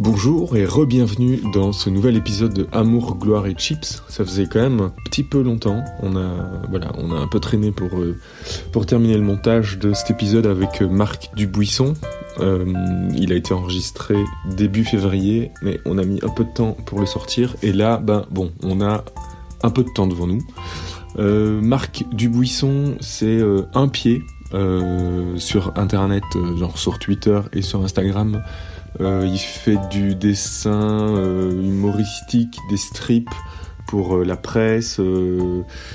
Bonjour 0.00 0.56
et 0.56 0.64
re-bienvenue 0.64 1.40
dans 1.52 1.72
ce 1.72 1.90
nouvel 1.90 2.16
épisode 2.16 2.54
de 2.54 2.68
Amour, 2.70 3.16
Gloire 3.16 3.48
et 3.48 3.54
Chips. 3.54 4.00
Ça 4.06 4.24
faisait 4.24 4.46
quand 4.46 4.60
même 4.60 4.80
un 4.80 4.92
petit 5.04 5.24
peu 5.24 5.42
longtemps. 5.42 5.84
On 6.04 6.14
a, 6.14 7.20
un 7.20 7.26
peu 7.26 7.40
traîné 7.40 7.72
pour, 7.72 7.98
euh, 7.98 8.16
pour 8.70 8.86
terminer 8.86 9.16
le 9.16 9.24
montage 9.24 9.76
de 9.76 9.92
cet 9.92 10.12
épisode 10.12 10.46
avec 10.46 10.82
euh, 10.82 10.88
Marc 10.88 11.30
Dubuisson. 11.34 11.94
Euh, 12.38 12.64
il 13.16 13.32
a 13.32 13.34
été 13.34 13.52
enregistré 13.52 14.14
début 14.48 14.84
février, 14.84 15.50
mais 15.62 15.80
on 15.84 15.98
a 15.98 16.04
mis 16.04 16.20
un 16.22 16.28
peu 16.28 16.44
de 16.44 16.52
temps 16.54 16.76
pour 16.86 17.00
le 17.00 17.06
sortir. 17.06 17.56
Et 17.64 17.72
là, 17.72 17.96
ben 17.96 18.24
bon, 18.30 18.52
on 18.62 18.80
a 18.80 19.04
un 19.64 19.70
peu 19.70 19.82
de 19.82 19.90
temps 19.90 20.06
devant 20.06 20.28
nous. 20.28 20.42
Marc 21.60 22.04
Dubuisson, 22.12 22.94
c'est 23.00 23.40
un 23.74 23.88
pied 23.88 24.22
sur 25.38 25.72
Internet, 25.74 26.22
genre 26.56 26.78
sur 26.78 27.00
Twitter 27.00 27.40
et 27.52 27.62
sur 27.62 27.82
Instagram. 27.82 28.40
Euh, 29.00 29.24
il 29.26 29.38
fait 29.38 29.78
du 29.90 30.14
dessin 30.14 31.16
euh, 31.16 31.52
humoristique, 31.52 32.58
des 32.70 32.76
strips 32.76 33.28
pour 33.86 34.16
euh, 34.16 34.24
la 34.24 34.36
presse, 34.36 35.00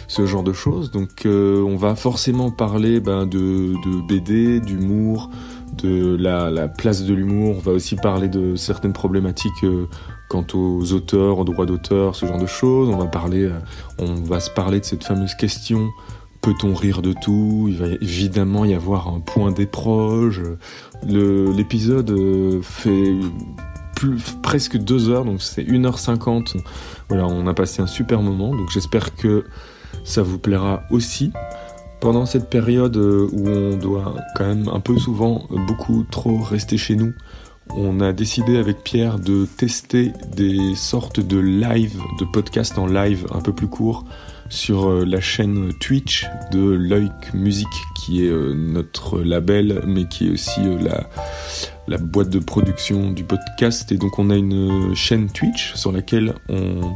ce 0.07 0.25
genre 0.25 0.43
de 0.43 0.53
choses. 0.53 0.91
Donc 0.91 1.25
on 1.25 1.75
va 1.75 1.95
forcément 1.95 2.51
parler 2.51 2.99
ben, 2.99 3.25
de, 3.25 3.73
BD, 4.07 4.59
d'humour, 4.59 5.29
de 5.77 6.15
la, 6.15 6.49
la 6.49 6.67
place 6.67 7.03
de 7.03 7.13
l'humour. 7.13 7.57
On 7.57 7.61
va 7.61 7.71
aussi 7.71 7.95
parler 7.95 8.29
de 8.29 8.55
certaines 8.55 8.93
problématiques 8.93 9.65
quant 10.29 10.45
aux 10.53 10.93
auteurs, 10.93 11.39
aux 11.39 11.43
droits 11.43 11.65
d'auteur, 11.65 12.15
ce 12.15 12.25
genre 12.25 12.39
de 12.39 12.48
choses. 12.48 12.89
On 12.89 12.98
va 12.98 13.05
parler, 13.05 13.49
on 13.99 14.15
va 14.15 14.39
se 14.39 14.49
parler 14.49 14.79
de 14.79 14.85
cette 14.85 15.03
fameuse 15.03 15.35
question 15.35 15.89
peut-on 16.43 16.73
rire 16.75 17.01
de 17.01 17.13
tout? 17.13 17.67
Il 17.70 17.77
va 17.77 17.87
évidemment 18.01 18.65
y 18.65 18.73
avoir 18.75 19.07
un 19.07 19.21
point 19.21 19.51
des 19.51 19.65
proches. 19.65 20.41
L'épisode 21.07 22.12
euh, 22.12 22.62
fait 22.62 23.13
presque 24.41 24.77
deux 24.77 25.09
heures, 25.09 25.26
donc 25.26 25.41
c'est 25.41 25.63
1h50. 25.63 26.57
Voilà, 27.09 27.26
on 27.27 27.48
a 27.48 27.54
passé 27.54 27.82
un 27.82 27.87
super 27.87 28.21
moment, 28.21 28.55
donc 28.55 28.70
j'espère 28.70 29.15
que 29.15 29.46
ça 30.04 30.21
vous 30.21 30.40
plaira 30.40 30.84
aussi. 30.91 31.31
Pendant 32.01 32.26
cette 32.26 32.49
période 32.49 32.98
euh, 32.98 33.29
où 33.31 33.48
on 33.48 33.77
doit 33.77 34.15
quand 34.35 34.46
même 34.46 34.68
un 34.68 34.81
peu 34.81 34.98
souvent 34.98 35.48
euh, 35.51 35.57
beaucoup 35.68 36.04
trop 36.12 36.37
rester 36.41 36.77
chez 36.77 36.96
nous, 36.96 37.13
on 37.70 38.01
a 38.01 38.12
décidé 38.12 38.57
avec 38.57 38.84
Pierre 38.84 39.20
de 39.20 39.46
tester 39.46 40.12
des 40.35 40.76
sortes 40.76 41.21
de 41.21 41.37
live, 41.37 41.98
de 42.20 42.26
podcasts 42.26 42.77
en 42.77 42.87
live 42.87 43.26
un 43.34 43.40
peu 43.40 43.54
plus 43.54 43.68
courts 43.68 44.04
sur 44.54 44.87
euh, 44.87 45.04
la 45.04 45.20
chaîne 45.20 45.73
Twitch 45.79 46.27
de 46.51 46.59
Loic 46.59 47.34
Music, 47.34 47.68
qui 47.96 48.23
est 48.23 48.29
euh, 48.29 48.54
notre 48.54 49.20
label, 49.20 49.82
mais 49.87 50.07
qui 50.07 50.27
est 50.27 50.29
aussi 50.29 50.62
euh, 50.62 50.77
la, 51.87 51.98
boîte 51.98 52.29
de 52.29 52.37
production 52.37 53.09
du 53.09 53.24
podcast. 53.24 53.91
Et 53.91 53.98
donc 53.98 54.20
on 54.20 54.29
a 54.29 54.35
une 54.35 54.93
chaîne 54.96 55.29
Twitch 55.31 55.74
sur 55.74 55.91
laquelle 55.91 56.35
on, 56.49 56.93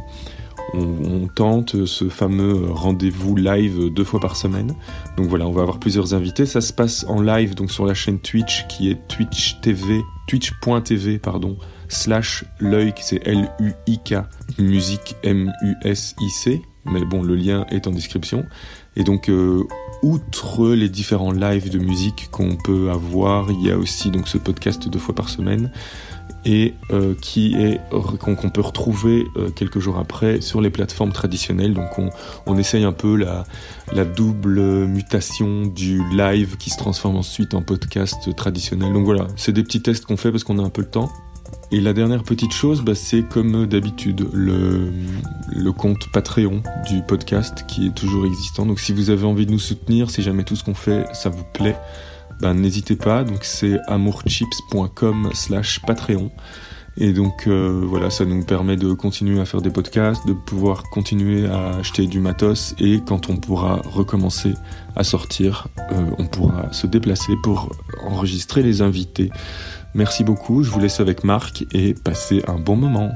tente 1.34 1.86
ce 1.86 2.08
fameux 2.10 2.70
rendez-vous 2.70 3.34
live 3.34 3.90
deux 3.90 4.04
fois 4.04 4.20
par 4.20 4.36
semaine. 4.36 4.74
Donc 5.16 5.26
voilà, 5.26 5.46
on 5.46 5.52
va 5.52 5.62
avoir 5.62 5.80
plusieurs 5.80 6.14
invités. 6.14 6.46
Ça 6.46 6.60
se 6.60 6.72
passe 6.72 7.06
en 7.08 7.22
live 7.22 7.54
donc 7.54 7.70
sur 7.70 7.86
la 7.86 7.94
chaîne 7.94 8.20
Twitch 8.20 8.66
qui 8.68 8.90
est 8.90 9.08
Twitch 9.08 9.60
TV, 9.62 10.00
twitch.tv 10.28 11.18
pardon, 11.18 11.56
slash 11.88 12.44
Loic, 12.60 12.98
c'est 13.00 13.26
L-U-I-K, 13.26 14.16
musique 14.58 15.16
M-U-S-I-C. 15.22 16.62
Mais 16.92 17.04
bon, 17.04 17.22
le 17.22 17.34
lien 17.34 17.66
est 17.70 17.86
en 17.86 17.90
description. 17.90 18.46
Et 18.96 19.04
donc, 19.04 19.28
euh, 19.28 19.62
outre 20.02 20.68
les 20.74 20.88
différents 20.88 21.32
lives 21.32 21.70
de 21.70 21.78
musique 21.78 22.28
qu'on 22.30 22.56
peut 22.56 22.90
avoir, 22.90 23.50
il 23.50 23.64
y 23.64 23.70
a 23.70 23.78
aussi 23.78 24.10
donc 24.10 24.28
ce 24.28 24.38
podcast 24.38 24.88
deux 24.88 24.98
fois 24.98 25.14
par 25.14 25.28
semaine 25.28 25.70
et 26.44 26.74
euh, 26.92 27.14
qui 27.20 27.54
est 27.54 27.80
qu'on 28.20 28.50
peut 28.50 28.60
retrouver 28.60 29.24
euh, 29.36 29.50
quelques 29.50 29.80
jours 29.80 29.98
après 29.98 30.40
sur 30.40 30.60
les 30.60 30.70
plateformes 30.70 31.12
traditionnelles. 31.12 31.74
Donc, 31.74 31.98
on, 31.98 32.10
on 32.46 32.56
essaye 32.58 32.84
un 32.84 32.92
peu 32.92 33.16
la, 33.16 33.44
la 33.92 34.04
double 34.04 34.86
mutation 34.86 35.66
du 35.66 36.02
live 36.10 36.56
qui 36.56 36.70
se 36.70 36.78
transforme 36.78 37.16
ensuite 37.16 37.54
en 37.54 37.62
podcast 37.62 38.34
traditionnel. 38.34 38.92
Donc 38.92 39.04
voilà, 39.04 39.26
c'est 39.36 39.52
des 39.52 39.62
petits 39.62 39.82
tests 39.82 40.06
qu'on 40.06 40.16
fait 40.16 40.30
parce 40.30 40.44
qu'on 40.44 40.58
a 40.58 40.62
un 40.62 40.70
peu 40.70 40.82
le 40.82 40.90
temps. 40.90 41.10
Et 41.70 41.80
la 41.80 41.92
dernière 41.92 42.22
petite 42.22 42.52
chose, 42.52 42.82
bah, 42.82 42.94
c'est 42.94 43.22
comme 43.22 43.66
d'habitude 43.66 44.26
le, 44.32 44.90
compte 45.72 46.10
Patreon 46.12 46.62
du 46.88 47.02
podcast 47.02 47.64
qui 47.68 47.88
est 47.88 47.94
toujours 47.94 48.24
existant. 48.24 48.64
Donc 48.64 48.80
si 48.80 48.92
vous 48.92 49.10
avez 49.10 49.26
envie 49.26 49.44
de 49.44 49.52
nous 49.52 49.58
soutenir, 49.58 50.10
si 50.10 50.22
jamais 50.22 50.44
tout 50.44 50.56
ce 50.56 50.64
qu'on 50.64 50.74
fait, 50.74 51.04
ça 51.12 51.28
vous 51.28 51.44
plaît, 51.52 51.76
bah, 52.40 52.54
n'hésitez 52.54 52.96
pas. 52.96 53.22
Donc 53.22 53.44
c'est 53.44 53.78
amourchips.com 53.86 55.30
slash 55.34 55.80
Patreon. 55.86 56.30
Et 57.00 57.12
donc 57.12 57.46
euh, 57.46 57.80
voilà, 57.84 58.10
ça 58.10 58.24
nous 58.24 58.42
permet 58.44 58.76
de 58.76 58.92
continuer 58.92 59.38
à 59.38 59.44
faire 59.44 59.62
des 59.62 59.70
podcasts, 59.70 60.26
de 60.26 60.32
pouvoir 60.32 60.82
continuer 60.84 61.46
à 61.46 61.76
acheter 61.76 62.08
du 62.08 62.18
matos 62.18 62.74
et 62.80 63.00
quand 63.06 63.30
on 63.30 63.36
pourra 63.36 63.76
recommencer 63.84 64.54
à 64.96 65.04
sortir, 65.04 65.68
euh, 65.92 66.10
on 66.18 66.26
pourra 66.26 66.72
se 66.72 66.88
déplacer 66.88 67.34
pour 67.44 67.70
enregistrer 68.02 68.64
les 68.64 68.82
invités. 68.82 69.30
Merci 69.94 70.22
beaucoup, 70.24 70.62
je 70.62 70.70
vous 70.70 70.80
laisse 70.80 71.00
avec 71.00 71.24
Marc 71.24 71.64
et 71.72 71.94
passez 71.94 72.42
un 72.46 72.58
bon 72.58 72.76
moment. 72.76 73.10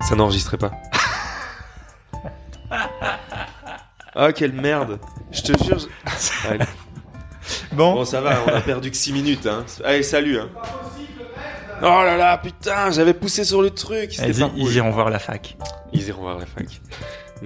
Ça 0.00 0.14
n'enregistrait 0.14 0.58
pas. 0.58 0.72
ah, 4.14 4.32
quelle 4.32 4.52
merde. 4.52 4.98
Je 5.32 5.42
te 5.42 5.64
jure. 5.64 5.78
je- 5.78 6.48
Allez. 6.48 6.64
Bon, 7.72 7.94
Bon, 7.94 8.04
ça 8.04 8.20
va, 8.20 8.38
on 8.46 8.54
a 8.54 8.60
perdu 8.60 8.90
que 8.90 8.96
6 8.96 9.12
minutes. 9.12 9.46
Hein. 9.46 9.64
Allez, 9.84 10.02
salut. 10.02 10.38
Hein. 10.38 10.48
Oh 11.82 11.84
là 12.04 12.16
là, 12.16 12.38
putain, 12.38 12.90
j'avais 12.90 13.14
poussé 13.14 13.44
sur 13.44 13.60
le 13.60 13.70
truc. 13.70 14.16
Pas 14.16 14.22
cool. 14.24 14.50
ils 14.56 14.76
iront 14.76 14.90
voir 14.90 15.10
la 15.10 15.18
fac. 15.18 15.56
Ils 15.92 16.06
iront 16.08 16.22
voir 16.22 16.38
la 16.38 16.46
fac. 16.46 16.66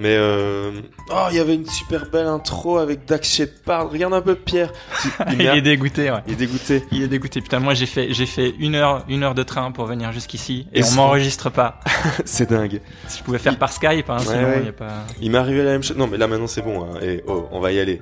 Mais 0.01 0.15
euh... 0.15 0.71
oh, 1.11 1.25
il 1.29 1.35
y 1.35 1.39
avait 1.39 1.55
une 1.55 1.67
super 1.67 2.09
belle 2.09 2.27
intro 2.27 2.77
avec 2.77 3.03
Dax 3.03 3.35
Shepard. 3.35 3.91
Regarde 3.91 4.13
un 4.13 4.21
peu 4.21 4.33
Pierre. 4.35 4.71
Il, 5.27 5.33
Il, 5.33 5.41
est 5.41 5.57
est, 5.57 5.61
dégoûté, 5.61 6.09
ouais. 6.09 6.19
il 6.25 6.33
est 6.33 6.35
dégoûté. 6.37 6.85
Il 6.93 7.03
est 7.03 7.07
dégoûté. 7.09 7.41
Putain, 7.41 7.59
moi 7.59 7.73
j'ai 7.73 7.85
fait 7.85 8.13
j'ai 8.13 8.25
fait 8.25 8.53
une 8.59 8.75
heure 8.75 9.03
une 9.09 9.23
heure 9.23 9.35
de 9.35 9.43
train 9.43 9.71
pour 9.73 9.85
venir 9.87 10.13
jusqu'ici 10.13 10.67
et, 10.71 10.79
Et 10.79 10.83
on 10.83 10.85
c'est- 10.85 10.95
m'enregistre 10.95 11.49
pas. 11.49 11.81
C'est 12.23 12.49
dingue. 12.49 12.79
Si 13.09 13.19
je 13.19 13.23
pouvais 13.23 13.39
faire 13.39 13.57
par 13.59 13.73
Skype, 13.73 14.09
hein, 14.09 14.17
Ouais, 14.19 14.23
sinon 14.23 14.43
ouais. 14.47 14.63
y 14.63 14.69
a 14.69 14.71
pas. 14.71 15.03
Il 15.19 15.31
m'est 15.31 15.37
arrivé 15.37 15.63
la 15.65 15.71
même 15.71 15.83
chose. 15.83 15.97
Non, 15.97 16.07
mais 16.07 16.17
là 16.17 16.27
maintenant 16.27 16.47
c'est 16.47 16.61
bon. 16.61 16.85
Hein. 16.85 16.99
Et 17.01 17.21
oh, 17.27 17.49
on 17.51 17.59
va 17.59 17.73
y 17.73 17.79
aller. 17.79 18.01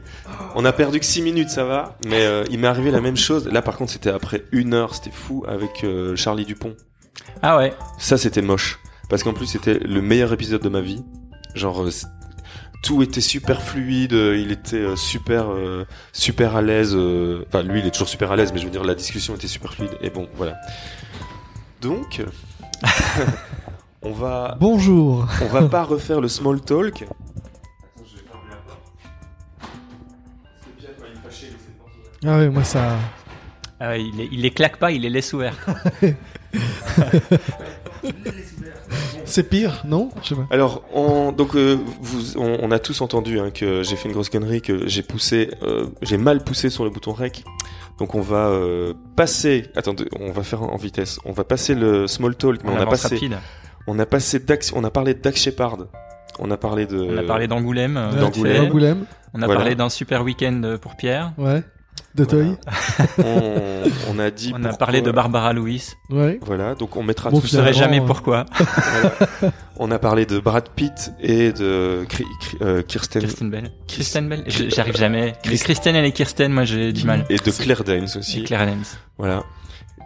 On 0.54 0.66
a 0.66 0.72
perdu 0.74 1.00
que 1.00 1.06
6 1.06 1.24
minutes, 1.24 1.50
ça 1.50 1.64
va. 1.64 1.98
Mais 2.06 2.22
euh, 2.22 2.44
il 2.52 2.60
m'est 2.60 2.68
arrivé 2.68 2.92
la 2.92 3.02
même 3.02 3.18
chose. 3.18 3.48
Là, 3.48 3.64
par 3.64 3.76
contre, 3.76 3.92
c'était 3.92 4.12
après 4.12 4.44
une 4.52 4.76
heure. 4.76 4.94
C'était 4.94 5.10
fou 5.10 5.44
avec 5.48 5.84
euh, 5.84 6.16
Charlie 6.16 6.46
Dupont. 6.46 6.76
Ah 7.42 7.58
ouais. 7.58 7.74
Ça, 7.98 8.20
c'était 8.20 8.44
moche. 8.44 8.78
Parce 9.10 9.24
qu'en 9.24 9.34
plus, 9.34 9.48
c'était 9.48 9.80
le 9.80 10.02
meilleur 10.02 10.32
épisode 10.34 10.62
de 10.62 10.70
ma 10.70 10.82
vie. 10.82 11.04
Genre, 11.58 11.82
euh, 11.84 11.90
tout 12.84 13.02
était 13.04 13.22
super 13.22 13.62
fluide. 13.62 14.14
euh, 14.14 14.38
Il 14.38 14.52
était 14.52 14.78
euh, 14.78 14.96
super, 14.96 15.52
euh, 15.52 15.86
super 16.14 16.56
à 16.56 16.62
l'aise. 16.62 16.94
euh, 16.96 17.44
Enfin, 17.48 17.64
lui, 17.64 17.80
il 17.80 17.86
est 17.88 17.92
toujours 17.92 18.08
super 18.10 18.32
à 18.32 18.36
l'aise, 18.36 18.52
mais 18.54 18.60
je 18.60 18.66
veux 18.66 18.72
dire, 18.72 18.84
la 18.84 18.96
discussion 18.96 19.36
était 19.36 19.48
super 19.48 19.74
fluide. 19.74 19.98
Et 20.02 20.10
bon, 20.10 20.28
voilà. 20.36 20.56
Donc, 21.82 22.24
on 24.04 24.12
va, 24.12 24.56
Bonjour. 24.60 25.28
on 25.42 25.46
va 25.48 25.64
pas 25.68 25.84
refaire 25.84 26.22
le 26.22 26.28
small 26.28 26.62
talk. 26.62 27.06
Ah 32.26 32.38
ouais, 32.40 32.50
moi 32.50 32.64
ça. 32.64 32.98
Ah 33.80 33.90
ouais, 33.90 34.04
il, 34.04 34.16
les, 34.18 34.28
il 34.32 34.42
les 34.42 34.50
claque 34.52 34.78
pas, 34.78 34.92
il 34.92 35.02
les 35.04 35.10
laisse 35.10 35.34
ouverts. 35.34 35.56
C'est 39.26 39.50
pire, 39.50 39.84
non? 39.86 40.10
Je 40.24 40.30
sais 40.30 40.36
pas. 40.36 40.48
Alors, 40.52 40.84
on, 40.94 41.32
donc, 41.32 41.56
euh, 41.56 41.78
vous, 42.02 42.38
on, 42.38 42.58
on 42.62 42.72
a 42.72 42.80
tous 42.80 43.02
entendu 43.02 43.40
hein, 43.40 43.50
que 43.52 43.84
j'ai 43.84 43.96
fait 43.96 44.08
une 44.08 44.14
grosse 44.14 44.30
connerie, 44.30 44.62
que 44.62 44.88
j'ai 44.88 45.04
poussé, 45.04 45.52
euh, 45.64 45.88
j'ai 46.02 46.18
mal 46.18 46.44
poussé 46.44 46.70
sur 46.70 46.84
le 46.86 46.90
bouton 46.90 47.12
rec. 47.12 47.44
Donc, 48.00 48.16
on 48.16 48.22
va 48.22 48.48
euh, 48.48 48.94
passer. 49.16 49.66
Attendez, 49.76 50.06
on 50.20 50.32
va 50.32 50.44
faire 50.44 50.64
en 50.64 50.78
vitesse. 50.78 51.20
On 51.26 51.32
va 51.34 51.44
passer 51.44 51.76
le 51.76 52.08
small 52.08 52.36
talk, 52.36 52.64
mais 52.64 52.72
On 52.72 52.78
on, 52.78 52.82
a 52.82 52.86
passé, 52.86 53.16
rapide. 53.16 53.38
on 53.88 54.00
a 54.00 54.06
passé 54.06 54.40
Dax, 54.40 54.72
on 54.74 54.84
a 54.84 54.92
parlé 54.92 55.14
de 55.14 55.20
Dax 55.20 55.42
Shepard. 55.42 55.78
On 56.40 56.50
a 56.52 56.58
parlé 56.58 56.86
de. 56.86 56.98
On 57.00 57.18
a 57.18 57.24
parlé 57.24 57.48
d'Angoulême. 57.48 57.98
euh, 57.98 58.12
d'Angoulême. 58.20 59.06
On 59.34 59.42
a 59.42 59.46
Voilà. 59.46 59.60
parlé 59.62 59.76
d'un 59.76 59.90
super 59.90 60.24
week-end 60.24 60.78
pour 60.82 60.96
Pierre. 60.96 61.34
ouais. 61.38 61.64
De 62.16 62.24
Voilà. 62.24 62.46
Toy, 62.46 62.58
on, 63.24 63.84
on 64.16 64.20
a 64.20 64.32
dit. 64.32 64.52
On 64.54 64.58
a 64.58 64.70
pourquoi- 64.70 64.78
parlé 64.78 65.02
de 65.02 65.12
Barbara 65.12 65.54
Louis. 65.54 65.84
ouais. 66.10 66.40
Voilà, 66.42 66.74
donc 66.74 66.96
on 66.96 67.04
mettra 67.04 67.30
Bon, 67.30 67.40
tout 67.40 67.46
Finalement, 67.48 67.72
jamais 67.74 68.00
euh, 68.00 68.06
pourquoi. 68.06 68.46
Voilà. 68.56 69.54
On 69.78 69.92
a 69.92 70.00
parlé 70.00 70.26
de 70.26 70.40
Brad 70.40 70.70
Pitt 70.70 71.12
et 71.20 71.52
de 71.52 72.06
Cri- 72.10 72.24
Cri- 72.42 72.58
euh, 72.62 72.82
Kirsten 72.82 73.22
Kirsten 73.22 73.50
Bell. 73.52 73.72
Kirsten 73.86 74.28
Bell. 74.30 74.44
J'arrive 74.48 74.98
jamais. 74.98 75.36
Christ- 75.44 75.64
Christiane 75.66 75.96
et 75.98 76.12
Kirsten, 76.12 76.52
moi 76.52 76.64
j'ai 76.66 76.92
du 76.94 77.06
mal. 77.06 77.26
et 77.30 77.38
de 77.38 77.52
Claire 77.52 77.84
Danes 77.84 78.08
aussi. 78.18 78.40
Et 78.40 78.44
Claire 78.44 78.62
Adams. 78.62 78.84
Voilà. 79.20 79.44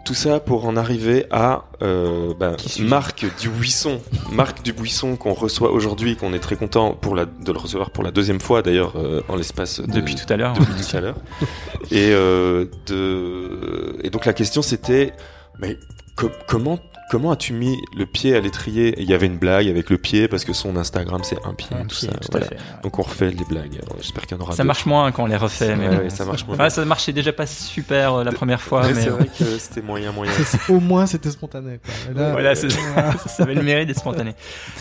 Tout 0.04 0.14
ça 0.14 0.40
pour 0.40 0.66
en 0.66 0.76
arriver 0.76 1.26
à 1.30 1.64
euh, 1.80 2.34
bah, 2.38 2.56
suis-je 2.58 2.88
Marc 2.88 3.24
Dubuisson. 3.40 4.00
Marc 4.32 4.62
Dubuisson 4.62 5.16
qu'on 5.16 5.32
reçoit 5.32 5.70
aujourd'hui, 5.70 6.16
qu'on 6.16 6.32
est 6.32 6.40
très 6.40 6.56
content 6.56 6.92
pour 6.94 7.14
la, 7.14 7.24
de 7.24 7.52
le 7.52 7.58
recevoir 7.58 7.90
pour 7.90 8.02
la 8.02 8.10
deuxième 8.10 8.40
fois 8.40 8.62
d'ailleurs 8.62 8.94
euh, 8.96 9.20
en 9.28 9.36
l'espace 9.36 9.80
de, 9.80 9.92
Depuis 9.92 10.16
tout 10.16 10.30
à 10.32 10.36
l'heure. 10.36 10.54
depuis 10.54 10.74
tout 10.74 10.96
à 10.96 11.00
l'heure. 11.00 11.16
Et, 11.92 12.10
euh, 12.12 12.64
de, 12.86 13.96
et 14.02 14.10
donc 14.10 14.24
la 14.24 14.32
question 14.32 14.62
c'était, 14.62 15.12
mais 15.58 15.78
co- 16.16 16.30
comment 16.46 16.78
comment 17.10 17.30
as-tu 17.32 17.52
mis 17.52 17.76
le 17.96 18.06
pied 18.06 18.34
à 18.34 18.40
l'étrier? 18.40 18.94
Il 18.98 19.04
y 19.08 19.12
avait 19.12 19.26
une 19.26 19.36
blague 19.36 19.68
avec 19.68 19.90
le 19.90 19.98
pied 19.98 20.28
parce 20.28 20.44
que 20.46 20.52
son 20.54 20.76
Instagram 20.76 21.20
c'est 21.24 21.36
un 21.44 21.52
pied, 21.52 21.68
Un 21.76 21.82
tout 21.82 21.88
pied, 21.96 22.08
ça. 22.08 22.14
tout 22.18 22.28
voilà. 22.30 22.46
à 22.46 22.48
fait. 22.48 22.56
Donc 22.82 22.98
on 22.98 23.02
refait 23.02 23.30
les 23.30 23.44
blagues. 23.44 23.80
J'espère 24.00 24.26
qu'il 24.26 24.36
y 24.36 24.40
en 24.40 24.42
aura. 24.42 24.54
Ça 24.54 24.64
marche 24.64 24.86
moins 24.86 25.12
quand 25.12 25.24
on 25.24 25.26
les 25.26 25.36
refait, 25.36 25.76
mais 25.76 25.88
Ouais, 25.88 25.96
ouais, 26.04 26.10
ça 26.10 26.24
marche 26.24 26.46
moins. 26.46 26.54
Enfin, 26.54 26.70
ça 26.70 26.84
marchait 26.86 27.12
déjà 27.12 27.32
pas 27.32 27.46
super 27.46 28.14
euh, 28.14 28.24
la 28.24 28.32
première 28.32 28.62
fois, 28.62 28.82
Ouais, 28.82 28.94
mais 28.94 29.02
c'est 29.02 29.10
vrai 29.10 29.26
que 29.26 29.44
c'était 29.58 29.82
moyen 29.82 30.12
moyen. 30.12 30.32
Au 30.70 30.80
moins, 30.80 31.04
c'était 31.06 31.30
spontané. 31.30 31.78
Quoi. 31.84 32.14
Là, 32.14 32.32
voilà, 32.32 32.54
c'est- 32.54 32.70
ça, 32.70 32.78
ça 33.26 33.42
avait 33.42 33.54
le 33.54 33.62
mérite 33.62 33.88
d'être 33.88 33.98
spontané. 34.00 34.34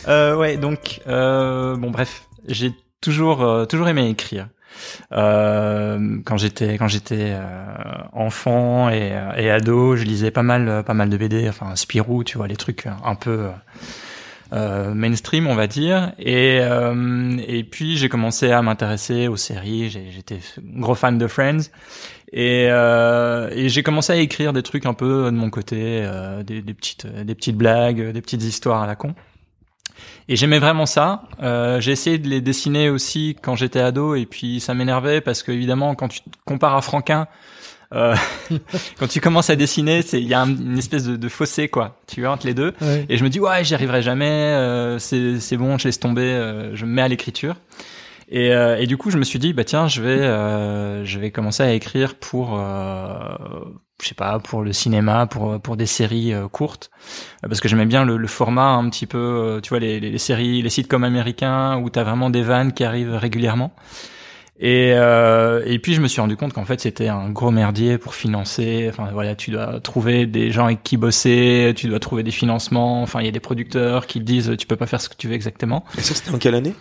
Euh, 0.08 0.36
ouais, 0.38 0.56
donc 0.58 1.02
euh, 1.08 1.76
bon, 1.76 1.92
bref, 1.92 2.24
j'ai 2.48 2.72
toujours 3.02 3.42
euh, 3.44 3.66
toujours 3.66 3.88
aimé 3.90 4.08
écrire. 4.10 4.48
Euh, 5.12 6.18
quand 6.26 6.38
j'étais 6.38 6.76
quand 6.78 6.88
j'étais 6.88 7.34
euh, 7.34 7.76
enfant 8.14 8.90
et, 8.90 9.14
et 9.38 9.50
ado, 9.52 9.96
je 9.96 10.04
lisais 10.04 10.32
pas 10.32 10.44
mal 10.44 10.84
pas 10.84 10.94
mal 10.94 11.10
de 11.10 11.18
BD, 11.18 11.48
enfin 11.50 11.76
Spirou, 11.76 12.24
tu 12.24 12.38
vois, 12.38 12.48
les 12.48 12.58
trucs 12.58 12.88
un 12.88 13.16
peu 13.16 13.50
euh, 14.54 14.94
mainstream, 14.94 15.48
on 15.48 15.56
va 15.56 15.68
dire. 15.68 16.12
Et 16.20 16.60
euh, 16.62 17.38
et 17.48 17.64
puis 17.64 17.98
j'ai 17.98 18.10
commencé 18.10 18.52
à 18.52 18.62
m'intéresser 18.62 19.28
aux 19.28 19.38
séries. 19.38 19.90
J'étais 19.90 20.40
gros 20.64 20.96
fan 20.96 21.18
de 21.18 21.28
Friends. 21.28 21.70
Et, 22.34 22.68
euh, 22.70 23.50
et 23.52 23.68
j'ai 23.68 23.84
commencé 23.84 24.14
à 24.14 24.16
écrire 24.16 24.54
des 24.54 24.64
trucs 24.64 24.86
un 24.86 24.94
peu 24.94 25.26
de 25.26 25.36
mon 25.36 25.50
côté, 25.50 26.02
euh, 26.06 26.44
des, 26.44 26.62
des 26.62 26.74
petites, 26.74 27.06
des 27.06 27.36
petites 27.36 27.58
blagues, 27.58 28.12
des 28.12 28.22
petites 28.22 28.44
histoires 28.44 28.82
à 28.82 28.88
la 28.88 28.96
con. 28.96 29.16
Et 30.28 30.36
j'aimais 30.36 30.60
vraiment 30.60 30.86
ça. 30.86 31.24
Euh, 31.42 31.80
j'ai 31.82 31.92
essayé 31.92 32.18
de 32.18 32.28
les 32.30 32.42
dessiner 32.42 32.90
aussi 32.90 33.36
quand 33.42 33.56
j'étais 33.56 33.80
ado, 33.82 34.16
et 34.16 34.26
puis 34.26 34.60
ça 34.60 34.74
m'énervait 34.74 35.22
parce 35.22 35.44
que 35.44 35.52
évidemment, 35.52 35.96
quand 35.96 36.08
tu 36.08 36.22
te 36.22 36.30
compares 36.46 36.76
à 36.76 36.82
Franquin, 36.82 37.28
euh, 37.94 38.16
quand 39.00 39.08
tu 39.08 39.20
commences 39.20 39.50
à 39.50 39.56
dessiner, 39.58 40.02
c'est 40.02 40.22
il 40.22 40.28
y 40.28 40.34
a 40.34 40.42
un- 40.42 40.48
une 40.56 40.78
espèce 40.78 41.04
de, 41.04 41.18
de 41.18 41.30
fossé 41.30 41.68
quoi. 41.68 42.00
Tu 42.08 42.22
vois 42.22 42.32
entre 42.32 42.48
les 42.48 42.54
deux. 42.54 42.74
ouais. 42.82 43.06
Et 43.10 43.18
je 43.18 43.24
me 43.24 43.30
dis 43.30 43.40
ouais, 43.40 43.64
j'y 43.66 43.74
arriverai 43.74 44.02
jamais. 44.02 44.26
euh, 44.30 44.98
c'est 45.00 45.40
c'est 45.42 45.58
bon, 45.58 45.78
je 45.78 45.88
laisse 45.90 46.00
tomber. 46.00 46.22
euh, 46.22 46.74
je 46.76 46.86
me 46.86 46.92
mets 46.92 47.02
à 47.02 47.08
l'écriture. 47.10 47.56
Et, 48.34 48.54
euh, 48.54 48.78
et 48.80 48.88
du 48.88 48.96
coup, 48.96 49.12
je 49.12 49.18
me 49.18 49.26
suis 49.26 49.40
dit 49.40 49.52
bah 49.52 49.66
tiens, 49.66 49.90
je 49.90 50.02
vais 50.02 50.22
euh, 50.22 51.04
je 51.04 51.20
vais 51.20 51.32
commencer 51.32 51.64
à 51.64 51.74
écrire 51.74 52.16
pour 52.16 52.58
euh, 52.58 53.36
je 54.02 54.08
sais 54.10 54.16
pas 54.16 54.40
pour 54.40 54.64
le 54.64 54.74
cinéma, 54.74 55.26
pour 55.28 55.60
pour 55.62 55.78
des 55.78 55.86
séries 55.86 56.34
euh, 56.34 56.48
courtes, 56.48 56.90
Euh, 57.44 57.48
parce 57.48 57.60
que 57.62 57.68
j'aimais 57.68 57.86
bien 57.86 58.04
le, 58.06 58.18
le 58.18 58.28
format 58.28 58.70
un 58.70 58.90
petit 58.90 59.06
peu, 59.08 59.18
euh, 59.18 59.62
tu 59.62 59.70
vois 59.70 59.80
les, 59.80 60.00
les, 60.00 60.12
les 60.12 60.18
séries, 60.18 60.62
les 60.62 60.70
sitcoms 60.70 61.04
américains 61.04 61.78
où 61.80 61.90
t'as 61.90 62.04
vraiment 62.04 62.30
des 62.30 62.42
vannes 62.44 62.74
qui 62.74 62.84
arrivent 62.84 63.16
régulièrement. 63.16 63.74
Et, 64.64 64.92
euh, 64.94 65.64
et 65.66 65.80
puis 65.80 65.96
je 65.96 66.02
me 66.02 66.08
suis 66.08 66.22
rendu 66.22 66.36
compte 66.38 66.54
qu'en 66.54 66.66
fait 66.66 66.80
c'était 66.80 67.08
un 67.08 67.30
gros 67.32 67.50
merdier 67.50 67.98
pour 67.98 68.14
financer. 68.14 68.88
Enfin 68.90 69.10
voilà, 69.12 69.36
tu 69.36 69.50
dois 69.50 69.80
trouver 69.80 70.28
des 70.28 70.52
gens 70.52 70.66
avec 70.66 70.84
qui 70.84 70.98
bosser, 70.98 71.74
tu 71.76 71.88
dois 71.88 72.00
trouver 72.00 72.22
des 72.22 72.30
financements. 72.32 73.02
Enfin 73.02 73.22
il 73.22 73.26
y 73.26 73.30
a 73.30 73.32
des 73.32 73.40
producteurs 73.40 74.06
qui 74.06 74.20
te 74.20 74.24
disent 74.26 74.56
tu 74.60 74.68
peux 74.68 74.76
pas 74.76 74.86
faire 74.86 75.02
ce 75.02 75.10
que 75.10 75.16
tu 75.16 75.28
veux 75.28 75.34
exactement. 75.34 75.84
Et 75.98 76.02
ça 76.02 76.14
c'était 76.14 76.30
en 76.32 76.38
quelle 76.38 76.54
année? 76.56 76.76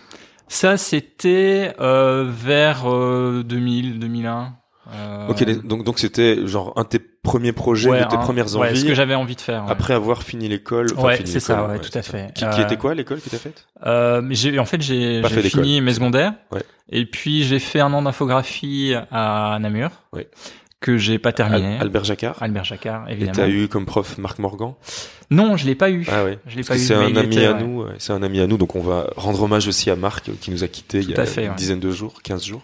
Ça 0.47 0.77
c'était 0.77 1.73
euh, 1.79 2.25
vers 2.29 2.83
euh, 2.87 3.41
2000, 3.43 3.97
2001. 3.99 4.53
Euh, 4.93 5.27
Ok, 5.29 5.43
donc 5.65 5.83
donc 5.85 5.99
c'était 5.99 6.45
genre 6.47 6.73
un 6.75 6.83
de 6.83 6.87
tes 6.87 6.99
premiers 6.99 7.53
projets, 7.53 7.89
ouais, 7.89 7.99
de 8.01 8.05
tes 8.09 8.15
un- 8.15 8.19
premières 8.19 8.53
ouais, 8.57 8.69
envies. 8.69 8.81
ce 8.81 8.85
que 8.85 8.93
j'avais 8.93 9.15
envie 9.15 9.35
de 9.35 9.41
faire. 9.41 9.63
ouais. 9.65 9.71
Après 9.71 9.93
avoir 9.93 10.23
fini 10.23 10.47
l'école. 10.49 10.87
enfin, 10.97 11.07
Ouais, 11.07 11.21
c'est 11.25 11.39
ça, 11.39 11.65
ouais, 11.67 11.79
tout 11.79 11.97
à 11.97 12.01
fait. 12.01 12.33
Qui, 12.33 12.43
qui 12.49 12.59
Euh, 12.59 12.63
était 12.63 12.77
quoi 12.77 12.93
l'école 12.93 13.21
que 13.21 13.29
t'as 13.29 13.37
faite? 13.37 13.67
Euh, 13.85 14.21
j'ai, 14.31 14.59
en 14.59 14.65
fait, 14.65 14.81
j'ai, 14.81 15.21
fait 15.23 15.41
fini 15.49 15.79
mes 15.81 15.93
secondaires. 15.93 16.33
Ouais. 16.51 16.63
Et 16.89 17.05
puis, 17.05 17.43
j'ai 17.43 17.59
fait 17.59 17.79
un 17.79 17.93
an 17.93 18.01
d'infographie 18.01 18.93
à 19.11 19.57
Namur. 19.61 19.89
Ouais. 20.11 20.27
Que 20.81 20.97
j'ai 20.97 21.19
pas 21.19 21.31
terminé. 21.31 21.75
Al- 21.75 21.81
Albert 21.83 22.03
Jacquard. 22.05 22.35
Albert 22.41 22.63
Jacquard, 22.63 23.07
Et 23.07 23.11
évidemment. 23.13 23.33
t'as 23.35 23.47
eu 23.47 23.67
comme 23.67 23.85
prof 23.85 24.17
Marc 24.17 24.39
Morgan. 24.39 24.73
Non, 25.29 25.55
je 25.55 25.67
l'ai 25.67 25.75
pas 25.75 25.91
eu. 25.91 26.07
Ah 26.11 26.23
ouais. 26.23 26.39
Je 26.47 26.57
l'ai 26.57 26.63
pas 26.63 26.75
eu. 26.75 26.79
c'est 26.79 26.95
un 26.95 27.15
ami 27.15 27.19
était, 27.19 27.45
à 27.45 27.53
ouais. 27.53 27.63
nous, 27.63 27.85
c'est 27.99 28.11
un 28.13 28.23
ami 28.23 28.39
à 28.39 28.47
nous, 28.47 28.57
donc 28.57 28.75
on 28.75 28.81
va 28.81 29.05
rendre 29.15 29.43
hommage 29.43 29.67
aussi 29.67 29.91
à 29.91 29.95
Marc 29.95 30.27
euh, 30.29 30.33
qui 30.41 30.49
nous 30.49 30.63
a 30.63 30.67
quittés 30.67 30.97
il 31.01 31.11
y 31.11 31.15
a 31.15 31.23
fait, 31.25 31.43
une 31.43 31.49
ouais. 31.51 31.55
dizaine 31.55 31.79
de 31.79 31.91
jours, 31.91 32.21
15 32.23 32.43
jours. 32.43 32.63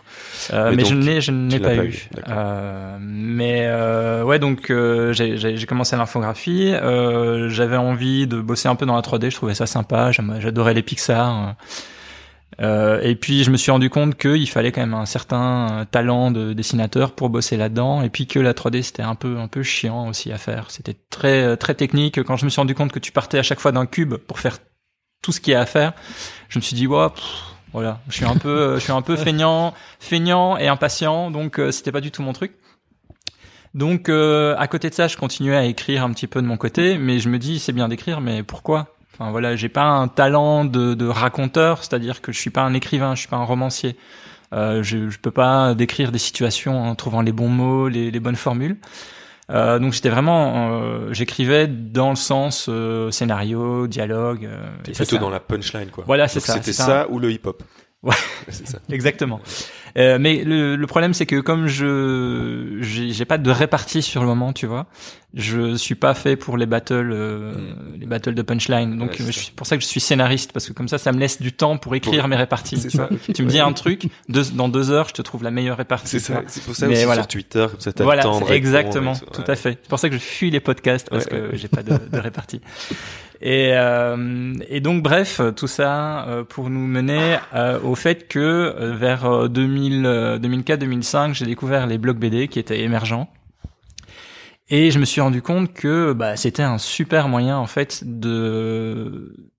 Euh, 0.51 0.71
Mais 0.71 0.77
mais 0.77 0.85
je 0.85 0.95
ne 0.95 1.03
l'ai, 1.03 1.21
je 1.21 1.31
ne 1.31 1.49
l'ai 1.51 1.59
pas, 1.59 1.75
pas 1.75 1.85
eu. 1.85 2.09
Euh, 2.27 2.97
mais 2.99 3.67
euh, 3.67 4.23
ouais, 4.23 4.39
donc 4.39 4.71
euh, 4.71 5.13
j'ai, 5.13 5.65
commencé 5.67 5.95
l'infographie. 5.95 6.73
Euh, 6.73 7.49
j'avais 7.49 7.77
envie 7.77 8.25
de 8.25 8.41
bosser 8.41 8.67
un 8.67 8.75
peu 8.75 8.87
dans 8.87 8.95
la 8.95 9.01
3D. 9.01 9.29
Je 9.29 9.35
trouvais 9.35 9.53
ça 9.53 9.67
sympa. 9.67 10.11
J'adorais 10.11 10.73
les 10.73 10.81
Pixar. 10.81 11.53
Euh, 12.59 12.99
et 13.01 13.15
puis 13.15 13.43
je 13.43 13.51
me 13.51 13.57
suis 13.57 13.69
rendu 13.69 13.89
compte 13.89 14.17
qu'il 14.17 14.49
fallait 14.49 14.71
quand 14.71 14.81
même 14.81 14.95
un 14.95 15.05
certain 15.05 15.81
euh, 15.81 15.85
talent 15.85 16.31
de 16.31 16.53
dessinateur 16.53 17.13
pour 17.13 17.29
bosser 17.29 17.57
là-dedans. 17.57 18.01
Et 18.01 18.09
puis 18.09 18.27
que 18.27 18.39
la 18.39 18.53
3D 18.53 18.81
c'était 18.81 19.03
un 19.03 19.15
peu 19.15 19.37
un 19.37 19.47
peu 19.47 19.63
chiant 19.63 20.07
aussi 20.07 20.31
à 20.31 20.37
faire. 20.37 20.71
C'était 20.71 20.95
très 21.09 21.43
euh, 21.43 21.55
très 21.55 21.75
technique. 21.75 22.23
Quand 22.23 22.37
je 22.37 22.45
me 22.45 22.49
suis 22.49 22.59
rendu 22.59 22.75
compte 22.75 22.91
que 22.91 22.99
tu 22.99 23.11
partais 23.11 23.37
à 23.37 23.43
chaque 23.43 23.59
fois 23.59 23.71
d'un 23.71 23.85
cube 23.85 24.15
pour 24.15 24.39
faire 24.39 24.57
tout 25.21 25.31
ce 25.31 25.39
qu'il 25.39 25.53
y 25.53 25.55
a 25.55 25.61
à 25.61 25.65
faire, 25.65 25.93
je 26.49 26.59
me 26.59 26.63
suis 26.63 26.75
dit 26.75 26.87
ouais, 26.87 27.09
pff, 27.09 27.57
voilà, 27.73 27.99
je 28.07 28.15
suis 28.15 28.25
un 28.25 28.37
peu 28.37 28.49
euh, 28.49 28.75
je 28.75 28.79
suis 28.79 28.91
un 28.91 29.01
peu 29.01 29.15
feignant, 29.17 29.73
feignant 29.99 30.57
et 30.57 30.67
impatient. 30.67 31.31
Donc 31.31 31.59
euh, 31.59 31.71
c'était 31.71 31.91
pas 31.91 32.01
du 32.01 32.11
tout 32.11 32.21
mon 32.21 32.33
truc. 32.33 32.53
Donc 33.73 34.09
euh, 34.09 34.55
à 34.57 34.67
côté 34.67 34.89
de 34.89 34.95
ça, 34.95 35.07
je 35.07 35.17
continuais 35.17 35.55
à 35.55 35.65
écrire 35.65 36.03
un 36.03 36.11
petit 36.11 36.27
peu 36.27 36.41
de 36.41 36.47
mon 36.47 36.57
côté, 36.57 36.97
mais 36.97 37.19
je 37.19 37.29
me 37.29 37.37
dis 37.37 37.59
c'est 37.59 37.73
bien 37.73 37.87
d'écrire, 37.87 38.21
mais 38.21 38.43
pourquoi? 38.43 38.96
Enfin 39.19 39.31
voilà, 39.31 39.55
j'ai 39.55 39.69
pas 39.69 39.83
un 39.85 40.07
talent 40.07 40.63
de, 40.65 40.93
de 40.93 41.07
raconteur, 41.07 41.79
c'est-à-dire 41.83 42.21
que 42.21 42.31
je 42.31 42.39
suis 42.39 42.49
pas 42.51 42.61
un 42.61 42.73
écrivain, 42.73 43.15
je 43.15 43.19
suis 43.21 43.29
pas 43.29 43.37
un 43.37 43.43
romancier. 43.45 43.95
Euh, 44.53 44.81
je, 44.83 45.09
je 45.09 45.17
peux 45.19 45.31
pas 45.31 45.73
décrire 45.73 46.11
des 46.11 46.19
situations 46.19 46.81
en 46.87 46.95
trouvant 46.95 47.21
les 47.21 47.31
bons 47.33 47.49
mots, 47.49 47.87
les, 47.89 48.11
les 48.11 48.19
bonnes 48.19 48.35
formules. 48.35 48.77
Euh, 49.49 49.79
donc 49.79 49.93
j'étais 49.93 50.09
vraiment, 50.09 50.71
euh, 50.81 51.13
j'écrivais 51.13 51.67
dans 51.67 52.09
le 52.11 52.15
sens 52.15 52.67
euh, 52.69 53.11
scénario, 53.11 53.87
dialogue. 53.87 54.45
Euh, 54.45 54.67
et 54.87 54.93
ça, 54.93 55.03
plutôt 55.03 55.15
ça- 55.15 55.21
dans 55.21 55.29
la 55.29 55.39
punchline, 55.39 55.89
quoi. 55.89 56.03
Voilà, 56.05 56.27
c'est 56.27 56.39
ça. 56.39 56.53
C'était 56.53 56.73
c'est 56.73 56.83
ça 56.83 57.07
ou 57.09 57.19
le 57.19 57.31
hip-hop. 57.31 57.63
Ouais. 58.03 58.13
c'est 58.49 58.67
ça. 58.67 58.79
Exactement. 58.89 59.39
Euh, 59.97 60.17
mais 60.19 60.43
le, 60.43 60.75
le 60.75 60.87
problème, 60.87 61.13
c'est 61.13 61.25
que 61.25 61.39
comme 61.39 61.67
je 61.67 62.77
j'ai 62.81 63.25
pas 63.25 63.37
de 63.39 63.49
répartie 63.49 64.01
sur 64.03 64.21
le 64.21 64.27
moment, 64.27 64.53
tu 64.53 64.67
vois, 64.67 64.85
je 65.33 65.75
suis 65.75 65.95
pas 65.95 66.13
fait 66.13 66.35
pour 66.35 66.55
les 66.57 66.67
battles, 66.67 67.09
euh, 67.11 67.53
les 67.99 68.05
battles 68.05 68.35
de 68.35 68.41
punchline. 68.43 68.97
Donc 68.97 69.09
Ouais, 69.11 69.15
c'est 69.17 69.31
ça. 69.31 69.41
c'est 69.45 69.53
pour 69.55 69.65
ça 69.65 69.75
que 69.75 69.81
je 69.81 69.87
suis 69.87 69.99
scénariste 69.99 70.51
parce 70.53 70.67
que 70.67 70.73
comme 70.73 70.87
ça, 70.87 70.97
ça 70.99 71.11
me 71.11 71.19
laisse 71.19 71.41
du 71.41 71.51
temps 71.51 71.77
pour 71.77 71.95
écrire 71.95 72.19
Pour- 72.21 72.29
mes 72.29 72.35
réparties. 72.35 72.77
C'est 72.77 72.89
Tu, 72.89 72.97
ça, 72.97 73.09
tu 73.33 73.43
me 73.43 73.49
dis 73.49 73.59
un 73.59 73.73
truc, 73.73 74.07
deux, 74.29 74.43
dans 74.53 74.69
deux 74.69 74.91
heures, 74.91 75.07
je 75.09 75.13
te 75.15 75.21
trouve 75.23 75.43
la 75.43 75.51
meilleure 75.51 75.77
répartie. 75.77 76.07
C'est 76.07 76.19
ça. 76.19 76.41
C'est 76.47 76.63
pour 76.63 76.75
ça 76.75 76.85
Mais 76.87 76.93
aussi 76.93 77.05
voilà. 77.05 77.21
sur 77.23 77.27
Twitter, 77.29 77.65
comme 77.71 77.79
ça 77.79 77.91
Voilà, 77.99 78.23
exactement, 78.49 79.13
tout 79.15 79.41
Ouais. 79.41 79.49
à 79.49 79.55
fait. 79.55 79.79
C'est 79.81 79.89
pour 79.89 79.99
ça 79.99 80.09
que 80.09 80.15
je 80.15 80.21
fuis 80.21 80.51
les 80.51 80.59
podcasts 80.59 81.09
parce 81.09 81.25
que 81.25 81.49
j'ai 81.53 81.67
pas 81.69 81.81
de, 81.81 81.97
de 81.97 82.19
répartie. 82.19 82.61
Et, 83.41 83.71
euh, 83.73 84.53
et 84.67 84.79
donc 84.79 85.03
bref, 85.03 85.41
tout 85.55 85.67
ça 85.67 86.27
euh, 86.27 86.43
pour 86.43 86.69
nous 86.69 86.87
mener 86.87 87.37
euh, 87.53 87.79
au 87.81 87.95
fait 87.95 88.27
que 88.27 88.39
euh, 88.39 88.93
vers 88.93 89.25
euh, 89.25 89.47
2000, 89.47 90.05
euh, 90.05 90.39
2004-2005, 90.39 91.33
j'ai 91.33 91.45
découvert 91.45 91.85
les 91.85 91.97
blogs 91.97 92.17
BD 92.17 92.47
qui 92.47 92.59
étaient 92.59 92.81
émergents. 92.81 93.29
Et 94.69 94.91
je 94.91 94.99
me 94.99 95.05
suis 95.05 95.21
rendu 95.21 95.41
compte 95.41 95.73
que 95.73 96.13
bah, 96.13 96.35
c'était 96.35 96.63
un 96.63 96.77
super 96.77 97.29
moyen 97.29 97.57
en 97.57 97.67
fait 97.67 98.03
de 98.05 99.49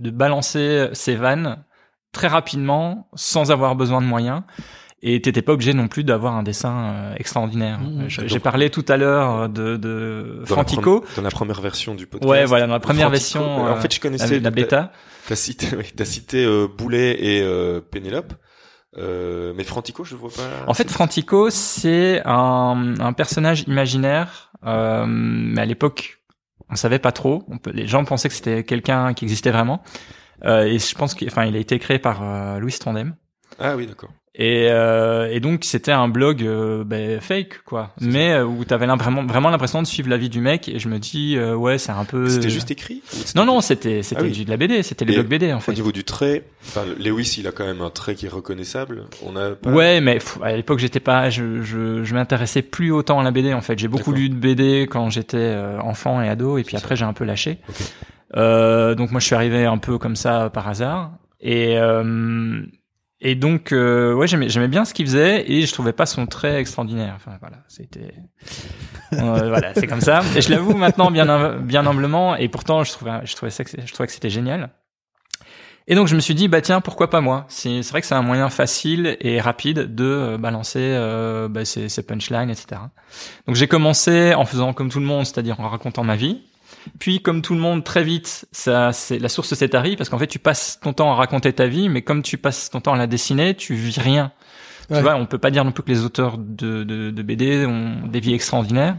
de 0.00 0.10
balancer 0.10 0.88
ses 0.92 1.14
vannes 1.14 1.64
très 2.12 2.28
rapidement 2.28 3.08
sans 3.14 3.50
avoir 3.50 3.76
besoin 3.76 4.00
de 4.00 4.06
moyens. 4.06 4.42
Et 5.04 5.20
t'étais 5.20 5.42
pas 5.42 5.52
obligé 5.52 5.74
non 5.74 5.88
plus 5.88 6.04
d'avoir 6.04 6.34
un 6.34 6.44
dessin 6.44 6.92
euh, 6.94 7.14
extraordinaire. 7.16 7.80
Je- 8.06 8.20
Donc- 8.20 8.30
J'ai 8.30 8.38
parlé 8.38 8.70
tout 8.70 8.84
à 8.88 8.96
l'heure 8.96 9.48
de, 9.48 9.76
de 9.76 10.34
Dans 10.36 10.40
la 10.40 10.46
Frantico. 10.46 11.04
Dans 11.16 11.22
la 11.22 11.30
première 11.30 11.60
version 11.60 11.96
du 11.96 12.06
podcast. 12.06 12.30
Ouais, 12.30 12.44
voilà, 12.44 12.66
dans 12.68 12.72
la 12.74 12.78
première 12.80 13.08
Frantico, 13.08 13.40
version, 13.40 13.66
euh, 13.66 13.70
En 13.72 13.76
euh, 13.76 13.80
fait, 13.80 13.92
je 13.92 13.98
La, 13.98 14.02
connaissais 14.02 14.38
la 14.40 14.50
bêta. 14.52 14.92
T'as 15.26 15.34
cité, 15.34 15.66
t'as 15.96 16.04
cité 16.04 16.44
euh, 16.44 16.68
Boulet 16.68 17.16
et 17.20 17.42
euh, 17.42 17.80
Pénélope, 17.80 18.32
euh, 18.96 19.52
mais 19.56 19.64
Frantico, 19.64 20.04
je 20.04 20.14
vois 20.14 20.30
pas. 20.30 20.48
En 20.68 20.74
fait, 20.74 20.88
Frantico, 20.90 21.50
c'est 21.50 22.22
un, 22.24 22.94
un 23.00 23.12
personnage 23.12 23.62
imaginaire, 23.66 24.52
euh, 24.64 25.04
mais 25.08 25.62
à 25.62 25.66
l'époque, 25.66 26.18
on 26.70 26.76
savait 26.76 27.00
pas 27.00 27.10
trop. 27.12 27.42
On 27.48 27.58
peut, 27.58 27.72
les 27.72 27.88
gens 27.88 28.04
pensaient 28.04 28.28
que 28.28 28.34
c'était 28.36 28.62
quelqu'un 28.62 29.14
qui 29.14 29.24
existait 29.24 29.50
vraiment. 29.50 29.82
Euh, 30.44 30.62
et 30.64 30.78
je 30.78 30.94
pense 30.94 31.14
qu'il 31.14 31.26
enfin, 31.28 31.44
il 31.44 31.56
a 31.56 31.58
été 31.58 31.78
créé 31.80 31.98
par 31.98 32.20
euh, 32.22 32.58
Louis 32.60 32.72
Trondheim. 32.78 33.14
Ah 33.58 33.76
oui, 33.76 33.86
d'accord. 33.88 34.10
Et, 34.34 34.68
euh, 34.70 35.28
et 35.30 35.40
donc 35.40 35.62
c'était 35.62 35.92
un 35.92 36.08
blog 36.08 36.42
euh, 36.42 36.84
ben, 36.84 37.20
fake 37.20 37.64
quoi, 37.66 37.90
mais 38.00 38.32
euh, 38.32 38.46
où 38.46 38.64
t'avais 38.64 38.86
vraiment 38.86 39.24
vraiment 39.26 39.50
l'impression 39.50 39.82
de 39.82 39.86
suivre 39.86 40.08
la 40.08 40.16
vie 40.16 40.30
du 40.30 40.40
mec. 40.40 40.70
Et 40.70 40.78
je 40.78 40.88
me 40.88 40.98
dis 40.98 41.36
euh, 41.36 41.54
ouais 41.54 41.76
c'est 41.76 41.92
un 41.92 42.06
peu. 42.06 42.30
C'était 42.30 42.48
juste 42.48 42.70
écrit 42.70 43.02
Non 43.36 43.44
non 43.44 43.60
c'était 43.60 44.02
c'était 44.02 44.22
Ah 44.22 44.24
oui. 44.24 44.44
de 44.46 44.48
la 44.48 44.56
BD, 44.56 44.82
c'était 44.82 45.04
les 45.04 45.12
blogs 45.16 45.26
BD 45.28 45.52
en 45.52 45.58
Au 45.58 45.60
fait. 45.60 45.74
niveau 45.74 45.92
du 45.92 46.02
trait, 46.04 46.44
enfin, 46.66 46.80
Lewis, 46.98 47.34
il 47.36 47.46
a 47.46 47.52
quand 47.52 47.66
même 47.66 47.82
un 47.82 47.90
trait 47.90 48.14
qui 48.14 48.24
est 48.24 48.30
reconnaissable. 48.30 49.04
On 49.22 49.36
a 49.36 49.50
pas... 49.50 49.70
Ouais, 49.70 50.00
mais 50.00 50.14
pff, 50.14 50.38
à 50.42 50.56
l'époque 50.56 50.78
j'étais 50.78 51.00
pas, 51.00 51.28
je, 51.28 51.60
je, 51.60 52.02
je 52.02 52.14
m'intéressais 52.14 52.62
plus 52.62 52.90
autant 52.90 53.20
à 53.20 53.22
la 53.24 53.32
BD 53.32 53.52
en 53.52 53.60
fait. 53.60 53.78
J'ai 53.78 53.88
beaucoup 53.88 54.12
lu 54.12 54.30
de 54.30 54.34
BD 54.34 54.88
quand 54.90 55.10
j'étais 55.10 55.36
euh, 55.36 55.78
enfant 55.82 56.22
et 56.22 56.28
ado, 56.30 56.56
et 56.56 56.62
puis 56.64 56.78
après 56.78 56.96
j'ai 56.96 57.04
un 57.04 57.12
peu 57.12 57.24
lâché. 57.24 57.58
Ok. 57.68 57.76
Euh, 58.38 58.94
donc 58.94 59.10
moi 59.10 59.20
je 59.20 59.26
suis 59.26 59.34
arrivé 59.34 59.66
un 59.66 59.76
peu 59.76 59.98
comme 59.98 60.16
ça 60.16 60.48
par 60.48 60.66
hasard, 60.68 61.12
et 61.42 61.76
euh, 61.78 62.62
et 63.24 63.36
donc, 63.36 63.70
euh, 63.70 64.12
ouais, 64.14 64.26
j'aimais, 64.26 64.66
bien 64.66 64.84
ce 64.84 64.92
qu'il 64.92 65.06
faisait 65.06 65.48
et 65.48 65.64
je 65.64 65.72
trouvais 65.72 65.92
pas 65.92 66.06
son 66.06 66.26
trait 66.26 66.60
extraordinaire. 66.60 67.14
Enfin, 67.14 67.38
voilà, 67.40 67.58
c'était, 67.68 68.14
euh, 69.12 69.48
voilà, 69.48 69.72
c'est 69.74 69.86
comme 69.86 70.00
ça. 70.00 70.22
Et 70.36 70.42
je 70.42 70.50
l'avoue 70.50 70.74
maintenant 70.74 71.08
bien, 71.12 71.28
hum- 71.28 71.62
bien 71.62 71.86
humblement. 71.86 72.34
Et 72.34 72.48
pourtant, 72.48 72.82
je 72.82 72.90
trouvais, 72.90 73.12
je 73.24 73.36
trouvais 73.36 73.50
ça, 73.50 73.62
je 73.64 73.92
trouvais 73.92 74.08
que 74.08 74.12
c'était 74.12 74.28
génial. 74.28 74.70
Et 75.86 75.94
donc, 75.94 76.08
je 76.08 76.16
me 76.16 76.20
suis 76.20 76.34
dit, 76.34 76.48
bah 76.48 76.60
tiens, 76.60 76.80
pourquoi 76.80 77.10
pas 77.10 77.20
moi? 77.20 77.44
C'est, 77.48 77.82
c'est 77.84 77.90
vrai 77.90 78.00
que 78.00 78.08
c'est 78.08 78.14
un 78.14 78.22
moyen 78.22 78.50
facile 78.50 79.16
et 79.20 79.40
rapide 79.40 79.94
de 79.94 80.04
euh, 80.04 80.38
balancer 80.38 80.80
euh, 80.80 81.46
bah, 81.48 81.64
ses, 81.64 81.88
ses 81.88 82.02
punchlines, 82.04 82.50
etc. 82.50 82.80
Donc, 83.46 83.54
j'ai 83.54 83.68
commencé 83.68 84.34
en 84.34 84.44
faisant 84.44 84.72
comme 84.72 84.90
tout 84.90 85.00
le 85.00 85.06
monde, 85.06 85.26
c'est-à-dire 85.26 85.60
en 85.60 85.68
racontant 85.68 86.02
ma 86.02 86.16
vie. 86.16 86.42
Puis, 86.98 87.20
comme 87.20 87.42
tout 87.42 87.54
le 87.54 87.60
monde, 87.60 87.84
très 87.84 88.04
vite, 88.04 88.46
ça, 88.52 88.92
c'est 88.92 89.18
la 89.18 89.28
source 89.28 89.54
s'est 89.54 89.68
tarie 89.68 89.96
parce 89.96 90.08
qu'en 90.08 90.18
fait, 90.18 90.26
tu 90.26 90.38
passes 90.38 90.80
ton 90.80 90.92
temps 90.92 91.12
à 91.12 91.14
raconter 91.14 91.52
ta 91.52 91.66
vie, 91.66 91.88
mais 91.88 92.02
comme 92.02 92.22
tu 92.22 92.38
passes 92.38 92.70
ton 92.70 92.80
temps 92.80 92.94
à 92.94 92.98
la 92.98 93.06
dessiner, 93.06 93.54
tu 93.54 93.74
vis 93.74 93.98
rien. 93.98 94.32
Ouais. 94.90 94.96
Tu 94.96 95.02
vois, 95.02 95.14
on 95.14 95.26
peut 95.26 95.38
pas 95.38 95.50
dire 95.50 95.64
non 95.64 95.72
plus 95.72 95.82
que 95.82 95.90
les 95.90 96.04
auteurs 96.04 96.38
de, 96.38 96.84
de, 96.84 97.10
de 97.10 97.22
BD 97.22 97.66
ont 97.66 98.06
des 98.06 98.20
vies 98.20 98.34
extraordinaires. 98.34 98.96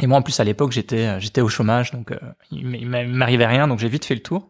Et 0.00 0.06
moi, 0.06 0.18
en 0.18 0.22
plus, 0.22 0.40
à 0.40 0.44
l'époque, 0.44 0.72
j'étais 0.72 1.20
j'étais 1.20 1.42
au 1.42 1.48
chômage, 1.48 1.90
donc 1.90 2.12
euh, 2.12 2.18
il 2.50 2.88
m'arrivait 2.88 3.46
rien, 3.46 3.68
donc 3.68 3.78
j'ai 3.78 3.88
vite 3.88 4.04
fait 4.04 4.14
le 4.14 4.22
tour. 4.22 4.48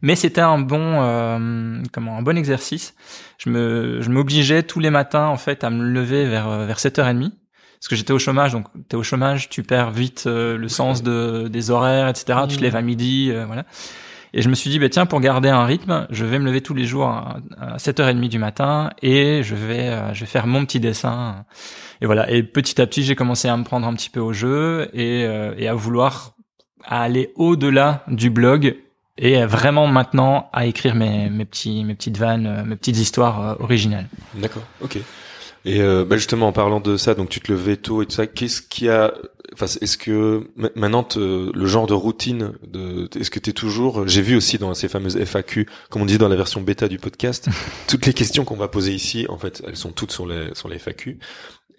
Mais 0.00 0.16
c'était 0.16 0.40
un 0.40 0.58
bon, 0.58 1.02
euh, 1.02 1.82
comment, 1.92 2.16
un 2.16 2.22
bon 2.22 2.38
exercice. 2.38 2.94
Je 3.36 3.50
me, 3.50 4.00
je 4.00 4.10
m'obligeais 4.10 4.62
tous 4.62 4.80
les 4.80 4.90
matins, 4.90 5.26
en 5.26 5.36
fait, 5.36 5.64
à 5.64 5.70
me 5.70 5.84
lever 5.84 6.24
vers 6.24 6.66
vers 6.66 6.78
7h30 6.78 7.32
parce 7.78 7.88
que 7.88 7.96
j'étais 7.96 8.12
au 8.12 8.18
chômage, 8.18 8.52
donc 8.52 8.66
t'es 8.88 8.96
au 8.96 9.02
chômage, 9.02 9.48
tu 9.48 9.62
perds 9.62 9.90
vite 9.90 10.24
euh, 10.26 10.56
le 10.56 10.68
sens 10.68 11.02
de 11.02 11.48
des 11.48 11.70
horaires, 11.70 12.08
etc. 12.08 12.40
Tu 12.48 12.56
te 12.56 12.60
Mmh. 12.60 12.64
lèves 12.64 12.76
à 12.76 12.82
midi, 12.82 13.30
euh, 13.30 13.44
voilà. 13.46 13.64
Et 14.34 14.42
je 14.42 14.48
me 14.50 14.54
suis 14.54 14.68
dit, 14.68 14.78
bah 14.78 14.88
tiens, 14.90 15.06
pour 15.06 15.20
garder 15.20 15.48
un 15.48 15.64
rythme, 15.64 16.06
je 16.10 16.24
vais 16.26 16.38
me 16.38 16.44
lever 16.44 16.60
tous 16.60 16.74
les 16.74 16.84
jours 16.84 17.06
à, 17.06 17.38
à 17.58 17.76
7h30 17.78 18.28
du 18.28 18.38
matin 18.38 18.90
et 19.00 19.42
je 19.42 19.54
vais, 19.54 19.88
euh, 19.88 20.12
je 20.12 20.20
vais 20.20 20.26
faire 20.26 20.46
mon 20.46 20.64
petit 20.66 20.80
dessin. 20.80 21.46
Et 22.02 22.06
voilà. 22.06 22.30
Et 22.30 22.42
petit 22.42 22.80
à 22.80 22.86
petit, 22.86 23.02
j'ai 23.04 23.14
commencé 23.14 23.48
à 23.48 23.56
me 23.56 23.64
prendre 23.64 23.86
un 23.86 23.94
petit 23.94 24.10
peu 24.10 24.20
au 24.20 24.32
jeu 24.34 24.90
et, 24.92 25.24
euh, 25.24 25.54
et 25.56 25.66
à 25.66 25.74
vouloir 25.74 26.32
aller 26.84 27.32
au-delà 27.36 28.04
du 28.08 28.28
blog 28.30 28.76
et 29.16 29.44
vraiment 29.46 29.86
maintenant 29.86 30.48
à 30.52 30.66
écrire 30.66 30.94
mes, 30.94 31.28
mes 31.30 31.44
petits, 31.44 31.84
mes 31.84 31.94
petites 31.94 32.18
vannes, 32.18 32.46
euh, 32.46 32.64
mes 32.64 32.76
petites 32.76 32.98
histoires 32.98 33.40
euh, 33.40 33.54
originales. 33.60 34.06
D'accord, 34.34 34.62
ok. 34.80 34.98
Et 35.68 35.80
euh, 35.82 36.04
bah 36.04 36.16
justement, 36.16 36.48
en 36.48 36.52
parlant 36.52 36.80
de 36.80 36.96
ça, 36.96 37.14
donc 37.14 37.28
tu 37.28 37.40
te 37.40 37.52
levais 37.52 37.76
tôt 37.76 38.00
et 38.02 38.06
tout 38.06 38.12
ça, 38.12 38.26
qu'est-ce 38.26 38.62
qui 38.62 38.88
a... 38.88 39.12
Enfin, 39.52 39.66
est-ce 39.66 39.98
que 39.98 40.48
ma- 40.56 40.70
maintenant, 40.76 41.02
te- 41.02 41.50
le 41.52 41.66
genre 41.66 41.86
de 41.86 41.92
routine, 41.94 42.52
de, 42.66 43.08
est-ce 43.18 43.30
que 43.30 43.38
tu 43.38 43.50
es 43.50 43.52
toujours... 43.52 44.06
J'ai 44.08 44.22
vu 44.22 44.36
aussi 44.36 44.56
dans 44.56 44.72
ces 44.74 44.88
fameuses 44.88 45.18
FAQ, 45.18 45.66
comme 45.90 46.02
on 46.02 46.06
dit 46.06 46.16
dans 46.16 46.28
la 46.28 46.36
version 46.36 46.60
bêta 46.62 46.88
du 46.88 46.98
podcast, 46.98 47.48
toutes 47.88 48.06
les 48.06 48.12
questions 48.14 48.44
qu'on 48.44 48.56
va 48.56 48.68
poser 48.68 48.94
ici, 48.94 49.26
en 49.28 49.36
fait, 49.36 49.62
elles 49.66 49.76
sont 49.76 49.90
toutes 49.90 50.12
sur 50.12 50.26
les, 50.26 50.54
sur 50.54 50.68
les 50.68 50.78
FAQ. 50.78 51.18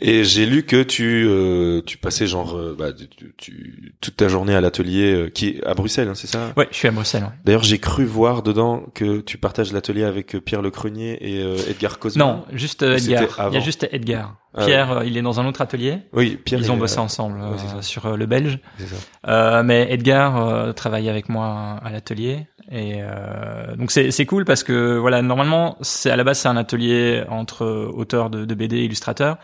Et 0.01 0.23
j'ai 0.23 0.45
lu 0.45 0.63
que 0.63 0.81
tu 0.81 1.25
euh, 1.27 1.81
tu 1.85 1.97
passais 1.97 2.25
genre 2.25 2.55
euh, 2.55 2.73
bah, 2.77 2.87
tu, 2.93 3.33
tu- 3.37 3.93
toute 3.99 4.15
ta 4.15 4.29
journée 4.29 4.55
à 4.55 4.61
l'atelier 4.61 5.11
euh, 5.13 5.29
qui 5.29 5.49
est 5.49 5.65
à 5.65 5.73
Bruxelles, 5.73 6.07
hein, 6.07 6.15
c'est 6.15 6.27
ça? 6.27 6.53
Ouais, 6.55 6.69
je 6.71 6.77
suis 6.77 6.87
à 6.87 6.91
Bruxelles. 6.91 7.23
ouais. 7.23 7.29
D'ailleurs, 7.43 7.63
j'ai 7.63 7.79
cru 7.79 8.05
voir 8.05 8.41
dedans 8.41 8.85
que 8.93 9.19
tu 9.19 9.37
partages 9.37 9.73
l'atelier 9.73 10.05
avec 10.05 10.35
euh, 10.35 10.39
Pierre 10.39 10.61
Lecrenier 10.61 11.17
et 11.19 11.43
euh, 11.43 11.57
Edgar 11.69 11.99
Cosma. 11.99 12.23
Non, 12.23 12.45
juste 12.53 12.81
Edgar. 12.83 13.49
Il 13.49 13.55
y 13.55 13.57
a 13.57 13.59
juste 13.59 13.89
Edgar. 13.91 14.37
Ah 14.55 14.65
Pierre, 14.65 15.03
il 15.05 15.17
est 15.17 15.21
dans 15.21 15.39
un 15.41 15.45
autre 15.45 15.61
atelier. 15.61 15.97
Oui, 16.13 16.37
Pierre. 16.43 16.61
Ils 16.61 16.71
ont 16.71 16.77
bossé 16.77 16.99
ensemble 16.99 17.39
ouais, 17.41 17.81
sur 17.81 18.15
le 18.15 18.25
belge. 18.25 18.59
C'est 18.79 18.87
ça. 18.87 18.95
Euh, 19.27 19.63
mais 19.63 19.87
Edgar 19.91 20.73
travaille 20.75 21.09
avec 21.09 21.27
moi 21.29 21.77
à 21.83 21.91
l'atelier 21.91 22.47
et 22.71 22.97
euh, 23.01 23.75
donc 23.75 23.89
c'est 23.91 24.11
c'est 24.11 24.27
cool 24.27 24.45
parce 24.45 24.63
que 24.63 24.95
voilà 24.97 25.23
normalement 25.23 25.75
c'est 25.81 26.11
à 26.11 26.15
la 26.15 26.23
base 26.23 26.37
c'est 26.39 26.47
un 26.49 26.57
atelier 26.57 27.23
entre 27.27 27.65
auteurs 27.95 28.29
de, 28.29 28.45
de 28.45 28.53
BD 28.53 28.77
et 28.77 28.83
illustrateurs 28.85 29.37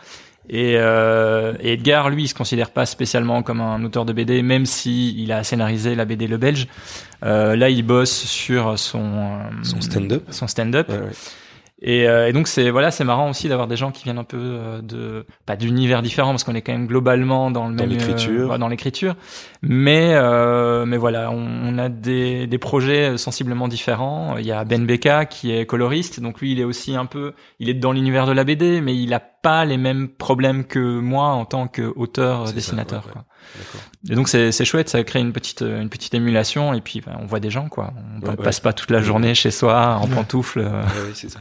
et, 0.48 0.74
euh, 0.76 1.54
et 1.60 1.72
Edgar 1.74 2.10
lui 2.10 2.24
il 2.24 2.28
se 2.28 2.34
considère 2.34 2.70
pas 2.70 2.86
spécialement 2.86 3.42
comme 3.42 3.60
un 3.60 3.82
auteur 3.84 4.04
de 4.04 4.12
BD 4.12 4.42
même 4.42 4.66
si 4.66 5.14
il 5.22 5.32
a 5.32 5.42
scénarisé 5.44 5.94
la 5.94 6.04
BD 6.04 6.26
le 6.26 6.36
Belge 6.36 6.68
euh, 7.24 7.56
là 7.56 7.68
il 7.70 7.82
bosse 7.82 8.24
sur 8.24 8.78
son 8.78 9.00
euh, 9.04 9.38
Son 9.62 9.80
stand-up. 9.80 10.22
son 10.30 10.46
stand-up 10.46 10.88
Ouais, 10.88 10.98
ouais. 10.98 11.10
et, 11.82 12.08
euh, 12.08 12.28
et 12.28 12.32
donc 12.32 12.48
c'est 12.48 12.70
voilà, 12.70 12.90
c'est 12.90 13.04
marrant 13.04 13.28
aussi 13.30 13.48
d'avoir 13.48 13.68
des 13.68 13.76
gens 13.76 13.90
qui 13.90 14.04
viennent 14.04 14.18
un 14.18 14.24
peu 14.24 14.38
euh, 14.40 14.80
de 14.82 15.26
pas 15.44 15.56
d'univers 15.56 16.00
différents 16.02 16.30
parce 16.30 16.42
qu'on 16.44 16.54
est 16.54 16.62
quand 16.62 16.72
même 16.72 16.86
globalement 16.86 17.50
dans 17.50 17.68
le 17.68 17.74
Dans 17.76 17.82
même 17.84 17.90
l'écriture. 17.92 18.52
euh, 18.52 18.58
dans 18.58 18.68
l'écriture, 18.68 19.14
mais 19.62 20.12
euh, 20.14 20.86
mais 20.86 20.96
voilà, 20.96 21.30
on, 21.30 21.46
on 21.64 21.78
a 21.78 21.88
des 21.90 22.46
des 22.46 22.58
projets 22.58 23.18
sensiblement 23.18 23.68
différents. 23.68 24.36
Il 24.38 24.46
y 24.46 24.52
a 24.52 24.64
Ben 24.64 24.86
Becca 24.86 25.26
qui 25.26 25.52
est 25.52 25.66
coloriste, 25.66 26.20
donc 26.20 26.40
lui 26.40 26.52
il 26.52 26.60
est 26.60 26.64
aussi 26.64 26.96
un 26.96 27.06
peu, 27.06 27.32
il 27.60 27.68
est 27.68 27.74
dans 27.74 27.92
l'univers 27.92 28.26
de 28.26 28.32
la 28.32 28.44
BD, 28.44 28.80
mais 28.80 28.96
il 28.96 29.12
a 29.12 29.20
pas 29.48 29.64
les 29.64 29.76
mêmes 29.76 30.08
problèmes 30.08 30.64
que 30.64 30.98
moi 31.00 31.28
en 31.28 31.44
tant 31.44 31.68
qu'auteur 31.68 32.48
ça, 32.48 32.52
dessinateur. 32.52 33.06
ouais, 33.06 33.12
quoi. 33.12 33.24
Et 34.10 34.14
donc 34.16 34.28
c'est 34.28 34.50
c'est 34.52 34.64
chouette, 34.64 34.88
ça 34.88 35.02
crée 35.04 35.20
une 35.20 35.32
petite 35.32 35.62
euh, 35.62 35.80
une 35.80 35.88
petite 35.88 36.14
émulation 36.14 36.74
et 36.74 36.80
puis 36.80 37.00
ben, 37.00 37.16
on 37.20 37.26
voit 37.26 37.38
des 37.40 37.50
gens 37.50 37.68
quoi. 37.68 37.92
On 38.22 38.26
Ouais, 38.26 38.36
passe 38.36 38.60
pas 38.60 38.72
toute 38.72 38.90
la 38.90 39.00
journée 39.02 39.34
chez 39.34 39.50
soi 39.52 39.98
en 40.02 40.08
pantoufles. 40.08 40.60
euh. 40.60 40.82
Oui, 41.06 41.12
c'est 41.14 41.28
ça. 41.30 41.38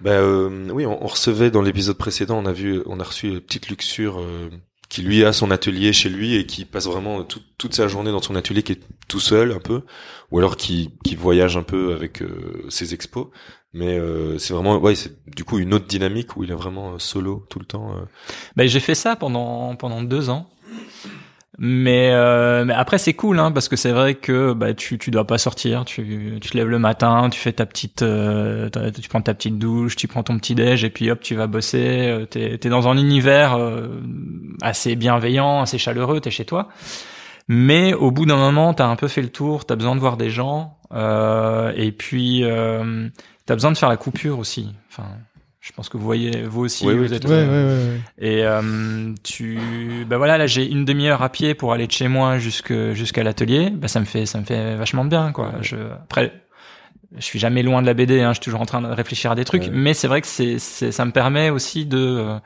Bah, 0.00 0.10
euh, 0.10 0.68
oui, 0.72 0.84
on, 0.86 1.02
on 1.04 1.06
recevait 1.06 1.50
dans 1.50 1.62
l'épisode 1.62 1.96
précédent, 1.96 2.38
on 2.42 2.46
a 2.46 2.52
vu, 2.52 2.82
on 2.86 2.98
a 3.00 3.04
reçu 3.04 3.28
une 3.28 3.40
petite 3.40 3.68
luxure 3.68 4.18
euh, 4.20 4.50
qui 4.88 5.02
lui 5.02 5.24
a 5.24 5.32
son 5.32 5.50
atelier 5.50 5.92
chez 5.92 6.08
lui 6.08 6.34
et 6.34 6.46
qui 6.46 6.64
passe 6.64 6.86
vraiment 6.86 7.22
tout- 7.24 7.40
toute 7.58 7.74
sa 7.74 7.86
journée 7.88 8.10
dans 8.10 8.20
son 8.22 8.34
atelier, 8.36 8.62
qui 8.62 8.72
est 8.72 8.80
tout 9.08 9.20
seul 9.20 9.52
un 9.52 9.60
peu, 9.60 9.82
ou 10.30 10.38
alors 10.38 10.56
qui, 10.56 10.90
qui 11.04 11.14
voyage 11.16 11.56
un 11.56 11.62
peu 11.62 11.94
avec 11.94 12.20
euh, 12.22 12.64
ses 12.68 12.92
expos. 12.94 13.28
Mais 13.74 13.98
euh, 13.98 14.38
c'est 14.38 14.54
vraiment, 14.54 14.78
ouais, 14.78 14.94
c'est 14.94 15.12
du 15.34 15.42
coup 15.42 15.58
une 15.58 15.74
autre 15.74 15.86
dynamique 15.86 16.36
où 16.36 16.44
il 16.44 16.50
est 16.52 16.54
vraiment 16.54 16.92
euh, 16.92 16.98
solo 16.98 17.44
tout 17.50 17.58
le 17.58 17.64
temps. 17.64 17.90
euh. 17.90 18.04
Ben, 18.56 18.68
j'ai 18.68 18.78
fait 18.78 18.94
ça 18.94 19.16
pendant 19.16 19.74
pendant 19.74 20.02
deux 20.02 20.30
ans. 20.30 20.48
Mais, 21.56 22.10
euh, 22.12 22.64
mais 22.64 22.74
après 22.74 22.98
c'est 22.98 23.14
cool 23.14 23.38
hein, 23.38 23.52
parce 23.52 23.68
que 23.68 23.76
c'est 23.76 23.92
vrai 23.92 24.16
que 24.16 24.52
bah, 24.54 24.74
tu 24.74 24.98
tu 24.98 25.12
dois 25.12 25.24
pas 25.24 25.38
sortir, 25.38 25.84
tu 25.84 26.38
tu 26.40 26.50
te 26.50 26.56
lèves 26.56 26.68
le 26.68 26.80
matin, 26.80 27.28
tu 27.30 27.38
fais 27.38 27.52
ta 27.52 27.64
petite 27.64 27.98
tu 28.04 29.08
prends 29.08 29.20
ta 29.20 29.34
petite 29.34 29.56
douche, 29.58 29.94
tu 29.94 30.08
prends 30.08 30.24
ton 30.24 30.36
petit 30.38 30.56
déj 30.56 30.82
et 30.82 30.90
puis 30.90 31.12
hop 31.12 31.20
tu 31.20 31.36
vas 31.36 31.46
bosser. 31.46 32.26
T'es 32.30 32.58
t'es 32.58 32.68
dans 32.68 32.88
un 32.88 32.96
univers 32.96 33.56
assez 34.62 34.96
bienveillant, 34.96 35.60
assez 35.60 35.78
chaleureux, 35.78 36.20
t'es 36.20 36.32
chez 36.32 36.44
toi. 36.44 36.68
Mais 37.46 37.94
au 37.94 38.10
bout 38.10 38.26
d'un 38.26 38.36
moment 38.36 38.74
t'as 38.74 38.86
un 38.88 38.96
peu 38.96 39.06
fait 39.06 39.22
le 39.22 39.30
tour, 39.30 39.64
t'as 39.64 39.76
besoin 39.76 39.94
de 39.94 40.00
voir 40.00 40.16
des 40.16 40.30
gens 40.30 40.76
et 40.92 41.92
puis 41.92 42.42
t'as 43.46 43.54
besoin 43.54 43.72
de 43.72 43.78
faire 43.78 43.88
la 43.88 43.96
coupure 43.96 44.38
aussi. 44.38 44.72
Enfin 44.90 45.08
je 45.60 45.72
pense 45.72 45.88
que 45.88 45.96
vous 45.96 46.04
voyez 46.04 46.42
vous 46.42 46.60
aussi 46.64 46.86
Oui, 46.86 46.94
vous 46.94 47.04
oui, 47.08 47.14
êtes 47.14 47.24
Ouais, 47.24 47.32
à 47.32 47.38
ouais, 47.38 47.44
fait. 47.46 47.50
ouais, 47.52 47.64
ouais. 47.64 48.00
et 48.18 48.44
euh, 48.44 49.14
tu, 49.22 49.58
ben 50.06 50.18
voilà, 50.18 50.36
là 50.36 50.46
j'ai 50.46 50.66
une 50.70 50.84
demi-heure 50.84 51.22
à 51.22 51.30
pied 51.30 51.54
pour 51.54 51.72
aller 51.72 51.86
de 51.86 51.92
chez 51.92 52.06
moi 52.08 52.38
jusque 52.38 52.74
jusqu'à 52.92 53.22
l'atelier. 53.22 53.70
Ben 53.70 53.88
ça 53.88 53.98
me 54.00 54.04
fait 54.04 54.26
ça 54.26 54.38
me 54.38 54.44
fait 54.44 54.76
vachement 54.76 55.06
bien 55.06 55.32
quoi. 55.32 55.52
Je 55.62 55.76
après, 55.76 56.32
je 57.16 57.22
suis 57.24 57.38
jamais 57.38 57.62
loin 57.62 57.80
de 57.80 57.86
la 57.86 57.94
BD. 57.94 58.20
Hein, 58.20 58.30
je 58.30 58.34
suis 58.34 58.44
toujours 58.44 58.60
en 58.60 58.66
train 58.66 58.82
de 58.82 58.88
réfléchir 58.88 59.30
à 59.30 59.34
des 59.36 59.44
trucs, 59.46 59.62
Ouais. 59.62 59.70
mais 59.72 59.94
c'est 59.94 60.08
vrai 60.08 60.20
que 60.20 60.26
c'est 60.26 60.58
c'est 60.58 60.92
ça 60.92 61.04
me 61.06 61.12
permet 61.12 61.48
aussi 61.48 61.86
de 61.86 61.98
euh, 61.98 62.38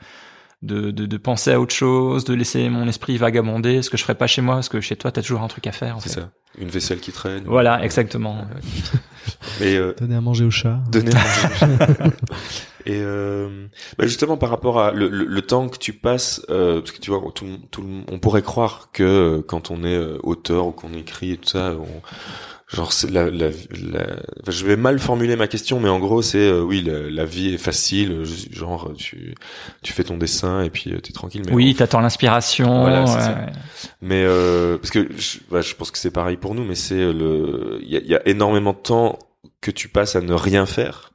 de, 0.61 0.91
de 0.91 1.05
de 1.05 1.17
penser 1.17 1.51
à 1.51 1.59
autre 1.61 1.73
chose, 1.73 2.25
de 2.25 2.33
laisser 2.33 2.67
mon 2.69 2.87
esprit 2.87 3.17
vagabonder, 3.17 3.81
ce 3.81 3.89
que 3.89 3.97
je 3.97 4.03
ferais 4.03 4.15
pas 4.15 4.27
chez 4.27 4.41
moi, 4.41 4.55
parce 4.55 4.69
que 4.69 4.81
chez 4.81 4.95
toi 4.95 5.11
t'as 5.11 5.21
toujours 5.21 5.41
un 5.41 5.47
truc 5.47 5.65
à 5.67 5.71
faire. 5.71 5.95
en 5.97 5.99
C'est 5.99 6.09
ça. 6.09 6.29
Une 6.57 6.67
vaisselle 6.69 6.99
qui 6.99 7.11
traîne. 7.11 7.43
Voilà, 7.45 7.83
exactement. 7.83 8.45
Mais 9.61 9.75
euh, 9.75 9.93
Donner 9.99 10.15
à 10.15 10.21
manger 10.21 10.43
au 10.45 10.51
chat. 10.51 10.79
donner 10.91 11.11
à 11.15 11.15
manger. 11.15 12.11
et 12.85 12.99
euh, 13.01 13.67
bah 13.97 14.07
justement 14.07 14.35
par 14.37 14.49
rapport 14.49 14.79
à 14.79 14.91
le, 14.91 15.09
le, 15.09 15.25
le 15.25 15.41
temps 15.41 15.69
que 15.69 15.77
tu 15.77 15.93
passes 15.93 16.41
euh, 16.49 16.79
parce 16.79 16.91
que 16.91 16.99
tu 16.99 17.11
vois 17.11 17.21
tout, 17.35 17.45
le- 17.45 17.57
tout, 17.71 17.81
le- 17.81 18.03
on 18.11 18.19
pourrait 18.19 18.41
croire 18.41 18.89
que 18.91 19.03
euh, 19.03 19.41
quand 19.45 19.69
on 19.69 19.83
est 19.83 19.95
euh, 19.95 20.17
auteur 20.23 20.65
ou 20.67 20.71
qu'on 20.71 20.93
écrit 20.93 21.31
et 21.33 21.37
tout 21.37 21.49
ça 21.49 21.73
on, 21.79 22.01
genre 22.71 22.93
c'est 22.93 23.09
la, 23.09 23.31
la, 23.31 23.49
la 23.81 24.01
enfin, 24.41 24.51
je 24.51 24.65
vais 24.65 24.75
mal 24.75 24.99
formuler 24.99 25.35
ma 25.35 25.47
question 25.47 25.79
mais 25.79 25.89
en 25.89 25.97
gros 25.99 26.21
c'est 26.21 26.37
euh, 26.37 26.61
oui 26.61 26.83
la, 26.83 27.09
la 27.09 27.25
vie 27.25 27.53
est 27.55 27.57
facile 27.57 28.11
euh, 28.11 28.25
genre 28.51 28.93
tu 28.95 29.33
tu 29.81 29.91
fais 29.93 30.03
ton 30.03 30.17
dessin 30.17 30.61
et 30.61 30.69
puis 30.69 30.93
euh, 30.93 30.99
t'es 30.99 31.11
tranquille 31.11 31.41
mais 31.47 31.51
oui, 31.53 31.71
en- 31.71 31.77
t'attends 31.79 31.99
l'inspiration. 32.01 32.81
Voilà, 32.81 33.03
ouais, 33.05 33.51
mais 34.01 34.23
euh, 34.23 34.77
parce 34.77 34.91
que 34.91 35.07
je, 35.17 35.39
bah, 35.49 35.61
je 35.61 35.73
pense 35.73 35.89
que 35.89 35.97
c'est 35.97 36.11
pareil 36.11 36.37
pour 36.37 36.53
nous, 36.53 36.63
mais 36.63 36.75
c'est 36.75 36.93
euh, 36.99 37.11
le, 37.11 37.79
il 37.81 37.89
y 37.89 37.97
a, 37.97 37.99
il 38.01 38.07
y 38.07 38.15
a 38.15 38.27
énormément 38.27 38.73
de 38.73 38.77
temps 38.77 39.17
que 39.61 39.71
tu 39.71 39.87
passes 39.89 40.15
à 40.15 40.21
ne 40.21 40.33
rien 40.33 40.65
faire 40.67 41.11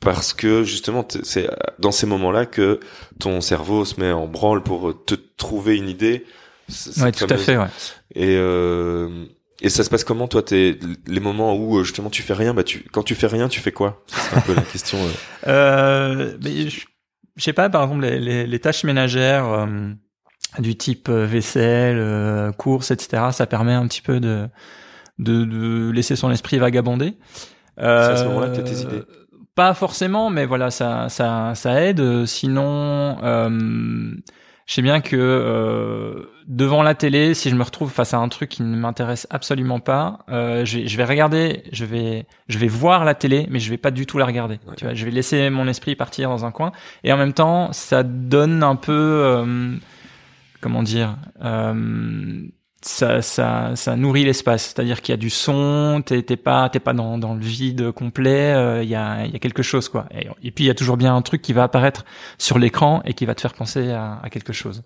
parce 0.00 0.32
que 0.32 0.62
justement 0.64 1.06
c'est 1.24 1.48
dans 1.78 1.92
ces 1.92 2.06
moments-là 2.06 2.46
que 2.46 2.80
ton 3.18 3.40
cerveau 3.40 3.84
se 3.84 4.00
met 4.00 4.12
en 4.12 4.26
branle 4.28 4.62
pour 4.62 5.04
te 5.04 5.14
trouver 5.36 5.76
une 5.76 5.88
idée. 5.88 6.24
Ouais, 6.98 7.12
tout 7.12 7.26
à 7.28 7.36
fait. 7.36 7.56
Ouais. 7.56 7.66
Et 8.14 8.36
euh, 8.36 9.26
et 9.62 9.68
ça 9.70 9.84
se 9.84 9.90
passe 9.90 10.04
comment 10.04 10.28
toi 10.28 10.42
t'es 10.42 10.78
les 11.06 11.20
moments 11.20 11.54
où 11.56 11.78
euh, 11.78 11.84
justement 11.84 12.10
tu 12.10 12.22
fais 12.22 12.34
rien? 12.34 12.52
Bah 12.54 12.64
tu 12.64 12.84
quand 12.92 13.02
tu 13.02 13.14
fais 13.14 13.26
rien 13.28 13.48
tu 13.48 13.60
fais 13.60 13.72
quoi? 13.72 14.02
C'est 14.06 14.36
un 14.36 14.40
peu 14.40 14.54
la 14.54 14.62
question 14.62 14.98
euh. 14.98 15.10
Euh, 15.48 16.36
mais 16.42 16.68
je, 16.68 16.86
je 17.36 17.42
sais 17.42 17.52
pas, 17.52 17.68
par 17.70 17.82
exemple, 17.84 18.02
les, 18.02 18.18
les, 18.20 18.46
les 18.46 18.58
tâches 18.60 18.84
ménagères 18.84 19.46
euh, 19.48 19.66
du 20.58 20.76
type 20.76 21.08
vaisselle, 21.08 21.96
euh, 21.98 22.52
courses, 22.52 22.90
etc. 22.92 23.24
Ça 23.32 23.46
permet 23.46 23.72
un 23.72 23.86
petit 23.88 24.02
peu 24.02 24.20
de 24.20 24.48
de, 25.18 25.44
de 25.44 25.90
laisser 25.90 26.14
son 26.16 26.30
esprit 26.30 26.58
vagabonder. 26.58 27.14
C'est 27.78 27.84
à 27.84 28.16
ce 28.16 28.24
moment-là 28.24 28.48
que 28.50 28.56
t'as 28.56 28.62
tes 28.62 28.82
idées. 28.82 29.02
pas 29.54 29.74
forcément, 29.74 30.30
mais 30.30 30.46
voilà, 30.46 30.70
ça, 30.70 31.08
ça, 31.08 31.54
ça 31.54 31.82
aide. 31.82 32.26
Sinon, 32.26 33.18
euh, 33.22 34.14
je 34.72 34.76
sais 34.76 34.82
bien 34.82 35.02
que 35.02 35.16
euh, 35.18 36.30
devant 36.46 36.82
la 36.82 36.94
télé, 36.94 37.34
si 37.34 37.50
je 37.50 37.54
me 37.54 37.62
retrouve 37.62 37.90
face 37.90 38.14
à 38.14 38.16
un 38.16 38.28
truc 38.30 38.48
qui 38.48 38.62
ne 38.62 38.74
m'intéresse 38.74 39.26
absolument 39.28 39.80
pas, 39.80 40.20
euh, 40.30 40.64
je, 40.64 40.78
vais, 40.78 40.86
je 40.88 40.96
vais 40.96 41.04
regarder, 41.04 41.64
je 41.72 41.84
vais, 41.84 42.24
je 42.48 42.56
vais 42.56 42.68
voir 42.68 43.04
la 43.04 43.14
télé, 43.14 43.46
mais 43.50 43.58
je 43.58 43.68
vais 43.68 43.76
pas 43.76 43.90
du 43.90 44.06
tout 44.06 44.16
la 44.16 44.24
regarder. 44.24 44.58
Tu 44.78 44.86
vois, 44.86 44.94
je 44.94 45.04
vais 45.04 45.10
laisser 45.10 45.50
mon 45.50 45.68
esprit 45.68 45.94
partir 45.94 46.30
dans 46.30 46.46
un 46.46 46.52
coin, 46.52 46.72
et 47.04 47.12
en 47.12 47.18
même 47.18 47.34
temps, 47.34 47.70
ça 47.74 48.02
donne 48.02 48.62
un 48.62 48.76
peu, 48.76 48.94
euh, 48.94 49.76
comment 50.62 50.82
dire. 50.82 51.18
Ça, 52.84 53.22
ça, 53.22 53.76
ça 53.76 53.96
nourrit 53.96 54.24
l'espace. 54.24 54.64
C'est-à-dire 54.64 55.02
qu'il 55.02 55.12
y 55.12 55.14
a 55.14 55.16
du 55.16 55.30
son, 55.30 56.02
t'es 56.04 56.22
pas, 56.36 56.68
t'es 56.68 56.80
pas 56.80 56.92
dans, 56.92 57.34
le 57.34 57.40
vide 57.40 57.92
complet. 57.92 58.54
euh, 58.54 58.82
Il 58.82 58.88
y 58.88 58.96
a, 58.96 59.28
quelque 59.40 59.62
chose 59.62 59.88
quoi. 59.88 60.06
Et, 60.10 60.50
puis 60.50 60.64
il 60.64 60.66
y 60.66 60.70
a 60.70 60.74
toujours 60.74 60.96
bien 60.96 61.14
un 61.14 61.22
truc 61.22 61.42
qui 61.42 61.52
va 61.52 61.62
apparaître 61.62 62.04
sur 62.38 62.58
l'écran 62.58 63.00
et 63.04 63.14
qui 63.14 63.24
va 63.24 63.34
te 63.34 63.40
faire 63.40 63.54
penser 63.54 63.90
à 63.90 64.28
quelque 64.30 64.52
chose. 64.52 64.82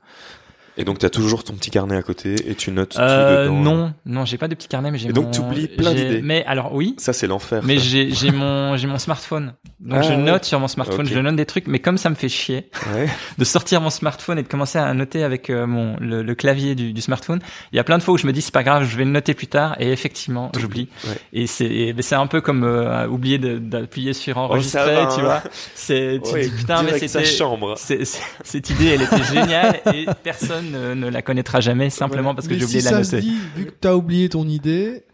Et 0.78 0.84
donc 0.84 0.98
t'as 0.98 1.08
toujours 1.08 1.42
ton 1.44 1.54
petit 1.54 1.70
carnet 1.70 1.96
à 1.96 2.02
côté 2.02 2.34
et 2.50 2.54
tu 2.54 2.70
notes 2.70 2.96
Euh, 2.98 3.46
tout 3.46 3.52
dedans. 3.52 3.62
non, 3.62 3.92
non, 4.04 4.24
j'ai 4.26 4.36
pas 4.38 4.46
de 4.48 4.54
petit 4.54 4.68
carnet, 4.68 4.90
mais 4.90 4.98
j'ai 4.98 5.08
Et 5.08 5.12
donc, 5.12 5.26
mon- 5.26 5.30
t'oublies 5.30 5.68
plein 5.68 5.94
d'idées. 5.94 6.20
Mais 6.22 6.44
alors 6.46 6.74
oui, 6.74 6.94
Ça 6.98 7.12
c'est 7.12 7.26
l'enfer. 7.26 7.62
mais 7.64 7.78
j'ai 7.78 8.10
j'ai 8.12 8.30
mon 8.30 8.76
j'ai 8.76 8.86
mon 8.86 8.98
smartphone. 8.98 9.54
Donc 9.80 9.98
Ah, 9.98 10.02
je 10.02 10.10
ouais. 10.10 10.16
note 10.16 10.44
sur 10.44 10.60
mon 10.60 10.68
smartphone, 10.68 11.06
je 11.06 11.18
note 11.18 11.36
des 11.36 11.46
trucs, 11.46 11.66
mais 11.66 11.78
comme 11.78 11.96
ça 11.98 12.10
me 12.10 12.14
fait 12.14 12.28
chier 12.28 12.68
Ouais. 12.94 13.08
de 13.38 13.44
sortir 13.44 13.80
mon 13.80 13.90
smartphone 13.90 14.38
et 14.38 14.42
de 14.42 14.48
commencer 14.48 14.78
à 14.78 14.92
noter 14.94 15.22
avec 15.22 15.48
euh, 15.50 15.66
mon 15.66 15.96
le, 16.00 16.22
le 16.22 16.34
clavier 16.34 16.74
du, 16.74 16.92
du 16.92 17.00
smartphone, 17.00 17.40
il 17.72 17.76
y 17.76 17.78
a 17.78 17.84
plein 17.84 17.96
de 17.98 18.02
fois 18.02 18.14
où 18.14 18.18
je 18.18 18.26
me 18.26 18.32
dis 18.32 18.42
c'est 18.42 18.52
pas 18.54 18.62
grave, 18.62 18.84
je 18.84 18.96
vais 18.96 19.04
le 19.04 19.10
noter 19.10 19.34
plus 19.34 19.46
tard 19.46 19.76
et 19.80 19.90
effectivement 19.92 20.50
j'oublie. 20.58 20.88
Ouais. 21.06 21.14
Et 21.32 21.46
c'est 21.46 21.94
c'est 22.00 22.14
un 22.14 22.26
peu 22.26 22.40
comme 22.40 22.64
euh, 22.64 23.06
oublier 23.06 23.38
d'appuyer 23.38 24.12
sur 24.12 24.38
enregistrer, 24.38 24.96
Oh, 24.98 25.04
va, 25.06 25.14
tu 25.14 25.20
hein. 25.20 25.24
vois. 25.24 25.42
C'est 25.74 26.20
tu 26.24 26.40
dis 26.40 26.50
putain 26.50 26.82
mais 26.82 26.98
c'était 26.98 28.04
cette 28.44 28.70
idée 28.70 28.86
elle 28.88 29.02
était 29.02 29.22
géniale 29.24 29.80
et 29.94 30.06
personne 30.22 30.65
ne, 30.70 30.94
ne 30.94 31.08
la 31.08 31.22
connaîtra 31.22 31.60
jamais 31.60 31.90
simplement 31.90 32.34
parce 32.34 32.48
que 32.48 32.56
j'ai 32.56 32.64
oublié 32.64 32.80
si 32.80 32.86
de 32.86 32.90
la 32.92 33.04
ça 33.04 33.10
se 33.10 33.16
noter. 33.16 33.26
dit, 33.28 33.36
vu 33.56 33.66
que 33.66 33.70
t'as 33.72 33.94
oublié 33.94 34.28
ton 34.28 34.46
idée, 34.48 35.04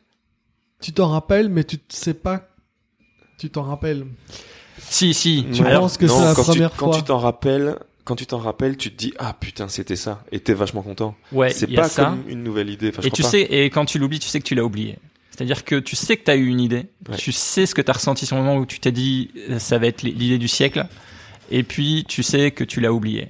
tu 0.80 0.92
t'en 0.92 1.09
rappelles, 1.09 1.49
mais 1.49 1.64
tu 1.64 1.78
sais 1.88 2.14
pas. 2.14 2.49
Tu 3.38 3.50
t'en 3.50 3.62
rappelles. 3.62 4.06
Si 4.78 5.14
si. 5.14 5.47
Tu 5.52 5.62
penses 5.62 5.97
que 5.97 6.06
c'est 6.06 6.14
la 6.21 6.35
quand 6.35 6.42
tu- 6.42 6.49
première 6.50 6.71
Quand 6.73 6.87
fois. 6.92 6.97
tu 6.97 7.02
t'en 7.04 7.18
rappelles, 7.18 7.76
quand 8.04 8.16
tu 8.16 8.26
t'en 8.26 8.38
rappelles, 8.38 8.76
tu 8.76 8.90
te 8.90 8.97
dis 8.97 9.14
ah 9.18 9.35
putain 9.38 9.68
c'était 9.68 9.97
ça 9.97 10.25
et 10.32 10.40
t'es 10.40 10.54
vachement 10.54 10.82
content. 10.82 11.14
Ouais, 11.32 11.50
c'est 11.50 11.66
pas 11.68 11.88
ça. 11.88 12.04
comme 12.06 12.25
une 12.28 12.42
nouvelle 12.42 12.68
idée. 12.71 12.88
Enfin, 12.90 13.02
je 13.02 13.06
Et 13.06 13.11
crois 13.11 13.16
tu 13.16 13.23
pas. 13.23 13.28
sais, 13.28 13.42
et 13.42 13.71
quand 13.71 13.85
tu 13.85 13.99
l'oublies, 13.99 14.18
tu 14.18 14.28
sais 14.28 14.38
que 14.40 14.44
tu 14.47 14.54
l'as 14.54 14.64
oublié. 14.64 14.99
C'est-à-dire 15.30 15.64
que 15.64 15.76
tu 15.76 15.97
sais 15.97 16.16
que 16.18 16.25
tu 16.25 16.30
as 16.30 16.37
eu 16.37 16.47
une 16.47 16.61
idée, 16.61 16.87
Ouais. 17.09 17.16
tu 17.16 17.32
sais 17.32 17.64
ce 17.64 17.75
que 17.75 17.80
tu 17.80 17.90
as 17.90 17.94
ressenti 17.94 18.26
sur 18.26 18.37
le 18.37 18.42
moment 18.42 18.59
où 18.59 18.66
tu 18.66 18.80
t'es 18.80 18.92
dit 18.92 19.30
euh, 19.49 19.59
ça 19.59 19.78
va 19.78 19.87
être 19.87 20.02
l'idée 20.02 20.37
du 20.38 20.49
siècle, 20.49 20.87
et 21.50 21.62
puis 21.62 22.04
tu 22.06 22.23
sais 22.23 22.50
que 22.50 22.64
tu 22.64 22.80
l'as 22.80 22.92
oublié. 22.92 23.28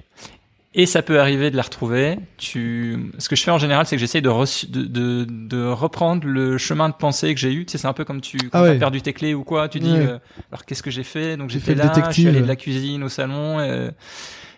Et 0.74 0.86
ça 0.86 1.02
peut 1.02 1.20
arriver 1.20 1.50
de 1.50 1.56
la 1.56 1.62
retrouver. 1.62 2.18
Tu, 2.38 3.12
ce 3.18 3.28
que 3.28 3.36
je 3.36 3.42
fais 3.42 3.50
en 3.50 3.58
général, 3.58 3.84
c'est 3.86 3.96
que 3.96 4.00
j'essaye 4.00 4.22
de, 4.22 4.30
reçu- 4.30 4.70
de, 4.70 4.84
de, 4.84 5.26
de 5.28 5.66
reprendre 5.66 6.26
le 6.26 6.56
chemin 6.56 6.88
de 6.88 6.94
pensée 6.94 7.34
que 7.34 7.40
j'ai 7.40 7.52
eu. 7.52 7.66
Tu 7.66 7.72
sais, 7.72 7.78
c'est 7.78 7.88
un 7.88 7.92
peu 7.92 8.04
comme 8.06 8.22
tu 8.22 8.38
quand 8.38 8.60
Ah 8.60 8.62
ouais. 8.62 8.78
perdu 8.78 9.02
tes 9.02 9.12
clés 9.12 9.34
ou 9.34 9.44
quoi. 9.44 9.68
Tu 9.68 9.80
dis, 9.80 9.92
Ouais. 9.92 10.06
euh, 10.06 10.18
alors 10.50 10.64
qu'est-ce 10.64 10.82
que 10.82 10.90
j'ai 10.90 11.02
fait? 11.04 11.36
Donc 11.36 11.50
J'ai 11.50 11.58
j'étais 11.60 11.74
là, 11.74 11.84
je 11.88 11.88
suis 11.92 12.00
détective. 12.00 12.28
allé 12.28 12.40
de 12.40 12.46
la 12.46 12.56
cuisine 12.56 13.02
au 13.02 13.10
salon. 13.10 13.58
euh, 13.60 13.90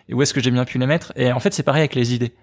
et 0.07 0.13
où 0.13 0.21
est-ce 0.21 0.33
que 0.33 0.39
j'ai 0.41 0.51
bien 0.51 0.63
pu 0.65 0.77
les 0.77 0.85
mettre? 0.87 1.11
Et 1.17 1.33
en 1.33 1.39
fait, 1.41 1.53
c'est 1.53 1.63
pareil 1.63 1.81
avec 1.81 1.95
les 1.95 2.13
idées. 2.13 2.33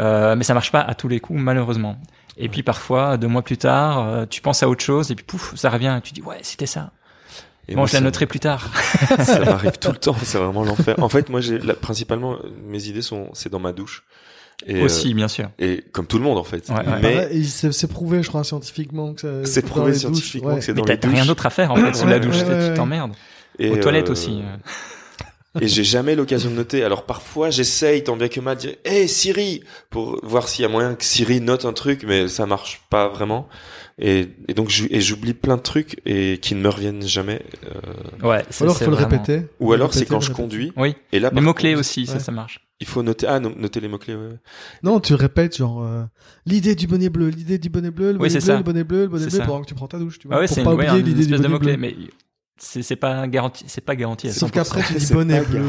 Euh, 0.00 0.34
mais 0.36 0.42
ça 0.42 0.52
marche 0.54 0.72
pas 0.72 0.80
à 0.80 0.94
tous 0.94 1.06
les 1.06 1.20
coups, 1.20 1.38
malheureusement. 1.40 1.96
Et 2.36 2.48
puis 2.48 2.64
parfois, 2.64 3.16
deux 3.16 3.28
mois 3.28 3.42
plus 3.42 3.58
tard, 3.58 4.00
euh, 4.08 4.26
tu 4.26 4.40
penses 4.40 4.62
à 4.64 4.68
autre 4.68 4.82
chose 4.82 5.12
et 5.12 5.14
puis 5.14 5.24
pouf, 5.24 5.54
ça 5.54 5.70
revient. 5.70 5.94
Et 5.98 6.00
tu 6.00 6.12
dis 6.12 6.22
ouais, 6.22 6.38
c'était 6.42 6.66
ça. 6.66 6.90
Et 7.68 7.72
bon, 7.74 7.80
moi, 7.80 7.86
je 7.86 7.94
la 7.94 8.00
noterai 8.00 8.26
plus 8.26 8.40
tard. 8.40 8.68
ça 9.24 9.40
m'arrive 9.40 9.78
tout 9.78 9.90
le 9.90 9.96
temps, 9.96 10.16
c'est 10.22 10.38
vraiment 10.38 10.64
l'enfer. 10.64 10.96
En 10.98 11.08
fait, 11.08 11.28
moi, 11.30 11.40
j'ai 11.40 11.58
là, 11.58 11.74
principalement 11.74 12.36
mes 12.66 12.86
idées 12.88 13.02
sont 13.02 13.28
c'est 13.32 13.50
dans 13.50 13.58
ma 13.60 13.72
douche. 13.72 14.04
Et, 14.66 14.82
Aussi, 14.82 15.14
bien 15.14 15.26
sûr. 15.28 15.46
euh, 15.60 15.64
et 15.76 15.84
comme 15.92 16.06
tout 16.06 16.16
le 16.16 16.22
monde 16.24 16.38
en 16.38 16.44
fait. 16.44 16.68
Ouais, 16.68 16.76
ouais. 16.76 16.84
Mais 17.02 17.16
Ouais, 17.16 17.36
et 17.36 17.42
c'est 17.44 17.88
prouvé, 17.88 18.22
je 18.22 18.28
crois, 18.28 18.44
scientifiquement 18.44 19.12
que 19.14 19.20
ça- 19.44 19.50
c'est 19.52 19.62
dans 19.62 19.68
prouvé 19.68 19.86
les 19.86 19.92
douches, 19.92 20.00
scientifiquement 20.02 20.50
ouais. 20.50 20.58
que 20.60 20.64
c'est 20.64 20.72
Mais 20.72 20.78
dans 20.80 20.84
t'as 20.84 20.92
les 20.94 21.00
t'as 21.00 21.08
rien 21.08 21.24
d'autre 21.26 21.44
à 21.46 21.50
faire 21.50 21.72
en 21.72 21.76
fait 21.76 21.92
sous 21.94 22.06
la 22.06 22.14
Ouais, 22.14 22.20
douche, 22.20 22.36
ouais, 22.36 22.44
tu- 22.44 22.50
ouais, 22.50 22.58
tu 22.58 22.64
ouais. 22.70 22.74
t'emmerdes. 22.74 23.12
Et, 23.58 23.70
Aux 23.70 23.76
toilettes 23.78 24.08
euh, 24.08 24.12
aussi. 24.12 24.42
Et 25.60 25.68
j'ai 25.68 25.84
jamais 25.84 26.16
l'occasion 26.16 26.50
de 26.50 26.56
noter. 26.56 26.82
Alors 26.82 27.04
parfois, 27.04 27.50
j'essaye 27.50 28.02
tant 28.02 28.16
bien 28.16 28.26
que 28.28 28.40
mal 28.40 28.56
de 28.56 28.60
dire 28.62 28.74
"Hey 28.84 29.08
Siri" 29.08 29.62
pour 29.90 30.18
voir 30.24 30.48
s'il 30.48 30.62
y 30.62 30.66
a 30.66 30.68
moyen 30.68 30.94
que 30.96 31.04
Siri 31.04 31.40
note 31.40 31.64
un 31.64 31.72
truc, 31.72 32.04
mais 32.06 32.26
ça 32.26 32.44
marche 32.46 32.82
pas 32.90 33.08
vraiment. 33.08 33.48
Et, 33.98 34.28
et 34.48 34.54
donc 34.54 34.70
je- 34.70 34.86
et 34.90 35.00
j'oublie 35.00 35.34
plein 35.34 35.56
de 35.56 35.62
trucs 35.62 36.00
et 36.04 36.38
qui 36.38 36.54
ne 36.56 36.60
me 36.60 36.68
reviennent 36.68 37.06
jamais. 37.06 37.42
euh, 38.22 38.28
Ouais, 38.28 38.40
Ou 38.42 38.46
c'est 38.50 38.64
alors, 38.64 38.76
faut 38.76 38.84
le 38.90 38.96
vraiment- 38.96 39.08
répéter. 39.08 39.46
Ou 39.60 39.68
le 39.70 39.74
alors 39.74 39.94
c'est 39.94 40.04
quand 40.06 40.16
le 40.16 40.20
je 40.24 40.32
conduis. 40.32 40.72
Oui, 40.76 40.96
Et 41.12 41.20
là, 41.20 41.28
les 41.28 41.34
par 41.34 41.42
mots-clés 41.44 41.70
contre, 41.70 41.80
aussi, 41.80 42.06
ça, 42.06 42.14
ouais. 42.14 42.18
ça 42.18 42.32
marche. 42.32 42.60
Il 42.80 42.88
faut 42.88 43.04
noter. 43.04 43.26
Ah, 43.28 43.38
no- 43.38 43.54
noter 43.56 43.78
les 43.80 43.86
mots 43.86 43.98
clés. 43.98 44.16
Ouais. 44.16 44.30
Non, 44.82 44.98
tu 44.98 45.14
répètes 45.14 45.56
genre 45.56 45.82
euh, 45.84 46.02
l'idée 46.44 46.74
du 46.74 46.88
bonnet 46.88 47.08
bleu, 47.08 47.28
l'idée 47.28 47.56
du 47.58 47.68
bonnet 47.68 47.92
bleu, 47.92 48.06
le 48.06 48.12
Oui, 48.14 48.18
bonnet 48.18 48.30
c'est 48.30 48.38
bleu, 48.38 48.46
ça. 48.46 48.56
le 48.56 48.62
bonnet 48.64 48.82
bleu, 48.84 49.02
le 49.02 49.08
bonnet 49.08 49.24
C'est 49.24 49.30
bleu 49.30 49.38
ça. 49.38 49.46
pendant 49.46 49.60
que 49.62 49.66
tu 49.68 49.74
prends 49.74 49.86
ta 49.88 49.98
douche, 50.00 50.18
tu 50.18 50.26
vois. 50.26 50.38
Ah 50.38 50.40
ouais, 50.40 50.46
pour 50.46 50.56
c'est 50.56 50.64
pas 50.64 50.74
oublier 50.74 50.90
l'idée 50.96 51.12
du 51.14 51.20
espèce 51.20 51.38
de 51.40 51.42
bonnet 51.44 51.48
mot-clé, 51.50 51.76
bleu. 51.76 51.80
mais 51.80 51.96
c'est 52.58 52.82
c'est 52.82 52.96
pas 52.96 53.28
garanti, 53.28 53.64
c'est 53.68 53.80
pas 53.80 53.94
garanti 53.94 54.26
à 54.26 54.30
100%. 54.32 54.38
Sauf 54.40 54.50
qu'après 54.50 54.82
tu 54.82 54.92
dis 54.98 55.00
C'est 55.06 55.14
bonnet 55.14 55.40
bleu, 55.42 55.62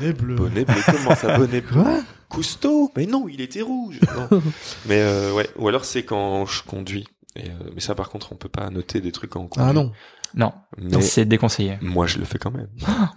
bonnet 0.00 0.12
bleu. 0.12 0.34
Bonnet 0.36 0.64
bleu, 0.66 0.74
comment 0.86 1.14
ça 1.16 1.38
bonnet 1.38 1.62
bleu? 1.62 1.82
Cousteau? 2.28 2.92
Mais 2.94 3.06
non, 3.06 3.26
il 3.26 3.40
était 3.40 3.62
rouge. 3.62 3.98
Non. 4.30 4.42
mais 4.86 5.00
euh, 5.00 5.32
ouais. 5.32 5.48
Ou 5.56 5.66
alors 5.68 5.86
c'est 5.86 6.02
quand 6.02 6.44
je 6.44 6.62
conduis. 6.62 7.06
Et, 7.44 7.48
euh, 7.48 7.70
mais 7.74 7.80
ça, 7.80 7.94
par 7.94 8.10
contre, 8.10 8.32
on 8.32 8.36
peut 8.36 8.48
pas 8.48 8.70
noter 8.70 9.00
des 9.00 9.12
trucs 9.12 9.34
on 9.36 9.46
conduit. 9.46 9.68
Ah 9.68 9.72
non. 9.72 9.92
Non, 10.36 10.52
c'est 11.00 11.24
déconseillé. 11.24 11.78
moi, 11.80 12.06
je 12.06 12.18
le 12.18 12.24
fais 12.24 12.38
quand 12.38 12.52
même. 12.52 12.68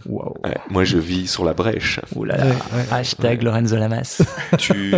Wow. 0.07 0.35
Ouais, 0.43 0.57
moi, 0.69 0.83
je 0.83 0.97
vis 0.97 1.27
sur 1.27 1.45
la 1.45 1.53
brèche. 1.53 1.99
Ouh 2.15 2.23
là 2.23 2.37
là. 2.37 2.45
Ouais, 2.45 2.51
ouais. 2.73 2.85
Hashtag 2.91 3.39
Ouais. 3.39 3.45
Lorenzo 3.45 3.75
Lamas. 3.75 4.21
tu 4.57 4.93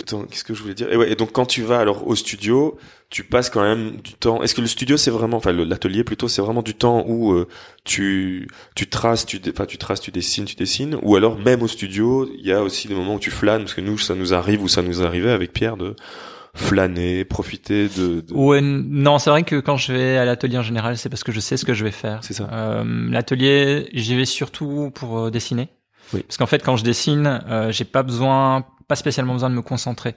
Attends, 0.00 0.24
qu'est-ce 0.24 0.42
que 0.42 0.54
je 0.54 0.62
voulais 0.62 0.74
dire? 0.74 0.92
Et, 0.92 0.96
ouais, 0.96 1.12
et 1.12 1.14
donc 1.14 1.32
quand 1.32 1.46
tu 1.46 1.62
vas 1.62 1.78
alors 1.78 2.06
au 2.08 2.16
studio 2.16 2.76
tu 3.10 3.22
passes 3.24 3.48
quand 3.48 3.62
même 3.62 3.96
du 4.02 4.14
temps 4.14 4.42
est-ce 4.42 4.54
que 4.54 4.60
le 4.60 4.66
studio 4.66 4.96
c'est 4.96 5.10
vraiment 5.10 5.36
enfin 5.36 5.52
l'atelier 5.52 6.02
plutôt 6.02 6.26
c'est 6.28 6.42
vraiment 6.42 6.62
du 6.62 6.74
temps 6.74 7.04
où 7.06 7.32
euh, 7.32 7.46
tu 7.84 8.48
tu 8.74 8.88
traces 8.88 9.24
tu 9.24 9.40
enfin 9.48 9.66
tu 9.66 9.78
traces 9.78 10.00
tu 10.00 10.10
dessines 10.10 10.46
tu 10.46 10.56
dessines? 10.56 10.98
Ou 11.02 11.14
alors 11.14 11.38
même 11.38 11.62
au 11.62 11.68
studio 11.68 12.28
il 12.36 12.44
y 12.44 12.52
a 12.52 12.62
aussi 12.62 12.88
des 12.88 12.94
moments 12.94 13.14
où 13.14 13.20
tu 13.20 13.30
flânes 13.30 13.62
parce 13.62 13.74
que 13.74 13.80
nous 13.80 13.98
ça 13.98 14.14
nous 14.14 14.34
arrive 14.34 14.62
ou 14.62 14.68
ça 14.68 14.82
nous 14.82 15.02
arrivait 15.02 15.30
avec 15.30 15.52
Pierre 15.52 15.76
de 15.76 15.94
flâner 16.54 17.24
profiter 17.24 17.88
de, 17.88 18.20
de- 18.20 18.34
Ouais, 18.34 18.60
non, 18.62 19.18
c'est 19.18 19.30
vrai 19.30 19.42
que 19.42 19.60
quand 19.60 19.76
je 19.76 19.92
vais 19.92 20.16
à 20.16 20.24
l'atelier 20.24 20.58
en 20.58 20.62
général, 20.62 20.96
c'est 20.96 21.08
parce 21.08 21.24
que 21.24 21.32
je 21.32 21.40
sais 21.40 21.56
ce 21.56 21.64
que 21.64 21.74
je 21.74 21.84
vais 21.84 21.90
faire. 21.90 22.18
C'est 22.22 22.34
ça. 22.34 22.48
Euh, 22.52 22.84
l'atelier, 23.10 23.88
j'y 23.92 24.16
vais 24.16 24.24
surtout 24.24 24.90
pour 24.94 25.18
euh, 25.18 25.30
dessiner. 25.30 25.68
Oui. 26.14 26.22
Parce 26.22 26.36
qu'en 26.38 26.46
fait, 26.46 26.62
quand 26.64 26.76
je 26.76 26.84
dessine, 26.84 27.40
euh, 27.48 27.70
j'ai 27.70 27.84
pas 27.84 28.02
besoin, 28.02 28.64
pas 28.88 28.96
spécialement 28.96 29.34
besoin 29.34 29.50
de 29.50 29.54
me 29.54 29.62
concentrer. 29.62 30.14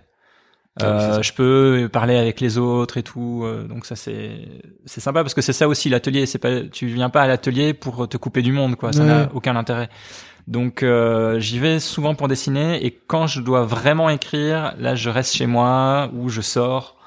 Ah 0.80 0.86
oui, 0.86 1.04
Euh, 1.18 1.22
je 1.22 1.34
peux 1.34 1.90
parler 1.92 2.16
avec 2.16 2.40
les 2.40 2.58
autres 2.58 2.96
et 2.98 3.04
tout, 3.04 3.42
euh, 3.44 3.68
donc 3.68 3.86
ça 3.86 3.98
c'est 3.98 4.48
c'est 4.86 5.02
sympa 5.02 5.22
parce 5.22 5.34
que 5.34 5.42
c'est 5.42 5.52
ça 5.52 5.68
aussi 5.68 5.90
l'atelier. 5.90 6.26
C'est 6.26 6.38
pas 6.40 6.62
tu 6.62 6.88
viens 6.88 7.10
pas 7.10 7.24
à 7.24 7.28
l'atelier 7.28 7.74
pour 7.74 8.08
te 8.08 8.16
couper 8.16 8.42
du 8.42 8.54
monde 8.54 8.78
quoi, 8.78 8.94
ça 8.94 9.04
n'a 9.04 9.30
aucun 9.34 9.58
intérêt. 9.58 9.90
Donc 10.48 10.84
euh, 10.84 11.40
j'y 11.40 11.60
vais 11.60 11.80
souvent 11.80 12.16
pour 12.16 12.28
dessiner 12.28 12.86
et 12.86 12.92
quand 13.08 13.28
je 13.28 13.42
dois 13.42 13.64
vraiment 13.64 14.10
écrire, 14.10 14.74
là 14.80 14.96
je 14.96 15.10
reste 15.10 15.36
chez 15.36 15.48
moi 15.48 16.10
ou 16.14 16.30
je 16.30 16.42
sors. 16.42 16.98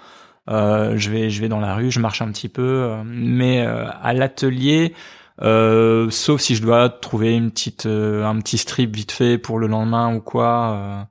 Euh, 0.51 0.95
je 0.97 1.11
vais 1.11 1.31
je 1.31 1.41
vais 1.41 1.49
dans 1.49 1.61
la 1.61 1.75
rue, 1.75 1.91
je 1.91 2.01
marche 2.01 2.21
un 2.23 2.31
petit 2.31 2.49
peu, 2.51 2.63
euh, 2.63 3.03
mais 3.05 3.67
euh, 3.67 3.87
à 4.03 4.13
l'atelier, 4.13 4.95
euh, 5.43 6.11
sauf 6.11 6.41
si 6.41 6.55
je 6.55 6.63
dois 6.63 6.89
trouver 6.91 7.35
une 7.35 7.51
petite 7.51 7.87
euh, 7.87 8.25
un 8.27 8.39
petit 8.41 8.59
strip 8.59 8.95
vite 8.95 9.11
fait 9.13 9.39
pour 9.39 9.59
le 9.59 9.67
lendemain 9.67 10.15
ou 10.15 10.21
quoi. 10.21 10.73
euh, 10.73 11.03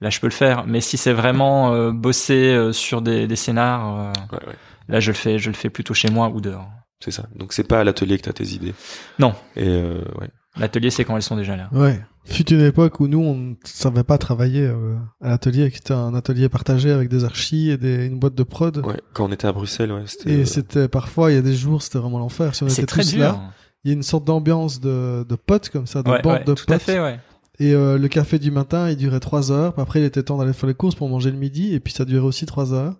là 0.00 0.10
je 0.10 0.20
peux 0.20 0.26
le 0.26 0.32
faire. 0.32 0.64
Mais 0.66 0.80
si 0.82 0.96
c'est 0.98 1.14
vraiment 1.14 1.72
euh, 1.72 1.92
bosser 1.92 2.52
euh, 2.54 2.72
sur 2.72 3.00
des, 3.00 3.26
des 3.26 3.36
scénars, 3.36 3.98
euh, 3.98 4.12
Ouais, 4.32 4.46
ouais, 4.48 4.54
là 4.88 5.00
je 5.00 5.10
le 5.10 5.16
fais 5.16 5.38
je 5.38 5.48
le 5.50 5.56
fais 5.56 5.70
plutôt 5.70 5.94
chez 5.94 6.10
moi 6.10 6.28
ou 6.28 6.40
dehors. 6.42 6.68
c'est 7.00 7.10
ça 7.10 7.24
donc 7.34 7.52
c'est 7.54 7.66
pas 7.66 7.80
à 7.80 7.84
l'atelier 7.84 8.18
que 8.18 8.24
t'as 8.24 8.32
tes 8.34 8.48
idées 8.48 8.74
Non. 9.18 9.34
et 9.56 9.66
euh, 9.66 10.02
ouais 10.20 10.28
L'atelier 10.56 10.90
c'est 10.90 11.04
quand 11.04 11.16
elles 11.16 11.22
sont 11.22 11.36
déjà 11.36 11.56
là. 11.56 11.68
Ouais. 11.72 12.00
Fut 12.26 12.48
une 12.50 12.60
époque 12.62 13.00
où 13.00 13.06
nous, 13.08 13.18
on 13.20 13.34
ne 13.34 13.54
savait 13.64 14.02
pas 14.04 14.16
travailler 14.16 14.62
euh, 14.62 14.94
à 15.20 15.28
l'atelier, 15.30 15.70
qui 15.70 15.76
était 15.78 15.92
un 15.92 16.14
atelier 16.14 16.48
partagé 16.48 16.90
avec 16.90 17.08
des 17.10 17.24
archis 17.24 17.70
et 17.70 17.76
des, 17.76 18.06
une 18.06 18.18
boîte 18.18 18.34
de 18.34 18.42
prod. 18.44 18.78
ouais 18.86 19.00
quand 19.12 19.26
on 19.26 19.32
était 19.32 19.46
à 19.46 19.52
Bruxelles 19.52 19.92
ouais 19.92 20.04
c'était 20.06 20.30
Et 20.32 20.40
euh, 20.40 20.44
c'était 20.46 20.88
parfois, 20.88 21.30
il 21.32 21.34
y 21.34 21.38
a 21.38 21.42
des 21.42 21.54
jours, 21.54 21.82
c'était 21.82 21.98
vraiment 21.98 22.18
l'enfer. 22.18 22.54
Si 22.54 22.62
on 22.62 22.68
C'est 22.68 22.82
était 22.82 22.86
très 22.86 23.02
tous 23.02 23.10
dur. 23.12 23.20
là, 23.20 23.40
il 23.84 23.88
y 23.88 23.90
a 23.92 23.96
une 23.96 24.02
sorte 24.02 24.24
d'ambiance 24.24 24.80
de, 24.80 25.26
de 25.28 25.34
potes 25.36 25.68
comme 25.68 25.86
ça, 25.86 26.02
de 26.02 26.08
Ouais, 26.10 26.22
bande 26.22 26.32
ouais, 26.38 26.44
de 26.44 26.54
tout 26.54 26.64
potes. 26.66 26.76
à 26.76 26.78
fait, 26.78 26.98
ouais. 27.00 27.18
Et 27.60 27.74
euh, 27.74 27.98
le 27.98 28.08
café 28.08 28.38
du 28.38 28.50
matin, 28.50 28.88
il 28.88 28.96
durait 28.96 29.20
trois 29.20 29.52
heures. 29.52 29.78
Après, 29.78 30.00
il 30.00 30.04
était 30.04 30.22
temps 30.22 30.38
d'aller 30.38 30.52
faire 30.54 30.66
les 30.68 30.74
courses 30.74 30.94
pour 30.94 31.08
manger 31.08 31.30
le 31.30 31.36
midi. 31.36 31.74
Et 31.74 31.78
puis 31.80 31.92
ça 31.92 32.04
durait 32.06 32.24
aussi 32.26 32.46
trois 32.46 32.72
heures. 32.72 32.94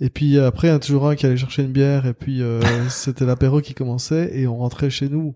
Et 0.00 0.10
puis 0.10 0.38
après, 0.40 0.68
il 0.68 0.70
y 0.70 0.72
en 0.72 0.76
a 0.76 0.80
toujours 0.80 1.06
un 1.08 1.14
qui 1.14 1.26
allait 1.26 1.36
chercher 1.36 1.62
une 1.62 1.70
bière. 1.72 2.06
Et 2.06 2.14
puis 2.14 2.40
euh, 2.42 2.60
c'était 2.88 3.26
l'apéro 3.26 3.60
qui 3.60 3.74
commençait. 3.74 4.30
Et 4.36 4.46
on 4.48 4.56
rentrait 4.56 4.90
chez 4.90 5.08
nous 5.08 5.34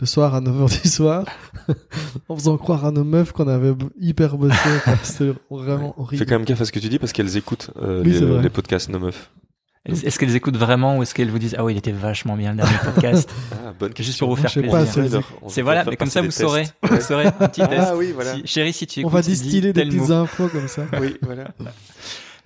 le 0.00 0.06
soir 0.06 0.34
à 0.34 0.40
9h 0.40 0.82
du 0.82 0.88
soir 0.88 1.24
en 2.28 2.36
faisant 2.36 2.56
croire 2.56 2.84
à 2.86 2.90
nos 2.90 3.04
meufs 3.04 3.32
qu'on 3.32 3.48
avait 3.48 3.72
hyper 4.00 4.36
bossé. 4.36 4.56
C'était 5.02 5.32
vraiment 5.50 5.94
fais 5.94 6.00
horrible. 6.00 6.26
quand 6.26 6.34
même 6.36 6.44
gaffe 6.44 6.60
à 6.60 6.64
ce 6.64 6.72
que 6.72 6.78
tu 6.78 6.88
dis 6.88 6.98
parce 6.98 7.12
qu'elles 7.12 7.36
écoutent 7.36 7.70
euh, 7.82 8.02
Oui, 8.04 8.12
les, 8.12 8.18
c'est 8.42 8.50
podcasts 8.50 8.88
nos 8.88 8.98
meufs 8.98 9.30
Est-ce 9.86 10.18
qu'elles 10.18 10.36
écoutent 10.36 10.56
vraiment 10.56 10.96
ou 10.98 11.02
est-ce 11.02 11.14
qu'elles 11.14 11.30
vous 11.30 11.38
disent 11.38 11.54
ah 11.58 11.64
oui 11.64 11.74
il 11.74 11.78
était 11.78 11.92
vachement 11.92 12.36
bien 12.36 12.52
le 12.52 12.58
dernier 12.58 12.76
podcast? 12.84 13.32
Ah, 13.52 13.72
bonne 13.78 13.92
juste 13.98 14.18
pour 14.18 14.30
vous 14.30 14.36
faire 14.36 14.50
je 14.50 14.60
sais 14.60 14.66
pas, 14.66 14.84
plaisir. 14.84 15.20
c'est- 15.22 15.34
on 15.42 15.48
C'est 15.48 15.60
va 15.62 15.64
voilà, 15.64 15.84
mais 15.84 15.96
comme 15.96 16.08
ça 16.10 16.22
vous 16.22 16.30
saurez, 16.30 16.66
vous 16.82 17.00
saurez 17.00 17.26
un 17.26 17.32
petit 17.32 17.60
test. 17.60 17.88
Ah 17.92 17.96
oui, 17.96 18.12
voilà. 18.14 18.34
Si- 18.36 18.46
chérie, 18.46 18.72
si 18.72 18.86
tu 18.86 19.00
On 19.00 19.02
écoutes, 19.02 19.12
va 19.12 19.22
dis 19.22 19.28
distiller 19.30 19.72
des 19.72 19.84
petites 19.84 20.10
infos 20.10 20.48
comme 20.48 20.68
ça. 20.68 20.84
Oui, 21.00 21.16
voilà. 21.22 21.44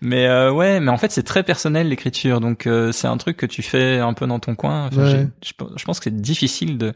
Mais 0.01 0.27
euh, 0.27 0.53
ouais, 0.53 0.81
mais 0.81 0.91
en 0.91 0.99
fait 0.99 1.11
c'est 1.13 1.23
très 1.23 1.43
personnel 1.45 1.89
l'écriture, 1.89 2.41
donc 2.41 2.67
euh, 2.67 2.93
c'est 2.93 3.07
un 3.07 3.17
truc 3.17 3.37
que 3.39 3.47
tu 3.47 3.63
fais 3.63 3.99
un 3.99 4.13
peu 4.13 4.27
dans 4.27 4.39
ton 4.39 4.55
coin. 4.55 4.87
Enfin, 4.89 5.03
Ouais. 5.05 5.11
j'ai- 5.43 5.49
je, 5.49 5.65
je 5.77 5.85
pense 5.85 5.99
que 5.99 6.05
c'est 6.05 6.21
difficile 6.21 6.77
de, 6.79 6.93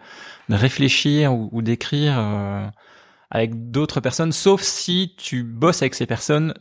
de 0.49 0.55
réfléchir 0.55 1.33
ou, 1.33 1.49
ou 1.53 1.63
d'écrire 1.63 2.15
euh, 2.19 2.67
avec 3.31 3.71
d'autres 3.71 4.01
personnes, 4.01 4.33
sauf 4.33 4.63
si 4.63 5.15
tu 5.19 5.43
bosses 5.43 5.83
avec 5.83 5.95
ces 5.95 6.07
personnes. 6.07 6.55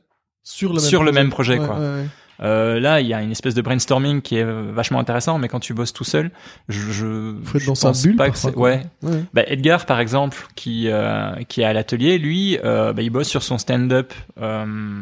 Sur 0.43 0.69
le 0.73 0.79
même 0.81 0.89
Sur 0.89 1.03
le 1.03 1.11
projet. 1.11 1.19
même 1.21 1.29
projet, 1.29 1.59
Ouais, 1.59 1.65
quoi. 1.65 1.75
ouais, 1.79 1.85
ouais. 2.01 2.05
Euh, 2.43 2.79
là, 2.79 3.01
il 3.01 3.07
y 3.07 3.13
a 3.15 3.21
une 3.23 3.31
espèce 3.31 3.55
de 3.55 3.61
brainstorming 3.63 4.21
qui 4.21 4.35
est 4.37 4.43
euh, 4.43 4.71
vachement 4.71 4.99
intéressant, 4.99 5.39
mais 5.39 5.47
quand 5.47 5.59
tu 5.59 5.73
bosses 5.73 5.91
tout 5.91 6.03
seul, 6.03 6.29
je, 6.69 6.79
je, 6.91 7.35
Faut 7.43 7.57
être 7.57 7.63
je 7.63 7.65
dans 7.65 7.73
sa 7.75 7.87
pense 7.89 8.03
bulle, 8.03 8.15
pas 8.15 8.29
que 8.29 8.37
c'est- 8.37 8.53
ouais. 8.55 8.83
Ouais. 9.01 9.23
Bah, 9.33 9.41
Edgar, 9.47 9.85
par 9.87 9.99
exemple, 9.99 10.45
qui 10.55 10.87
euh, 10.87 11.33
qui 11.49 11.61
est 11.61 11.65
à 11.65 11.73
l'atelier, 11.73 12.19
lui, 12.19 12.59
euh, 12.63 12.93
bah, 12.93 13.01
il 13.01 13.09
bosse 13.09 13.27
sur 13.27 13.41
son 13.41 13.57
stand-up 13.57 14.13
euh, 14.39 15.01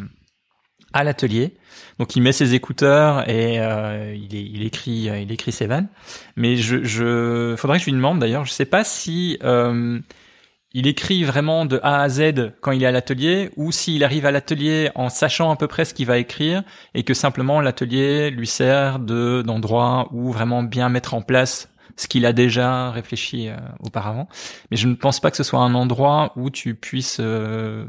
à 0.93 1.04
l'atelier. 1.04 1.58
Donc, 1.99 2.15
il 2.15 2.21
met 2.21 2.31
ses 2.31 2.53
écouteurs 2.55 3.29
et 3.29 3.60
euh, 3.60 4.15
il, 4.15 4.65
écrit, 4.65 5.10
euh, 5.10 5.19
il 5.19 5.31
écrit 5.31 5.51
ses 5.51 5.65
vannes. 5.65 5.88
Mais 6.36 6.58
je, 6.58 6.84
je, 6.84 7.55
faudrait 7.58 7.77
que 7.77 7.86
je 7.86 7.89
lui 7.89 7.95
demande 7.95 8.19
d'ailleurs. 8.19 8.45
Je 8.45 8.51
sais 8.51 8.65
pas 8.65 8.84
si 8.84 9.38
euh, 9.43 9.99
il 10.75 10.88
écrit 10.88 11.23
vraiment 11.23 11.65
de 11.65 11.79
A 11.84 12.01
à 12.01 12.10
Z 12.10 12.51
quand 12.60 12.73
il 12.73 12.84
est 12.84 12.86
à 12.86 12.91
l'atelier 12.91 13.49
ou 13.55 13.71
s'il 13.71 14.03
arrive 14.03 14.25
à 14.25 14.31
l'atelier 14.31 14.91
en 14.93 15.08
sachant 15.08 15.49
à 15.49 15.55
peu 15.55 15.67
près 15.67 15.86
ce 15.86 15.93
qu'il 15.93 16.05
va 16.05 16.17
écrire 16.17 16.63
et 16.93 17.03
que 17.03 17.13
simplement 17.13 17.62
l'atelier 17.62 18.29
lui 18.29 18.45
sert 18.45 18.99
de 18.99 19.41
d'endroit 19.41 20.10
où 20.12 20.34
vraiment 20.34 20.63
bien 20.63 20.89
mettre 20.89 21.13
en 21.13 21.21
place 21.21 21.69
ce 21.95 22.08
qu'il 22.10 22.25
a 22.25 22.34
déjà 22.34 22.91
réfléchi 22.91 23.47
euh, 23.47 23.55
auparavant. 23.79 24.27
Mais 24.69 24.75
je 24.75 24.89
ne 24.89 24.95
pense 24.95 25.21
pas 25.21 25.31
que 25.31 25.38
ce 25.38 25.43
soit 25.43 25.62
un 25.62 25.75
endroit 25.75 26.34
où 26.36 26.49
tu 26.49 26.75
puisses 26.75 27.19
euh, 27.21 27.86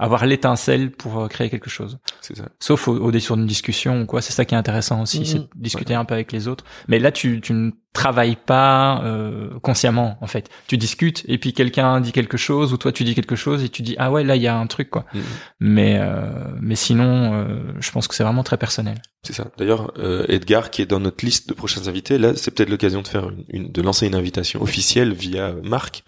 avoir 0.00 0.26
l'étincelle 0.26 0.90
pour 0.90 1.20
euh, 1.20 1.28
créer 1.28 1.50
quelque 1.50 1.70
chose. 1.70 1.98
C'est 2.20 2.36
ça. 2.36 2.48
Sauf 2.58 2.88
au, 2.88 2.96
au 2.96 3.10
détour 3.12 3.36
d'une 3.36 3.46
discussion 3.46 4.02
ou 4.02 4.06
quoi. 4.06 4.22
C'est 4.22 4.32
ça 4.32 4.44
qui 4.44 4.54
est 4.54 4.58
intéressant 4.58 5.02
aussi, 5.02 5.20
Mhm. 5.20 5.24
c'est 5.26 5.38
de 5.38 5.48
discuter 5.56 5.94
un 5.94 6.04
peu 6.04 6.14
avec 6.14 6.32
les 6.32 6.48
autres. 6.48 6.64
Mais 6.88 6.98
là, 6.98 7.12
tu, 7.12 7.40
tu 7.40 7.52
ne 7.52 7.70
travailles 7.92 8.36
pas 8.36 9.02
euh, 9.04 9.50
consciemment, 9.60 10.16
en 10.20 10.26
fait. 10.26 10.48
Tu 10.68 10.76
discutes 10.76 11.24
et 11.28 11.38
puis 11.38 11.52
quelqu'un 11.52 12.00
dit 12.00 12.12
quelque 12.12 12.36
chose 12.36 12.72
ou 12.72 12.76
toi 12.76 12.92
tu 12.92 13.02
dis 13.04 13.14
quelque 13.16 13.34
chose 13.36 13.64
et 13.64 13.68
tu 13.68 13.82
dis 13.82 13.96
ah 13.98 14.12
ouais 14.12 14.22
là 14.22 14.36
il 14.36 14.42
y 14.42 14.46
a 14.46 14.56
un 14.56 14.66
truc 14.68 14.90
quoi. 14.90 15.04
Mhm. 15.12 15.22
Mais 15.60 15.98
euh, 16.00 16.30
mais 16.60 16.76
sinon, 16.76 17.34
euh, 17.34 17.58
je 17.80 17.90
pense 17.90 18.06
que 18.08 18.14
c'est 18.14 18.22
vraiment 18.24 18.44
très 18.44 18.56
personnel. 18.58 19.02
C'est 19.24 19.32
ça. 19.34 19.48
D'ailleurs, 19.58 19.92
euh, 19.98 20.24
Edgar, 20.28 20.70
qui 20.70 20.80
est 20.82 20.86
dans 20.86 21.00
notre 21.00 21.24
liste 21.24 21.48
de 21.48 21.52
prochains 21.54 21.88
invités, 21.88 22.16
là, 22.16 22.34
c'est 22.36 22.52
peut-être 22.52 22.70
l'occasion 22.70 23.02
de 23.02 23.08
faire 23.08 23.28
une, 23.28 23.44
une- 23.48 23.72
de 23.72 23.82
lancer 23.82 24.06
une 24.06 24.14
invitation 24.14 24.62
officielle 24.62 25.12
via 25.12 25.52
Marc 25.62 26.04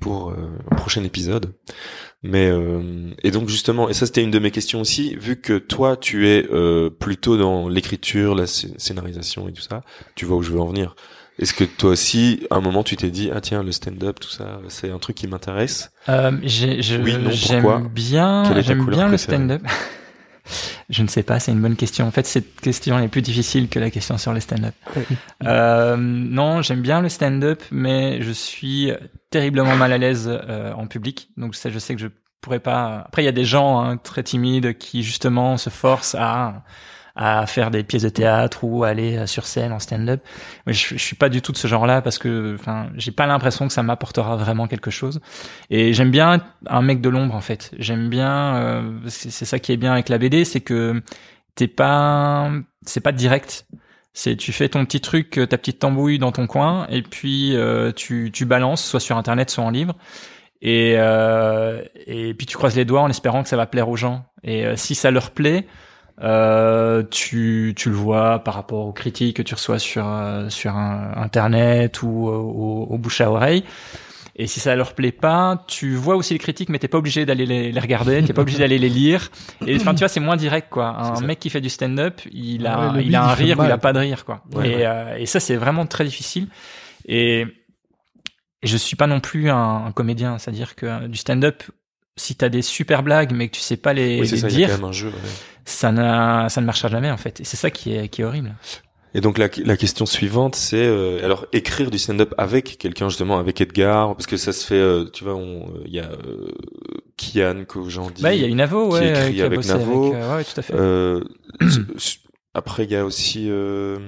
pour 0.00 0.30
euh, 0.30 0.36
un 0.70 0.76
prochain 0.76 1.02
épisode. 1.04 1.52
Mais 2.24 2.48
euh, 2.48 3.10
et 3.22 3.30
donc 3.30 3.48
justement, 3.48 3.88
et 3.88 3.94
ça 3.94 4.04
c'était 4.06 4.22
une 4.24 4.32
de 4.32 4.40
mes 4.40 4.50
questions 4.50 4.80
aussi, 4.80 5.14
vu 5.16 5.40
que 5.40 5.56
toi 5.58 5.96
tu 5.96 6.28
es 6.28 6.46
euh, 6.50 6.90
plutôt 6.90 7.36
dans 7.36 7.68
l'écriture, 7.68 8.34
la 8.34 8.44
scé- 8.46 8.74
scénarisation 8.76 9.48
et 9.48 9.52
tout 9.52 9.62
ça, 9.62 9.82
tu 10.16 10.24
vois 10.26 10.36
où 10.38 10.42
je 10.42 10.50
veux 10.50 10.60
en 10.60 10.66
venir. 10.66 10.96
Est-ce 11.38 11.54
que 11.54 11.62
toi 11.62 11.90
aussi, 11.90 12.44
à 12.50 12.56
un 12.56 12.60
moment, 12.60 12.82
tu 12.82 12.96
t'es 12.96 13.10
dit 13.10 13.30
ah 13.32 13.40
tiens 13.40 13.62
le 13.62 13.70
stand-up 13.70 14.18
tout 14.18 14.28
ça, 14.30 14.60
c'est 14.68 14.90
un 14.90 14.98
truc 14.98 15.14
qui 15.16 15.28
m'intéresse? 15.28 15.90
Euh, 16.08 16.38
Oui, 17.04 17.12
j'aime 17.30 17.90
bien, 18.42 18.60
j'aime 18.62 18.86
bien 18.90 19.08
le 19.08 19.16
stand-up. 19.18 19.48
Je 20.88 21.02
ne 21.02 21.08
sais 21.08 21.22
pas, 21.22 21.38
c'est 21.40 21.52
une 21.52 21.60
bonne 21.60 21.76
question. 21.76 22.06
En 22.06 22.10
fait, 22.10 22.26
cette 22.26 22.60
question 22.60 22.98
est 22.98 23.08
plus 23.08 23.22
difficile 23.22 23.68
que 23.68 23.78
la 23.78 23.90
question 23.90 24.18
sur 24.18 24.32
le 24.32 24.40
stand-up. 24.40 24.74
Euh, 25.44 25.96
non, 25.96 26.62
j'aime 26.62 26.82
bien 26.82 27.00
le 27.00 27.08
stand-up, 27.08 27.62
mais 27.70 28.22
je 28.22 28.32
suis 28.32 28.92
terriblement 29.30 29.76
mal 29.76 29.92
à 29.92 29.98
l'aise 29.98 30.28
euh, 30.28 30.72
en 30.72 30.86
public. 30.86 31.30
Donc 31.36 31.54
ça, 31.54 31.70
je 31.70 31.78
sais 31.78 31.94
que 31.94 32.00
je 32.00 32.08
pourrais 32.40 32.60
pas. 32.60 33.04
Après, 33.06 33.22
il 33.22 33.26
y 33.26 33.28
a 33.28 33.32
des 33.32 33.44
gens 33.44 33.80
hein, 33.80 33.96
très 33.96 34.22
timides 34.22 34.76
qui 34.78 35.02
justement 35.02 35.56
se 35.56 35.70
forcent 35.70 36.16
à 36.18 36.64
à 37.18 37.46
faire 37.46 37.70
des 37.70 37.82
pièces 37.84 38.04
de 38.04 38.08
théâtre 38.08 38.64
ou 38.64 38.84
aller 38.84 39.18
euh, 39.18 39.26
sur 39.26 39.44
scène 39.46 39.72
en 39.72 39.80
stand-up. 39.80 40.22
Mais 40.66 40.72
je, 40.72 40.94
je 40.96 41.02
suis 41.02 41.16
pas 41.16 41.28
du 41.28 41.42
tout 41.42 41.52
de 41.52 41.58
ce 41.58 41.66
genre-là 41.68 42.00
parce 42.00 42.16
que, 42.18 42.54
enfin, 42.58 42.88
j'ai 42.96 43.10
pas 43.12 43.26
l'impression 43.26 43.66
que 43.66 43.72
ça 43.74 43.82
m'apportera 43.82 44.36
vraiment 44.36 44.68
quelque 44.68 44.90
chose. 44.90 45.20
Et 45.70 45.92
j'aime 45.92 46.10
bien 46.12 46.40
un 46.66 46.82
mec 46.82 47.00
de 47.00 47.08
l'ombre 47.10 47.34
en 47.34 47.40
fait. 47.42 47.72
J'aime 47.78 48.08
bien. 48.08 48.56
euh, 48.56 48.92
c'est 49.08 49.44
ça 49.44 49.58
qui 49.58 49.72
est 49.72 49.76
bien 49.76 49.92
avec 49.92 50.08
la 50.08 50.18
BD, 50.18 50.44
c'est 50.44 50.60
que 50.60 51.02
t'es 51.56 51.68
pas, 51.68 52.50
c'est 52.86 53.00
pas 53.02 53.12
direct. 53.12 53.66
C'est 54.14 54.36
tu 54.36 54.52
fais 54.52 54.68
ton 54.68 54.84
petit 54.84 55.00
truc, 55.00 55.38
euh, 55.38 55.46
ta 55.46 55.58
petite 55.58 55.78
tambouille 55.80 56.18
dans 56.18 56.32
ton 56.32 56.46
coin, 56.46 56.86
et 56.88 57.02
puis 57.02 57.54
euh, 57.56 57.92
tu 57.92 58.30
tu 58.32 58.44
balances, 58.46 58.84
soit 58.84 59.00
sur 59.00 59.16
internet, 59.16 59.50
soit 59.50 59.64
en 59.64 59.70
livre. 59.70 59.94
Et 60.60 60.94
euh, 60.98 61.82
et 62.06 62.34
puis 62.34 62.46
tu 62.46 62.56
croises 62.56 62.76
les 62.76 62.84
doigts 62.84 63.02
en 63.02 63.10
espérant 63.10 63.42
que 63.42 63.48
ça 63.48 63.56
va 63.56 63.66
plaire 63.66 63.88
aux 63.88 63.96
gens. 63.96 64.24
Et 64.42 64.66
euh, 64.66 64.76
si 64.76 64.94
ça 64.96 65.10
leur 65.12 65.30
plaît, 65.30 65.66
euh, 66.22 67.02
tu, 67.10 67.74
tu 67.76 67.90
le 67.90 67.94
vois 67.94 68.40
par 68.40 68.54
rapport 68.54 68.86
aux 68.86 68.92
critiques 68.92 69.36
que 69.36 69.42
tu 69.42 69.54
reçois 69.54 69.78
sur 69.78 70.06
euh, 70.06 70.48
sur 70.50 70.76
un- 70.76 71.12
internet 71.16 72.02
ou 72.02 72.28
euh, 72.28 72.32
au, 72.32 72.86
au 72.90 72.98
bouche 72.98 73.20
à 73.20 73.30
oreille. 73.30 73.64
Et 74.40 74.46
si 74.46 74.60
ça 74.60 74.76
leur 74.76 74.94
plaît 74.94 75.10
pas, 75.10 75.64
tu 75.66 75.96
vois 75.96 76.14
aussi 76.14 76.32
les 76.32 76.38
critiques, 76.38 76.68
mais 76.68 76.78
t'es 76.78 76.86
pas 76.86 76.98
obligé 76.98 77.26
d'aller 77.26 77.44
les, 77.44 77.72
les 77.72 77.80
regarder, 77.80 78.22
t'es 78.22 78.32
pas 78.32 78.42
obligé 78.42 78.58
d'aller 78.58 78.78
les 78.78 78.88
lire. 78.88 79.30
Et 79.66 79.74
enfin, 79.74 79.94
tu 79.94 79.98
vois, 79.98 80.08
c'est 80.08 80.20
moins 80.20 80.36
direct, 80.36 80.68
quoi. 80.70 80.86
Un 80.96 81.20
mec 81.22 81.40
qui 81.40 81.50
fait 81.50 81.60
du 81.60 81.68
stand-up, 81.68 82.20
il 82.30 82.64
a, 82.68 82.92
Ouais, 82.92 83.04
il 83.04 83.16
a 83.16 83.24
un 83.24 83.34
il 83.34 83.34
rire 83.34 83.58
ou 83.58 83.64
il 83.64 83.72
a 83.72 83.78
pas 83.78 83.92
de 83.92 83.98
rire, 83.98 84.24
quoi. 84.24 84.44
Ouais, 84.54 84.68
et, 84.70 84.76
ouais. 84.76 84.86
euh, 84.86 85.16
et 85.16 85.26
ça, 85.26 85.40
c'est 85.40 85.56
vraiment 85.56 85.86
très 85.86 86.04
difficile. 86.04 86.46
Et, 87.06 87.40
et 88.62 88.66
je 88.66 88.76
suis 88.76 88.94
pas 88.94 89.08
non 89.08 89.18
plus 89.18 89.50
un, 89.50 89.86
un 89.86 89.90
comédien, 89.90 90.38
c'est-à-dire 90.38 90.76
que 90.76 91.08
du 91.08 91.16
stand-up, 91.16 91.64
si 92.18 92.34
t'as 92.36 92.48
des 92.50 92.60
super 92.62 93.02
blagues, 93.02 93.32
mais 93.32 93.48
que 93.48 93.54
tu 93.54 93.60
sais 93.62 93.76
pas 93.78 93.94
les, 93.94 94.20
Oui, 94.20 94.28
les 94.28 94.36
ça. 94.36 94.48
Dire, 94.48 94.68
quand 94.68 94.74
même 94.76 94.84
un 94.84 94.92
jeu. 94.92 95.08
ouais. 95.08 95.14
ça, 95.64 95.90
n'a- 95.92 96.48
ça 96.50 96.60
ne 96.60 96.66
marchera 96.66 96.88
jamais, 96.88 97.10
en 97.10 97.16
fait. 97.16 97.40
Et 97.40 97.44
c'est 97.44 97.56
ça 97.56 97.70
qui 97.70 97.94
est, 97.94 98.08
qui 98.08 98.20
est 98.22 98.24
horrible. 98.24 98.54
Et 99.14 99.22
donc 99.22 99.38
la, 99.38 99.48
la 99.64 99.76
question 99.78 100.04
suivante, 100.04 100.54
c'est 100.54 100.76
euh, 100.84 101.24
alors 101.24 101.46
écrire 101.54 101.90
du 101.90 101.98
stand-up 101.98 102.34
avec 102.36 102.76
quelqu'un 102.76 103.08
justement, 103.08 103.38
avec 103.38 103.58
Edgar, 103.62 104.14
parce 104.14 104.26
que 104.26 104.36
ça 104.36 104.52
se 104.52 104.66
fait, 104.66 104.74
euh, 104.74 105.06
tu 105.10 105.24
vois, 105.24 105.34
on- 105.34 105.72
il 105.86 105.94
y 105.94 105.98
a 105.98 106.10
euh, 106.10 106.52
Kian 107.16 107.64
que 107.66 107.88
j'en 107.88 108.10
dis. 108.10 108.22
Bah, 108.22 108.34
il 108.34 108.42
y 108.42 108.44
a 108.44 108.48
une 108.48 108.58
Navo, 108.58 108.90
qui 108.90 108.94
ouais, 108.98 109.08
écrit 109.08 109.22
euh, 109.22 109.30
qui 109.32 109.42
a 109.42 109.46
avec 109.46 109.64
Navo. 109.64 110.04
avec, 110.12 110.22
euh, 110.22 110.36
ouais, 110.36 110.44
tout 110.44 110.60
à 110.60 110.62
fait. 110.62 110.74
Après, 112.54 112.84
il 112.84 112.90
y 112.90 112.96
a 112.96 113.04
aussi. 113.04 113.46
Euh, 113.50 113.98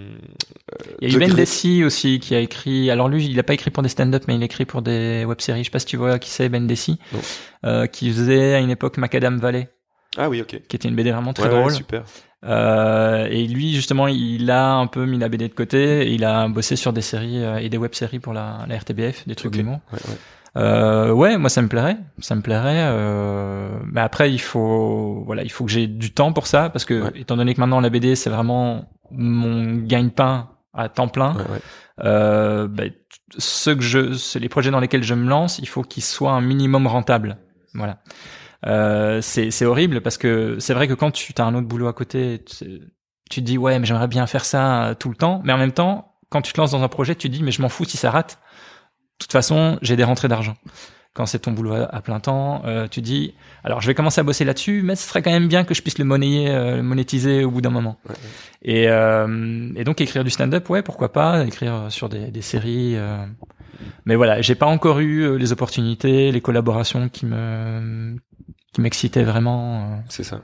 Il 1.01 1.11
y 1.11 1.13
a 1.15 1.17
eu 1.17 1.21
Ben 1.21 1.33
Dessy 1.35 1.85
aussi 1.85 2.19
qui 2.21 2.35
a 2.35 2.41
écrit. 2.41 2.91
Alors 2.91 3.09
lui, 3.09 3.25
il 3.27 3.39
a 3.39 3.43
pas 3.43 3.55
écrit 3.55 3.71
pour 3.71 3.83
des 3.83 3.89
stand-up, 3.89 4.25
mais 4.27 4.35
il 4.37 4.43
écrit 4.43 4.65
pour 4.65 4.83
des 4.83 5.25
web-séries. 5.25 5.61
Je 5.61 5.65
sais 5.65 5.71
pas 5.71 5.79
si 5.79 5.87
tu 5.87 5.97
vois 5.97 6.19
qui 6.19 6.31
c'est 6.31 6.49
Ben 6.49 6.67
Dessy, 6.67 6.99
euh, 7.65 7.87
qui 7.87 8.11
faisait 8.11 8.55
à 8.55 8.59
une 8.59 8.71
époque 8.71 8.97
Macadam 8.97 9.39
Valley, 9.39 9.69
Ah 10.17 10.29
oui, 10.29 10.41
ok. 10.41 10.61
qui 10.69 10.77
était 10.77 10.89
une 10.89 10.97
BD 10.97 11.13
vraiment 11.13 11.33
très 11.33 11.45
Ouais, 11.49 11.55
ouais, 11.55 11.61
drôle. 11.61 11.73
super. 11.75 12.03
Euh, 12.43 13.27
et 13.31 13.47
lui, 13.47 13.75
justement, 13.75 14.09
il 14.09 14.51
a 14.51 14.73
un 14.73 14.87
peu 14.87 15.05
mis 15.05 15.19
la 15.19 15.29
BD 15.29 15.47
de 15.49 15.55
côté. 15.55 16.09
Et 16.09 16.15
il 16.15 16.25
a 16.25 16.49
bossé 16.49 16.75
sur 16.77 16.93
des 16.95 17.03
séries 17.03 17.45
euh, 17.45 17.59
et 17.59 17.69
des 17.69 17.77
web-séries 17.77 18.19
pour 18.19 18.33
la, 18.33 18.65
la 18.67 18.79
RTBF, 18.79 19.29
des 19.29 19.35
trucs 19.35 19.53
Ok. 19.53 19.59
d'humour. 19.59 19.79
Ouais, 19.93 19.99
ouais. 20.09 20.17
Euh, 20.57 21.13
ouais, 21.13 21.39
moi 21.39 21.49
ça 21.49 21.63
me 21.63 21.69
plairait, 21.69 21.97
ça 22.19 22.35
me 22.35 22.43
plairait. 22.43 22.77
Euh, 22.89 23.69
mais 23.87 24.01
après, 24.01 24.33
il 24.33 24.41
faut, 24.41 25.23
voilà, 25.25 25.43
il 25.45 25.51
faut 25.51 25.65
que 25.65 25.71
j'ai 25.71 25.87
du 25.87 26.13
temps 26.13 26.33
pour 26.33 26.47
ça 26.47 26.71
parce 26.71 26.85
que 26.85 27.03
Ouais. 27.05 27.11
étant 27.21 27.37
donné 27.37 27.55
que 27.55 27.61
maintenant 27.61 27.81
la 27.81 27.89
BD 27.91 28.17
c'est 28.17 28.31
vraiment 28.31 28.91
mon 29.13 29.77
gagne-pain 29.77 30.51
à 30.75 30.89
temps 30.89 31.09
plein. 31.09 31.35
Ouais, 31.35 31.43
ouais. 31.43 31.61
Euh, 32.05 32.67
bah, 32.69 32.85
t- 32.89 32.95
ceux 33.39 33.75
que 33.77 33.83
je, 33.83 34.39
les 34.39 34.49
projets 34.49 34.71
dans 34.71 34.81
lesquels 34.81 35.03
je 35.05 35.15
me 35.15 35.29
lance, 35.29 35.59
il 35.59 35.69
faut 35.69 35.83
qu'ils 35.83 36.03
soient 36.03 36.33
un 36.33 36.41
minimum 36.41 36.87
rentables. 36.87 37.37
Voilà. 37.75 37.99
Euh, 38.67 39.21
c'est 39.23 39.51
c'est 39.51 39.65
horrible 39.65 40.01
parce 40.03 40.19
que 40.19 40.59
c'est 40.59 40.75
vrai 40.75 40.87
que 40.89 40.95
quand 40.95 41.11
tu 41.13 41.33
as 41.39 41.45
un 41.45 41.55
autre 41.55 41.67
boulot 41.67 41.87
à 41.89 41.93
côté, 41.93 42.43
tu, 42.45 42.81
tu 43.31 43.41
te 43.41 43.47
dis 43.47 43.57
ouais 43.57 43.79
mais 43.79 43.87
j'aimerais 43.87 44.09
bien 44.09 44.27
faire 44.27 44.45
ça 44.45 44.85
euh, 44.89 44.95
tout 44.95 45.09
le 45.09 45.15
temps, 45.17 45.41
mais 45.45 45.53
en 45.53 45.59
même 45.59 45.73
temps 45.73 46.17
quand 46.29 46.43
tu 46.43 46.53
te 46.53 46.61
lances 46.61 46.71
dans 46.73 46.83
un 46.83 46.89
projet, 46.89 47.15
tu 47.15 47.29
te 47.31 47.35
dis 47.37 47.43
mais 47.43 47.53
je 47.53 47.63
m'en 47.63 47.69
fous 47.69 47.85
si 47.85 47.97
ça 47.97 48.11
rate. 48.11 48.39
De 49.21 49.25
toute 49.25 49.33
façon, 49.33 49.79
j'ai 49.83 49.97
des 49.97 50.05
rentrées 50.05 50.29
d'argent. 50.29 50.57
Quand 51.13 51.27
c'est 51.27 51.41
ton 51.41 51.51
boulot 51.53 51.75
à, 51.75 52.01
plein 52.01 52.21
temps, 52.21 52.63
euh, 52.65 52.87
tu 52.89 53.03
dis 53.03 53.35
alors 53.65 53.83
je 53.83 53.87
vais 53.87 53.95
commencer 53.95 54.21
à 54.21 54.25
bosser 54.25 54.45
là-dessus, 54.47 54.81
mais 54.83 54.97
ce 54.97 55.07
serait 55.07 55.21
quand 55.21 55.31
même 55.31 55.47
bien 55.49 55.65
que 55.65 55.75
je 55.75 55.83
puisse 55.83 55.99
le 55.99 56.07
monnayer, 56.07 56.49
euh, 56.49 56.77
le 56.77 56.83
monétiser 56.83 57.45
au 57.45 57.51
bout 57.51 57.61
d'un 57.61 57.69
moment. 57.71 57.99
Ouais, 58.09 58.15
ouais. 58.15 58.19
Et, 58.63 58.89
euh, 58.89 59.69
et 59.77 59.85
donc 59.85 60.01
écrire 60.01 60.25
du 60.25 60.31
stand-up, 60.31 60.71
ouais, 60.71 60.83
pourquoi 60.83 61.13
pas, 61.13 61.45
écrire 61.45 61.87
sur 61.91 62.09
des, 62.09 62.31
des 62.31 62.43
séries. 62.43 62.95
euh. 62.97 63.27
Mais 64.07 64.15
voilà, 64.15 64.41
j'ai 64.41 64.55
pas 64.55 64.67
encore 64.67 65.01
eu 65.01 65.37
les 65.37 65.53
opportunités, 65.53 66.33
les 66.33 66.41
collaborations 66.41 67.09
qui 67.11 67.27
me 67.27 68.17
qui 68.73 68.81
m'excitaient 68.81 69.25
vraiment. 69.25 70.03
C'est 70.09 70.25
ça. 70.25 70.41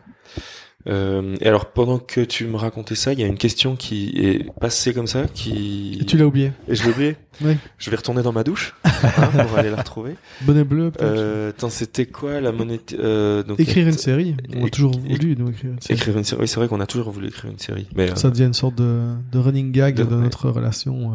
Euh, 0.89 1.35
et 1.41 1.47
alors 1.47 1.67
pendant 1.67 1.99
que 1.99 2.21
tu 2.21 2.47
me 2.47 2.57
racontais 2.57 2.95
ça, 2.95 3.13
il 3.13 3.19
y 3.21 3.25
a 3.25 3.27
une 3.27 3.37
question 3.39 3.75
qui 3.77 4.13
est 4.17 4.47
passée 4.61 4.95
comme 4.95 5.07
ça, 5.09 5.25
qui 5.33 5.99
Et 6.01 6.05
tu 6.05 6.17
l'as 6.17 6.27
oublié. 6.27 6.53
et 6.69 6.75
je 6.75 6.85
l'ai 6.85 6.91
oublié. 6.91 7.17
Oui. 7.45 7.55
Je 7.77 7.91
vais 7.91 7.97
retourner 7.97 8.23
dans 8.23 8.33
ma 8.33 8.45
douche 8.45 8.75
hein, 8.83 9.29
pour 9.47 9.59
aller 9.59 9.69
la 9.69 9.77
retrouver. 9.77 10.15
Bonnet 10.41 10.65
bleu. 10.65 10.91
Euh, 11.03 11.51
attends, 11.51 11.69
c'était 11.69 12.07
quoi 12.07 12.41
la 12.41 12.51
monnaie 12.51 12.81
euh, 12.99 13.43
donc, 13.43 13.61
écrire 13.61 13.87
une 13.87 13.93
série. 13.93 14.35
On 14.57 14.65
a 14.65 14.71
toujours 14.71 14.99
voulu, 14.99 15.37
nous, 15.37 15.51
écrire 15.51 15.73
une 15.73 15.81
série. 15.83 15.99
Écrire 15.99 16.17
une 16.17 16.25
série. 16.25 16.41
Oui, 16.41 16.49
c'est 16.49 16.57
vrai 16.57 16.67
qu'on 16.67 16.81
a 16.81 16.87
toujours 16.87 17.11
voulu 17.11 17.27
écrire 17.29 17.51
une 17.51 17.59
série, 17.59 17.89
mais 17.95 18.11
euh, 18.11 18.15
Ça 18.15 18.31
devient 18.31 18.45
une 18.45 18.55
sorte 18.55 18.77
de, 18.77 19.13
de 19.31 19.39
running 19.39 19.71
gag 19.71 19.97
De- 19.97 20.05
de, 20.05 20.15
ouais. 20.17 20.23
notre 20.23 20.49
relation. 20.49 21.13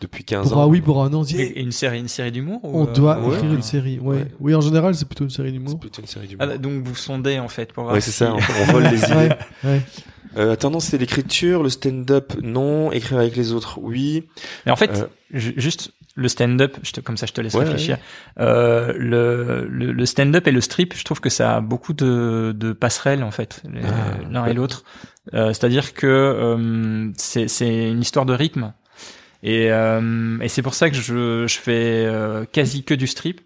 Depuis 0.00 0.24
15 0.24 0.48
Pour 0.48 0.58
ans. 0.58 0.62
un 0.64 0.66
oui, 0.66 0.80
pour 0.80 1.02
un 1.02 1.10
dit, 1.22 1.40
Et 1.40 1.60
une 1.60 1.72
série, 1.72 1.98
une 1.98 2.08
série 2.08 2.32
d'humour 2.32 2.60
ou, 2.64 2.80
on 2.82 2.86
euh, 2.86 2.92
doit 2.92 3.18
ouais. 3.20 3.34
écrire 3.36 3.52
une 3.52 3.62
série. 3.62 3.98
Ouais. 3.98 4.16
Ouais. 4.18 4.26
Oui, 4.40 4.54
en 4.54 4.60
général, 4.60 4.94
c'est 4.94 5.06
plutôt 5.06 5.24
une 5.24 5.30
série 5.30 5.48
C'est 5.48 5.52
d'humour. 5.52 5.78
plutôt 5.80 6.00
une 6.00 6.06
série 6.08 6.26
du 6.28 6.36
Ah, 6.38 6.46
bah, 6.46 6.58
donc 6.58 6.82
vous 6.82 6.94
sondez 6.94 7.38
en 7.38 7.48
fait 7.48 7.72
pour 7.72 7.84
voir. 7.84 7.94
Ouais, 7.94 8.00
c'est 8.00 8.10
si- 8.10 8.18
ça. 8.18 8.32
On, 8.32 8.36
on 8.38 8.72
vole 8.72 8.84
les 8.84 8.98
idées. 9.04 9.12
Ouais, 9.14 9.38
ouais. 9.64 9.82
Euh, 10.36 10.56
non, 10.64 10.78
c'était 10.78 10.98
l'écriture, 10.98 11.62
le 11.62 11.68
stand-up, 11.70 12.34
non. 12.42 12.92
Écrire 12.92 13.18
avec 13.18 13.34
les 13.36 13.52
autres, 13.52 13.78
oui. 13.80 14.24
Mais 14.66 14.72
en 14.72 14.76
fait, 14.76 14.90
Euh, 14.90 15.06
ju- 15.32 15.54
juste 15.56 15.92
le 16.14 16.28
stand-up, 16.28 16.76
je 16.82 16.92
te- 16.92 17.00
comme 17.00 17.16
ça 17.16 17.26
je 17.26 17.32
te 17.32 17.40
laisse 17.40 17.54
Ouais, 17.54 17.64
réfléchir. 17.64 17.96
Euh, 18.38 18.92
le 18.96 19.66
le, 19.70 19.92
le 19.92 20.06
stand-up 20.06 20.46
et 20.46 20.50
le 20.52 20.60
strip, 20.60 20.94
je 20.96 21.04
trouve 21.04 21.20
que 21.20 21.30
ça 21.30 21.56
a 21.56 21.60
beaucoup 21.60 21.92
de, 21.92 22.52
de 22.56 22.72
passerelles 22.72 23.22
en 23.22 23.30
fait, 23.30 23.62
Ah, 23.82 24.16
l'un 24.30 24.44
ouais. 24.44 24.50
et 24.50 24.54
l'autre. 24.54 24.84
Euh, 25.34 25.48
C'est-à-dire 25.48 25.94
que 25.94 26.06
euh, 26.06 27.10
c'est 27.16 27.48
c'est 27.48 27.88
une 27.90 28.00
histoire 28.00 28.26
de 28.26 28.34
rythme. 28.34 28.72
Et, 29.42 29.70
euh, 29.70 30.38
et 30.40 30.48
c'est 30.48 30.62
pour 30.62 30.74
ça 30.74 30.90
que 30.90 30.96
je, 30.96 31.46
je 31.46 31.58
fais 31.58 32.04
euh, 32.06 32.44
quasi 32.50 32.82
que 32.84 32.94
du 32.94 33.06
strip, 33.06 33.40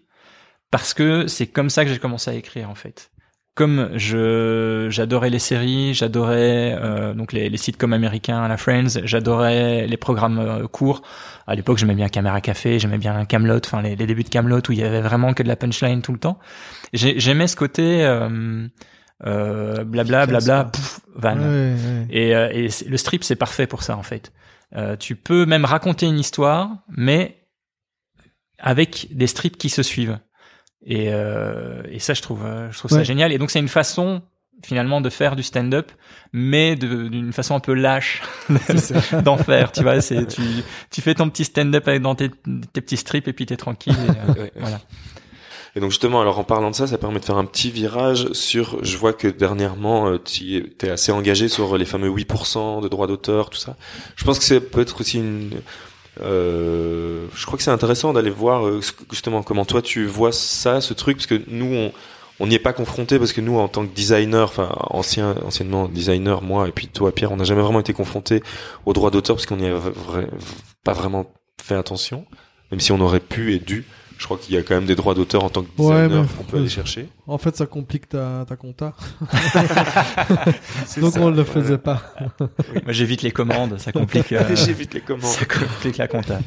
parce 0.71 0.93
que 0.93 1.27
c'est 1.27 1.47
comme 1.47 1.69
ça 1.69 1.85
que 1.85 1.91
j'ai 1.91 1.99
commencé 1.99 2.31
à 2.31 2.33
écrire 2.33 2.69
en 2.69 2.75
fait. 2.75 3.09
Comme 3.55 3.91
je 3.93 4.87
j'adorais 4.89 5.29
les 5.29 5.37
séries, 5.37 5.93
j'adorais 5.93 6.75
euh, 6.81 7.13
donc 7.13 7.33
les, 7.33 7.49
les 7.49 7.57
sitcoms 7.57 7.93
américains, 7.93 8.47
la 8.47 8.57
Friends, 8.57 8.87
j'adorais 9.03 9.85
les 9.85 9.97
programmes 9.97 10.39
euh, 10.39 10.65
courts. 10.67 11.03
À 11.45 11.53
l'époque, 11.53 11.77
j'aimais 11.77 11.93
bien 11.93 12.09
Caméra 12.09 12.41
Café, 12.41 12.79
j'aimais 12.79 12.97
bien 12.97 13.25
Camelot, 13.25 13.59
enfin 13.63 13.83
les, 13.83 13.95
les 13.95 14.07
débuts 14.07 14.23
de 14.23 14.29
Camelot 14.29 14.61
où 14.67 14.71
il 14.71 14.79
y 14.79 14.83
avait 14.83 15.01
vraiment 15.01 15.35
que 15.35 15.43
de 15.43 15.47
la 15.47 15.55
punchline 15.55 16.01
tout 16.01 16.13
le 16.13 16.17
temps. 16.17 16.39
J'ai- 16.93 17.19
J'aimais 17.19 17.45
ce 17.45 17.55
côté 17.55 18.03
euh, 18.03 18.65
euh, 19.27 19.83
blabla 19.83 20.25
blabla 20.25 20.63
pouf, 20.65 21.01
van. 21.15 21.37
Ouais, 21.37 21.43
ouais. 21.45 22.07
Et, 22.09 22.35
euh, 22.35 22.67
le 22.87 22.97
strip, 22.97 23.23
c'est 23.23 23.35
parfait 23.35 23.67
pour 23.67 23.83
ça, 23.83 23.95
en 23.95 24.03
fait. 24.03 24.31
Euh, 24.75 24.95
tu 24.95 25.15
peux 25.15 25.45
même 25.45 25.65
raconter 25.65 26.05
une 26.07 26.19
histoire, 26.19 26.77
mais 26.89 27.43
avec 28.57 29.07
des 29.11 29.27
strips 29.27 29.57
qui 29.57 29.69
se 29.69 29.83
suivent. 29.83 30.19
Et, 30.85 31.13
euh, 31.13 31.81
et 31.89 31.99
ça, 31.99 32.13
je 32.13 32.21
trouve, 32.21 32.45
euh, 32.45 32.71
je 32.71 32.77
trouve 32.77 32.91
ça 32.91 33.03
génial. 33.03 33.31
Et 33.31 33.37
donc, 33.37 33.51
c'est 33.51 33.59
une 33.59 33.69
façon, 33.69 34.21
finalement, 34.63 35.01
de 35.01 35.09
faire 35.09 35.35
du 35.35 35.43
stand-up, 35.43 35.91
mais 36.31 36.75
d'une 36.75 37.33
façon 37.33 37.55
un 37.55 37.59
peu 37.59 37.73
lâche 37.73 38.21
d'en 39.23 39.37
faire. 39.37 39.71
Tu 39.71 39.83
vois, 39.83 40.01
c'est 40.01 40.25
tu, 40.25 40.41
tu 40.91 41.01
fais 41.01 41.13
ton 41.13 41.29
petit 41.29 41.45
stand-up 41.45 41.87
avec 41.87 42.01
dans 42.01 42.15
tes, 42.15 42.29
tes 42.29 42.81
petits 42.81 42.97
strips 42.97 43.27
et 43.27 43.33
puis 43.33 43.45
t'es 43.45 43.57
tranquille. 43.57 43.95
et, 44.37 44.39
euh, 44.39 44.47
voilà. 44.59 44.81
Et 45.75 45.79
donc 45.79 45.89
justement, 45.89 46.21
alors 46.21 46.37
en 46.37 46.43
parlant 46.43 46.69
de 46.69 46.75
ça, 46.75 46.85
ça 46.85 46.97
permet 46.97 47.19
de 47.19 47.25
faire 47.25 47.37
un 47.37 47.45
petit 47.45 47.71
virage 47.71 48.31
sur. 48.33 48.83
Je 48.83 48.95
vois 48.97 49.13
que 49.13 49.27
dernièrement, 49.27 50.07
euh, 50.07 50.19
tu 50.23 50.75
es 50.81 50.89
assez 50.89 51.11
engagé 51.11 51.47
sur 51.47 51.77
les 51.77 51.85
fameux 51.85 52.09
8% 52.09 52.81
de 52.81 52.87
droits 52.87 53.07
d'auteur, 53.07 53.49
tout 53.49 53.57
ça. 53.57 53.75
Je 54.15 54.23
pense 54.23 54.37
que 54.37 54.45
c'est 54.45 54.59
peut-être 54.59 55.01
aussi 55.01 55.17
une. 55.17 55.61
Euh, 56.21 57.25
je 57.33 57.45
crois 57.47 57.57
que 57.57 57.63
c'est 57.63 57.71
intéressant 57.71 58.13
d'aller 58.13 58.29
voir 58.29 58.67
euh, 58.67 58.81
justement 59.09 59.41
comment 59.41 59.65
toi 59.65 59.81
tu 59.81 60.05
vois 60.05 60.31
ça, 60.31 60.79
ce 60.79 60.93
truc, 60.93 61.17
parce 61.17 61.25
que 61.25 61.41
nous 61.47 61.73
on 61.73 61.91
on 62.39 62.47
n'y 62.47 62.55
est 62.55 62.59
pas 62.59 62.73
confronté 62.73 63.19
parce 63.19 63.31
que 63.31 63.41
nous 63.41 63.57
en 63.57 63.67
tant 63.67 63.85
que 63.85 63.93
designer, 63.93 64.43
enfin 64.47 64.69
ancien 64.89 65.35
anciennement 65.43 65.87
designer, 65.87 66.41
moi 66.43 66.67
et 66.67 66.71
puis 66.71 66.87
toi 66.87 67.11
Pierre, 67.11 67.31
on 67.31 67.37
n'a 67.37 67.45
jamais 67.45 67.61
vraiment 67.61 67.79
été 67.79 67.93
confronté 67.93 68.43
aux 68.85 68.93
droits 68.93 69.11
d'auteur 69.11 69.35
parce 69.35 69.47
qu'on 69.47 69.57
n'y 69.57 69.67
a 69.67 69.79
pas 70.83 70.93
vraiment 70.93 71.25
fait 71.61 71.75
attention, 71.75 72.25
même 72.69 72.79
si 72.79 72.91
on 72.91 72.99
aurait 72.99 73.19
pu 73.19 73.53
et 73.53 73.59
dû. 73.59 73.85
Je 74.23 74.25
crois 74.25 74.37
qu'il 74.37 74.55
y 74.55 74.57
a 74.57 74.61
quand 74.63 74.75
même 74.75 74.85
des 74.85 74.95
droits 74.95 75.15
d'auteur 75.15 75.43
en 75.43 75.49
tant 75.49 75.63
que 75.63 75.67
Ouais, 75.81 76.03
designer 76.03 76.21
mais- 76.21 76.27
qu'on 76.37 76.43
peut 76.45 76.55
aller 76.59 76.69
chercher. 76.69 77.09
En 77.27 77.37
fait, 77.37 77.57
ça 77.57 77.65
complique 77.65 78.07
ta, 78.07 78.45
ta 78.47 78.55
compta. 78.55 78.93
Donc 80.97 81.11
ça, 81.13 81.19
on 81.21 81.29
ne 81.29 81.35
le 81.35 81.41
voilà. 81.41 81.43
faisait 81.43 81.77
pas. 81.77 82.01
Moi, 82.39 82.93
j'évite 82.93 83.21
les 83.21 83.31
commandes, 83.31 83.77
ça 83.79 83.91
complique, 83.91 84.31
euh, 84.31 84.41
J'évite 84.55 84.93
les 84.93 85.01
commandes. 85.01 85.23
ça 85.25 85.43
complique 85.43 85.97
la 85.97 86.07
compta. 86.07 86.39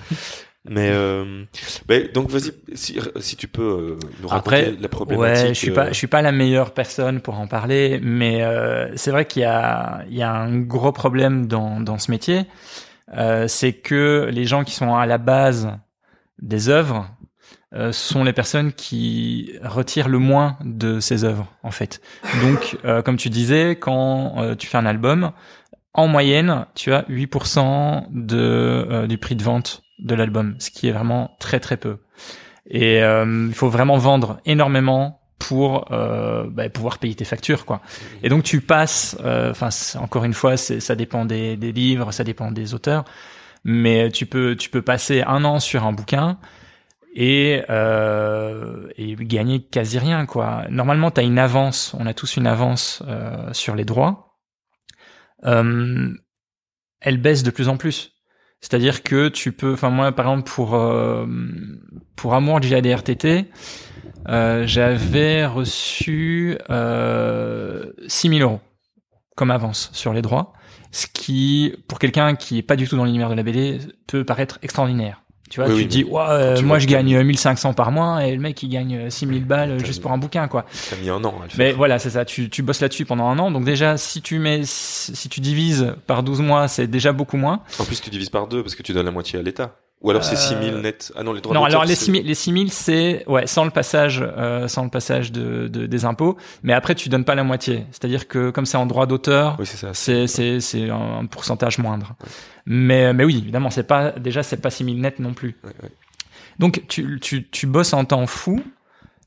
Mais 0.68 0.88
euh, 0.90 1.44
ben, 1.86 2.08
donc 2.14 2.30
vas-y, 2.30 2.52
si, 2.74 2.98
si 3.20 3.36
tu 3.36 3.46
peux 3.46 3.62
euh, 3.62 3.98
nous 4.22 4.28
raconter 4.28 4.56
Après, 4.56 4.74
la 4.80 4.88
problématique. 4.88 5.44
Ouais, 5.44 5.48
je 5.50 5.58
suis 5.58 5.70
euh, 5.70 5.74
pas, 5.74 5.88
je 5.88 5.94
suis 5.94 6.06
pas 6.06 6.22
la 6.22 6.32
meilleure 6.32 6.72
personne 6.72 7.20
pour 7.20 7.38
en 7.38 7.46
parler, 7.46 8.00
mais 8.02 8.42
euh, 8.42 8.90
c'est 8.96 9.10
vrai 9.10 9.26
qu'il 9.26 9.42
y 9.42 9.44
a, 9.44 10.02
il 10.08 10.16
y 10.16 10.22
a 10.22 10.32
un 10.32 10.58
gros 10.60 10.92
problème 10.92 11.46
dans 11.46 11.78
dans 11.80 11.98
ce 11.98 12.10
métier, 12.10 12.46
euh, 13.16 13.46
c'est 13.48 13.74
que 13.74 14.30
les 14.32 14.46
gens 14.46 14.64
qui 14.64 14.72
sont 14.72 14.94
à 14.94 15.04
la 15.04 15.18
base 15.18 15.70
des 16.42 16.68
œuvres 16.68 17.08
euh, 17.74 17.92
sont 17.92 18.22
les 18.24 18.32
personnes 18.32 18.72
qui 18.72 19.52
retirent 19.62 20.08
le 20.08 20.18
moins 20.18 20.56
de 20.64 21.00
ces 21.00 21.24
œuvres, 21.24 21.52
en 21.62 21.70
fait. 21.70 22.00
Donc, 22.42 22.78
euh, 22.84 23.02
comme 23.02 23.16
tu 23.16 23.28
disais, 23.28 23.76
quand 23.76 24.34
euh, 24.38 24.54
tu 24.54 24.66
fais 24.66 24.78
un 24.78 24.86
album, 24.86 25.32
en 25.96 26.08
moyenne, 26.08 26.66
tu 26.74 26.92
as 26.92 27.02
8% 27.08 28.06
de 28.10 28.36
euh, 28.38 29.06
du 29.06 29.16
prix 29.18 29.34
de 29.34 29.42
vente 29.42 29.82
de 29.98 30.14
l'album, 30.14 30.54
ce 30.58 30.70
qui 30.70 30.88
est 30.88 30.92
vraiment 30.92 31.34
très 31.40 31.58
très 31.58 31.78
peu. 31.78 31.96
Et 32.68 33.02
euh, 33.02 33.46
il 33.48 33.54
faut 33.54 33.70
vraiment 33.70 33.96
vendre 33.96 34.38
énormément 34.44 35.20
pour 35.38 35.90
euh, 35.92 36.44
bah, 36.50 36.68
pouvoir 36.68 36.98
payer 36.98 37.14
tes 37.14 37.24
factures, 37.24 37.64
quoi. 37.64 37.80
Et 38.22 38.28
donc 38.28 38.44
tu 38.44 38.60
passes, 38.60 39.16
enfin 39.24 39.70
encore 39.98 40.24
une 40.24 40.34
fois, 40.34 40.56
ça 40.58 40.94
dépend 40.94 41.24
des, 41.24 41.56
des 41.56 41.72
livres, 41.72 42.12
ça 42.12 42.24
dépend 42.24 42.50
des 42.52 42.74
auteurs, 42.74 43.04
mais 43.64 44.10
tu 44.10 44.26
peux 44.26 44.54
tu 44.54 44.68
peux 44.68 44.82
passer 44.82 45.22
un 45.22 45.44
an 45.44 45.60
sur 45.60 45.86
un 45.86 45.92
bouquin 45.92 46.38
et 47.16 47.62
euh, 47.70 48.88
et 48.96 49.16
gagner 49.16 49.62
quasi 49.64 49.98
rien, 49.98 50.26
quoi. 50.26 50.66
Normalement, 50.70 51.10
tu 51.10 51.20
as 51.20 51.24
une 51.24 51.38
avance, 51.38 51.96
on 51.98 52.06
a 52.06 52.12
tous 52.12 52.36
une 52.36 52.46
avance 52.46 53.02
euh, 53.08 53.52
sur 53.54 53.74
les 53.74 53.86
droits. 53.86 54.36
Euh, 55.44 56.10
elle 57.00 57.18
baisse 57.18 57.42
de 57.42 57.50
plus 57.50 57.68
en 57.68 57.78
plus. 57.78 58.12
C'est-à-dire 58.60 59.02
que 59.02 59.28
tu 59.28 59.52
peux, 59.52 59.72
enfin 59.72 59.90
moi 59.90 60.12
par 60.12 60.26
exemple 60.26 60.50
pour 60.50 60.74
euh, 60.74 61.26
pour 62.16 62.34
Amour 62.34 62.60
du 62.60 62.68
JADRTT, 62.68 63.50
euh, 64.28 64.66
j'avais 64.66 65.46
reçu 65.46 66.58
euh, 66.70 67.92
6000 68.08 68.42
euros 68.42 68.60
comme 69.36 69.50
avance 69.50 69.90
sur 69.92 70.12
les 70.12 70.22
droits, 70.22 70.52
ce 70.90 71.06
qui 71.06 71.76
pour 71.88 71.98
quelqu'un 71.98 72.34
qui 72.34 72.58
est 72.58 72.62
pas 72.62 72.76
du 72.76 72.88
tout 72.88 72.96
dans 72.96 73.04
l'univers 73.04 73.30
de 73.30 73.34
la 73.34 73.42
BD 73.42 73.78
peut 74.06 74.24
paraître 74.24 74.58
extraordinaire. 74.62 75.22
Tu 75.50 75.60
vois, 75.60 75.68
Oui, 75.68 75.74
tu 75.74 75.80
oui, 75.82 75.86
dis, 75.86 76.04
ouais, 76.04 76.22
euh, 76.28 76.62
moi 76.62 76.78
je 76.78 76.86
gagne 76.86 77.22
1500 77.22 77.72
par 77.74 77.92
mois 77.92 78.24
et 78.26 78.34
le 78.34 78.40
mec 78.40 78.62
il 78.62 78.68
gagne 78.68 79.10
6000 79.10 79.44
balles 79.44 79.84
juste 79.84 80.02
pour 80.02 80.12
un 80.12 80.18
bouquin, 80.18 80.48
quoi. 80.48 80.64
T'as 80.90 80.96
mis 80.96 81.08
un 81.08 81.22
an. 81.24 81.34
Mais 81.56 81.72
voilà, 81.72 81.98
c'est 81.98 82.10
ça. 82.10 82.24
Tu, 82.24 82.50
tu 82.50 82.62
bosses 82.62 82.80
là-dessus 82.80 83.04
pendant 83.04 83.28
un 83.28 83.38
an. 83.38 83.50
Donc 83.50 83.64
déjà, 83.64 83.96
si 83.96 84.22
tu 84.22 84.38
mets, 84.38 84.62
si 84.64 85.28
tu 85.28 85.40
divises 85.40 85.94
par 86.06 86.22
12 86.22 86.40
mois, 86.40 86.68
c'est 86.68 86.86
déjà 86.88 87.12
beaucoup 87.12 87.36
moins. 87.36 87.60
En 87.78 87.84
plus, 87.84 88.00
tu 88.00 88.10
divises 88.10 88.30
par 88.30 88.48
deux 88.48 88.62
parce 88.62 88.74
que 88.74 88.82
tu 88.82 88.92
donnes 88.92 89.06
la 89.06 89.12
moitié 89.12 89.38
à 89.38 89.42
l'État. 89.42 89.76
Ou 90.06 90.10
alors 90.10 90.22
c'est 90.24 90.36
Euh, 90.36 90.38
6000 90.38 90.74
net. 90.76 91.12
Ah 91.16 91.24
non, 91.24 91.32
les 91.32 91.40
droits 91.40 91.52
non, 91.54 91.64
alors 91.64 91.84
les 91.84 91.96
c'est- 91.96 92.04
6000, 92.04 92.24
les 92.24 92.34
6000, 92.34 92.70
c'est, 92.70 93.24
ouais, 93.26 93.48
sans 93.48 93.64
le 93.64 93.72
passage, 93.72 94.22
euh, 94.24 94.68
sans 94.68 94.84
le 94.84 94.88
passage 94.90 95.32
de, 95.32 95.66
de- 95.66 95.86
des 95.86 96.04
impôts. 96.04 96.36
Mais 96.62 96.72
après, 96.74 96.94
tu 96.94 97.08
donnes 97.08 97.24
pas 97.24 97.34
la 97.34 97.42
moitié. 97.42 97.84
C'est-à-dire 97.90 98.28
que 98.28 98.50
comme 98.50 98.66
c'est 98.66 98.76
en 98.76 98.86
droit 98.86 99.06
d'auteur, 99.06 99.56
Oui, 99.58 99.66
c'est 99.66 100.26
c'est, 100.28 100.60
c'est, 100.60 100.90
un 100.90 101.26
pourcentage 101.26 101.78
moindre. 101.78 102.14
Mais, 102.66 103.12
mais 103.12 103.24
oui, 103.24 103.38
évidemment, 103.42 103.70
c'est 103.70 103.82
pas, 103.86 104.12
déjà, 104.12 104.42
c'est 104.44 104.58
pas 104.58 104.70
6000 104.70 105.00
net 105.00 105.18
non 105.18 105.34
plus. 105.34 105.56
Ouais, 105.64 105.72
ouais. 105.82 105.90
Donc, 106.60 106.82
tu, 106.88 107.18
tu, 107.20 107.48
tu 107.50 107.66
bosses 107.66 107.92
en 107.92 108.04
temps 108.04 108.26
fou 108.28 108.62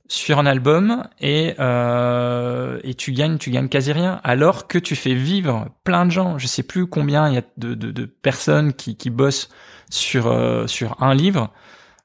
sur 0.07 0.39
un 0.39 0.45
album 0.45 1.03
et, 1.19 1.55
euh, 1.59 2.79
et 2.83 2.93
tu 2.95 3.11
gagnes, 3.11 3.37
tu 3.37 3.51
gagnes 3.51 3.67
quasi 3.67 3.91
rien, 3.91 4.19
alors 4.23 4.67
que 4.67 4.77
tu 4.79 4.95
fais 4.95 5.13
vivre 5.13 5.67
plein 5.83 6.05
de 6.05 6.11
gens. 6.11 6.37
Je 6.39 6.47
sais 6.47 6.63
plus 6.63 6.87
combien 6.87 7.27
il 7.27 7.35
y 7.35 7.37
a 7.37 7.43
de, 7.57 7.73
de, 7.75 7.91
de 7.91 8.05
personnes 8.05 8.73
qui, 8.73 8.95
qui 8.95 9.09
bossent 9.09 9.49
sur, 9.89 10.27
euh, 10.27 10.67
sur 10.67 11.01
un 11.01 11.13
livre, 11.13 11.51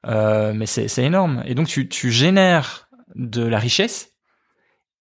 euh, 0.07 0.53
mais 0.55 0.67
c'est, 0.67 0.89
c'est 0.89 1.05
énorme. 1.05 1.43
Et 1.47 1.55
donc, 1.55 1.67
tu, 1.67 1.89
tu 1.89 2.11
génères 2.11 2.89
de 3.15 3.43
la 3.43 3.59
richesse, 3.59 4.13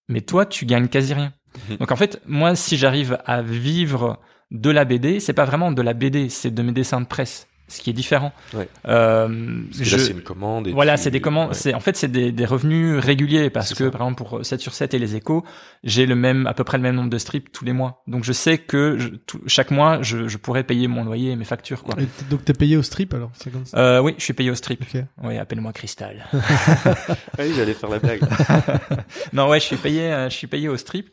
mais 0.08 0.20
toi, 0.20 0.46
tu 0.46 0.66
gagnes 0.66 0.88
quasi 0.88 1.14
rien. 1.14 1.32
Mhm. 1.68 1.76
Donc, 1.78 1.92
en 1.92 1.96
fait, 1.96 2.20
moi, 2.26 2.54
si 2.54 2.76
j'arrive 2.76 3.18
à 3.24 3.42
vivre 3.42 4.20
de 4.50 4.70
la 4.70 4.84
BD, 4.84 5.20
c'est 5.20 5.32
pas 5.32 5.44
vraiment 5.44 5.72
de 5.72 5.82
la 5.82 5.94
BD, 5.94 6.28
c'est 6.28 6.50
de 6.50 6.62
mes 6.62 6.72
dessins 6.72 7.00
de 7.00 7.06
presse. 7.06 7.48
Ce 7.74 7.80
qui 7.82 7.90
est 7.90 7.94
différent. 7.94 8.32
Ouais. 8.54 8.68
Euh, 8.88 9.60
je- 9.78 9.96
c'est 9.98 10.12
une 10.12 10.22
commande. 10.22 10.68
Et 10.68 10.72
voilà, 10.72 10.96
tu- 10.96 11.02
c'est 11.04 11.10
des 11.10 11.20
commandes. 11.20 11.48
ouais. 11.48 11.54
C'est 11.54 11.74
en 11.74 11.80
fait 11.80 11.96
c'est 11.96 12.08
des, 12.10 12.32
des 12.32 12.44
revenus 12.46 12.98
réguliers 12.98 13.50
parce 13.50 13.74
que 13.74 13.84
ça. 13.84 13.90
par 13.90 14.02
exemple 14.02 14.24
pour 14.24 14.44
7 14.44 14.60
sur 14.60 14.72
7 14.74 14.94
et 14.94 14.98
les 14.98 15.16
échos, 15.16 15.44
j'ai 15.82 16.06
le 16.06 16.14
même 16.14 16.46
à 16.46 16.54
peu 16.54 16.64
près 16.64 16.76
le 16.78 16.82
même 16.82 16.94
nombre 16.94 17.10
de 17.10 17.18
strips 17.18 17.52
tous 17.52 17.64
les 17.64 17.72
mois. 17.72 18.02
Donc 18.06 18.24
je 18.24 18.32
sais 18.32 18.58
que 18.58 18.96
je- 18.98 19.08
tout- 19.08 19.40
chaque 19.46 19.70
mois 19.70 19.98
je, 20.02 20.28
je 20.28 20.36
pourrais 20.38 20.64
payer 20.64 20.88
mon 20.88 21.04
loyer 21.04 21.32
et 21.32 21.36
mes 21.36 21.44
factures 21.44 21.82
quoi. 21.82 21.94
Et 22.00 22.06
donc 22.30 22.44
t'es 22.44 22.52
payé 22.54 22.76
au 22.76 22.82
strip 22.82 23.12
alors, 23.14 23.30
c'est 23.34 23.50
comme 23.52 23.66
ça. 23.66 23.76
Euh, 23.78 24.00
oui, 24.00 24.14
je 24.18 24.24
suis 24.24 24.32
payé 24.34 24.50
au 24.50 24.54
strip. 24.54 24.82
Ok. 24.82 25.02
Oui, 25.24 25.36
appelle-moi 25.38 25.72
Cristal. 25.72 26.24
Ah 26.32 26.38
oui, 27.40 27.52
j'allais 27.56 27.74
faire 27.74 27.90
la 27.90 27.98
blague. 27.98 28.20
non, 29.32 29.48
ouais, 29.48 29.60
je 29.60 29.64
suis 29.64 29.76
payé, 29.76 30.12
euh, 30.12 30.28
je 30.28 30.34
suis 30.34 30.46
payé 30.46 30.68
au 30.68 30.76
strip. 30.76 31.08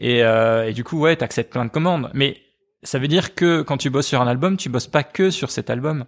Et, 0.00 0.22
euh, 0.24 0.68
et 0.68 0.72
du 0.72 0.84
coup, 0.84 0.98
ouais, 0.98 1.14
t'acceptes 1.16 1.52
plein 1.52 1.64
de 1.64 1.70
commandes. 1.70 2.10
Mais 2.14 2.36
ça 2.82 2.98
veut 2.98 3.08
dire 3.08 3.34
que 3.34 3.62
quand 3.62 3.76
tu 3.76 3.90
bosses 3.90 4.06
sur 4.06 4.20
un 4.20 4.26
album, 4.26 4.56
tu 4.56 4.68
bosses 4.68 4.86
pas 4.86 5.02
que 5.02 5.30
sur 5.30 5.50
cet 5.50 5.70
album. 5.70 6.04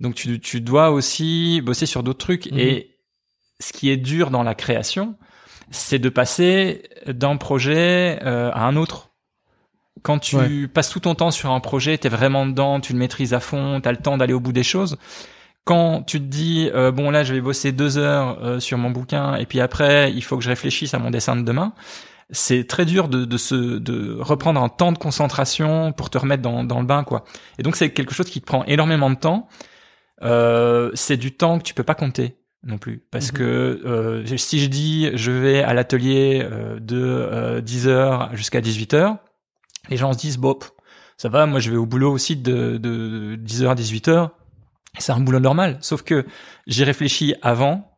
Donc 0.00 0.14
tu, 0.14 0.40
tu 0.40 0.60
dois 0.60 0.90
aussi 0.90 1.60
bosser 1.62 1.86
sur 1.86 2.02
d'autres 2.02 2.18
trucs. 2.18 2.50
Mhm. 2.50 2.58
Et 2.58 2.96
ce 3.60 3.72
qui 3.72 3.90
est 3.90 3.96
dur 3.96 4.30
dans 4.30 4.42
la 4.42 4.54
création, 4.54 5.16
c'est 5.70 5.98
de 5.98 6.08
passer 6.08 6.82
d'un 7.06 7.36
projet 7.36 8.18
euh, 8.24 8.50
à 8.52 8.64
un 8.66 8.76
autre. 8.76 9.10
Quand 10.02 10.18
tu 10.18 10.36
Ouais. 10.36 10.66
passes 10.68 10.90
tout 10.90 11.00
ton 11.00 11.14
temps 11.14 11.30
sur 11.30 11.50
un 11.50 11.60
projet, 11.60 11.96
t'es 11.96 12.08
vraiment 12.10 12.44
dedans, 12.44 12.80
tu 12.80 12.92
le 12.92 12.98
maîtrises 12.98 13.32
à 13.32 13.40
fond, 13.40 13.80
t'as 13.80 13.92
le 13.92 13.96
temps 13.98 14.18
d'aller 14.18 14.34
au 14.34 14.40
bout 14.40 14.52
des 14.52 14.64
choses. 14.64 14.98
Quand 15.64 16.02
tu 16.02 16.18
te 16.18 16.24
dis 16.26 16.68
euh, 16.74 16.90
bon 16.90 17.10
là 17.10 17.24
je 17.24 17.32
vais 17.32 17.40
bosser 17.40 17.72
deux 17.72 17.96
heures 17.96 18.38
euh, 18.42 18.60
sur 18.60 18.76
mon 18.76 18.90
bouquin 18.90 19.36
et 19.36 19.46
puis 19.46 19.60
après 19.62 20.12
il 20.12 20.20
faut 20.22 20.36
que 20.36 20.44
je 20.44 20.50
réfléchisse 20.50 20.92
à 20.92 20.98
mon 20.98 21.10
dessin 21.10 21.36
de 21.36 21.42
demain, 21.42 21.72
c'est 22.30 22.66
très 22.66 22.84
dur 22.84 23.08
de, 23.08 23.24
de 23.24 23.36
se 23.36 23.54
de 23.54 24.16
reprendre 24.20 24.60
un 24.62 24.68
temps 24.68 24.92
de 24.92 24.98
concentration 24.98 25.92
pour 25.92 26.10
te 26.10 26.18
remettre 26.18 26.42
dans, 26.42 26.64
dans 26.64 26.80
le 26.80 26.86
bain 26.86 27.04
quoi. 27.04 27.24
Et 27.58 27.62
donc 27.62 27.76
c'est 27.76 27.90
quelque 27.90 28.14
chose 28.14 28.30
qui 28.30 28.40
te 28.40 28.46
prend 28.46 28.64
énormément 28.64 29.10
de 29.10 29.16
temps. 29.16 29.48
Euh, 30.22 30.90
c'est 30.94 31.16
du 31.16 31.36
temps 31.36 31.58
que 31.58 31.64
tu 31.64 31.74
peux 31.74 31.82
pas 31.82 31.94
compter 31.94 32.36
non 32.62 32.78
plus 32.78 33.04
parce 33.10 33.30
Mhm. 33.32 33.38
que 33.38 33.82
euh, 33.84 34.36
si 34.38 34.58
je 34.60 34.68
dis 34.68 35.10
je 35.14 35.30
vais 35.32 35.62
à 35.62 35.74
l'atelier 35.74 36.40
euh, 36.50 36.78
de 36.80 36.96
euh, 37.02 37.60
10h 37.60 38.34
jusqu'à 38.34 38.60
18h, 38.60 39.18
les 39.90 39.96
gens 39.96 40.12
se 40.12 40.18
disent 40.18 40.38
bon 40.38 40.58
ça 41.16 41.28
va 41.28 41.46
moi 41.46 41.60
je 41.60 41.70
vais 41.70 41.76
au 41.76 41.84
boulot 41.86 42.10
aussi 42.12 42.36
de, 42.36 42.78
de 42.78 43.36
10h 43.36 43.68
à 43.68 43.74
18h. 43.74 44.30
C'est 44.98 45.12
un 45.12 45.20
boulot 45.20 45.40
normal 45.40 45.76
sauf 45.80 46.02
que 46.02 46.24
j'y 46.66 46.84
réfléchis 46.84 47.34
avant, 47.42 47.92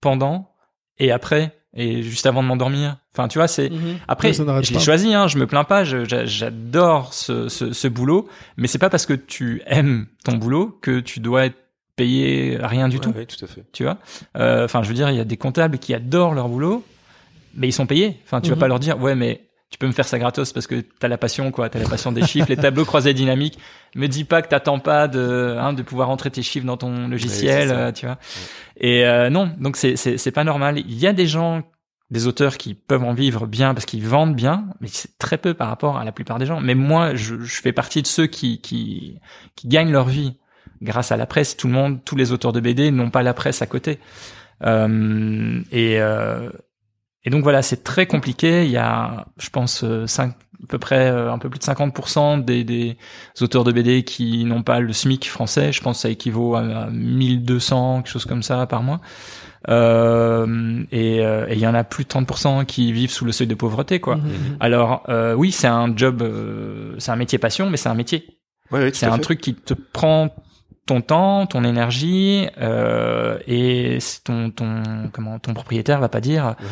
pendant 0.00 0.54
et 0.98 1.10
après 1.10 1.58
et 1.76 2.02
juste 2.02 2.26
avant 2.26 2.42
de 2.42 2.48
m'endormir. 2.48 2.96
Enfin 3.12 3.28
tu 3.28 3.38
vois 3.38 3.48
c'est 3.48 3.70
après, 4.08 4.32
ça 4.32 4.44
n'arrête 4.44 4.64
je 4.64 4.72
l'ai 4.72 4.78
choisi, 4.80 5.12
hein, 5.14 5.28
je 5.28 5.38
me 5.38 5.46
plains 5.46 5.64
pas, 5.64 5.84
j'adore 5.84 7.12
ce, 7.14 7.48
ce, 7.48 7.72
ce 7.72 7.88
boulot, 7.88 8.28
mais 8.56 8.66
c'est 8.68 8.78
pas 8.78 8.90
parce 8.90 9.06
que 9.06 9.14
tu 9.14 9.62
aimes 9.66 10.06
ton 10.24 10.36
boulot 10.36 10.78
que 10.82 11.00
tu 11.00 11.20
dois 11.20 11.46
être 11.46 11.56
payé 11.96 12.58
rien 12.60 12.88
du 12.88 12.96
Ouais, 12.96 13.02
tout, 13.02 13.10
ouais, 13.10 13.26
tout 13.26 13.44
à 13.44 13.48
fait. 13.48 13.64
tu 13.72 13.84
vois? 13.84 13.98
Euh, 14.36 14.64
Enfin, 14.64 14.82
je 14.82 14.88
veux 14.88 14.94
dire, 14.94 15.10
il 15.10 15.16
y 15.16 15.20
a 15.20 15.24
des 15.24 15.36
comptables 15.36 15.78
qui 15.78 15.94
adorent 15.94 16.34
leur 16.34 16.48
boulot, 16.48 16.84
mais 17.54 17.68
ils 17.68 17.72
sont 17.72 17.86
payés. 17.86 18.16
Enfin, 18.24 18.40
tu 18.40 18.50
Mhm. 18.50 18.54
vas 18.56 18.60
pas 18.60 18.66
leur 18.68 18.80
dire, 18.80 19.00
ouais, 19.00 19.14
mais 19.14 19.42
tu 19.74 19.78
peux 19.78 19.88
me 19.88 19.92
faire 19.92 20.06
ça 20.06 20.20
gratos 20.20 20.52
parce 20.52 20.68
que 20.68 20.84
t'as 21.00 21.08
la 21.08 21.18
passion, 21.18 21.50
quoi, 21.50 21.68
t'as 21.68 21.80
la 21.80 21.88
passion 21.88 22.12
des 22.12 22.24
chiffres, 22.24 22.46
les 22.48 22.56
tableaux 22.56 22.84
croisés 22.84 23.12
dynamiques. 23.12 23.58
Me 23.96 24.06
dis 24.06 24.22
pas 24.22 24.40
que 24.40 24.46
t'attends 24.46 24.78
pas 24.78 25.08
de, 25.08 25.56
hein, 25.58 25.72
de 25.72 25.82
pouvoir 25.82 26.10
entrer 26.10 26.30
tes 26.30 26.42
chiffres 26.42 26.64
dans 26.64 26.76
ton 26.76 27.08
logiciel, 27.08 27.72
euh, 27.72 27.90
tu 27.90 28.06
vois. 28.06 28.16
Et 28.76 29.04
euh, 29.04 29.30
non, 29.30 29.50
donc 29.58 29.76
c'est 29.76 29.96
c'est 29.96 30.16
c'est 30.16 30.30
pas 30.30 30.44
normal. 30.44 30.78
Il 30.78 30.96
y 30.96 31.08
a 31.08 31.12
des 31.12 31.26
gens 31.26 31.64
des 32.12 32.28
auteurs 32.28 32.56
qui 32.56 32.74
peuvent 32.74 33.02
en 33.02 33.14
vivre 33.14 33.48
bien 33.48 33.74
parce 33.74 33.84
qu'ils 33.84 34.06
vendent 34.06 34.36
bien, 34.36 34.66
mais 34.80 34.86
c'est 34.86 35.18
très 35.18 35.38
peu 35.38 35.54
par 35.54 35.66
rapport 35.66 35.98
à 35.98 36.04
la 36.04 36.12
plupart 36.12 36.38
des 36.38 36.46
gens. 36.46 36.60
Mais 36.60 36.76
moi, 36.76 37.16
je, 37.16 37.40
je 37.40 37.60
fais 37.60 37.72
partie 37.72 38.00
de 38.00 38.06
ceux 38.06 38.28
qui, 38.28 38.60
qui, 38.60 39.18
qui 39.56 39.66
gagnent 39.66 39.90
leur 39.90 40.06
vie 40.06 40.38
grâce 40.82 41.10
à 41.10 41.16
la 41.16 41.26
presse. 41.26 41.56
Tout 41.56 41.66
le 41.66 41.72
monde, 41.72 41.98
tous 42.04 42.14
les 42.14 42.30
auteurs 42.30 42.52
de 42.52 42.60
BD 42.60 42.92
n'ont 42.92 43.10
pas 43.10 43.24
la 43.24 43.34
presse 43.34 43.60
à 43.60 43.66
côté. 43.66 43.98
Euh, 44.62 45.60
et, 45.72 46.00
euh, 46.00 46.48
et 47.24 47.30
donc 47.30 47.42
voilà, 47.42 47.62
c'est 47.62 47.82
très 47.84 48.06
compliqué. 48.06 48.64
Il 48.64 48.70
y 48.70 48.76
a, 48.76 49.26
je 49.38 49.48
pense, 49.50 49.82
euh, 49.84 50.06
cinq, 50.06 50.30
à 50.62 50.66
peu 50.68 50.78
près 50.78 51.10
euh, 51.10 51.32
un 51.32 51.38
peu 51.38 51.48
plus 51.50 51.58
de 51.58 51.64
50% 51.64 52.44
des, 52.44 52.64
des 52.64 52.96
auteurs 53.40 53.64
de 53.64 53.72
BD 53.72 54.02
qui 54.04 54.44
n'ont 54.44 54.62
pas 54.62 54.80
le 54.80 54.92
SMIC 54.92 55.28
français. 55.28 55.72
Je 55.72 55.80
pense 55.82 55.98
que 55.98 56.02
ça 56.02 56.08
équivaut 56.10 56.54
à 56.54 56.88
1200, 56.90 58.02
quelque 58.02 58.12
chose 58.12 58.24
comme 58.24 58.42
ça 58.42 58.66
par 58.66 58.82
mois. 58.82 59.00
Euh, 59.68 60.82
et 60.92 61.24
euh, 61.24 61.46
il 61.50 61.58
y 61.58 61.66
en 61.66 61.74
a 61.74 61.84
plus 61.84 62.04
de 62.04 62.08
30% 62.10 62.66
qui 62.66 62.92
vivent 62.92 63.10
sous 63.10 63.24
le 63.24 63.32
seuil 63.32 63.46
de 63.46 63.54
pauvreté, 63.54 64.00
quoi. 64.00 64.16
Mhm. 64.16 64.56
Alors 64.60 65.04
euh, 65.08 65.34
oui, 65.34 65.52
c'est 65.52 65.66
un 65.66 65.94
job, 65.96 66.22
euh, 66.22 66.94
c'est 66.98 67.10
un 67.10 67.16
métier 67.16 67.38
passion, 67.38 67.70
mais 67.70 67.76
c'est 67.76 67.88
un 67.88 67.94
métier. 67.94 68.38
Ouais, 68.70 68.80
ouais, 68.80 68.90
C'est 68.92 69.06
un 69.06 69.16
fait. 69.16 69.22
truc 69.22 69.40
qui 69.40 69.54
te 69.54 69.74
prend 69.74 70.34
ton 70.86 71.00
temps, 71.00 71.46
ton 71.46 71.64
énergie, 71.64 72.46
euh, 72.60 73.38
et 73.46 73.98
ton 74.24 74.50
ton 74.50 74.82
comment 75.12 75.38
ton 75.38 75.54
propriétaire 75.54 75.98
va 76.00 76.10
pas 76.10 76.20
dire 76.20 76.56
ouais. 76.60 76.66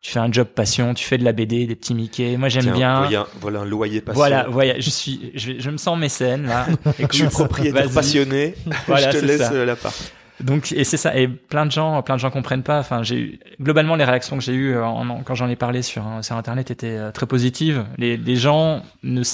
Tu 0.00 0.12
fais 0.12 0.20
un 0.20 0.30
job 0.30 0.46
passion, 0.46 0.94
tu 0.94 1.04
fais 1.04 1.18
de 1.18 1.24
la 1.24 1.32
BD, 1.32 1.66
des 1.66 1.74
petits 1.74 1.94
Mickey. 1.94 2.36
Moi 2.36 2.48
j'aime 2.48 2.70
bien. 2.72 3.00
Voilà, 3.02 3.26
voilà 3.40 3.60
un 3.60 3.64
loyer 3.64 4.00
passion. 4.00 4.18
Voilà, 4.18 4.46
voilà, 4.48 4.78
je 4.78 4.90
suis, 4.90 5.32
je, 5.34 5.52
je 5.58 5.70
me 5.70 5.76
sens 5.76 5.98
mécène 5.98 6.46
là. 6.46 6.66
Je 7.10 7.16
suis 7.16 7.26
propriétaire 7.28 7.90
passionné. 7.90 8.54
Voilà, 8.86 9.10
je 9.10 9.16
te 9.16 9.20
c'est 9.20 9.26
laisse 9.26 9.40
ça. 9.42 9.52
euh, 9.52 9.64
la 9.64 9.76
part. 9.76 9.92
Donc 10.40 10.70
et 10.70 10.84
c'est 10.84 10.96
ça 10.96 11.16
et 11.16 11.26
plein 11.26 11.66
de 11.66 11.72
gens 11.72 12.00
plein 12.02 12.14
de 12.14 12.20
gens 12.20 12.30
comprennent 12.30 12.62
pas 12.62 12.78
enfin 12.78 13.02
j'ai 13.02 13.16
eu- 13.18 13.38
globalement 13.60 13.96
les 13.96 14.04
réactions 14.04 14.36
que 14.38 14.44
j'ai 14.44 14.52
eues 14.52 14.72
euh, 14.76 14.84
en- 14.86 15.10
en- 15.10 15.22
quand 15.24 15.34
j'en 15.34 15.48
ai 15.48 15.56
parlé 15.56 15.82
sur 15.82 16.06
un- 16.06 16.22
sur 16.22 16.36
internet 16.36 16.70
étaient 16.70 16.86
euh, 16.96 17.10
très 17.10 17.26
positives 17.26 17.84
les, 17.96 18.16
les 18.16 18.36
gens 18.36 18.82
ne 19.02 19.14
ne 19.18 19.24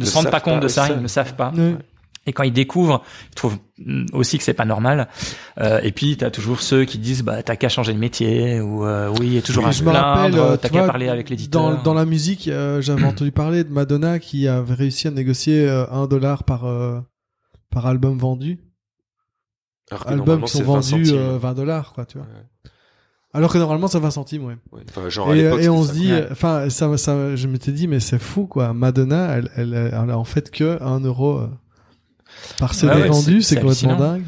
Ne 0.00 0.04
se 0.04 0.14
rendent 0.14 0.30
pas 0.30 0.40
compte 0.40 0.56
pas, 0.56 0.60
de 0.60 0.68
ça 0.68 0.88
ça. 0.88 0.92
ils 0.94 1.00
ne 1.00 1.08
savent 1.08 1.36
pas 1.36 1.52
Ouais. 1.56 1.76
Et 2.26 2.32
quand 2.32 2.42
ils 2.44 2.52
découvrent 2.52 3.02
ils 3.30 3.34
trouvent 3.34 3.58
mm, 3.84 4.06
aussi 4.12 4.38
que 4.38 4.44
c'est 4.44 4.54
pas 4.54 4.64
normal 4.64 5.08
euh, 5.60 5.80
et 5.82 5.90
puis 5.92 6.16
t'as 6.16 6.30
toujours 6.30 6.60
ceux 6.60 6.84
qui 6.84 6.98
disent 6.98 7.22
bah 7.22 7.42
t'as 7.42 7.56
qu'à 7.56 7.68
changer 7.68 7.92
de 7.92 7.98
métier 7.98 8.60
ou 8.60 8.84
euh, 8.84 9.08
oui 9.18 9.26
il 9.26 9.32
y 9.34 9.38
a 9.38 9.42
toujours 9.42 9.64
Oui, 9.64 9.68
à 9.70 9.72
je 9.72 9.78
se 9.78 9.84
me 9.84 9.90
rappelle, 9.90 10.32
plaindre 10.32 10.50
euh, 10.52 10.56
t'as 10.56 10.68
tu 10.68 10.74
qu'à 10.74 10.80
vois, 10.80 10.88
parler 10.88 11.08
avec 11.08 11.30
l'éditeur 11.30 11.62
Dans, 11.76 11.82
dans 11.82 11.94
la 11.94 12.04
musique, 12.04 12.48
euh, 12.48 12.80
j'avais 12.80 13.04
entendu 13.06 13.32
parler 13.32 13.64
de 13.64 13.70
Madonna 13.72 14.18
qui 14.18 14.46
avait 14.48 14.74
réussi 14.74 15.08
à 15.08 15.10
négocier 15.10 15.68
euh, 15.68 15.84
un 15.90 16.06
dollar 16.06 16.44
par 16.44 16.64
euh, 16.66 17.00
par 17.70 17.86
album 17.86 18.18
vendu. 18.18 18.60
Alors 19.90 20.04
que 20.04 20.10
Albums 20.10 20.42
qui 20.44 20.50
sont 20.52 20.58
c'est 20.58 20.64
20 20.64 20.72
vendus 20.72 21.06
centimes. 21.06 21.16
euh, 21.18 21.38
20 21.38 21.54
dollars, 21.54 21.92
quoi, 21.92 22.06
tu 22.06 22.18
vois. 22.18 22.26
Ouais. 22.26 22.70
Alors 23.34 23.50
que 23.52 23.58
normalement, 23.58 23.88
c'est 23.88 23.98
20 23.98 24.10
centimes, 24.10 24.44
ouais. 24.44 24.56
Ouais. 24.72 24.82
Enfin, 24.88 25.08
genre, 25.08 25.30
à 25.30 25.36
Et, 25.36 25.40
et 25.40 25.68
on 25.68 25.82
se 25.82 25.92
dit, 25.92 26.12
enfin, 26.30 26.68
ça, 26.70 26.96
ça, 26.98 27.34
je 27.34 27.48
m'étais 27.48 27.72
dit, 27.72 27.88
mais 27.88 27.98
c'est 28.00 28.18
fou, 28.18 28.46
quoi. 28.46 28.72
Madonna, 28.74 29.36
elle, 29.36 29.50
elle, 29.56 29.74
elle 29.74 30.10
a 30.10 30.18
en 30.18 30.24
fait 30.24 30.50
que 30.50 30.82
1 30.82 31.00
euro 31.00 31.38
euh, 31.38 31.48
par 32.58 32.74
CD 32.74 32.92
ouais, 32.94 33.08
vendu, 33.08 33.42
c'est- 33.42 33.56
complètement 33.60 33.96
dingue. 33.96 34.24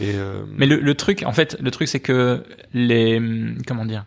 Et, 0.00 0.12
euh, 0.14 0.42
Mais 0.56 0.66
le, 0.66 0.76
le 0.78 0.94
truc, 0.94 1.24
en 1.26 1.32
fait, 1.32 1.56
le 1.60 1.70
truc, 1.70 1.88
c'est 1.88 2.00
que 2.00 2.44
les, 2.72 3.20
comment 3.66 3.84
dire, 3.84 4.04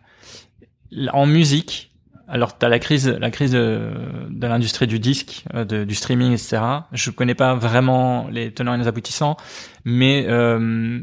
en 1.12 1.26
musique, 1.26 1.92
alors 2.28 2.58
t'as 2.58 2.70
la 2.70 2.80
crise, 2.80 3.08
la 3.10 3.32
crise 3.32 3.52
de, 3.52 3.92
de 4.30 4.48
l'industrie 4.48 4.88
du 4.88 5.00
disque, 5.00 5.44
euh, 5.54 5.66
de- 5.66 5.84
du 5.84 5.94
streaming, 5.96 6.32
etc. 6.32 6.62
Je 6.94 7.12
connais 7.12 7.36
pas 7.36 7.54
vraiment 7.56 8.28
les 8.32 8.52
tenants 8.54 8.74
et 8.76 8.78
les 8.78 8.88
aboutissants, 8.88 9.36
mais 9.84 10.26
euh, 10.30 11.02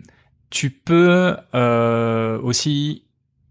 tu 0.49 0.71
peux 0.71 1.37
euh, 1.55 2.38
aussi 2.40 3.03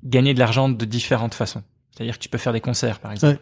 gagner 0.04 0.34
de 0.34 0.40
l'argent 0.40 0.68
de 0.70 0.86
différentes 0.86 1.34
façons. 1.36 1.62
C'est-à-dire 1.92 2.16
que 2.18 2.24
tu 2.24 2.30
peux 2.30 2.38
faire 2.38 2.54
des 2.54 2.62
concerts, 2.62 3.00
par 3.00 3.12
exemple. 3.12 3.34
Ouais. 3.34 3.40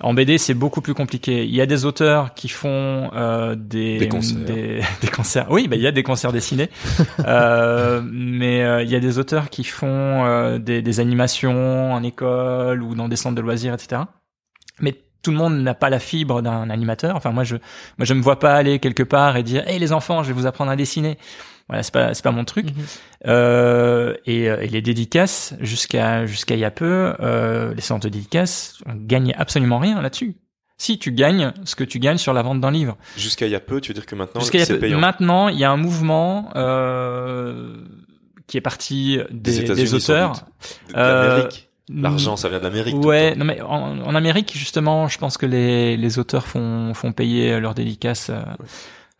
En 0.00 0.12
BD, 0.12 0.36
c'est 0.38 0.54
beaucoup 0.54 0.82
plus 0.82 0.94
compliqué. 0.94 1.44
Il 1.44 1.54
y 1.54 1.60
a 1.60 1.66
des 1.66 1.84
auteurs 1.86 2.34
qui 2.34 2.48
font 2.48 3.10
euh, 3.14 3.54
des 3.54 3.98
Des 3.98 4.08
concerts. 4.08 4.38
des, 4.44 4.80
des 5.00 5.08
concerts. 5.08 5.46
Oui, 5.50 5.68
bah 5.68 5.76
il 5.76 5.82
y 5.82 5.86
a 5.86 5.92
des 5.92 6.02
concerts 6.02 6.32
dessinés, 6.32 6.68
euh, 7.26 8.02
mais 8.04 8.62
euh, 8.62 8.82
il 8.82 8.90
y 8.90 8.94
a 8.94 9.00
des 9.00 9.18
auteurs 9.18 9.48
qui 9.48 9.64
font 9.64 9.86
euh, 10.26 10.58
des, 10.58 10.82
des 10.82 11.00
animations 11.00 11.94
en 11.94 12.02
école 12.02 12.82
ou 12.82 12.94
dans 12.94 13.08
des 13.08 13.16
centres 13.16 13.36
de 13.36 13.40
loisirs, 13.40 13.72
etc. 13.74 14.02
Mais 14.80 14.94
tout 15.26 15.32
le 15.32 15.36
monde 15.38 15.60
n'a 15.60 15.74
pas 15.74 15.90
la 15.90 15.98
fibre 15.98 16.40
d'un 16.40 16.70
animateur. 16.70 17.16
Enfin, 17.16 17.32
moi, 17.32 17.42
je, 17.42 17.56
moi, 17.98 18.04
je 18.04 18.14
me 18.14 18.22
vois 18.22 18.38
pas 18.38 18.54
aller 18.54 18.78
quelque 18.78 19.02
part 19.02 19.36
et 19.36 19.42
dire, 19.42 19.66
hey 19.66 19.78
les 19.80 19.92
enfants, 19.92 20.22
je 20.22 20.28
vais 20.28 20.34
vous 20.34 20.46
apprendre 20.46 20.70
à 20.70 20.76
dessiner. 20.76 21.18
Voilà, 21.68 21.82
c'est 21.82 21.92
pas, 21.92 22.14
c'est 22.14 22.22
pas 22.22 22.30
mon 22.30 22.44
truc. 22.44 22.66
Mhm. 22.66 22.72
Euh, 23.26 24.14
et, 24.24 24.48
euh, 24.48 24.60
et 24.62 24.68
les 24.68 24.82
dédicaces, 24.82 25.54
jusqu'à 25.60 26.24
jusqu'à 26.26 26.54
il 26.54 26.60
y 26.60 26.64
a 26.64 26.70
peu, 26.70 27.14
euh, 27.18 27.74
les 27.74 27.80
centres 27.80 28.04
de 28.04 28.08
dédicaces, 28.08 28.78
on 28.86 28.92
gagnait 28.94 29.34
absolument 29.34 29.78
rien 29.80 30.00
là-dessus. 30.00 30.36
Si 30.78 30.98
tu 31.00 31.10
gagnes 31.10 31.52
ce 31.64 31.74
que 31.74 31.82
tu 31.82 31.98
gagnes 31.98 32.18
sur 32.18 32.32
la 32.32 32.42
vente 32.42 32.60
d'un 32.60 32.70
livre. 32.70 32.96
Jusqu'à 33.16 33.46
il 33.46 33.50
y 33.52 33.56
a 33.56 33.60
peu, 33.60 33.80
tu 33.80 33.88
veux 33.90 33.94
dire 33.94 34.06
que 34.06 34.14
maintenant, 34.14 34.40
Jusqu'à 34.42 34.58
il 34.58 34.60
y 34.60 34.62
a 34.62 34.66
c'est 34.66 34.74
peu. 34.74 34.80
payant. 34.80 35.00
Maintenant, 35.00 35.48
il 35.48 35.58
y 35.58 35.64
a 35.64 35.70
un 35.72 35.76
mouvement 35.76 36.50
euh, 36.54 37.78
qui 38.46 38.58
est 38.58 38.60
parti 38.60 39.18
des, 39.30 39.32
Des 39.32 39.50
des, 39.50 39.60
États-Unis, 39.62 39.88
sans 39.88 39.96
auteurs. 39.96 40.32
doute. 40.34 40.94
De 40.94 40.98
Euh, 41.00 41.28
l'Amérique. 41.36 41.68
L'argent, 41.88 42.36
ça 42.36 42.48
vient 42.48 42.58
de 42.58 42.64
l'Amérique. 42.64 42.94
tout 42.94 43.02
le 43.02 43.06
Ouais, 43.06 43.34
non 43.36 43.44
mais 43.44 43.60
en, 43.60 44.00
en 44.00 44.14
Amérique 44.14 44.52
justement, 44.56 45.08
je 45.08 45.18
pense 45.18 45.38
que 45.38 45.46
les, 45.46 45.96
les 45.96 46.18
auteurs 46.18 46.46
font 46.46 46.92
font 46.94 47.12
payer 47.12 47.60
leurs 47.60 47.74
dédicaces. 47.74 48.30
euh, 48.30 48.42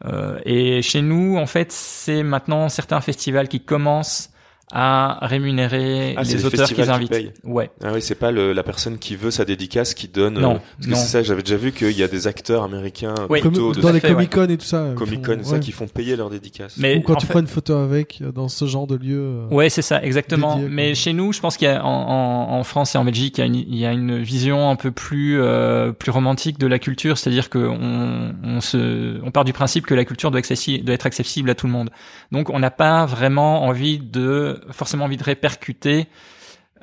euh, 0.05 0.38
et 0.44 0.83
chez 0.83 1.00
nous, 1.02 1.37
en 1.38 1.46
fait, 1.46 1.72
c'est 1.72 2.22
maintenant 2.22 2.68
certains 2.68 3.00
festivals 3.00 3.48
qui 3.48 3.61
commencent 3.61 4.31
à 4.72 5.18
rémunérer 5.22 6.14
Ah, 6.16 6.22
les 6.24 6.35
le 6.35 6.44
auteurs 6.46 6.66
qu'ils 6.66 6.76
qui 6.76 6.90
invitent. 6.90 7.11
paye. 7.11 7.33
Ouais. 7.44 7.70
Ah 7.85 7.90
oui, 7.94 8.02
c'est 8.02 8.16
pas 8.16 8.33
le, 8.33 8.52
la 8.52 8.62
personne 8.64 8.98
qui 8.98 9.14
veut 9.14 9.31
sa 9.31 9.44
dédicace 9.44 9.94
qui 9.94 10.09
donne. 10.09 10.35
Non, 10.40 10.57
euh, 10.57 10.59
parce 10.79 10.88
que 10.88 10.94
c'est 10.96 11.07
ça, 11.07 11.22
j'avais 11.22 11.42
déjà 11.42 11.57
vu 11.57 11.70
qu'il 11.72 11.92
y 11.92 12.02
a 12.02 12.09
des 12.09 12.26
acteurs 12.26 12.64
américains 12.64 13.14
Oui. 13.31 13.40
plutôt 13.40 13.66
Comme 13.72 13.76
de 13.76 13.81
dans 13.81 13.92
les. 13.92 14.00
Comic 14.00 14.33
Con 14.35 14.48
et 14.48 14.57
tout 14.57 14.64
ça. 14.66 14.88
Comic 14.96 15.24
font- 15.24 15.37
Con, 15.37 15.42
ça, 15.44 15.52
ouais. 15.55 15.61
qui 15.61 15.70
font 15.72 15.87
payer 15.87 16.16
leur 16.16 16.31
dédicace. 16.31 16.74
Mais 16.79 16.96
Ou 16.96 17.02
quand 17.02 17.14
tu 17.14 17.26
fait- 17.26 17.33
prends 17.33 17.40
une 17.40 17.46
photo 17.46 17.74
avec 17.74 18.22
dans 18.35 18.48
ce 18.48 18.64
genre 18.66 18.87
de 18.88 18.96
lieu. 18.96 19.18
euh, 19.20 19.46
Ouais, 19.50 19.68
c'est 19.70 19.83
ça, 19.83 20.02
exactement. 20.02 20.57
Dédié. 20.57 20.68
Mais 20.70 20.94
chez 20.96 21.12
nous, 21.12 21.33
je 21.33 21.40
pense 21.40 21.57
qu'il 21.57 21.68
y 21.68 21.70
a 21.70 21.85
en, 21.85 21.88
en, 21.88 22.59
en 22.59 22.64
France 22.64 22.94
et 22.96 22.98
en 22.98 23.04
Belgique, 23.04 23.38
il 23.38 23.40
y 23.40 23.44
a 23.44 23.46
une, 23.46 23.54
il 23.54 23.77
y 23.79 23.87
a 23.87 23.92
une 23.92 24.19
vision 24.21 24.69
un 24.69 24.77
peu 24.77 24.90
plus 24.90 25.40
euh, 25.40 25.92
plus 25.92 26.10
romantique 26.10 26.58
de 26.58 26.67
la 26.67 26.79
culture, 26.81 27.19
c'est-à-dire 27.19 27.50
que 27.50 27.58
on, 27.58 28.35
on 28.42 28.60
se 28.60 29.21
on 29.25 29.31
part 29.31 29.44
du 29.44 29.52
principe 29.52 29.87
que 29.87 29.94
la 29.94 30.04
culture 30.04 30.31
doit, 30.33 30.40
accessi- 30.40 30.83
doit 30.83 30.94
être 30.94 31.06
accessible 31.06 31.50
à 31.50 31.54
tout 31.54 31.67
le 31.67 31.73
monde. 31.73 31.90
Donc, 32.33 32.50
on 32.50 32.58
n'a 32.58 32.71
pas 32.73 33.06
vraiment 33.06 33.62
envie 33.64 33.98
de 33.98 34.60
forcément 34.71 35.04
envie 35.04 35.17
de 35.17 35.25
répercuter 35.25 36.06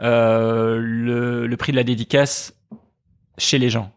euh, 0.01 0.79
le, 0.81 1.47
le 1.47 1.57
prix 1.57 1.71
de 1.71 1.77
la 1.77 1.83
dédicace 1.83 2.53
chez 3.37 3.57
les 3.59 3.69
gens. 3.69 3.91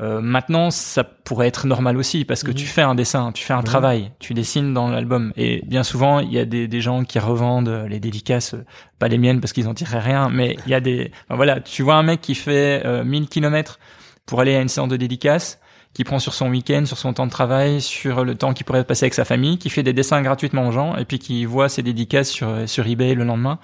Euh, 0.00 0.20
maintenant, 0.20 0.70
ça 0.70 1.02
pourrait 1.02 1.48
être 1.48 1.66
normal 1.66 1.96
aussi 1.96 2.24
parce 2.24 2.44
que 2.44 2.52
tu 2.52 2.66
fais 2.66 2.82
un 2.82 2.94
dessin, 2.94 3.32
tu 3.32 3.44
fais 3.44 3.52
un 3.52 3.62
travail, 3.62 4.12
tu 4.20 4.32
dessines 4.32 4.72
dans 4.72 4.88
l'album. 4.88 5.32
Et 5.36 5.60
bien 5.66 5.82
souvent, 5.82 6.20
il 6.20 6.32
y 6.32 6.38
a 6.38 6.44
des, 6.44 6.68
des 6.68 6.80
gens 6.80 7.02
qui 7.02 7.18
revendent 7.18 7.84
les 7.88 7.98
dédicaces, 7.98 8.54
pas 9.00 9.08
les 9.08 9.18
miennes 9.18 9.40
parce 9.40 9.52
qu'ils 9.52 9.66
en 9.66 9.74
tireraient 9.74 9.98
rien, 9.98 10.28
mais 10.28 10.56
il 10.66 10.70
y 10.70 10.74
a 10.74 10.80
des, 10.80 11.10
voilà, 11.28 11.60
tu 11.60 11.82
vois 11.82 11.96
un 11.96 12.04
mec 12.04 12.20
qui 12.20 12.36
fait 12.36 12.82
euh, 12.84 13.02
1000 13.02 13.28
kilomètres 13.28 13.80
pour 14.24 14.40
aller 14.40 14.54
à 14.54 14.60
une 14.60 14.68
séance 14.68 14.88
de 14.88 14.96
dédicace, 14.96 15.58
qui 15.98 16.04
prend 16.04 16.20
sur 16.20 16.32
son 16.32 16.48
week-end, 16.48 16.84
sur 16.86 16.96
son 16.96 17.12
temps 17.12 17.26
de 17.26 17.32
travail, 17.32 17.80
sur 17.80 18.24
le 18.24 18.36
temps 18.36 18.54
qu'il 18.54 18.64
pourrait 18.64 18.84
passer 18.84 19.06
avec 19.06 19.14
sa 19.14 19.24
famille, 19.24 19.58
qui 19.58 19.68
fait 19.68 19.82
des 19.82 19.92
dessins 19.92 20.22
gratuitement 20.22 20.68
aux 20.68 20.70
gens 20.70 20.94
et 20.96 21.04
puis 21.04 21.18
qui 21.18 21.44
voit 21.44 21.68
ses 21.68 21.82
dédicaces 21.82 22.30
sur 22.30 22.68
sur 22.68 22.86
eBay 22.86 23.16
le 23.16 23.24
lendemain. 23.24 23.58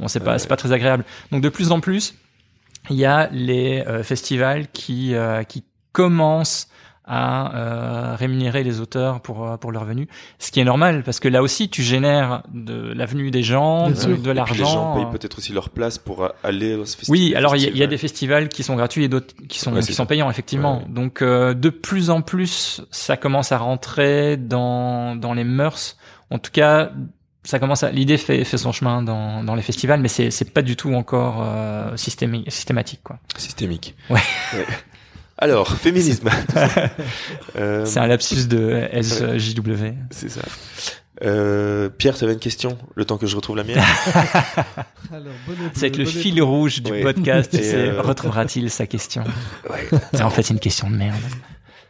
Bon, 0.00 0.08
c'est 0.08 0.18
pas 0.18 0.32
Ouais. 0.32 0.38
c'est 0.40 0.48
pas 0.48 0.56
très 0.56 0.72
agréable. 0.72 1.04
Donc 1.30 1.40
de 1.40 1.48
plus 1.48 1.70
en 1.70 1.78
plus, 1.78 2.16
il 2.90 2.96
y 2.96 3.04
a 3.04 3.28
les 3.30 3.84
euh, 3.86 4.02
festivals 4.02 4.66
qui 4.72 5.14
euh, 5.14 5.44
qui 5.44 5.62
commencent 5.92 6.66
à 7.10 7.56
euh, 7.56 8.16
rémunérer 8.16 8.62
les 8.62 8.80
auteurs 8.80 9.20
pour 9.20 9.48
euh, 9.48 9.56
pour 9.56 9.72
leur 9.72 9.84
venue, 9.84 10.06
ce 10.38 10.50
qui 10.50 10.60
est 10.60 10.64
normal 10.64 11.02
parce 11.04 11.20
que 11.20 11.28
là 11.28 11.42
aussi 11.42 11.68
tu 11.70 11.82
génères 11.82 12.42
de 12.52 12.92
l'avenue 12.92 13.30
des 13.30 13.42
gens, 13.42 13.88
de, 13.88 13.94
de 13.94 14.00
Et 14.10 14.14
puis 14.16 14.26
les 14.28 14.34
gens 14.34 14.34
l'argent. 14.34 14.94
payent 14.96 15.10
peut-être 15.18 15.38
aussi 15.38 15.52
leur 15.52 15.70
place 15.70 15.96
pour 15.98 16.24
euh, 16.24 16.28
aller 16.44 16.74
au 16.74 16.84
festival. 16.84 17.06
Oui, 17.08 17.34
alors 17.34 17.56
il 17.56 17.62
y, 17.62 17.66
a- 17.66 17.70
il 17.70 17.78
y 17.78 17.82
a 17.82 17.86
des 17.86 17.96
festivals 17.98 18.48
qui 18.48 18.62
sont 18.62 18.76
gratuits 18.76 19.04
et 19.04 19.08
d'autres 19.08 19.34
qui 19.48 19.58
sont 19.58 19.72
Ouais, 19.72 19.80
qui 19.80 19.94
sont 19.94 20.06
payants 20.06 20.30
effectivement. 20.30 20.78
Ouais, 20.78 20.84
ouais. 20.84 20.90
Donc 20.92 21.22
euh, 21.22 21.54
de 21.54 21.70
plus 21.70 22.10
en 22.10 22.20
plus, 22.20 22.82
ça 22.90 23.16
commence 23.16 23.52
à 23.52 23.58
rentrer 23.58 24.36
dans 24.36 25.16
dans 25.16 25.32
les 25.32 25.44
mœurs. 25.44 25.96
En 26.30 26.38
tout 26.38 26.50
cas, 26.52 26.90
ça 27.44 27.58
commence 27.58 27.82
à 27.82 27.90
l'idée 27.90 28.18
fait 28.18 28.44
fait 28.44 28.58
son 28.58 28.72
chemin 28.72 29.02
dans 29.02 29.42
dans 29.42 29.54
les 29.54 29.62
festivals, 29.62 30.00
mais 30.00 30.08
c'est 30.08 30.30
c'est 30.30 30.52
pas 30.52 30.60
du 30.60 30.76
tout 30.76 30.92
encore 30.92 31.42
euh, 31.42 31.94
systémi- 31.96 32.44
systématique 32.50 33.00
quoi. 33.02 33.18
Systémique. 33.38 33.94
Ouais. 34.10 34.20
Alors, 35.38 35.68
féminisme. 35.76 36.28
Euh, 37.56 37.84
C'est 37.86 38.00
un 38.00 38.06
lapsus 38.06 38.46
de 38.48 38.88
SJW. 39.00 39.94
C'est 40.10 40.28
ça. 40.30 40.40
Euh, 41.24 41.88
Pierre, 41.88 42.16
tu 42.16 42.22
avais 42.24 42.32
une 42.32 42.38
question, 42.38 42.78
le 42.94 43.04
temps 43.04 43.18
que 43.18 43.26
je 43.26 43.34
retrouve 43.36 43.56
la 43.56 43.64
mienne. 43.64 43.80
C'est 45.74 45.86
avec 45.86 45.96
le 45.96 46.04
bonne- 46.04 46.12
fil 46.12 46.40
rouge 46.42 46.82
du 46.82 47.02
podcast. 47.02 47.54
Et, 47.54 47.74
euh, 47.74 48.00
retrouvera-t-il 48.02 48.70
sa 48.70 48.86
question 48.86 49.24
Ouais. 49.70 49.88
C'est 50.12 50.22
en 50.22 50.30
fait 50.30 50.48
une 50.50 50.60
question 50.60 50.88
de 50.90 50.94
merde 50.96 51.16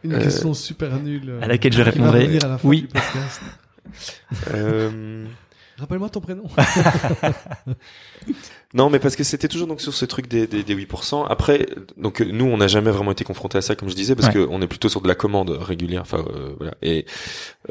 Une 0.03 0.13
Euh, 0.15 0.19
question 0.23 0.53
super 0.55 0.95
nulle. 0.99 1.29
euh, 1.29 1.41
à 1.43 1.47
laquelle 1.47 1.73
je 1.73 1.81
répondrai 1.81 2.37
à 2.43 2.47
la 2.47 2.57
fin 2.57 2.67
oui. 2.67 2.87
Euh, 4.53 5.25
Rappelle-moi 5.77 6.09
ton 6.09 6.21
prénom. 6.21 6.43
Non, 8.75 8.91
mais 8.91 8.99
parce 8.99 9.15
que 9.15 9.23
c'était 9.23 9.47
toujours 9.47 9.65
donc 9.67 9.81
sur 9.81 9.93
ce 9.95 10.05
truc 10.05 10.27
des, 10.27 10.45
des, 10.45 10.61
des 10.63 10.75
8%. 10.75 11.25
Après, 11.27 11.65
donc 11.97 12.19
nous, 12.21 12.45
on 12.45 12.57
n'a 12.57 12.67
jamais 12.67 12.91
vraiment 12.91 13.11
été 13.11 13.23
confrontés 13.23 13.57
à 13.57 13.61
ça, 13.61 13.75
comme 13.75 13.89
je 13.89 13.95
disais, 13.95 14.13
parce 14.15 14.27
Ouais. 14.27 14.33
que 14.35 14.47
on 14.51 14.61
est 14.61 14.67
plutôt 14.67 14.89
sur 14.89 15.01
de 15.01 15.07
la 15.07 15.15
commande 15.15 15.49
régulière. 15.49 16.01
Enfin, 16.03 16.23
euh, 16.35 16.53
voilà. 16.57 16.75
Et 16.83 17.05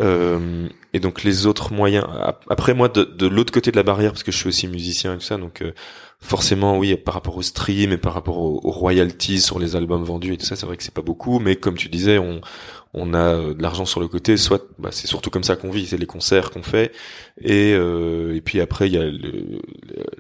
euh, 0.00 0.68
et 0.92 1.00
donc 1.00 1.22
les 1.22 1.46
autres 1.46 1.72
moyens. 1.72 2.04
ap- 2.22 2.44
Après, 2.50 2.74
moi, 2.74 2.88
de, 2.88 3.04
de 3.04 3.26
l'autre 3.26 3.52
côté 3.52 3.70
de 3.70 3.76
la 3.76 3.82
barrière, 3.84 4.10
parce 4.12 4.22
que 4.24 4.32
je 4.32 4.36
suis 4.38 4.48
aussi 4.48 4.66
musicien 4.68 5.14
et 5.14 5.18
tout 5.18 5.24
ça, 5.24 5.36
donc 5.36 5.62
euh, 5.62 5.72
forcément, 6.20 6.76
oui, 6.78 6.96
par 6.96 7.14
rapport 7.14 7.36
au 7.36 7.42
stream 7.42 7.92
et 7.92 7.96
par 7.98 8.12
rapport 8.14 8.38
aux, 8.38 8.60
aux 8.64 8.70
royalties 8.72 9.40
sur 9.40 9.58
les 9.60 9.76
albums 9.76 10.02
vendus 10.02 10.32
et 10.34 10.36
tout 10.36 10.46
ça, 10.46 10.56
c'est 10.56 10.66
vrai 10.66 10.76
que 10.76 10.82
c'est 10.82 10.94
pas 10.94 11.02
beaucoup. 11.02 11.38
Mais 11.38 11.56
comme 11.56 11.76
tu 11.76 11.88
disais, 11.88 12.18
on 12.18 12.40
on 12.94 13.12
a 13.14 13.18
euh, 13.34 13.54
de 13.54 13.62
l'argent 13.62 13.84
sur 13.84 14.00
le 14.00 14.08
côté. 14.08 14.36
Soit, 14.36 14.62
bah, 14.78 14.88
c'est 14.92 15.06
surtout 15.06 15.30
comme 15.30 15.44
ça 15.44 15.56
qu'on 15.56 15.70
vit. 15.70 15.86
C'est 15.86 15.98
les 15.98 16.06
concerts 16.06 16.50
qu'on 16.50 16.62
fait. 16.62 16.92
Et 17.40 17.72
euh, 17.74 18.34
et 18.34 18.40
puis 18.40 18.60
après, 18.60 18.88
il 18.88 18.94
y 18.94 18.98
a 18.98 19.04
le, 19.04 19.10
le- 19.10 19.60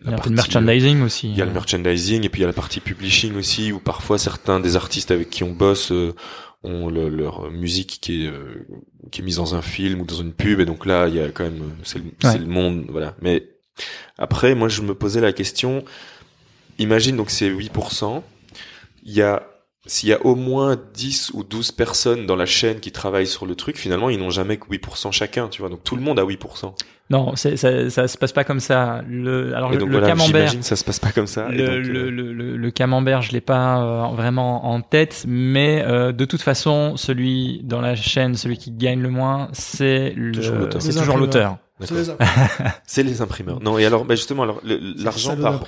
Il 0.02 0.06
y 0.06 0.10
la 0.10 0.12
a 0.12 0.14
un 0.14 0.18
peu 0.18 0.30
de 0.30 0.36
partie, 0.36 0.56
euh, 0.56 0.60
merchandising 0.60 1.02
aussi. 1.02 1.30
il 1.30 1.36
y 1.38 1.42
a 1.42 1.44
le 1.46 1.52
merchandising 1.52 2.24
et 2.24 2.28
puis 2.28 2.40
il 2.40 2.42
y 2.42 2.44
a 2.44 2.48
la 2.48 2.52
partie 2.52 2.80
publishing 2.80 3.36
aussi 3.36 3.72
où 3.72 3.80
parfois 3.80 4.18
certains 4.18 4.60
des 4.60 4.76
artistes 4.76 5.10
avec 5.10 5.30
qui 5.30 5.44
on 5.44 5.52
bosse 5.52 5.92
euh, 5.92 6.14
ont 6.62 6.88
le- 6.88 7.08
leur 7.08 7.50
musique 7.50 7.98
qui 8.02 8.24
est 8.24 8.28
euh, 8.28 8.66
qui 9.12 9.20
est 9.20 9.24
mise 9.24 9.36
dans 9.36 9.54
un 9.54 9.62
film 9.62 10.00
ou 10.00 10.04
dans 10.04 10.16
une 10.16 10.32
pub 10.32 10.58
et 10.60 10.64
donc 10.66 10.84
là 10.86 11.06
il 11.08 11.14
y 11.14 11.20
a 11.20 11.28
quand 11.30 11.44
même 11.44 11.60
euh, 11.62 11.82
c'est 11.84 11.98
le, 12.00 12.04
Ouais. 12.24 12.36
le 12.38 12.46
monde 12.46 12.86
voilà 12.90 13.14
mais 13.22 13.44
après 14.18 14.54
moi 14.56 14.68
je 14.68 14.82
me 14.82 14.92
posais 14.94 15.20
la 15.20 15.32
question 15.32 15.84
imagine 16.78 17.16
donc 17.16 17.30
c'est 17.30 17.48
8% 17.48 18.22
il 19.04 19.12
y 19.12 19.22
a 19.22 19.42
s'il 19.86 20.08
y 20.08 20.12
a 20.12 20.24
au 20.26 20.34
moins 20.34 20.76
10 20.94 21.30
ou 21.34 21.44
12 21.44 21.72
personnes 21.72 22.26
dans 22.26 22.36
la 22.36 22.46
chaîne 22.46 22.80
qui 22.80 22.92
travaillent 22.92 23.26
sur 23.26 23.46
le 23.46 23.54
truc, 23.54 23.76
finalement, 23.78 24.10
ils 24.10 24.18
n'ont 24.18 24.30
jamais 24.30 24.56
que 24.58 24.66
8% 24.66 25.12
chacun, 25.12 25.48
tu 25.48 25.60
vois. 25.62 25.70
Donc 25.70 25.82
tout 25.84 25.96
le 25.96 26.02
monde 26.02 26.18
a 26.18 26.24
8%. 26.24 26.74
Non, 27.10 27.36
c'est- 27.36 27.56
ça, 27.56 27.88
ça 27.88 28.06
se 28.06 28.18
passe 28.18 28.32
pas 28.32 28.44
comme 28.44 28.60
ça. 28.60 29.02
Le, 29.08 29.54
alors 29.56 29.70
et 29.70 29.74
le, 29.76 29.78
donc 29.80 29.88
le 29.88 29.98
voilà, 29.98 30.08
camembert, 30.08 30.26
j'imagine 30.48 30.62
ça 30.62 30.76
se 30.76 30.84
passe 30.84 30.98
pas 31.00 31.10
comme 31.10 31.26
ça. 31.26 31.48
et 31.50 31.56
le, 31.56 31.66
donc, 31.66 31.86
le, 31.86 32.00
euh, 32.00 32.10
le, 32.10 32.32
le- 32.34 32.56
le 32.58 32.70
camembert, 32.70 33.22
je 33.22 33.32
l'ai 33.32 33.40
pas 33.40 33.82
euh, 33.82 34.14
vraiment 34.14 34.66
en 34.70 34.82
tête, 34.82 35.24
mais 35.26 35.82
euh, 35.86 36.12
de 36.12 36.24
toute 36.26 36.42
façon, 36.42 36.98
celui 36.98 37.62
dans 37.64 37.80
la 37.80 37.94
chaîne, 37.96 38.34
celui 38.34 38.58
qui 38.58 38.72
gagne 38.72 39.00
le 39.00 39.08
moins, 39.08 39.48
c'est 39.52 40.14
Toujours 40.34 40.54
le, 40.56 40.60
l'auteur. 40.60 40.82
c'est 40.82 40.88
Les 40.88 40.94
toujours 40.98 41.14
imprimeurs. 41.16 41.26
l'auteur. 41.26 41.58
C'est 41.80 41.94
les 41.94 42.04
C'est 42.86 43.02
les 43.04 43.22
imprimeurs. 43.22 43.60
Non, 43.62 43.78
et 43.78 43.86
alors, 43.86 44.04
bah 44.04 44.16
justement, 44.16 44.42
alors 44.42 44.60
le- 44.64 44.78
l'argent 45.02 45.34
par. 45.36 45.60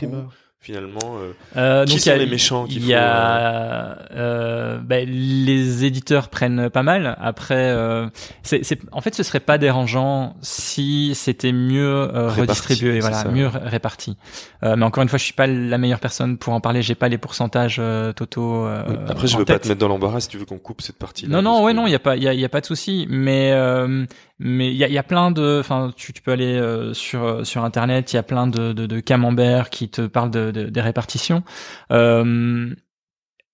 Finalement 0.63 1.17
euh, 1.19 1.33
Euh, 1.57 1.85
Qui 1.87 1.93
donc, 1.93 2.01
sont 2.01 2.11
y 2.11 2.13
a- 2.13 2.17
les 2.19 2.27
méchants 2.27 2.67
Il 2.69 2.81
faut, 2.83 2.89
y 2.89 2.95
a 2.95 3.99
euh, 4.13 4.79
ben, 4.79 5.09
les 5.09 5.85
éditeurs 5.85 6.29
prennent 6.29 6.69
pas 6.71 6.83
mal. 6.83 7.17
Après, 7.21 7.55
euh, 7.71 8.09
c'est, 8.43 8.63
c'est, 8.65 8.79
en 8.93 9.01
fait, 9.01 9.15
ce 9.15 9.23
serait 9.23 9.41
pas 9.41 9.57
dérangeant 9.59 10.37
si 10.43 11.13
c'était 11.15 11.53
mieux 11.53 11.89
euh, 11.89 12.29
Réparti, 12.29 12.41
redistribué, 12.41 13.01
voilà, 13.01 13.17
ça. 13.23 13.29
mieux 13.31 13.47
ré- 13.47 13.59
réparti. 13.65 14.17
Euh, 14.63 14.77
mais 14.77 14.85
encore 14.85 15.03
une 15.03 15.09
fois, 15.09 15.19
je 15.19 15.25
suis 15.25 15.33
pas 15.33 15.47
la 15.47 15.79
meilleure 15.79 16.01
personne 16.01 16.37
pour 16.37 16.53
en 16.53 16.61
parler. 16.61 16.83
J'ai 16.83 16.95
pas 16.95 17.09
les 17.09 17.19
pourcentages 17.19 17.77
euh, 17.79 18.13
totaux. 18.13 18.67
euh, 18.67 18.83
oui. 18.89 18.97
Après, 19.09 19.27
je 19.27 19.37
veux 19.39 19.45
pas 19.47 19.59
te 19.59 19.67
mettre 19.69 19.81
dans 19.81 19.89
l'embarras 19.89 20.21
si 20.21 20.29
tu 20.29 20.37
veux 20.39 20.45
qu'on 20.45 20.59
coupe 20.59 20.83
cette 20.83 20.99
partie. 20.99 21.27
Non, 21.27 21.41
non, 21.43 21.65
ouais, 21.65 21.73
non, 21.73 21.87
il 21.87 21.93
y 21.93 21.97
a 21.97 21.99
pas, 21.99 22.17
il 22.17 22.23
y 22.23 22.37
y 22.41 22.45
a 22.45 22.49
pas 22.51 22.61
de 22.61 22.67
souci. 22.67 23.07
Mais, 23.09 23.53
euh, 23.53 24.05
mais 24.43 24.69
il 24.71 24.77
y 24.77 24.85
a, 24.85 24.89
y 24.89 24.99
a 24.99 25.03
plein 25.03 25.31
de, 25.31 25.59
enfin, 25.61 25.93
tu, 25.95 26.13
tu 26.15 26.23
peux 26.23 26.33
aller 26.33 26.55
euh, 26.57 26.95
sur 26.95 27.23
euh, 27.25 27.45
sur 27.45 27.63
internet. 27.63 28.13
Il 28.13 28.17
y 28.17 28.19
a 28.19 28.23
plein 28.23 28.47
de, 28.47 28.73
de, 28.73 28.87
de 28.87 29.01
camemberts 29.01 29.69
qui 29.71 29.89
te 29.91 30.07
parlent 30.07 30.31
de, 30.31 30.51
de- 30.51 30.65
des 30.71 30.81
répartitions. 30.81 31.45
Euh, 31.93 32.75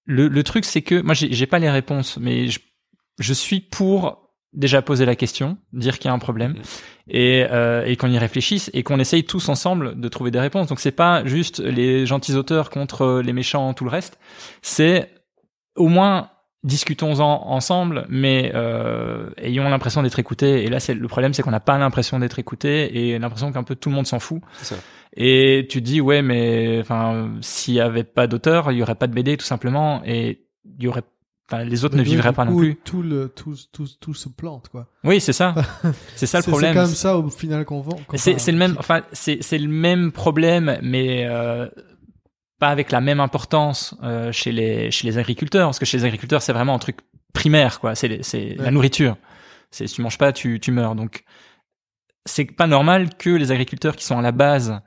le, 0.05 0.29
le 0.29 0.43
truc, 0.45 0.65
c'est 0.65 0.83
que 0.83 1.01
moi, 1.03 1.15
j'ai 1.15 1.47
pas 1.47 1.59
les 1.59 1.71
réponses, 1.71 2.19
mais 2.19 2.47
je, 2.49 2.61
je 3.19 3.33
suis 3.33 3.61
pour 3.61 4.23
déjà 4.53 4.81
poser 4.81 5.05
la 5.05 5.17
question, 5.17 5.59
dire 5.73 5.99
qu'il 5.99 6.09
y 6.09 6.11
a 6.11 6.15
un 6.15 6.19
problème, 6.19 6.53
Mhm. 6.53 6.63
et, 7.09 7.47
euh, 7.51 7.85
et 7.85 7.97
qu'on 7.97 8.11
y 8.11 8.17
réfléchisse 8.19 8.71
et 8.73 8.83
qu'on 8.85 8.99
essaye 9.01 9.25
tous 9.25 9.49
ensemble 9.51 10.01
de 10.01 10.09
trouver 10.09 10.31
des 10.31 10.41
réponses. 10.41 10.69
Donc 10.69 10.81
c'est 10.81 10.93
pas 10.93 11.25
juste 11.27 11.59
les 11.59 12.07
gentils 12.07 12.37
auteurs 12.37 12.71
contre 12.71 13.21
les 13.25 13.33
méchants, 13.35 13.75
tout 13.75 13.85
le 13.85 13.91
reste. 13.91 14.19
C'est 14.63 15.11
au 15.75 15.89
moins 15.89 16.31
discutons-en 16.67 17.49
ensemble, 17.49 18.07
mais 18.09 18.51
euh, 18.55 19.31
ayons 19.39 19.69
l'impression 19.69 20.03
d'être 20.03 20.19
écoutés. 20.19 20.65
Et 20.65 20.69
là, 20.69 20.81
c'est 20.81 20.95
le 20.95 21.09
problème, 21.09 21.33
c'est 21.33 21.43
qu'on 21.43 21.53
n'a 21.53 21.61
pas 21.61 21.79
l'impression 21.79 22.19
d'être 22.19 22.39
écouté 22.39 23.11
et 23.13 23.19
l'impression 23.19 23.53
qu'un 23.53 23.63
peu 23.63 23.77
tout 23.77 23.89
le 23.89 23.95
monde 23.95 24.07
s'en 24.07 24.19
fout. 24.19 24.43
C'est 24.59 24.75
ça. 24.75 24.81
Et 25.17 25.67
tu 25.71 25.81
te 25.81 25.85
dis 25.87 26.01
ouais, 26.01 26.23
mais 26.23 26.79
enfin, 26.81 27.31
s'il 27.41 27.75
y 27.75 27.81
avait 27.81 28.05
pas 28.05 28.27
d'auteur, 28.27 28.73
il 28.73 28.79
y 28.79 28.83
aurait 28.83 28.97
pas 28.97 29.07
de 29.07 29.15
BD 29.15 29.37
tout 29.37 29.47
simplement, 29.47 30.03
et 30.05 30.43
il 30.79 30.85
y 30.85 30.89
aurait, 30.89 31.05
enfin, 31.49 31.65
les 31.65 31.85
autres 31.85 31.97
ne 31.97 32.03
vivraient 32.03 32.33
pas 32.33 32.45
non 32.45 32.57
plus. 32.57 32.77
Tout 32.85 33.01
le, 33.01 33.29
tout, 33.29 33.55
tout, 33.73 33.87
tout 33.99 34.13
se 34.13 34.29
plante, 34.29 34.69
quoi. 34.69 34.89
Oui, 35.05 35.21
c'est 35.21 35.33
ça. 35.33 35.55
C'est 36.17 36.27
ça 36.27 36.39
le 36.39 36.43
problème. 36.43 36.73
C'est 36.73 36.81
quand 36.81 36.87
même 36.87 36.95
ça 36.95 37.17
au 37.17 37.31
final 37.31 37.65
qu'on 37.65 37.81
vend. 37.81 37.99
C'est 38.15 38.39
c'est 38.39 38.53
le 38.53 38.59
même, 38.59 38.75
enfin 38.79 39.03
c'est 39.13 39.39
c'est 39.41 39.59
le 39.59 39.69
même 39.69 40.11
problème, 40.11 40.79
mais 40.83 41.27
euh, 41.27 41.69
pas 42.59 42.69
avec 42.69 42.91
la 42.91 43.01
même 43.01 43.21
importance 43.21 43.95
euh, 44.03 44.33
chez 44.33 44.53
les 44.53 44.91
chez 44.91 45.07
les 45.07 45.19
agriculteurs, 45.19 45.69
parce 45.69 45.79
que 45.79 45.85
chez 45.85 45.99
les 45.99 46.05
agriculteurs 46.05 46.43
c'est 46.43 46.53
vraiment 46.53 46.75
un 46.75 46.79
truc 46.79 46.99
primaire, 47.33 47.81
quoi. 47.81 47.95
C'est 47.95 48.23
c'est 48.23 48.55
la 48.59 48.71
nourriture. 48.71 49.17
C'est 49.71 49.87
si 49.87 49.95
tu 49.95 50.03
manges 50.03 50.19
pas, 50.19 50.33
tu 50.33 50.61
tu 50.61 50.73
meurs. 50.73 50.95
Donc 50.95 51.25
c'est 52.25 52.45
pas 52.45 52.67
normal 52.67 53.17
que 53.17 53.31
les 53.31 53.53
agriculteurs 53.53 53.97
qui 53.97 54.05
sont 54.05 54.19
à 54.19 54.23
la 54.23 54.33
base 54.33 54.81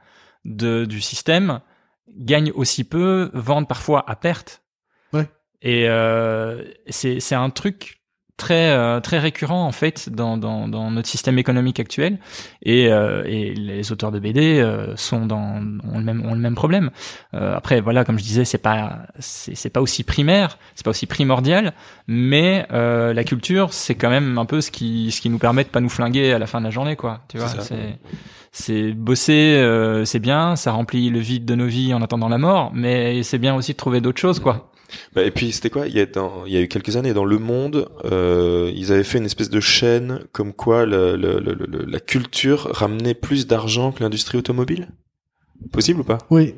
de 0.45 0.85
du 0.85 1.01
système 1.01 1.61
gagnent 2.17 2.51
aussi 2.55 2.83
peu, 2.83 3.29
vendent 3.33 3.67
parfois 3.67 4.03
à 4.09 4.15
perte. 4.15 4.63
Ouais. 5.13 5.27
Et 5.61 5.87
euh, 5.89 6.63
c'est 6.87 7.19
c'est 7.19 7.35
un 7.35 7.49
truc 7.49 7.98
très 8.39 8.71
euh, 8.71 8.99
très 8.99 9.19
récurrent 9.19 9.65
en 9.67 9.71
fait 9.71 10.09
dans, 10.09 10.37
dans, 10.37 10.67
dans 10.67 10.89
notre 10.89 11.07
système 11.07 11.37
économique 11.37 11.79
actuel. 11.79 12.17
Et, 12.63 12.91
euh, 12.91 13.23
et 13.25 13.53
les 13.53 13.91
auteurs 13.91 14.11
de 14.11 14.19
BD 14.19 14.59
euh, 14.59 14.95
sont 14.95 15.27
dans 15.27 15.61
ont 15.93 15.99
le 15.99 16.03
même 16.03 16.25
ont 16.25 16.33
le 16.33 16.39
même 16.39 16.55
problème. 16.55 16.89
Euh, 17.35 17.55
après 17.55 17.81
voilà 17.81 18.03
comme 18.03 18.17
je 18.17 18.23
disais 18.23 18.45
c'est 18.45 18.57
pas 18.57 18.99
c'est 19.19 19.55
c'est 19.55 19.69
pas 19.69 19.81
aussi 19.81 20.03
primaire 20.03 20.57
c'est 20.75 20.83
pas 20.83 20.91
aussi 20.91 21.05
primordial 21.05 21.73
mais 22.07 22.65
euh, 22.71 23.13
la 23.13 23.23
culture 23.23 23.73
c'est 23.73 23.95
quand 23.95 24.09
même 24.09 24.37
un 24.37 24.45
peu 24.45 24.61
ce 24.61 24.71
qui 24.71 25.11
ce 25.11 25.21
qui 25.21 25.29
nous 25.29 25.37
permet 25.37 25.63
de 25.63 25.69
pas 25.69 25.81
nous 25.81 25.89
flinguer 25.89 26.33
à 26.33 26.39
la 26.39 26.47
fin 26.47 26.59
de 26.59 26.65
la 26.65 26.71
journée 26.71 26.95
quoi. 26.95 27.21
Tu 27.27 27.37
vois 27.37 27.49
C'est. 27.49 27.99
C'est 28.51 28.93
bosser 28.93 29.55
euh, 29.57 30.05
c'est 30.05 30.19
bien 30.19 30.55
ça 30.55 30.71
remplit 30.71 31.09
le 31.09 31.19
vide 31.19 31.45
de 31.45 31.55
nos 31.55 31.67
vies 31.67 31.93
en 31.93 32.01
attendant 32.01 32.29
la 32.29 32.37
mort 32.37 32.71
mais 32.73 33.23
c'est 33.23 33.37
bien 33.37 33.55
aussi 33.55 33.71
de 33.73 33.77
trouver 33.77 34.01
d'autres 34.01 34.19
choses 34.19 34.39
quoi 34.39 34.71
Bah, 35.13 35.21
et 35.23 35.29
puis 35.31 35.51
c'était 35.51 35.69
quoi? 35.69 35.85
Il 35.87 35.93
y, 35.95 35.99
a 35.99 36.05
dans, 36.07 36.45
il 36.47 36.53
y 36.53 36.57
a 36.57 36.61
eu 36.61 36.67
quelques 36.67 36.95
années 36.95 37.13
dans 37.13 37.25
Le 37.25 37.37
Monde, 37.37 37.87
euh, 38.05 38.71
ils 38.75 38.91
avaient 38.91 39.03
fait 39.03 39.19
une 39.19 39.25
espèce 39.25 39.51
de 39.51 39.59
chaîne 39.59 40.21
comme 40.31 40.51
quoi 40.51 40.87
le, 40.87 41.15
le, 41.15 41.39
le- 41.39 41.53
le- 41.53 41.85
la 41.85 41.99
culture 41.99 42.67
ramenait 42.71 43.13
plus 43.13 43.45
d'argent 43.45 43.91
que 43.91 44.01
l'industrie 44.03 44.39
automobile? 44.39 44.87
Possible 45.71 45.99
ou 45.99 46.03
pas? 46.03 46.17
Oui. 46.31 46.55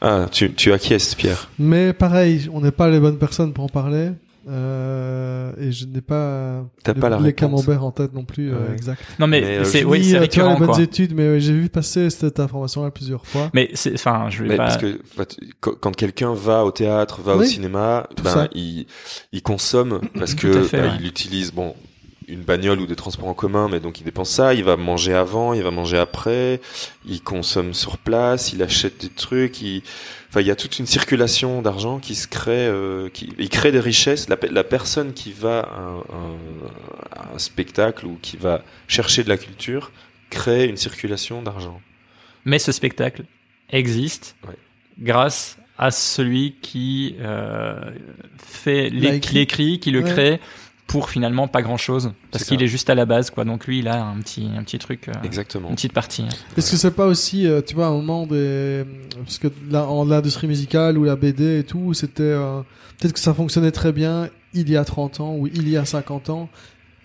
Ah, 0.00 0.26
tu, 0.32 0.52
tu 0.52 0.72
acquiesces, 0.72 1.14
Pierre. 1.14 1.48
Mais 1.60 1.92
pareil, 1.92 2.48
on 2.52 2.60
n'est 2.60 2.72
pas 2.72 2.88
les 2.90 2.98
bonnes 2.98 3.18
personnes 3.18 3.52
pour 3.52 3.62
en 3.64 3.68
parler. 3.68 4.10
Euh, 4.48 5.52
et 5.58 5.70
je 5.70 5.84
n'ai 5.86 6.00
pas, 6.00 6.64
T'as 6.82 6.94
le- 6.94 7.00
pas 7.00 7.08
la 7.10 7.18
les 7.20 7.34
camemberts 7.34 7.84
en 7.84 7.90
tête 7.90 8.14
non 8.14 8.24
plus, 8.24 8.52
euh, 8.52 8.72
exact. 8.72 9.02
non 9.18 9.26
mais, 9.26 9.40
Mais, 9.42 9.58
euh, 9.58 9.64
c'est 9.64 9.84
oui 9.84 10.02
c'est 10.04 10.16
euh, 10.16 10.20
récurrent 10.20 10.54
les 10.54 10.58
bonnes 10.58 10.68
quoi 10.68 10.80
études, 10.80 11.14
mais 11.14 11.28
ouais, 11.30 11.40
j'ai 11.40 11.52
vu 11.52 11.68
passer 11.68 12.08
cette 12.10 12.40
information-là 12.40 12.90
plusieurs 12.90 13.26
fois. 13.26 13.50
mais 13.52 13.70
c'est 13.74 13.92
enfin 13.94 14.28
je 14.30 14.42
vais 14.42 14.48
Mais 14.50 14.56
pas 14.56 14.64
parce 14.64 14.76
que 14.78 14.98
quand, 15.60 15.94
quelqu'un 15.94 16.32
va 16.32 16.64
au 16.64 16.70
théâtre, 16.70 17.20
va 17.20 17.36
au 17.36 17.44
cinéma, 17.44 18.08
ben 18.22 18.30
ça. 18.30 18.48
il, 18.54 18.86
il 19.32 19.42
consomme 19.42 20.00
parce 20.18 20.34
que 20.34 20.62
fait, 20.62 20.78
ben, 20.78 20.88
ouais. 20.90 20.96
il 21.00 21.06
utilise 21.06 21.52
bon 21.52 21.74
une 22.26 22.42
bagnole 22.42 22.78
ou 22.80 22.86
des 22.86 22.94
transports 22.96 23.28
en 23.28 23.34
commun, 23.34 23.68
mais 23.70 23.80
donc 23.80 24.00
il 24.00 24.04
dépense 24.04 24.30
ça, 24.30 24.54
il 24.54 24.62
va 24.62 24.76
manger 24.76 25.14
avant, 25.14 25.52
il 25.52 25.62
va 25.64 25.72
manger 25.72 25.98
après, 25.98 26.60
il 27.04 27.20
consomme 27.22 27.74
sur 27.74 27.98
place, 27.98 28.52
il 28.52 28.62
achète 28.62 29.00
des 29.02 29.08
trucs, 29.08 29.60
il... 29.62 29.82
enfin 30.30 30.40
il 30.40 30.46
y 30.46 30.50
a 30.50 30.56
toute 30.56 30.78
une 30.78 30.86
circulation 30.86 31.60
d'argent 31.60 31.98
qui 31.98 32.14
se 32.14 32.26
crée, 32.28 32.66
euh, 32.68 33.08
qui 33.10 33.32
il 33.38 33.48
crée 33.50 33.72
des 33.72 33.80
richesses. 33.80 34.28
La, 34.28 34.36
pe- 34.36 34.46
la 34.50 34.64
personne 34.64 35.12
qui 35.12 35.32
va 35.32 35.60
à 35.60 35.78
un, 35.80 35.98
un- 35.98 36.38
à 37.12 37.34
un 37.34 37.38
spectacle 37.38 38.06
ou 38.06 38.18
qui 38.22 38.36
va 38.36 38.62
chercher 38.88 39.22
de 39.24 39.28
la 39.28 39.36
culture 39.36 39.90
crée 40.30 40.66
une 40.66 40.76
circulation 40.76 41.42
d'argent. 41.42 41.80
Mais 42.44 42.58
ce 42.58 42.72
spectacle 42.72 43.24
existe 43.70 44.36
Ouais. 44.48 44.54
grâce 44.98 45.58
à 45.76 45.90
celui 45.90 46.54
qui 46.62 47.16
euh, 47.20 47.80
fait 48.38 48.90
l'écrit, 48.90 49.80
qui 49.80 49.90
le 49.90 50.02
Ouais. 50.02 50.10
crée 50.10 50.40
pour 50.90 51.08
finalement 51.08 51.46
pas 51.46 51.62
grand 51.62 51.76
chose 51.76 52.10
parce 52.32 52.42
qu'il 52.44 52.60
est 52.62 52.66
juste 52.66 52.90
à 52.90 52.96
la 52.96 53.06
base 53.06 53.30
quoi. 53.30 53.44
Donc 53.44 53.66
lui 53.66 53.78
il 53.78 53.86
a 53.88 54.04
un 54.04 54.16
petit 54.18 54.48
un 54.56 54.62
petit 54.64 54.78
truc, 54.78 55.08
euh, 55.08 55.12
Exactement. 55.22 55.68
une 55.68 55.76
petite 55.76 55.92
partie. 55.92 56.24
Est-ce 56.56 56.70
que 56.72 56.76
c'est 56.76 56.90
pas 56.90 57.06
aussi, 57.06 57.46
euh, 57.46 57.62
tu 57.64 57.76
vois, 57.76 57.86
à 57.86 57.88
un 57.90 57.92
moment 57.92 58.26
des, 58.26 58.84
parce 59.24 59.38
que 59.38 59.46
là, 59.70 59.86
en 59.86 60.04
l'industrie 60.04 60.48
musicale 60.48 60.98
ou 60.98 61.04
la 61.04 61.14
BD 61.14 61.60
et 61.60 61.64
tout, 61.64 61.94
c'était, 61.94 62.22
euh, 62.24 62.60
peut-être 62.98 63.12
que 63.14 63.20
ça 63.20 63.32
fonctionnait 63.34 63.70
très 63.70 63.92
bien 63.92 64.28
il 64.52 64.68
y 64.68 64.76
a 64.76 64.84
30 64.84 65.20
ans 65.20 65.36
ou 65.36 65.46
il 65.46 65.68
y 65.68 65.76
a 65.76 65.84
50 65.84 66.28
ans, 66.28 66.48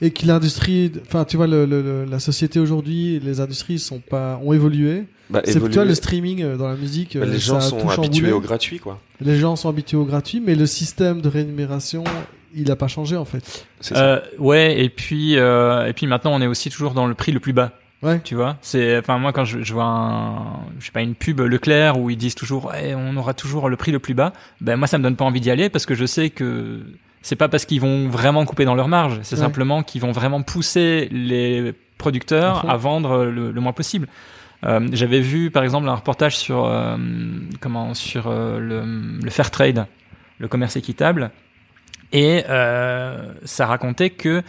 et 0.02 0.10
que 0.12 0.26
l'industrie, 0.26 0.92
enfin, 1.06 1.24
tu 1.26 1.38
vois, 1.38 1.46
le, 1.48 1.66
le- 1.68 1.82
le- 1.84 2.06
la 2.06 2.20
société 2.20 2.60
aujourd'hui, 2.60 3.20
les 3.24 3.40
industries 3.40 3.78
sont 3.78 4.00
pas, 4.00 4.40
ont 4.44 4.52
évolué. 4.52 5.04
Bah, 5.30 5.42
C'est 5.46 5.60
plutôt 5.60 5.84
le 5.84 5.94
streaming 5.96 6.42
euh, 6.44 6.58
dans 6.58 6.68
la 6.68 6.76
musique. 6.76 7.16
bah, 7.18 7.24
euh, 7.26 7.32
les 7.32 7.38
gens 7.40 7.62
sont 7.62 7.78
tout 7.80 7.90
habitués 7.92 8.14
chamboulé. 8.18 8.32
au 8.32 8.42
gratuit, 8.42 8.80
quoi. 8.80 9.00
Les 9.22 9.38
gens 9.38 9.56
sont 9.56 9.70
habitués 9.70 9.98
au 9.98 10.06
gratuit, 10.06 10.42
mais 10.44 10.56
le 10.56 10.66
système 10.66 11.22
de 11.22 11.30
rémunération, 11.30 12.04
il 12.56 12.72
a 12.72 12.76
pas 12.76 12.88
changé 12.88 13.16
en 13.18 13.26
fait. 13.26 13.66
Euh, 13.92 14.20
ouais 14.40 14.80
et 14.84 14.90
puis 14.90 15.38
euh, 15.38 15.88
et 15.88 15.94
puis 15.94 16.08
maintenant 16.08 16.32
on 16.34 16.42
est 16.42 16.48
aussi 16.48 16.70
toujours 16.70 16.94
dans 16.94 17.08
le 17.08 17.14
prix 17.14 17.32
le 17.32 17.40
plus 17.40 17.54
bas. 17.54 17.72
Ouais. 18.04 18.20
Tu 18.24 18.36
vois, 18.36 18.58
c'est 18.62 18.98
enfin 19.00 19.18
moi 19.18 19.32
quand 19.34 19.46
je, 19.46 19.64
je 19.64 19.74
vois 19.74 19.86
un 19.86 20.60
je 20.80 20.86
sais 20.86 20.92
pas 20.92 21.02
une 21.02 21.16
pub 21.16 21.40
Leclerc 21.40 21.98
où 22.00 22.10
ils 22.10 22.18
disent 22.18 22.36
toujours 22.36 22.72
on 22.96 23.18
aura 23.18 23.34
toujours 23.34 23.68
le 23.70 23.78
prix 23.78 23.92
le 23.92 24.00
plus 24.00 24.14
bas, 24.14 24.32
ben 24.62 24.76
moi 24.78 24.88
ça 24.88 24.98
me 24.98 25.04
donne 25.04 25.16
pas 25.16 25.26
envie 25.26 25.42
d'y 25.42 25.50
aller 25.50 25.70
parce 25.70 25.86
que 25.86 25.96
je 25.96 26.06
sais 26.06 26.30
que 26.30 26.82
c'est 27.22 27.36
pas 27.36 27.48
parce 27.50 27.66
qu'ils 27.66 27.82
vont 27.82 28.08
vraiment 28.08 28.46
couper 28.46 28.66
dans 28.66 28.76
leur 28.76 28.88
marge, 28.88 29.20
c'est 29.24 29.36
Ouais. 29.36 29.42
simplement 29.42 29.82
qu'ils 29.82 30.02
vont 30.02 30.12
vraiment 30.12 30.44
pousser 30.44 31.10
les 31.12 31.74
producteurs 31.98 32.70
À 32.70 32.78
vendre 32.78 33.26
le, 33.26 33.52
le 33.52 33.62
moins 33.62 33.74
possible. 33.74 34.08
Euh, 34.66 34.88
J'avais 34.92 35.22
vu 35.22 35.50
par 35.50 35.64
exemple 35.64 35.88
un 35.90 35.96
reportage 35.96 36.38
sur 36.38 36.66
euh, 36.66 36.98
comment 37.62 37.94
sur 37.94 38.28
euh, 38.28 38.60
le, 38.60 38.84
le 39.24 39.30
fair 39.32 39.50
trade, 39.50 39.86
le 40.40 40.48
commerce 40.48 40.76
équitable, 40.76 41.32
et 42.12 42.44
euh, 42.50 43.34
ça 43.44 43.66
racontait 43.66 44.10
que 44.10 44.44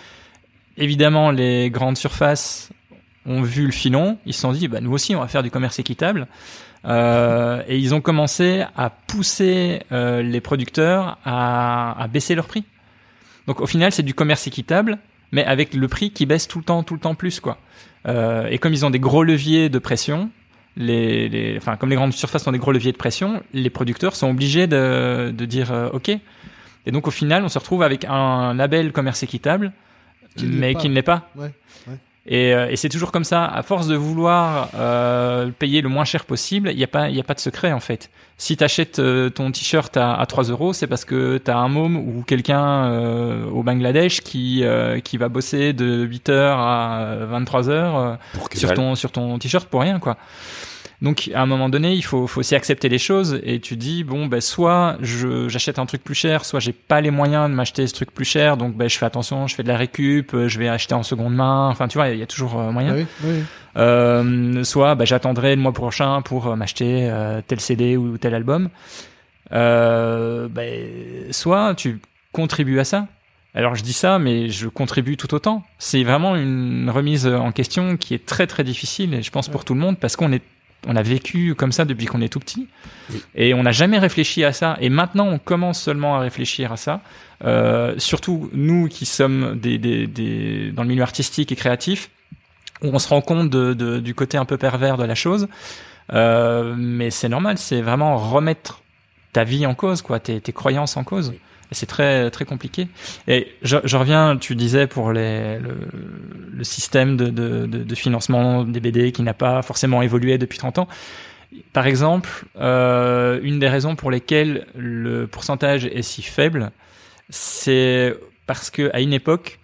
évidemment 0.77 1.31
les 1.31 1.71
grandes 1.71 1.97
surfaces 1.97 2.71
ont 3.25 3.43
vu 3.43 3.67
le 3.67 3.73
filon, 3.73 4.19
ils 4.27 4.35
se 4.35 4.41
sont 4.41 4.53
dit 4.53 4.69
bah 4.69 4.81
nous 4.81 4.93
aussi 4.93 5.17
on 5.17 5.21
va 5.21 5.29
faire 5.29 5.43
du 5.43 5.51
commerce 5.51 5.79
équitable. 5.79 6.27
Euh, 6.85 7.63
et 7.67 7.79
ils 7.79 7.97
ont 7.97 8.01
commencé 8.01 8.63
à 8.77 8.91
pousser 8.91 9.81
euh, 9.91 10.23
les 10.23 10.41
producteurs 10.41 11.19
à, 11.25 12.01
à 12.01 12.07
baisser 12.07 12.37
leurs 12.37 12.47
prix. 12.47 12.63
Donc 13.49 13.61
au 13.61 13.67
final, 13.67 13.91
c'est 13.91 14.05
du 14.05 14.15
commerce 14.15 14.47
équitable, 14.47 14.99
mais 15.33 15.45
avec 15.45 15.75
le 15.75 15.89
prix 15.89 16.13
qui 16.13 16.27
baisse 16.27 16.47
tout 16.47 16.59
le 16.59 16.65
temps, 16.65 16.85
tout 16.85 16.95
le 16.95 17.01
temps 17.01 17.17
plus 17.17 17.41
quoi. 17.41 17.59
Et 18.09 18.59
comme 18.59 18.73
ils 18.73 18.87
ont 18.87 18.91
des 18.91 19.01
gros 19.01 19.25
leviers 19.25 19.69
de 19.69 19.81
pression, 19.81 20.31
les, 20.77 21.29
les, 21.29 21.57
enfin 21.57 21.75
comme 21.75 21.91
les 21.91 21.97
grandes 21.97 22.13
surfaces 22.13 22.47
ont 22.47 22.53
des 22.53 22.59
gros 22.59 22.71
leviers 22.71 22.93
de 22.93 22.97
pression, 22.97 23.43
les 23.53 23.69
producteurs 23.69 24.15
sont 24.15 24.31
obligés 24.31 24.69
de, 24.69 25.35
de 25.37 25.45
dire 25.45 25.91
ok. 25.93 26.17
Et 26.87 26.93
donc 26.93 27.07
au 27.09 27.11
final, 27.11 27.45
on 27.45 27.49
se 27.49 27.59
retrouve 27.59 27.83
avec 27.83 28.05
un 28.09 28.55
label 28.55 28.93
commerce 28.93 29.23
équitable, 29.23 29.73
Qui 30.37 30.47
mais 30.47 30.75
qui 30.75 30.89
ne 30.89 30.95
l'est 30.95 31.03
pas. 31.03 31.29
Ouais, 31.37 31.53
ouais. 31.89 31.95
Et, 32.29 32.55
euh, 32.55 32.69
et 32.71 32.77
c'est 32.77 32.89
toujours 32.89 33.13
comme 33.13 33.25
ça. 33.25 33.45
À 33.45 33.63
force 33.63 33.87
de 33.87 33.95
vouloir 33.95 34.71
euh, 34.75 35.51
payer 35.57 35.81
le 35.81 35.89
moins 35.89 36.05
cher 36.05 36.25
possible, 36.25 36.71
il 36.71 36.77
n'y 36.77 36.85
a 36.85 36.89
pas, 36.89 37.09
il 37.09 37.19
a 37.21 37.23
pas 37.23 37.35
de 37.35 37.41
secret 37.41 37.73
en 37.73 37.81
fait. 37.81 38.11
Si 38.37 38.57
t'achètes 38.57 38.99
euh, 38.99 39.31
ton 39.31 39.51
t-shirt 39.51 39.97
à, 39.97 40.15
à 40.15 40.27
3 40.27 40.45
euros, 40.45 40.73
c'est 40.73 40.87
parce 40.89 41.05
que 41.05 41.39
t'as 41.39 41.57
un 41.57 41.69
môme 41.69 41.97
ou 41.97 42.23
quelqu'un 42.27 42.87
euh, 42.87 43.47
au 43.47 43.63
Bangladesh 43.63 44.21
qui 44.21 44.63
euh, 44.65 44.99
qui 45.01 45.17
va 45.17 45.29
bosser 45.29 45.73
de 45.73 46.03
8 46.05 46.29
heures 46.29 46.59
à 46.59 47.17
23 47.21 47.69
heures 47.71 47.97
euh, 47.97 48.15
Pour 48.35 48.51
que 48.51 48.59
sur 48.59 48.75
ton 48.75 48.95
sur 48.95 49.11
ton 49.13 49.39
t-shirt 49.39 49.67
pour 49.69 49.81
rien 49.81 49.99
quoi. 50.01 50.17
Donc 51.03 51.31
à 51.35 51.43
un 51.43 51.47
moment 51.47 51.69
donné, 51.69 51.93
il 51.93 52.03
faut, 52.03 52.27
faut 52.27 52.41
aussi 52.41 52.55
accepter 52.55 52.89
les 52.89 52.99
choses 52.99 53.41
et 53.43 53.61
tu 53.61 53.77
dis 53.77 54.03
bon 54.03 54.27
ben 54.27 54.41
soit 54.41 54.97
je 55.01 55.49
j'achète 55.49 55.79
un 55.79 55.87
truc 55.87 56.03
plus 56.03 56.15
cher, 56.15 56.45
soit 56.45 56.61
j'ai 56.61 56.73
pas 56.73 57.01
les 57.01 57.11
moyens 57.11 57.51
de 57.51 57.55
m'acheter 57.55 57.87
ce 57.87 57.93
truc 57.93 58.11
plus 58.13 58.25
cher, 58.25 58.57
donc 58.57 58.75
ben 58.75 58.89
je 58.89 58.97
fais 58.97 59.05
attention, 59.07 59.47
je 59.47 59.55
fais 59.55 59.63
de 59.63 59.69
la 59.69 59.77
récup, 59.77 60.33
euh, 60.33 60.49
je 60.49 60.59
vais 60.59 60.69
acheter 60.69 60.95
en 60.95 61.03
seconde 61.03 61.35
main, 61.35 61.69
enfin 61.69 61.87
tu 61.87 61.99
vois, 61.99 62.09
il 62.09 62.19
y 62.19 62.23
a 62.23 62.27
toujours 62.27 62.59
euh, 62.59 62.71
moyen. 62.71 62.95
Oui, 62.95 63.07
oui. 63.25 63.43
Euh, 63.77 64.65
soit 64.65 64.95
ben, 64.95 65.05
j'attendrai 65.05 65.55
le 65.55 65.61
mois 65.61 65.73
prochain 65.73 66.23
pour 66.23 66.57
m'acheter 66.57 67.09
euh, 67.11 67.43
tel 67.47 67.61
CD 67.61 67.97
ou 67.97 68.17
tel 68.17 68.35
album. 68.35 68.71
Euh, 69.53 70.49
ben, 70.49 71.31
soit 71.31 71.75
tu 71.75 72.01
contribues 72.33 72.81
à 72.81 72.85
ça. 72.85 73.07
Alors 73.55 73.75
je 73.75 73.83
dis 73.83 73.93
ça, 73.93 74.19
mais 74.19 74.51
je 74.51 74.69
contribue 74.69 75.17
tout 75.17 75.35
autant. 75.35 75.63
C'est 75.79 76.05
vraiment 76.05 76.37
une 76.37 76.91
remise 76.91 77.27
en 77.27 77.53
question 77.53 77.97
qui 77.97 78.15
est 78.15 78.25
très 78.25 78.47
très 78.47 78.65
difficile, 78.65 79.15
et 79.15 79.23
je 79.23 79.31
pense 79.31 79.49
pour 79.49 79.65
tout 79.65 79.75
le 79.75 79.81
monde, 79.81 79.99
parce 79.99 80.17
qu'on 80.17 80.33
est 80.33 80.43
on 80.87 80.97
a 80.97 81.03
vécu 81.03 81.55
comme 81.55 81.73
ça 81.73 81.85
depuis 81.85 82.07
qu'on 82.07 82.21
est 82.21 82.29
tout 82.29 82.41
petit, 82.41 82.69
et 83.35 83.55
on 83.55 83.63
n'a 83.63 83.73
jamais 83.73 83.99
réfléchi 83.99 84.45
à 84.45 84.53
ça. 84.53 84.77
Et 84.81 84.89
maintenant, 84.89 85.27
on 85.29 85.39
commence 85.39 85.81
seulement 85.81 86.17
à 86.17 86.21
réfléchir 86.21 86.73
à 86.73 86.77
ça. 86.77 87.01
Euh, 87.45 87.95
surtout 87.99 88.51
nous 88.53 88.89
qui 88.89 89.05
sommes 89.05 89.61
dans 89.61 90.83
le 90.83 90.89
milieu 90.89 91.03
artistique 91.03 91.53
et 91.53 91.57
créatif, 91.57 92.11
où 92.83 92.89
on 92.93 92.99
se 92.99 93.09
rend 93.09 93.21
compte 93.21 93.51
du 93.51 94.15
côté 94.15 94.39
un 94.39 94.45
peu 94.45 94.57
pervers 94.57 94.97
de 94.97 95.05
la 95.05 95.15
chose. 95.15 95.49
Euh, 96.13 96.75
mais 96.77 97.11
c'est 97.11 97.29
normal, 97.29 97.59
c'est 97.59 97.81
vraiment 97.81 98.17
remettre 98.17 98.83
ta 99.33 99.45
vie 99.45 99.67
en 99.67 99.75
cause, 99.75 100.03
quoi, 100.03 100.21
tes, 100.21 100.41
croyances 100.53 100.97
en 100.97 101.05
cause. 101.05 101.35
C'est 101.73 101.87
très 101.87 102.31
très 102.31 102.45
compliqué. 102.45 102.89
Et 103.29 103.49
je, 103.63 103.97
reviens, 103.97 104.37
tu 104.37 104.55
disais 104.55 104.87
pour 104.87 105.13
le, 105.13 105.59
système 106.63 107.17
de 107.17 107.95
financement 107.95 108.65
des 108.65 108.81
BD 108.81 109.13
qui 109.13 109.23
n'a 109.23 109.35
pas 109.35 109.63
forcément 109.63 110.03
évolué 110.03 110.39
depuis 110.39 110.59
30 110.59 110.79
ans. 110.79 110.89
Par 111.73 111.87
exemple, 111.87 112.47
euh, 112.59 113.41
une 113.43 113.59
des 113.59 113.69
raisons 113.69 113.97
pour 113.97 114.11
lesquelles 114.11 114.67
le 114.75 115.27
pourcentage 115.27 115.87
est 115.87 116.03
si 116.03 116.23
faible, 116.23 116.71
c'est 117.31 118.15
parce 118.47 118.71
que 118.71 118.91
à 118.93 119.01
une 119.01 119.13
époque, 119.13 119.59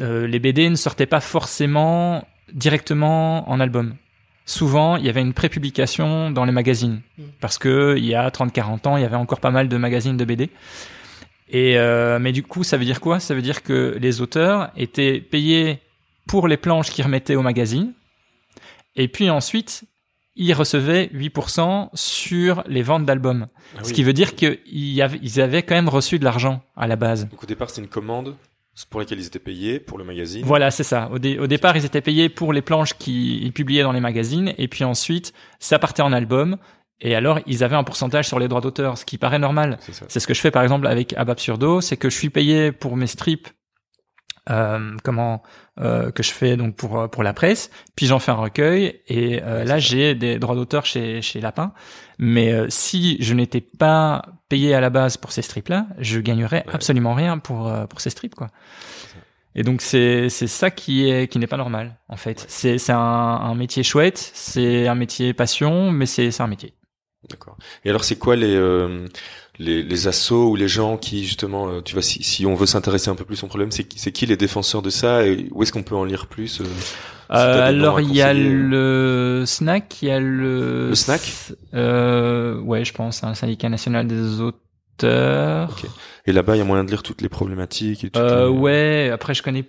euh, 0.00 0.26
les 0.26 0.38
BD 0.38 0.68
ne 0.70 0.76
sortaient 0.76 1.06
pas 1.06 1.20
forcément 1.20 2.26
directement 2.52 3.48
en 3.50 3.60
album. 3.60 3.94
Souvent, 4.46 4.96
il 4.96 5.06
y 5.06 5.08
avait 5.08 5.22
une 5.22 5.32
prépublication 5.32 6.30
dans 6.30 6.44
les 6.44 6.52
magazines 6.52 7.00
Mm. 7.18 7.22
parce 7.40 7.58
que 7.58 7.94
il 7.96 8.04
y 8.04 8.14
a 8.14 8.28
30-40 8.30 8.86
ans, 8.88 8.96
il 8.96 9.02
y 9.02 9.06
avait 9.06 9.16
encore 9.16 9.40
pas 9.40 9.50
mal 9.50 9.68
de 9.68 9.76
magazines 9.76 10.16
de 10.16 10.24
BD. 10.24 10.50
Et 11.48 11.78
euh, 11.78 12.18
mais 12.18 12.32
du 12.32 12.42
coup, 12.42 12.64
ça 12.64 12.76
veut 12.76 12.84
dire 12.84 13.00
quoi? 13.00 13.20
Ça 13.20 13.34
veut 13.34 13.42
dire 13.42 13.62
que 13.62 13.96
les 14.00 14.20
auteurs 14.20 14.70
étaient 14.76 15.20
payés 15.20 15.80
pour 16.26 16.48
les 16.48 16.56
planches 16.56 16.90
qu'ils 16.90 17.04
remettaient 17.04 17.36
au 17.36 17.42
magazine, 17.42 17.92
et 18.96 19.08
puis 19.08 19.28
ensuite 19.30 19.84
ils 20.36 20.52
recevaient 20.52 21.10
8% 21.14 21.90
sur 21.94 22.64
les 22.66 22.82
ventes 22.82 23.04
d'albums. 23.06 23.46
Ah 23.78 23.84
Ce 23.84 23.92
qui 23.92 24.02
veut 24.02 24.12
dire 24.12 24.34
qu'ils 24.34 25.00
avaient, 25.00 25.20
ils 25.22 25.40
avaient 25.40 25.62
quand 25.62 25.76
même 25.76 25.88
reçu 25.88 26.18
de 26.18 26.24
l'argent 26.24 26.60
à 26.76 26.88
la 26.88 26.96
base. 26.96 27.28
Donc 27.28 27.44
au 27.44 27.46
départ, 27.46 27.70
c'est 27.70 27.80
une 27.80 27.88
commande. 27.88 28.34
Pour 28.90 29.00
lesquels 29.00 29.18
ils 29.20 29.26
étaient 29.26 29.38
payés 29.38 29.78
pour 29.78 29.98
le 29.98 30.04
magazine. 30.04 30.42
Voilà, 30.44 30.70
c'est 30.70 30.82
ça. 30.82 31.08
Au, 31.12 31.18
dé- 31.18 31.38
au 31.38 31.46
départ, 31.46 31.76
ils 31.76 31.84
étaient 31.84 32.00
payés 32.00 32.28
pour 32.28 32.52
les 32.52 32.62
planches 32.62 32.94
qu'ils 32.94 33.52
publiaient 33.52 33.82
dans 33.84 33.92
les 33.92 34.00
magazines, 34.00 34.52
et 34.58 34.66
puis 34.68 34.84
ensuite, 34.84 35.32
ça 35.60 35.78
partait 35.78 36.02
en 36.02 36.12
album. 36.12 36.56
Et 37.00 37.14
alors, 37.14 37.40
ils 37.46 37.62
avaient 37.64 37.76
un 37.76 37.84
pourcentage 37.84 38.26
sur 38.28 38.38
les 38.38 38.48
droits 38.48 38.60
d'auteur, 38.60 38.96
ce 38.98 39.04
qui 39.04 39.18
paraît 39.18 39.38
normal. 39.38 39.78
C'est 40.08 40.20
ce 40.20 40.26
que 40.26 40.32
je 40.34 40.40
fais 40.40 40.50
par 40.50 40.62
exemple 40.62 40.86
avec 40.86 41.12
Ababsurdo, 41.16 41.80
c'est 41.80 41.96
que 41.96 42.08
je 42.08 42.16
suis 42.16 42.30
payé 42.30 42.72
pour 42.72 42.96
mes 42.96 43.06
strips, 43.08 43.48
euh, 44.50 44.96
comment 45.02 45.42
euh, 45.80 46.10
que 46.10 46.22
je 46.22 46.30
fais 46.32 46.56
donc 46.56 46.76
pour 46.76 46.98
euh, 47.00 47.08
pour 47.08 47.22
la 47.22 47.32
presse, 47.32 47.70
puis 47.96 48.06
j'en 48.06 48.18
fais 48.18 48.30
un 48.32 48.36
recueil 48.36 49.00
et 49.08 49.42
euh, 49.42 49.64
Ouais, 49.64 49.64
là 49.64 49.78
j'ai 49.78 50.14
des 50.14 50.38
droits 50.38 50.54
d'auteur 50.54 50.84
chez 50.86 51.22
chez 51.22 51.40
Lapin. 51.40 51.72
Mais 52.18 52.52
euh, 52.52 52.66
si 52.68 53.16
je 53.20 53.34
n'étais 53.34 53.60
pas 53.60 54.22
payé 54.48 54.74
à 54.74 54.80
la 54.80 54.90
base 54.90 55.16
pour 55.16 55.32
ces 55.32 55.42
strips 55.42 55.68
là, 55.68 55.86
je 55.98 56.20
gagnerais 56.20 56.64
Ouais. 56.66 56.74
absolument 56.74 57.14
rien 57.14 57.38
pour 57.38 57.68
euh, 57.68 57.86
pour 57.86 58.00
ces 58.00 58.10
strips 58.10 58.34
quoi. 58.34 58.48
Et 59.56 59.62
donc 59.62 59.82
c'est 59.82 60.28
c'est 60.30 60.46
ça 60.48 60.70
qui 60.70 61.08
est 61.08 61.28
qui 61.28 61.38
n'est 61.38 61.46
pas 61.46 61.56
normal 61.56 61.96
en 62.08 62.16
fait. 62.16 62.40
Ouais. 62.40 62.46
C'est 62.48 62.78
c'est 62.78 62.92
un, 62.92 62.98
un 62.98 63.54
métier 63.54 63.82
chouette, 63.82 64.18
c'est 64.34 64.88
un 64.88 64.94
métier 64.96 65.32
passion, 65.32 65.90
mais 65.92 66.06
c'est 66.06 66.30
c'est 66.30 66.42
un 66.42 66.48
métier. 66.48 66.74
D'accord. 67.30 67.56
Et 67.86 67.88
alors, 67.88 68.04
c'est 68.04 68.18
quoi 68.18 68.36
les, 68.36 68.54
euh, 68.54 69.06
les 69.58 69.82
les 69.82 70.08
assos 70.08 70.48
ou 70.50 70.56
les 70.56 70.68
gens 70.68 70.96
qui 70.96 71.24
justement, 71.24 71.68
euh, 71.68 71.80
tu 71.80 71.92
vois, 71.94 72.02
si, 72.02 72.22
si 72.22 72.44
on 72.46 72.54
veut 72.54 72.66
s'intéresser 72.66 73.08
un 73.10 73.14
peu 73.14 73.24
plus 73.24 73.42
au 73.42 73.46
problème, 73.46 73.70
c'est 73.70 73.84
qui, 73.84 73.98
c'est 73.98 74.12
qui 74.12 74.26
les 74.26 74.36
défenseurs 74.36 74.82
de 74.82 74.90
ça 74.90 75.24
et 75.26 75.48
où 75.52 75.62
est-ce 75.62 75.72
qu'on 75.72 75.82
peut 75.82 75.94
en 75.96 76.04
lire 76.04 76.26
plus 76.26 76.60
euh, 76.60 76.64
Euh, 77.30 77.62
alors 77.62 78.00
il 78.00 78.14
y 78.14 78.20
a 78.22 78.34
le 78.34 79.44
snack, 79.46 80.02
il 80.02 80.08
y 80.08 80.10
a 80.10 80.20
le 80.20 80.88
Le 80.90 80.94
snack 80.94 81.22
euh, 81.72 82.60
ouais 82.60 82.84
je 82.84 82.92
pense 82.92 83.24
un 83.24 83.34
syndicat 83.34 83.68
national 83.68 84.06
des 84.06 84.40
auteurs. 84.40 85.70
Ok. 85.70 85.88
Et 86.26 86.32
là-bas, 86.32 86.54
il 86.56 86.58
y 86.58 86.62
a 86.62 86.64
moyen 86.64 86.84
de 86.84 86.90
lire 86.90 87.02
toutes 87.02 87.20
les 87.22 87.28
problématiques. 87.28 88.04
Et 88.04 88.10
toutes 88.10 88.22
Euh, 88.22 88.44
les- 88.50 88.58
ouais 88.58 89.10
après 89.12 89.34
je 89.34 89.42
connais 89.42 89.64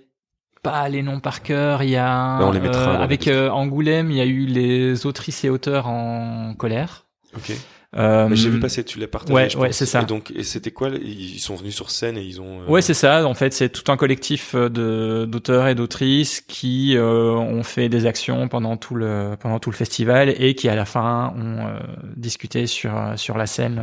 pas 0.62 0.88
les 0.88 1.02
noms 1.02 1.20
par 1.20 1.42
cœur. 1.42 1.82
Il 1.82 1.90
y 1.90 1.96
a 1.96 2.38
Bah, 2.38 2.46
on 2.46 2.52
les 2.52 2.60
mettra 2.60 2.98
euh, 2.98 3.02
avec 3.02 3.28
Angoulême 3.28 4.10
il 4.10 4.16
y 4.16 4.20
a 4.20 4.26
eu 4.26 4.46
les 4.46 5.06
autrices 5.06 5.44
et 5.44 5.50
auteurs 5.50 5.86
en 5.86 6.54
colère. 6.54 7.04
Ok. 7.36 7.52
Euh, 7.96 8.28
Mais 8.28 8.36
j'ai 8.36 8.50
vu 8.50 8.60
passer, 8.60 8.84
tu 8.84 8.98
l'as 8.98 9.06
partagé. 9.06 9.32
ouais, 9.34 9.48
je 9.48 9.56
ouais, 9.58 9.72
c'est 9.72 9.86
ça. 9.86 10.02
Et 10.02 10.04
donc, 10.04 10.30
et 10.34 10.42
c'était 10.44 10.70
quoi 10.70 10.88
Ils 11.02 11.38
sont 11.38 11.54
venus 11.56 11.74
sur 11.74 11.90
scène 11.90 12.16
et 12.18 12.22
ils 12.22 12.40
ont. 12.40 12.60
euh, 12.60 12.66
Ouais, 12.70 12.82
c'est 12.82 12.94
ça. 12.94 13.26
En 13.26 13.34
fait, 13.34 13.52
c'est 13.54 13.68
tout 13.70 13.90
un 13.90 13.96
collectif 13.96 14.54
euh, 14.54 14.68
de 14.68 15.24
d'auteurs 15.26 15.66
et 15.68 15.74
d'autrices 15.74 16.40
qui 16.42 16.96
euh, 16.96 17.30
ont 17.32 17.62
fait 17.62 17.88
des 17.88 18.06
actions 18.06 18.48
pendant 18.48 18.76
tout 18.76 18.94
le 18.94 19.36
pendant 19.40 19.58
tout 19.58 19.70
le 19.70 19.76
festival 19.76 20.34
et 20.38 20.54
qui 20.54 20.68
à 20.68 20.74
la 20.74 20.84
fin 20.84 21.32
ont 21.36 21.66
euh, 21.66 21.78
discuté 22.16 22.66
sur 22.66 22.92
sur 23.16 23.36
la 23.38 23.46
scène. 23.46 23.80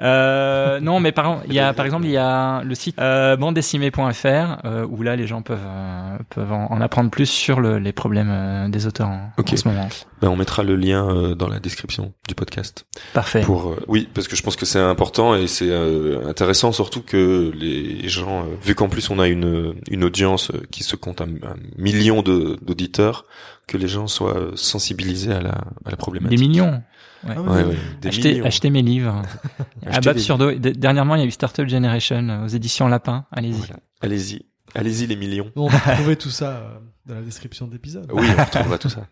non, 0.00 1.00
mais 1.00 1.12
par 1.12 1.42
il 1.46 1.54
y 1.54 1.58
a 1.60 1.72
par 1.72 1.84
exemple 1.84 2.06
il 2.06 2.12
y 2.12 2.16
a 2.16 2.62
le 2.62 2.74
site 2.74 2.98
euh, 2.98 3.36
bandessimé.fr 3.36 4.58
où 4.90 5.02
là 5.02 5.16
les 5.16 5.26
gens 5.26 5.42
peuvent 5.42 5.58
peuvent 6.30 6.52
en, 6.52 6.66
en 6.72 6.80
apprendre 6.80 7.10
plus 7.10 7.26
sur 7.26 7.60
le, 7.60 7.78
les 7.78 7.92
problèmes 7.92 8.70
des 8.70 8.86
auteurs 8.86 9.08
en, 9.08 9.32
en 9.38 9.56
ce 9.56 9.68
moment. 9.68 9.88
Ben, 10.20 10.28
on 10.28 10.36
mettra 10.36 10.62
le 10.62 10.76
lien 10.76 11.34
dans 11.34 11.48
la 11.48 11.58
description 11.58 12.12
du 12.28 12.34
podcast. 12.34 12.86
Parfait. 13.12 13.41
Pour 13.42 13.68
euh, 13.70 13.76
oui, 13.88 14.08
parce 14.14 14.28
que 14.28 14.36
je 14.36 14.42
pense 14.42 14.56
que 14.56 14.64
c'est 14.66 14.78
important 14.78 15.34
et 15.34 15.46
c'est 15.46 15.68
euh, 15.70 16.26
intéressant 16.28 16.72
surtout 16.72 17.02
que 17.02 17.50
les 17.54 18.08
gens, 18.08 18.42
euh, 18.42 18.54
vu 18.62 18.74
qu'en 18.74 18.88
plus 18.88 19.10
on 19.10 19.18
a 19.18 19.28
une 19.28 19.74
une 19.90 20.04
audience 20.04 20.50
qui 20.70 20.82
se 20.84 20.96
compte 20.96 21.20
à 21.20 21.24
un 21.24 21.56
million 21.76 22.22
de- 22.22 22.56
d'auditeurs, 22.62 23.26
que 23.66 23.76
les 23.76 23.88
gens 23.88 24.06
soient 24.06 24.50
sensibilisés 24.54 25.32
à 25.32 25.40
la 25.40 25.50
à 25.50 25.64
la 25.86 25.90
Des 25.92 25.96
problématique. 25.96 26.38
millions. 26.40 26.82
Ah 27.24 27.34
oui, 27.36 27.36
Ouais, 27.36 27.62
oui. 27.62 27.68
ouais, 27.70 27.76
des 28.00 28.08
Achetez, 28.08 28.32
millions. 28.32 28.44
achetez 28.46 28.70
mes 28.70 28.82
livres. 28.82 29.22
Achetez 29.86 29.96
Abab 29.98 30.16
des 30.16 30.20
Surdo. 30.22 30.52
D- 30.52 30.72
Dernièrement, 30.72 31.14
il 31.14 31.20
y 31.20 31.22
a 31.24 31.26
eu 31.26 31.30
Startup 31.30 31.68
Generation 31.68 32.42
aux 32.44 32.48
éditions 32.48 32.88
Lapin. 32.88 33.26
Allez-y. 33.30 33.52
Voilà. 33.52 33.76
Allez-y, 34.00 34.46
allez-y 34.74 35.06
les 35.06 35.14
millions. 35.16 35.50
On 35.54 35.68
va 35.68 35.78
retrouver 35.78 36.16
tout 36.16 36.30
ça 36.30 36.48
euh, 36.56 36.78
dans 37.06 37.14
la 37.14 37.22
description 37.22 37.66
de 37.66 37.72
l'épisode. 37.72 38.10
Oui, 38.12 38.26
on 38.36 38.44
retrouvera 38.44 38.78
tout 38.78 38.88
ça. 38.88 39.06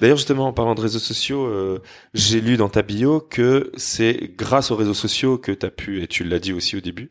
D'ailleurs, 0.00 0.16
justement, 0.16 0.46
en 0.46 0.52
parlant 0.52 0.74
de 0.74 0.80
réseaux 0.80 0.98
sociaux, 0.98 1.46
euh, 1.46 1.82
j'ai 2.14 2.40
lu 2.40 2.56
dans 2.56 2.68
ta 2.68 2.82
bio 2.82 3.20
que 3.20 3.70
c'est 3.76 4.32
grâce 4.36 4.70
aux 4.70 4.76
réseaux 4.76 4.94
sociaux 4.94 5.38
que 5.38 5.52
tu 5.52 5.66
as 5.66 5.70
pu, 5.70 6.02
et 6.02 6.06
tu 6.06 6.24
l'as 6.24 6.38
dit 6.38 6.52
aussi 6.52 6.76
au 6.76 6.80
début. 6.80 7.10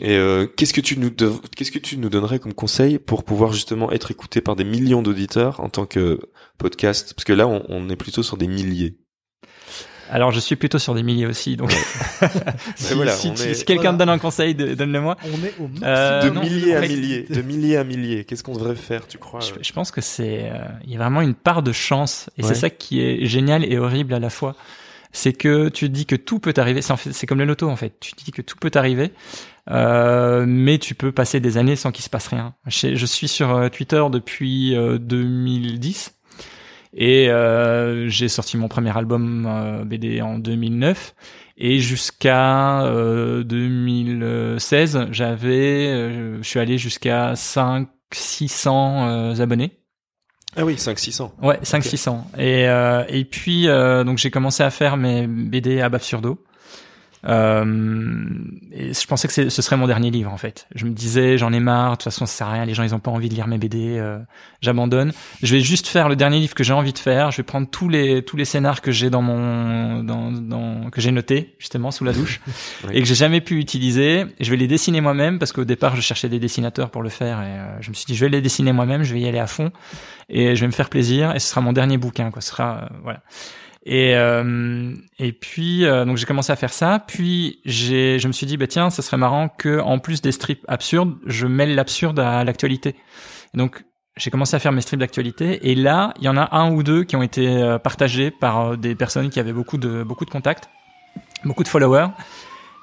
Et 0.00 0.16
euh, 0.16 0.46
qu'est-ce 0.46 0.74
que 0.74 0.80
tu 0.80 0.98
nous 0.98 1.10
qu'est-ce 1.10 1.72
que 1.72 1.78
tu 1.78 1.96
nous 1.96 2.10
donnerais 2.10 2.38
comme 2.38 2.54
conseil 2.54 2.98
pour 2.98 3.24
pouvoir 3.24 3.52
justement 3.52 3.90
être 3.90 4.10
écouté 4.10 4.40
par 4.40 4.54
des 4.54 4.64
millions 4.64 5.02
d'auditeurs 5.02 5.60
en 5.60 5.70
tant 5.70 5.86
que 5.86 6.20
podcast? 6.58 7.14
Parce 7.14 7.24
que 7.24 7.32
là, 7.32 7.48
on, 7.48 7.64
on 7.68 7.88
est 7.88 7.96
plutôt 7.96 8.22
sur 8.22 8.36
des 8.36 8.46
milliers. 8.46 8.98
Alors, 10.10 10.30
je 10.32 10.40
suis 10.40 10.56
plutôt 10.56 10.78
sur 10.78 10.94
des 10.94 11.02
milliers 11.02 11.26
aussi, 11.26 11.56
donc 11.56 11.70
si, 12.76 12.94
voilà, 12.94 13.12
si 13.12 13.28
est- 13.28 13.64
quelqu'un 13.64 13.82
voilà. 13.82 13.92
me 13.92 13.98
donne 13.98 14.08
un 14.10 14.18
conseil, 14.18 14.54
donne-le-moi. 14.54 15.16
On 15.24 15.44
est 15.44 15.54
au. 15.60 15.68
Euh, 15.84 16.22
de 16.22 16.30
non, 16.30 16.42
milliers 16.42 16.74
en 16.74 16.78
à 16.78 16.82
fait- 16.82 16.88
milliers, 16.88 17.26
de 17.28 17.42
milliers 17.42 17.76
à 17.76 17.84
milliers. 17.84 18.24
Qu'est-ce 18.24 18.42
qu'on 18.42 18.54
devrait 18.54 18.74
faire, 18.76 19.06
tu 19.06 19.18
crois 19.18 19.40
Je, 19.40 19.52
euh 19.52 19.56
je 19.62 19.72
pense 19.72 19.90
que 19.90 20.00
c'est, 20.00 20.50
euh, 20.52 20.58
il 20.84 20.92
y 20.92 20.96
a 20.96 20.98
vraiment 20.98 21.20
une 21.20 21.34
part 21.34 21.62
de 21.62 21.72
chance, 21.72 22.30
et 22.38 22.42
Ouais. 22.42 22.48
c'est 22.48 22.54
ça 22.54 22.70
qui 22.70 23.00
est 23.00 23.26
génial 23.26 23.64
et 23.64 23.78
horrible 23.78 24.14
à 24.14 24.18
la 24.18 24.30
fois. 24.30 24.56
C'est 25.10 25.32
que 25.32 25.70
tu 25.70 25.88
dis 25.88 26.04
que 26.04 26.16
tout 26.16 26.38
peut 26.38 26.52
arriver. 26.58 26.82
C'est 26.82 26.92
en 26.92 26.98
fait, 26.98 27.12
c'est 27.12 27.26
comme 27.26 27.38
le 27.38 27.46
loto 27.46 27.68
en 27.68 27.76
fait. 27.76 27.94
Tu 27.98 28.12
dis 28.22 28.30
que 28.30 28.42
tout 28.42 28.56
peut 28.60 28.70
arriver, 28.74 29.10
euh, 29.70 30.44
mais 30.46 30.76
tu 30.78 30.94
peux 30.94 31.12
passer 31.12 31.40
des 31.40 31.56
années 31.56 31.76
sans 31.76 31.92
qu'il 31.92 32.04
se 32.04 32.10
passe 32.10 32.26
rien. 32.28 32.54
Je, 32.66 32.94
je 32.94 33.06
suis 33.06 33.26
sur 33.26 33.70
Twitter 33.70 34.02
depuis 34.12 34.76
euh, 34.76 34.98
2010 34.98 36.14
et 36.94 37.28
euh, 37.30 38.08
j'ai 38.08 38.28
sorti 38.28 38.56
mon 38.56 38.68
premier 38.68 38.96
album 38.96 39.46
euh, 39.48 39.84
BD 39.84 40.20
en 40.22 40.38
2009 40.38 41.14
et 41.58 41.80
jusqu'à 41.80 42.82
euh, 42.82 43.42
2016 43.44 45.08
j'avais 45.10 45.86
euh, 45.88 46.38
je 46.42 46.48
suis 46.48 46.60
allé 46.60 46.78
jusqu'à 46.78 47.34
5 47.36 47.88
600 48.12 49.08
euh, 49.08 49.40
abonnés 49.40 49.78
Ah 50.56 50.64
oui, 50.64 50.78
5 50.78 50.98
600. 50.98 51.34
ouais 51.42 51.58
5 51.62 51.78
Ok. 51.78 51.84
600 51.84 52.30
et 52.38 52.68
euh, 52.68 53.04
et 53.08 53.24
puis 53.24 53.68
euh, 53.68 54.04
donc 54.04 54.18
j'ai 54.18 54.30
commencé 54.30 54.62
à 54.62 54.70
faire 54.70 54.96
mes 54.96 55.26
BD 55.26 55.80
à 55.80 55.88
Babsurdo 55.88 56.42
euh, 57.26 58.24
et 58.72 58.92
je 58.94 59.06
pensais 59.06 59.26
que 59.26 59.48
ce 59.48 59.62
serait 59.62 59.76
mon 59.76 59.86
dernier 59.86 60.10
livre 60.10 60.32
en 60.32 60.36
fait. 60.36 60.66
Je 60.74 60.84
me 60.84 60.90
disais 60.90 61.36
j'en 61.36 61.52
ai 61.52 61.60
marre, 61.60 61.92
de 61.92 61.96
toute 61.96 62.04
façon 62.04 62.26
ça 62.26 62.32
sert 62.32 62.46
à 62.48 62.52
rien, 62.52 62.64
les 62.64 62.74
gens 62.74 62.84
ils 62.84 62.94
ont 62.94 63.00
pas 63.00 63.10
envie 63.10 63.28
de 63.28 63.34
lire 63.34 63.48
mes 63.48 63.58
BD, 63.58 63.96
euh, 63.98 64.18
j'abandonne. 64.60 65.12
Je 65.42 65.54
vais 65.54 65.60
juste 65.60 65.88
faire 65.88 66.08
le 66.08 66.16
dernier 66.16 66.38
livre 66.38 66.54
que 66.54 66.62
j'ai 66.62 66.72
envie 66.72 66.92
de 66.92 66.98
faire. 66.98 67.30
Je 67.30 67.38
vais 67.38 67.42
prendre 67.42 67.68
tous 67.68 67.88
les 67.88 68.22
tous 68.22 68.36
les 68.36 68.44
scénars 68.44 68.80
que 68.80 68.92
j'ai 68.92 69.10
dans 69.10 69.22
mon 69.22 70.02
dans, 70.02 70.30
dans 70.30 70.90
que 70.90 71.00
j'ai 71.00 71.10
noté 71.10 71.56
justement 71.58 71.90
sous 71.90 72.04
la 72.04 72.12
douche 72.12 72.40
Oui. 72.84 72.90
et 72.94 73.00
que 73.00 73.06
j'ai 73.06 73.16
jamais 73.16 73.40
pu 73.40 73.58
utiliser. 73.58 74.26
Et 74.38 74.44
je 74.44 74.50
vais 74.50 74.56
les 74.56 74.68
dessiner 74.68 75.00
moi-même 75.00 75.38
parce 75.38 75.52
qu'au 75.52 75.64
départ 75.64 75.96
je 75.96 76.00
cherchais 76.00 76.28
des 76.28 76.38
dessinateurs 76.38 76.90
pour 76.90 77.02
le 77.02 77.08
faire 77.08 77.42
et 77.42 77.46
euh, 77.46 77.80
je 77.80 77.90
me 77.90 77.94
suis 77.94 78.06
dit 78.06 78.14
je 78.14 78.24
vais 78.24 78.30
les 78.30 78.42
dessiner 78.42 78.72
moi-même, 78.72 79.02
je 79.02 79.12
vais 79.12 79.20
y 79.20 79.28
aller 79.28 79.40
à 79.40 79.46
fond 79.46 79.72
et 80.28 80.54
je 80.54 80.60
vais 80.60 80.66
me 80.66 80.72
faire 80.72 80.88
plaisir 80.88 81.34
et 81.34 81.40
ce 81.40 81.48
sera 81.48 81.60
mon 81.60 81.72
dernier 81.72 81.98
bouquin 81.98 82.30
quoi. 82.30 82.42
Ce 82.42 82.50
sera 82.50 82.82
euh, 82.84 82.96
voilà. 83.02 83.22
Et 83.84 84.16
euh, 84.16 84.94
et 85.18 85.32
puis 85.32 85.84
euh, 85.84 86.04
donc 86.04 86.16
j'ai 86.16 86.26
commencé 86.26 86.52
à 86.52 86.56
faire 86.56 86.72
ça. 86.72 87.04
Puis 87.06 87.60
j'ai 87.64 88.18
je 88.18 88.28
me 88.28 88.32
suis 88.32 88.46
dit 88.46 88.56
bah 88.56 88.66
tiens 88.66 88.90
ça 88.90 89.02
serait 89.02 89.16
marrant 89.16 89.48
que 89.48 89.80
en 89.80 89.98
plus 89.98 90.20
des 90.20 90.32
strips 90.32 90.64
absurdes, 90.68 91.16
je 91.26 91.46
mêle 91.46 91.74
l'absurde 91.74 92.18
à 92.18 92.44
l'actualité. 92.44 92.96
Et 93.54 93.58
Donc 93.58 93.84
j'ai 94.16 94.30
commencé 94.30 94.56
à 94.56 94.58
faire 94.58 94.72
mes 94.72 94.80
strips 94.80 94.98
d'actualité 94.98 95.70
et 95.70 95.74
là 95.74 96.12
il 96.18 96.24
y 96.24 96.28
en 96.28 96.36
a 96.36 96.56
un 96.56 96.72
ou 96.72 96.82
deux 96.82 97.04
qui 97.04 97.16
ont 97.16 97.22
été 97.22 97.48
euh, 97.48 97.78
partagés 97.78 98.30
par 98.30 98.60
euh, 98.72 98.76
des 98.76 98.94
personnes 98.94 99.30
qui 99.30 99.38
avaient 99.40 99.52
beaucoup 99.52 99.78
de 99.78 100.02
beaucoup 100.02 100.24
de 100.24 100.30
contacts, 100.30 100.68
beaucoup 101.44 101.62
de 101.62 101.68
followers. 101.68 102.08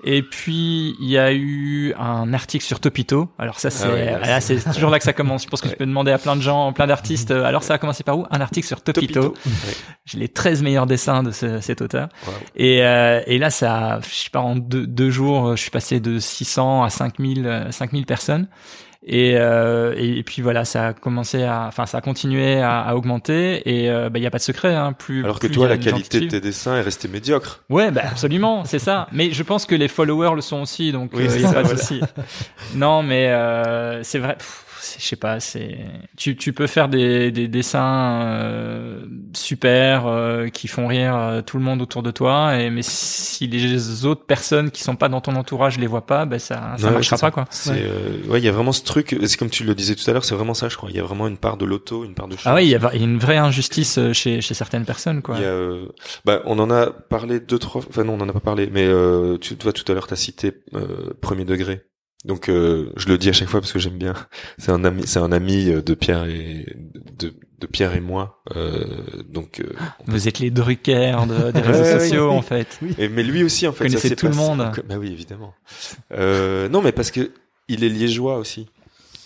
Et 0.07 0.21
puis 0.21 0.95
il 1.01 1.09
y 1.09 1.17
a 1.17 1.33
eu 1.33 1.93
un 1.99 2.31
article 2.33 2.63
sur 2.63 2.79
Topito. 2.79 3.27
Alors 3.39 3.59
ça 3.59 3.71
c'est 3.71 3.87
Ah 3.87 3.91
ouais, 3.91 4.05
là, 4.05 4.19
là, 4.19 4.41
c'est 4.41 4.57
toujours 4.73 4.91
là 4.91 4.99
que 4.99 5.03
ça 5.03 5.13
commence. 5.13 5.43
Je 5.43 5.47
pense 5.49 5.61
que 5.61 5.67
tu 5.67 5.75
peux 5.75 5.85
demander 5.85 6.11
à 6.11 6.19
plein 6.19 6.35
de 6.35 6.41
gens, 6.41 6.71
plein 6.73 6.85
d'artistes. 6.85 7.31
euh, 7.31 7.43
Alors 7.43 7.63
ça 7.63 7.73
a 7.73 7.77
commencé 7.79 8.03
par 8.03 8.19
où? 8.19 8.25
Un 8.29 8.39
article 8.39 8.67
sur 8.67 8.81
Topito. 8.81 9.29
Topito. 9.29 9.49
J'ai 10.05 10.19
les 10.19 10.27
13 10.29 10.61
meilleurs 10.61 10.85
dessins 10.85 11.23
de 11.23 11.31
ce- 11.31 11.59
cet 11.59 11.81
auteur. 11.81 12.09
Wow. 12.27 12.33
Et, 12.55 12.85
euh, 12.85 13.21
et 13.25 13.39
là, 13.39 13.49
ça, 13.49 13.99
je 14.07 14.13
sais 14.13 14.29
pas, 14.29 14.41
en 14.41 14.55
deux, 14.55 14.85
deux 14.85 15.09
jours, 15.09 15.47
euh, 15.47 15.55
je 15.55 15.61
suis 15.63 15.71
passé 15.71 15.99
de 15.99 16.19
600 16.19 16.83
à 16.83 16.89
5000, 16.91 17.47
euh, 17.47 17.71
5000 17.71 18.05
personnes. 18.05 18.47
Et, 19.07 19.33
euh, 19.37 19.93
et, 19.97 20.23
puis 20.23 20.41
voilà, 20.41 20.65
ça 20.65 20.87
a 20.87 20.93
commencé 20.93 21.43
à, 21.43 21.65
enfin, 21.67 21.85
ça 21.85 21.99
a 21.99 22.01
continué 22.01 22.59
à, 22.59 22.81
à 22.81 22.95
augmenter. 22.95 23.61
Et 23.69 23.89
euh, 23.89 24.09
bah, 24.09 24.17
il 24.17 24.23
y 24.23 24.25
a 24.25 24.31
pas 24.31 24.39
de 24.39 24.43
secret, 24.43 24.73
hein, 24.73 24.93
plus. 24.93 25.23
Alors 25.23 25.39
que 25.39 25.45
plus 25.45 25.55
toi, 25.55 25.67
il 25.67 25.69
la 25.69 25.77
qualité 25.77 26.21
de 26.21 26.27
tes 26.27 26.41
dessins 26.41 26.75
est 26.75 26.81
restée 26.81 27.07
médiocre. 27.07 27.63
Ouais, 27.69 27.91
bah 27.91 28.01
absolument, 28.09 28.65
c'est 28.65 28.79
ça. 28.79 29.07
Mais 29.11 29.31
je 29.31 29.43
pense 29.43 29.67
que 29.67 29.75
les 29.75 29.87
followers 29.87 30.33
le 30.35 30.41
sont 30.41 30.61
aussi, 30.61 30.91
donc 30.91 31.11
Oui, 31.13 31.27
euh, 31.27 31.27
a 31.27 31.39
ça, 31.39 31.53
pas 31.53 31.61
de 31.61 31.67
voilà. 31.67 31.79
souci. 31.79 32.01
Non, 32.73 33.03
mais 33.03 33.27
euh, 33.27 34.01
c'est 34.01 34.17
vrai. 34.19 34.35
pff, 34.37 34.64
Je 34.99 35.03
sais 35.05 35.15
pas, 35.15 35.39
c'est 35.39 35.77
tu 36.17 36.35
tu 36.35 36.53
peux 36.53 36.67
faire 36.67 36.89
des 36.89 37.31
des 37.31 37.47
dessins 37.47 38.21
euh, 38.23 39.05
super 39.33 40.05
euh, 40.07 40.47
qui 40.49 40.67
font 40.67 40.87
rire 40.87 41.15
euh, 41.15 41.41
tout 41.41 41.57
le 41.57 41.63
monde 41.63 41.81
autour 41.81 42.03
de 42.03 42.11
toi, 42.11 42.57
et 42.59 42.69
mais 42.69 42.81
si 42.83 43.47
les 43.47 44.05
autres 44.05 44.25
personnes 44.25 44.71
qui 44.71 44.83
sont 44.83 44.95
pas 44.95 45.09
dans 45.09 45.21
ton 45.21 45.35
entourage 45.35 45.77
les 45.79 45.87
voient 45.87 46.05
pas, 46.05 46.25
ben 46.25 46.39
ça 46.39 46.75
ça 46.77 46.87
Ouais, 46.87 46.93
marchera 46.93 47.17
ça. 47.17 47.27
pas 47.27 47.31
quoi. 47.31 47.45
C'est 47.49 47.71
Ouais. 47.71 47.77
euh, 47.81 48.27
ouais, 48.29 48.39
il 48.39 48.45
y 48.45 48.47
a 48.47 48.51
vraiment 48.51 48.71
ce 48.71 48.83
truc. 48.83 49.15
C'est 49.25 49.37
comme 49.37 49.49
tu 49.49 49.63
le 49.63 49.75
disais 49.75 49.95
tout 49.95 50.09
à 50.09 50.13
l'heure, 50.13 50.25
c'est 50.25 50.35
vraiment 50.35 50.53
ça, 50.53 50.69
je 50.69 50.77
crois. 50.77 50.89
Il 50.89 50.95
y 50.95 50.99
a 50.99 51.03
vraiment 51.03 51.27
une 51.27 51.37
part 51.37 51.57
de 51.57 51.65
l'auto, 51.65 52.03
une 52.05 52.13
part 52.15 52.27
de. 52.27 52.35
Ah 52.45 52.55
oui, 52.55 52.65
il 52.65 52.69
y, 52.69 52.73
chance. 52.73 52.83
a 52.91 52.95
il 52.95 52.99
y 53.01 53.03
a 53.03 53.07
une 53.07 53.17
vraie 53.19 53.37
injustice 53.37 53.97
euh, 53.97 54.13
chez 54.13 54.41
chez 54.41 54.53
certaines 54.53 54.85
personnes 54.85 55.21
quoi. 55.21 55.35
Il 55.37 55.41
y 55.41 55.45
a, 55.45 55.47
euh, 55.49 55.87
bah, 56.25 56.41
on 56.45 56.59
en 56.59 56.69
a 56.69 56.91
parlé 56.91 57.39
deux 57.39 57.59
trois. 57.59 57.81
Enfin 57.89 58.03
non, 58.03 58.13
on 58.13 58.21
en 58.21 58.29
a 58.29 58.33
pas 58.33 58.39
parlé. 58.39 58.69
Mais 58.71 58.85
euh, 58.85 59.37
tu 59.39 59.55
vois, 59.61 59.73
tout 59.73 59.89
à 59.91 59.95
l'heure, 59.95 60.07
t'as 60.07 60.15
cité 60.15 60.53
euh, 60.73 61.13
premier 61.21 61.45
degré. 61.45 61.81
Donc 62.25 62.49
euh, 62.49 62.91
je 62.97 63.07
le 63.07 63.17
dis 63.19 63.29
à 63.29 63.33
chaque 63.33 63.47
fois 63.49 63.61
parce 63.61 63.71
que 63.71 63.79
j'aime 63.79 63.97
bien. 63.97 64.13
C'est 64.57 64.71
un 64.71 64.83
ami, 64.83 65.03
c'est 65.05 65.19
un 65.19 65.31
ami 65.31 65.69
euh, 65.69 65.81
de 65.81 65.93
Pierre 65.93 66.25
et 66.25 66.65
de, 67.19 67.33
de 67.59 67.67
Pierre 67.67 67.93
et 67.95 67.99
moi. 68.01 68.41
Euh, 68.55 68.83
donc 69.29 69.59
euh, 69.59 69.63
peut- 69.67 69.75
Vous 70.07 70.27
êtes 70.27 70.39
les 70.39 70.49
Drucker 70.49 71.15
de- 71.29 71.51
des 71.51 71.61
réseaux 71.61 71.83
ouais, 71.83 71.99
sociaux, 71.99 72.29
oui. 72.31 72.35
en 72.35 72.41
fait. 72.41 72.79
Oui. 72.81 72.95
et, 72.97 73.09
mais 73.09 73.21
lui 73.23 73.43
aussi 73.43 73.67
en 73.67 73.71
fait. 73.73 73.83
Connaissez 73.85 74.01
ça 74.01 74.07
s'est 74.09 74.15
tout 74.15 74.27
le 74.27 74.33
monde. 74.33 74.71
Bah 74.89 74.95
oui 74.99 75.11
évidemment. 75.11 75.53
Euh, 76.13 76.67
non 76.69 76.81
mais 76.81 76.91
parce 76.91 77.11
que 77.11 77.31
il 77.67 77.83
est 77.83 77.89
liégeois 77.89 78.37
aussi. 78.37 78.67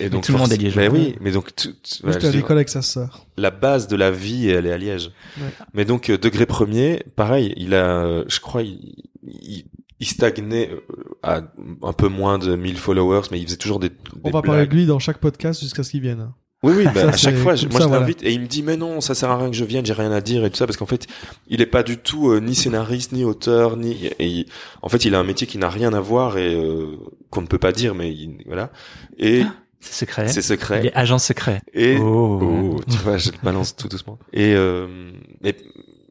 Et 0.02 0.10
donc 0.10 0.26
tout 0.26 0.32
le 0.32 0.38
monde 0.38 0.52
est 0.54 0.58
liégeois. 0.58 0.88
Bah 0.88 0.94
oui, 0.94 1.16
mais 1.20 1.32
donc 1.32 1.54
tout, 1.56 1.70
à 2.06 2.12
je 2.12 2.18
dis- 2.20 2.38
l'école 2.38 2.58
avec 2.58 2.70
sa 2.70 2.82
sœur. 2.82 3.26
la 3.38 3.52
base 3.52 3.88
de 3.90 3.96
la 3.98 4.12
vie, 4.12 4.50
elle 4.50 4.66
est 4.66 4.72
à 4.72 4.78
Liège. 4.78 5.12
Ouais. 5.38 5.48
Mais 5.74 5.84
donc 5.86 6.10
euh, 6.10 6.18
degré 6.18 6.46
premier, 6.46 7.04
pareil, 7.18 7.54
il 7.58 7.74
a, 7.74 8.24
je 8.28 8.40
crois, 8.40 8.62
il, 8.62 8.96
il, 9.24 9.66
il 10.00 10.08
stagnait 10.08 10.70
euh, 10.72 10.80
à 11.24 11.42
un 11.84 11.94
peu 11.94 12.08
moins 12.08 12.38
de 12.40 12.56
1000 12.56 12.78
followers, 12.78 13.24
mais 13.32 13.40
il 13.40 13.46
faisait 13.46 13.58
toujours 13.58 13.80
des. 13.80 13.90
On 14.24 14.28
des 14.28 14.32
va 14.32 14.42
parler 14.42 14.66
de 14.68 14.74
lui 14.74 14.86
dans 14.86 15.00
chaque 15.00 15.18
podcast 15.20 15.62
jusqu'à 15.62 15.84
ce 15.84 15.92
qu'il 15.92 16.02
vienne. 16.02 16.32
Oui, 16.62 16.74
oui, 16.76 16.84
bah, 16.94 17.02
Ça, 17.04 17.10
à 17.10 17.18
chaque 17.18 17.36
fois, 17.38 17.56
je- 17.56 17.68
moi 17.68 17.78
ça, 17.80 17.84
je 17.84 17.88
voilà. 17.88 18.02
l'invite 18.02 18.22
et 18.24 18.34
il 18.34 18.42
me 18.42 18.48
dit 18.48 18.64
mais 18.64 18.76
non, 18.76 19.00
ça 19.02 19.16
sert 19.16 19.30
à 19.30 19.38
rien 19.38 19.50
que 19.50 19.56
je 19.56 19.64
vienne, 19.64 19.86
j'ai 19.86 19.94
rien 19.94 20.12
à 20.12 20.20
dire 20.22 20.44
et 20.44 20.50
tout 20.50 20.58
ça 20.58 20.66
parce 20.66 20.76
qu'en 20.78 20.86
fait, 20.86 21.08
il 21.48 21.62
est 21.62 21.66
pas 21.66 21.84
du 21.84 21.98
tout 21.98 22.32
euh, 22.32 22.40
ni 22.42 22.54
scénariste 22.56 23.14
ni 23.14 23.24
auteur 23.24 23.78
ni 23.78 24.08
et 24.20 24.28
il- 24.28 24.46
en 24.82 24.90
fait, 24.90 25.06
il 25.06 25.16
a 25.16 25.20
un 25.20 25.24
métier 25.24 25.48
qui 25.48 25.58
n'a 25.58 25.70
rien 25.70 25.94
à 25.94 26.02
voir 26.02 26.38
et 26.38 26.54
euh, 26.54 26.98
qu'on 27.30 27.42
ne 27.42 27.48
peut 27.48 27.60
pas 27.60 27.72
dire 27.72 27.96
mais 27.96 28.12
il- 28.14 28.44
voilà. 28.46 28.72
Et 29.18 29.44
C'est 29.80 29.94
secret. 30.06 30.28
c'est 30.28 30.42
Il 30.42 30.44
secret. 30.44 30.86
est 30.88 30.94
agent 30.96 31.18
secret. 31.20 31.62
Et 31.74 31.98
Oh. 31.98 32.40
Oh, 32.42 32.82
tu 32.92 32.98
vois, 32.98 33.16
je 33.18 33.32
le 33.32 33.38
balance 33.42 33.78
tout 33.78 33.88
doucement. 33.88 34.20
Et, 34.34 34.54
euh, 34.54 35.12
et 35.46 35.56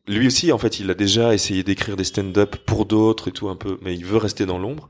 lui 0.09 0.27
aussi, 0.27 0.51
en 0.53 0.59
fait, 0.59 0.81
il 0.81 0.91
a 0.91 0.95
déjà 0.95 1.35
essayé 1.35 1.63
d'écrire 1.63 1.97
des 1.97 2.05
stand-up 2.05 2.57
pour 2.67 2.87
d'autres 2.87 3.29
et 3.29 3.33
tout 3.33 3.49
un 3.49 3.57
peu, 3.57 3.79
mais 3.83 3.95
il 3.95 4.05
veut 4.05 4.19
rester 4.19 4.47
dans 4.47 4.59
l'ombre. 4.59 4.89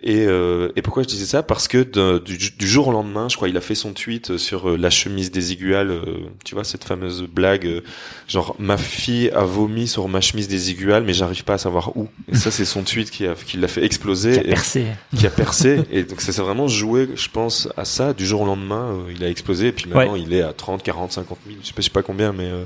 Et, 0.00 0.26
euh, 0.28 0.68
et 0.76 0.82
pourquoi 0.82 1.02
je 1.02 1.08
disais 1.08 1.26
ça? 1.26 1.42
Parce 1.42 1.66
que 1.66 1.78
de- 1.82 2.18
du, 2.20 2.36
du 2.56 2.68
jour 2.68 2.86
au 2.86 2.92
lendemain, 2.92 3.28
je 3.28 3.34
crois, 3.34 3.48
il 3.48 3.56
a 3.56 3.60
fait 3.60 3.74
son 3.74 3.92
tweet 3.92 4.36
sur 4.36 4.70
euh, 4.70 4.76
la 4.76 4.90
chemise 4.90 5.32
des 5.32 5.50
iguales, 5.52 5.90
euh, 5.90 6.04
tu 6.44 6.54
vois, 6.54 6.62
cette 6.62 6.84
fameuse 6.84 7.22
blague, 7.24 7.66
euh, 7.66 7.80
genre 8.28 8.54
ma 8.60 8.76
fille 8.76 9.28
a 9.30 9.42
vomi 9.42 9.88
sur 9.88 10.06
ma 10.06 10.20
chemise 10.20 10.46
des 10.46 10.70
iguales, 10.70 11.02
mais 11.02 11.14
j'arrive 11.14 11.42
pas 11.42 11.54
à 11.54 11.58
savoir 11.58 11.96
où. 11.96 12.06
Et 12.30 12.36
ça, 12.36 12.52
c'est 12.52 12.64
son 12.64 12.84
tweet 12.84 13.10
qui 13.10 13.26
a 13.26 13.34
qui 13.34 13.56
l'a 13.56 13.66
fait 13.66 13.84
exploser. 13.84 14.34
Qui 14.34 14.38
a 14.38 14.42
Et- 14.44 14.46
percé. 14.50 14.84
qui 15.16 15.26
a 15.26 15.30
percé 15.30 15.80
et 15.90 16.04
donc 16.04 16.20
ça 16.20 16.30
s'est 16.30 16.42
vraiment 16.42 16.68
joué 16.68 17.08
je 17.16 17.28
pense 17.28 17.68
à 17.76 17.84
ça 17.84 18.12
du 18.12 18.24
jour 18.24 18.42
au 18.42 18.46
lendemain 18.46 18.92
euh, 18.92 19.12
il 19.12 19.24
a 19.24 19.28
explosé 19.28 19.66
et 19.68 19.72
puis 19.72 19.86
maintenant 19.90 20.14
il 20.14 20.32
est 20.32 20.42
à 20.42 20.52
30 20.52 20.80
40 20.84 21.10
50 21.10 21.38
000 21.44 21.58
je 21.60 21.66
sais 21.66 21.72
pas, 21.72 21.80
je 21.80 21.84
sais 21.86 21.90
pas 21.90 22.02
combien 22.02 22.32
mais 22.32 22.44
euh, 22.46 22.64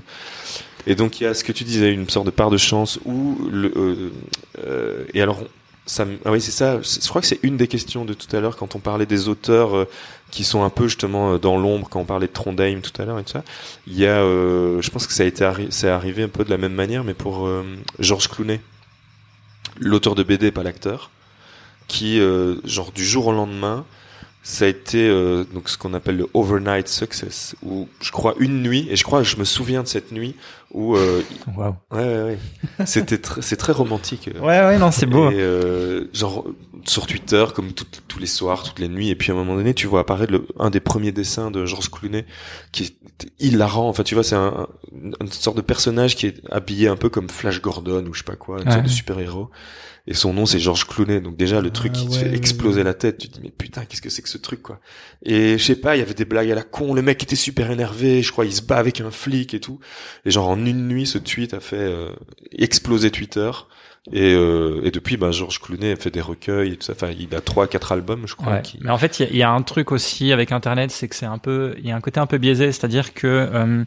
et 0.86 0.94
donc 0.94 1.20
il 1.20 1.24
y 1.24 1.26
a 1.26 1.34
ce 1.34 1.44
que 1.44 1.52
tu 1.52 1.64
disais 1.64 1.92
une 1.92 2.08
sorte 2.08 2.26
de 2.26 2.30
part 2.30 2.50
de 2.50 2.56
chance 2.56 2.98
où 3.04 3.38
le 3.50 3.72
euh, 3.76 4.10
euh, 4.64 5.04
et 5.14 5.22
alors 5.22 5.40
ça 5.86 6.06
ah 6.24 6.30
oui 6.32 6.40
c'est 6.40 6.52
ça 6.52 6.80
je 6.82 7.08
crois 7.08 7.20
que 7.20 7.26
c'est 7.26 7.40
une 7.42 7.56
des 7.56 7.66
questions 7.66 8.04
de 8.04 8.14
tout 8.14 8.34
à 8.36 8.40
l'heure 8.40 8.56
quand 8.56 8.76
on 8.76 8.78
parlait 8.78 9.06
des 9.06 9.28
auteurs 9.28 9.76
euh, 9.76 9.88
qui 10.30 10.44
sont 10.44 10.62
un 10.62 10.70
peu 10.70 10.86
justement 10.88 11.34
euh, 11.34 11.38
dans 11.38 11.58
l'ombre 11.58 11.88
quand 11.90 12.00
on 12.00 12.04
parlait 12.04 12.28
de 12.28 12.32
Trondheim 12.32 12.80
tout 12.80 13.02
à 13.02 13.04
l'heure 13.04 13.18
et 13.18 13.24
tout 13.24 13.32
ça. 13.32 13.42
Il 13.86 13.98
y 13.98 14.06
a 14.06 14.18
euh, 14.22 14.80
je 14.80 14.90
pense 14.90 15.06
que 15.06 15.12
ça 15.12 15.24
a 15.24 15.26
été 15.26 15.44
arri- 15.44 15.70
c'est 15.70 15.88
arrivé 15.88 16.22
un 16.22 16.28
peu 16.28 16.44
de 16.44 16.50
la 16.50 16.58
même 16.58 16.74
manière 16.74 17.02
mais 17.04 17.14
pour 17.14 17.48
Georges 17.98 18.28
Clooney 18.28 18.60
l'auteur 19.80 20.14
de 20.14 20.22
BD 20.22 20.50
pas 20.52 20.62
l'acteur 20.62 21.10
qui 21.88 22.20
genre 22.64 22.92
du 22.92 23.04
jour 23.04 23.26
au 23.26 23.32
lendemain 23.32 23.84
ça 24.44 24.64
a 24.64 24.68
été 24.68 25.08
euh, 25.08 25.44
donc 25.54 25.68
ce 25.68 25.78
qu'on 25.78 25.94
appelle 25.94 26.16
le 26.16 26.26
overnight 26.34 26.88
success 26.88 27.54
où 27.62 27.86
je 28.00 28.10
crois 28.10 28.34
une 28.40 28.60
nuit 28.62 28.88
et 28.90 28.96
je 28.96 29.04
crois 29.04 29.22
je 29.22 29.36
me 29.36 29.44
souviens 29.44 29.82
de 29.84 29.88
cette 29.88 30.10
nuit 30.10 30.34
où 30.72 30.96
euh, 30.96 31.22
ouais 31.56 31.68
ouais, 31.92 32.22
ouais. 32.24 32.86
c'était 32.86 33.16
tr- 33.16 33.40
c'est 33.40 33.56
très 33.56 33.72
romantique 33.72 34.28
euh. 34.34 34.40
Ouais, 34.40 34.60
ouais, 34.66 34.78
non, 34.78 34.90
c'est 34.90 35.06
beau. 35.06 35.30
et 35.30 35.34
euh, 35.38 36.08
genre 36.12 36.44
sur 36.84 37.06
Twitter 37.06 37.44
comme 37.54 37.72
tout- 37.72 37.86
tous 38.08 38.18
les 38.18 38.26
soirs 38.26 38.64
toutes 38.64 38.80
les 38.80 38.88
nuits 38.88 39.10
et 39.10 39.14
puis 39.14 39.30
à 39.30 39.34
un 39.34 39.38
moment 39.38 39.54
donné 39.54 39.74
tu 39.74 39.86
vois 39.86 40.00
apparaître 40.00 40.32
le, 40.32 40.44
un 40.58 40.70
des 40.70 40.80
premiers 40.80 41.12
dessins 41.12 41.52
de 41.52 41.64
Georges 41.64 41.90
Clooney 41.90 42.24
qui 42.72 42.82
est 42.82 42.94
hilarant 43.38 43.88
enfin 43.88 44.02
tu 44.02 44.14
vois 44.16 44.24
c'est 44.24 44.34
un, 44.34 44.66
un- 44.92 45.24
une 45.24 45.30
sorte 45.30 45.56
de 45.56 45.62
personnage 45.62 46.16
qui 46.16 46.26
est 46.26 46.40
habillé 46.50 46.88
un 46.88 46.96
peu 46.96 47.08
comme 47.10 47.28
Flash 47.30 47.62
Gordon 47.62 48.04
ou 48.08 48.12
je 48.12 48.18
sais 48.18 48.24
pas 48.24 48.34
quoi 48.34 48.60
une 48.60 48.68
sorte 48.72 48.82
de 48.84 48.88
super 48.88 49.20
héros 49.20 49.50
et 50.06 50.14
son 50.14 50.32
nom 50.34 50.46
c'est 50.46 50.58
Georges 50.58 50.86
Clooney. 50.86 51.20
Donc 51.20 51.36
déjà 51.36 51.60
le 51.60 51.68
Ah, 51.68 51.70
truc 51.70 51.92
qui 51.92 52.06
te 52.06 52.12
ouais, 52.12 52.18
fait 52.18 52.34
exploser 52.34 52.78
ouais. 52.78 52.84
la 52.84 52.94
tête. 52.94 53.18
Tu 53.18 53.28
te 53.28 53.34
dis 53.34 53.40
mais 53.42 53.50
putain 53.50 53.84
qu'est-ce 53.84 54.02
que 54.02 54.10
c'est 54.10 54.22
que 54.22 54.28
ce 54.28 54.38
truc 54.38 54.62
quoi. 54.62 54.80
Et 55.24 55.58
je 55.58 55.64
sais 55.64 55.76
pas 55.76 55.96
il 55.96 56.00
y 56.00 56.02
avait 56.02 56.14
des 56.14 56.24
blagues 56.24 56.50
à 56.50 56.54
la 56.54 56.62
con. 56.64 56.94
Le 56.94 57.02
mec 57.02 57.22
était 57.22 57.36
super 57.36 57.70
énervé. 57.70 58.22
Je 58.22 58.32
crois 58.32 58.44
il 58.44 58.52
se 58.52 58.62
bat 58.62 58.76
avec 58.78 59.00
un 59.00 59.10
flic 59.10 59.54
et 59.54 59.60
tout. 59.60 59.78
Et 60.24 60.30
genre 60.30 60.48
en 60.48 60.64
une 60.64 60.88
nuit 60.88 61.06
ce 61.06 61.18
tweet 61.18 61.54
a 61.54 61.60
fait 61.60 61.76
euh, 61.76 62.10
exploser 62.58 63.10
Twitter. 63.10 63.50
Et, 64.12 64.34
euh, 64.34 64.80
et 64.82 64.90
depuis 64.90 65.16
bah 65.16 65.30
Georges 65.30 65.60
Clooney 65.60 65.92
a 65.92 65.96
fait 65.96 66.10
des 66.10 66.20
recueils 66.20 66.72
et 66.72 66.76
tout 66.76 66.82
ça. 66.84 66.94
Enfin 66.94 67.10
il 67.16 67.32
a 67.36 67.40
trois 67.40 67.68
quatre 67.68 67.92
albums 67.92 68.26
je 68.26 68.34
crois 68.34 68.54
Ouais. 68.54 68.62
qui 68.62 68.78
Mais 68.80 68.90
en 68.90 68.98
fait, 68.98 69.20
il 69.20 69.32
y, 69.32 69.38
y 69.38 69.42
a 69.44 69.50
un 69.52 69.62
truc 69.62 69.92
aussi 69.92 70.32
avec 70.32 70.50
Internet, 70.50 70.90
c'est 70.90 71.06
que 71.06 71.14
c'est 71.14 71.24
un 71.26 71.38
peu, 71.38 71.76
il 71.78 71.86
y 71.86 71.92
a 71.92 71.96
un 71.96 72.00
côté 72.00 72.18
un 72.18 72.26
peu 72.26 72.38
biaisé, 72.38 72.72
c'est-à-dire 72.72 73.14
que 73.14 73.28
euh, 73.28 73.84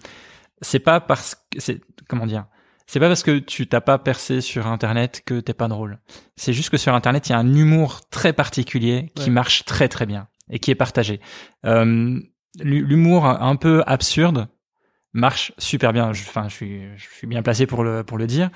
c'est 0.61 0.79
pas 0.79 1.01
parce 1.01 1.35
que 1.51 1.59
c'est 1.59 1.81
comment 2.07 2.25
dire, 2.27 2.45
c'est 2.87 2.99
pas 2.99 3.07
parce 3.07 3.23
que 3.23 3.39
tu 3.39 3.67
t'as 3.67 3.81
pas 3.81 3.97
percé 3.97 4.41
sur 4.41 4.67
Internet 4.67 5.23
que 5.25 5.39
t'es 5.39 5.53
pas 5.53 5.67
drôle. 5.67 5.99
C'est 6.35 6.53
juste 6.53 6.69
que 6.69 6.77
sur 6.77 6.93
Internet, 6.93 7.27
il 7.27 7.31
y 7.31 7.35
a 7.35 7.39
un 7.39 7.53
humour 7.55 8.01
très 8.09 8.33
particulier 8.33 9.11
qui 9.15 9.25
Ouais. 9.25 9.29
marche 9.31 9.65
très 9.65 9.87
très 9.87 10.05
bien 10.05 10.27
et 10.51 10.59
qui 10.59 10.71
est 10.71 10.75
partagé. 10.75 11.19
Euh, 11.65 12.19
l'hu- 12.61 12.85
L'humour 12.85 13.25
un 13.25 13.55
peu 13.55 13.83
absurde 13.87 14.47
marche 15.13 15.51
super 15.57 15.93
bien. 15.93 16.13
Je- 16.13 16.23
Enfin, 16.23 16.47
je 16.49 16.53
suis, 16.55 16.81
je 16.97 17.05
suis 17.15 17.27
bien 17.27 17.41
placé 17.41 17.65
pour 17.65 17.83
le 17.83 18.03
pour 18.03 18.17
le 18.17 18.27
dire. 18.27 18.49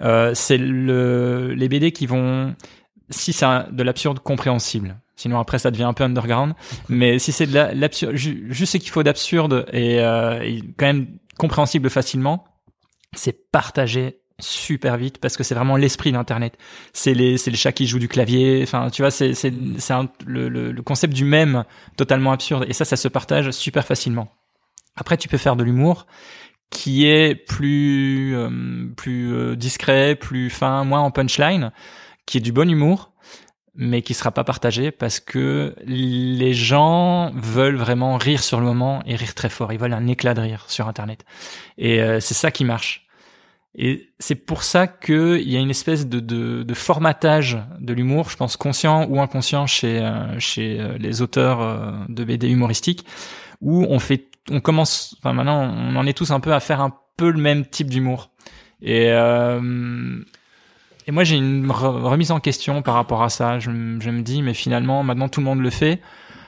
Euh, 0.00 0.32
c'est 0.34 0.58
le 0.58 1.52
les 1.54 1.68
BD 1.68 1.92
qui 1.92 2.06
vont 2.06 2.54
si 3.10 3.32
c'est 3.32 3.46
de 3.72 3.82
l'absurde 3.82 4.18
compréhensible. 4.20 4.96
Sinon 5.16 5.38
après 5.38 5.58
ça 5.58 5.70
devient 5.70 5.84
un 5.84 5.92
peu 5.92 6.04
underground. 6.04 6.54
Mais 6.88 7.18
si 7.18 7.32
c'est 7.32 7.46
de 7.46 7.54
la- 7.54 7.74
l'absurde, 7.74 8.14
ju- 8.16 8.46
juste 8.50 8.72
ce 8.72 8.78
qu'il 8.78 8.90
faut 8.90 9.02
d'absurde 9.02 9.66
et, 9.72 10.00
euh, 10.00 10.40
et 10.42 10.62
quand 10.76 10.86
même 10.86 11.06
compréhensible 11.38 11.88
facilement, 11.90 12.44
c'est 13.14 13.50
partagé 13.50 14.20
super 14.38 14.96
vite 14.96 15.18
parce 15.18 15.36
que 15.36 15.42
c'est 15.42 15.54
vraiment 15.54 15.76
l'esprit 15.76 16.12
d'internet. 16.12 16.56
C'est 16.92 17.14
les 17.14 17.36
c'est 17.36 17.50
le 17.50 17.56
chat 17.56 17.72
qui 17.72 17.86
joue 17.86 17.98
du 17.98 18.08
clavier. 18.08 18.60
Enfin 18.62 18.90
tu 18.90 19.02
vois 19.02 19.10
c'est 19.10 19.34
c'est 19.34 19.52
c'est 19.78 19.94
le, 20.26 20.48
le 20.48 20.72
le 20.72 20.82
concept 20.82 21.14
du 21.14 21.24
même 21.24 21.64
totalement 21.96 22.32
absurde 22.32 22.64
et 22.68 22.72
ça 22.72 22.84
ça 22.84 22.96
se 22.96 23.08
partage 23.08 23.50
super 23.50 23.84
facilement. 23.84 24.28
Après 24.96 25.16
tu 25.16 25.28
peux 25.28 25.36
faire 25.36 25.56
de 25.56 25.64
l'humour 25.64 26.06
qui 26.70 27.06
est 27.06 27.34
plus 27.34 28.34
euh, 28.36 28.86
plus 28.96 29.34
euh, 29.34 29.56
discret, 29.56 30.14
plus 30.14 30.50
fin, 30.50 30.84
moins 30.84 31.00
en 31.00 31.10
punchline, 31.10 31.72
qui 32.26 32.38
est 32.38 32.40
du 32.40 32.52
bon 32.52 32.70
humour, 32.70 33.09
mais 33.74 34.02
qui 34.02 34.14
sera 34.14 34.30
pas 34.30 34.44
partagé 34.44 34.90
parce 34.90 35.20
que 35.20 35.74
les 35.86 36.54
gens 36.54 37.30
veulent 37.34 37.76
vraiment 37.76 38.16
rire 38.16 38.42
sur 38.42 38.60
le 38.60 38.66
moment 38.66 39.02
et 39.06 39.16
rire 39.16 39.34
très 39.34 39.48
fort. 39.48 39.72
Ils 39.72 39.78
veulent 39.78 39.92
un 39.92 40.06
éclat 40.06 40.34
de 40.34 40.40
rire 40.40 40.64
sur 40.68 40.88
Internet, 40.88 41.24
et 41.78 42.02
euh, 42.02 42.20
c'est 42.20 42.34
ça 42.34 42.50
qui 42.50 42.64
marche. 42.64 43.06
Et 43.76 44.08
c'est 44.18 44.34
pour 44.34 44.64
ça 44.64 44.88
que 44.88 45.38
il 45.40 45.48
y 45.48 45.56
a 45.56 45.60
une 45.60 45.70
espèce 45.70 46.08
de, 46.08 46.18
de, 46.18 46.64
de 46.64 46.74
formatage 46.74 47.58
de 47.78 47.92
l'humour, 47.92 48.28
je 48.28 48.36
pense 48.36 48.56
conscient 48.56 49.06
ou 49.08 49.20
inconscient 49.20 49.66
chez 49.68 50.00
euh, 50.00 50.38
chez 50.40 50.80
euh, 50.80 50.98
les 50.98 51.22
auteurs 51.22 51.60
euh, 51.60 51.92
de 52.08 52.24
BD 52.24 52.48
humoristiques, 52.48 53.06
où 53.60 53.86
on 53.88 54.00
fait, 54.00 54.26
on 54.50 54.60
commence, 54.60 55.16
enfin 55.18 55.32
maintenant 55.32 55.62
on 55.62 55.94
en 55.94 56.06
est 56.06 56.14
tous 56.14 56.32
un 56.32 56.40
peu 56.40 56.52
à 56.52 56.58
faire 56.58 56.80
un 56.80 56.92
peu 57.16 57.30
le 57.30 57.40
même 57.40 57.64
type 57.64 57.88
d'humour. 57.88 58.30
Et 58.82 59.12
euh, 59.12 59.60
et 61.10 61.12
moi 61.12 61.24
j'ai 61.24 61.36
une 61.36 61.66
re- 61.66 62.02
remise 62.02 62.30
en 62.30 62.38
question 62.38 62.82
par 62.82 62.94
rapport 62.94 63.24
à 63.24 63.30
ça. 63.30 63.58
Je, 63.58 63.70
me 63.70 64.20
dis 64.22 64.42
mais 64.42 64.54
finalement 64.54 65.02
maintenant 65.02 65.28
tout 65.28 65.40
le 65.40 65.46
monde 65.46 65.60
le 65.60 65.70
fait. 65.70 66.00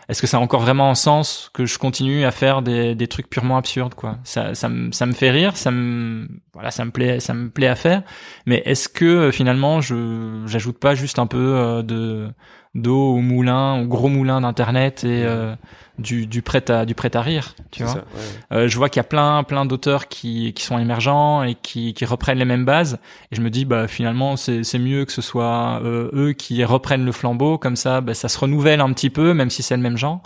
Est-ce 0.08 0.20
que 0.20 0.28
ça 0.28 0.36
a 0.36 0.40
encore 0.40 0.60
vraiment 0.60 0.88
un 0.88 0.94
sens 0.94 1.50
que 1.52 1.66
je 1.66 1.78
continue 1.78 2.24
à 2.24 2.30
faire 2.30 2.62
des, 2.62 3.08
trucs 3.08 3.28
purement 3.28 3.56
absurdes 3.56 3.94
quoi? 3.94 4.18
Ça 4.22 4.54
ça 4.54 4.68
me 4.68 4.92
ça 4.92 5.06
me 5.06 5.12
fait 5.12 5.32
rire, 5.32 5.56
ça 5.56 5.72
me 5.72 6.28
voilà 6.52 6.70
ça 6.70 6.84
me 6.84 6.92
plaît 6.92 7.18
ça 7.18 7.34
me 7.34 7.50
plaît 7.50 7.66
à 7.66 7.74
faire. 7.74 8.02
Mais 8.46 8.62
est-ce 8.64 8.88
que 8.88 9.04
euh, 9.04 9.32
finalement 9.32 9.80
je 9.80 10.44
j'ajoute 10.46 10.78
pas 10.78 10.94
juste 10.94 11.18
un 11.18 11.26
peu 11.26 11.56
euh, 11.56 11.82
de 11.82 12.28
d'eau 12.74 13.14
au 13.16 13.20
moulin, 13.20 13.82
au 13.82 13.86
gros 13.86 14.08
moulin 14.08 14.40
d'internet 14.40 15.04
et 15.04 15.24
euh, 15.24 15.54
du 15.98 16.26
du 16.26 16.40
prêt 16.40 16.70
à 16.70 16.86
du 16.86 16.94
prêt 16.94 17.14
à 17.14 17.20
rire, 17.20 17.54
tu 17.70 17.82
vois. 17.82 17.92
ça, 17.92 17.98
ouais. 17.98 18.56
euh, 18.58 18.68
je 18.68 18.76
vois 18.78 18.88
qu'il 18.88 18.98
y 18.98 19.04
a 19.04 19.04
plein 19.04 19.42
plein 19.42 19.66
d'auteurs 19.66 20.08
qui 20.08 20.54
qui 20.54 20.62
sont 20.64 20.78
émergents 20.78 21.42
et 21.42 21.54
qui 21.54 21.92
qui 21.92 22.04
reprennent 22.06 22.38
les 22.38 22.46
mêmes 22.46 22.64
bases 22.64 22.98
et 23.30 23.36
je 23.36 23.42
me 23.42 23.50
dis 23.50 23.66
bah 23.66 23.88
finalement 23.88 24.36
c'est 24.36 24.64
c'est 24.64 24.78
mieux 24.78 25.04
que 25.04 25.12
ce 25.12 25.20
soit 25.20 25.80
euh, 25.84 26.08
eux 26.14 26.32
qui 26.32 26.64
reprennent 26.64 27.04
le 27.04 27.12
flambeau 27.12 27.58
comme 27.58 27.76
ça 27.76 28.00
bah, 28.00 28.14
ça 28.14 28.28
se 28.30 28.38
renouvelle 28.38 28.80
un 28.80 28.92
petit 28.94 29.10
peu 29.10 29.34
même 29.34 29.50
si 29.50 29.62
c'est 29.62 29.76
le 29.76 29.82
même 29.82 29.98
genre. 29.98 30.22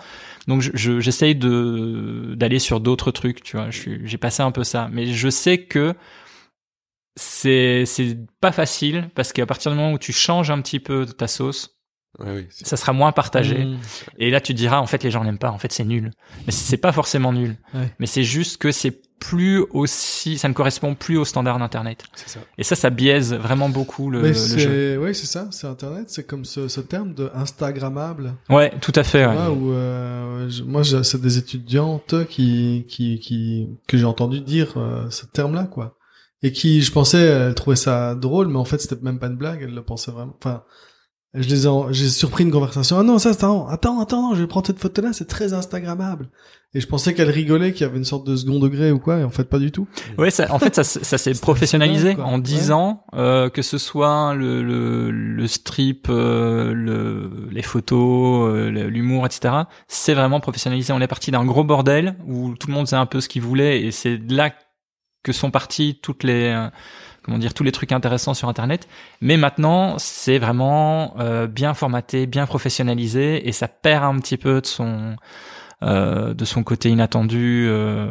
Donc 0.47 0.61
je- 0.61 0.71
je 0.75 1.01
j'essaye 1.01 1.35
de 1.35 2.35
d'aller 2.37 2.61
sur 2.61 2.79
d'autres 2.79 3.11
trucs 3.11 3.43
tu 3.43 3.57
vois. 3.57 3.67
J'ai 3.71 4.19
passé 4.19 4.45
un 4.45 4.53
peu 4.53 4.63
ça. 4.63 4.89
Mais 4.93 5.07
je 5.07 5.29
sais 5.29 5.59
que 5.59 5.95
c'est 7.17 7.85
c'est 7.87 8.17
pas 8.41 8.53
facile 8.53 9.09
parce 9.15 9.33
qu'à 9.33 9.47
partir 9.47 9.71
du 9.73 9.77
moment 9.79 9.93
où 9.93 9.99
tu 9.99 10.13
changes 10.13 10.51
un 10.51 10.61
petit 10.61 10.81
peu 10.81 11.07
ta 11.07 11.27
sauce 11.29 11.76
Ouais, 12.19 12.33
oui, 12.35 12.47
ça 12.51 12.77
sera 12.77 12.93
moins 12.93 13.13
partagé 13.13 13.65
Mmh. 13.65 13.77
et 14.19 14.31
là, 14.31 14.41
tu 14.41 14.53
te 14.55 14.59
diras, 14.59 14.79
en 14.79 14.87
fait, 14.87 15.03
les 15.05 15.11
gens 15.11 15.23
n'aiment 15.23 15.39
pas. 15.39 15.51
En 15.51 15.59
fait, 15.59 15.71
c'est 15.73 15.85
nul. 15.85 16.13
Mais 16.47 16.53
c'est 16.53 16.79
pas 16.79 16.93
forcément 16.93 17.33
nul. 17.33 17.57
Ouais. 17.75 17.93
Mais 17.99 18.07
c'est 18.07 18.25
juste 18.25 18.57
que 18.57 18.73
c'est 18.73 19.01
plus 19.19 19.65
aussi, 19.71 20.37
ça 20.39 20.47
ne 20.49 20.53
correspond 20.55 20.95
plus 20.95 21.17
aux 21.17 21.25
standards 21.25 21.59
d'internet. 21.59 22.05
C'est 22.15 22.29
ça. 22.29 22.41
Et 22.59 22.65
ça, 22.65 22.77
ça 22.77 22.91
biaise 22.91 23.33
vraiment 23.35 23.69
beaucoup 23.71 24.11
le, 24.11 24.21
Mais 24.23 24.29
le 24.29 24.35
jeu. 24.35 24.99
oui, 25.03 25.15
c'est 25.15 25.27
ça, 25.27 25.49
c'est 25.51 25.67
Internet, 25.67 26.05
c'est 26.11 26.27
comme 26.27 26.45
ce, 26.45 26.69
ce 26.69 26.81
terme 26.83 27.15
de 27.15 27.31
Instagrammable. 27.35 28.35
Ouais, 28.51 28.71
tout 28.81 28.93
à 28.95 29.03
fait. 29.05 29.27
Ouais. 29.27 29.47
où, 29.49 29.73
euh, 29.73 30.49
je- 30.49 30.63
moi, 30.63 30.83
j'ai- 30.83 31.03
c'est 31.03 31.21
des 31.21 31.39
étudiantes 31.39 32.27
qui, 32.29 32.85
qui, 32.89 33.19
qui, 33.21 33.69
que 33.89 33.97
j'ai 33.97 34.05
entendu 34.05 34.41
dire 34.41 34.75
euh, 34.77 35.09
ce 35.11 35.25
terme-là, 35.27 35.65
quoi. 35.65 35.97
Et 36.43 36.53
qui, 36.53 36.83
je 36.83 36.93
pensais, 36.93 37.21
elles 37.27 37.55
trouvaient 37.55 37.77
ça 37.77 38.15
drôle, 38.15 38.49
mais 38.49 38.59
en 38.59 38.65
fait, 38.67 38.79
c'était 38.81 38.97
même 39.03 39.19
pas 39.19 39.27
une 39.29 39.37
blague, 39.37 39.63
elles 39.63 39.75
le 39.75 39.83
pensaient 39.83 40.13
vraiment. 40.13 40.37
Enfin, 40.39 40.63
je 41.35 41.49
les 41.49 41.67
ai, 41.67 41.71
j'ai 41.91 42.09
surpris 42.09 42.45
une 42.45 42.51
conversation. 42.51 42.99
Ah 42.99 43.03
non, 43.03 43.19
ça, 43.19 43.31
attends, 43.31 43.69
attends, 43.69 44.01
attends, 44.01 44.35
je 44.35 44.41
vais 44.41 44.47
prendre 44.47 44.67
cette 44.67 44.79
photo-là, 44.79 45.13
c'est 45.13 45.27
très 45.27 45.53
Instagrammable. 45.53 46.31
Et 46.75 46.81
je 46.81 46.87
pensais 46.87 47.15
qu'elles 47.15 47.31
rigolaient, 47.31 47.73
qu'il 47.73 47.83
y 47.83 47.85
avait 47.85 47.97
une 47.99 48.05
sorte 48.05 48.27
de 48.27 48.37
second 48.37 48.59
degré 48.59 48.91
ou 48.93 48.99
quoi, 48.99 49.19
et 49.19 49.25
en 49.25 49.31
fait, 49.31 49.45
pas 49.45 49.59
du 49.59 49.71
tout. 49.73 49.87
Ouais, 50.19 50.31
ça, 50.31 50.53
en 50.53 50.59
fait, 50.59 50.75
ça, 50.75 50.85
ça 50.85 51.17
s'est 51.19 51.33
professionnalisé 51.35 52.17
en 52.19 52.39
dix 52.39 52.69
Ouais. 52.69 52.73
ans, 52.73 53.05
euh, 53.15 53.49
que 53.49 53.63
ce 53.63 53.79
soit 53.79 54.35
le, 54.35 54.63
le, 54.63 55.11
le 55.11 55.47
strip, 55.47 56.09
euh, 56.11 56.73
le, 56.75 57.49
les 57.51 57.63
photos, 57.63 58.51
euh, 58.55 58.89
l'humour, 58.89 59.25
etc. 59.27 59.55
C'est 59.89 60.15
vraiment 60.15 60.41
professionnalisé. 60.41 60.93
On 60.93 61.01
est 61.01 61.07
parti 61.07 61.31
d'un 61.31 61.45
gros 61.45 61.65
bordel 61.65 62.17
où 62.27 62.55
tout 62.57 62.69
le 62.69 62.75
monde 62.75 62.87
faisait 62.87 62.97
un 62.97 63.07
peu 63.07 63.21
ce 63.21 63.29
qu'il 63.29 63.43
voulait, 63.43 63.83
et 63.83 63.91
c'est 63.91 64.19
de 64.19 64.35
là 64.37 64.51
que 65.23 65.33
sont 65.33 65.51
partis 65.51 65.99
toutes 66.03 66.23
les, 66.25 66.49
euh, 66.55 66.69
comment 67.27 67.39
dire, 67.39 67.53
tous 67.53 67.65
les 67.65 67.73
trucs 67.73 67.93
intéressants 67.93 68.33
sur 68.35 68.49
Internet. 68.49 68.89
Mais 69.21 69.37
maintenant, 69.37 69.99
c'est 69.99 70.39
vraiment 70.39 71.15
euh, 71.19 71.47
bien 71.47 71.75
formaté, 71.75 72.27
bien 72.27 72.47
professionnalisé, 72.47 73.47
et 73.47 73.53
ça 73.53 73.69
perd 73.69 74.05
un 74.05 74.19
petit 74.21 74.39
peu 74.39 74.61
de 74.63 74.67
son, 74.67 75.17
euh, 75.83 76.33
de 76.33 76.45
son 76.47 76.63
côté 76.63 76.89
inattendu. 76.89 77.67
euh, 77.69 78.11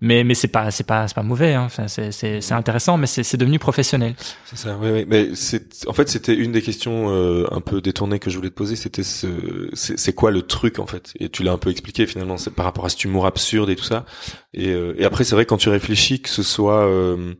mais 0.00 0.24
mais 0.24 0.34
c'est 0.34 0.48
pas 0.48 0.70
c'est 0.70 0.84
pas 0.84 1.08
c'est 1.08 1.14
pas 1.14 1.22
mauvais 1.22 1.54
hein. 1.54 1.64
Enfin, 1.64 1.88
c'est 1.88 2.12
c'est 2.12 2.40
c'est 2.40 2.54
intéressant 2.54 2.96
mais 2.96 3.06
c'est 3.06 3.22
c'est 3.22 3.36
devenu 3.36 3.58
professionnel 3.58 4.14
C'est 4.44 4.56
ça, 4.56 4.78
oui, 4.80 4.90
oui. 4.92 5.04
Mais 5.08 5.34
c'est, 5.34 5.86
en 5.88 5.92
fait, 5.92 6.08
c'était 6.08 6.34
une 6.34 6.52
des 6.52 6.62
questions 6.62 7.10
euh, 7.10 7.46
un 7.50 7.60
peu 7.60 7.80
détournées 7.80 8.18
que 8.18 8.30
je 8.30 8.36
voulais 8.36 8.50
te 8.50 8.54
poser. 8.54 8.76
C'était 8.76 9.02
ce, 9.02 9.70
c'est, 9.72 9.98
c'est 9.98 10.12
quoi 10.12 10.30
le 10.30 10.42
truc 10.42 10.78
en 10.78 10.86
fait? 10.86 11.12
Et 11.18 11.28
tu 11.28 11.42
l'as 11.42 11.52
un 11.52 11.58
peu 11.58 11.70
expliqué 11.70 12.06
finalement. 12.06 12.36
C'est 12.36 12.54
par 12.54 12.64
rapport 12.64 12.84
à 12.84 12.88
cet 12.88 13.04
humour 13.04 13.26
absurde 13.26 13.70
et 13.70 13.76
tout 13.76 13.84
ça. 13.84 14.04
Et, 14.54 14.68
euh, 14.68 14.94
et 14.98 15.04
après, 15.04 15.24
c'est 15.24 15.34
vrai 15.34 15.46
quand 15.46 15.56
tu 15.56 15.68
réfléchis 15.68 16.20
que 16.20 16.28
ce 16.28 16.42
soit, 16.42 16.86
euh, 16.86 17.34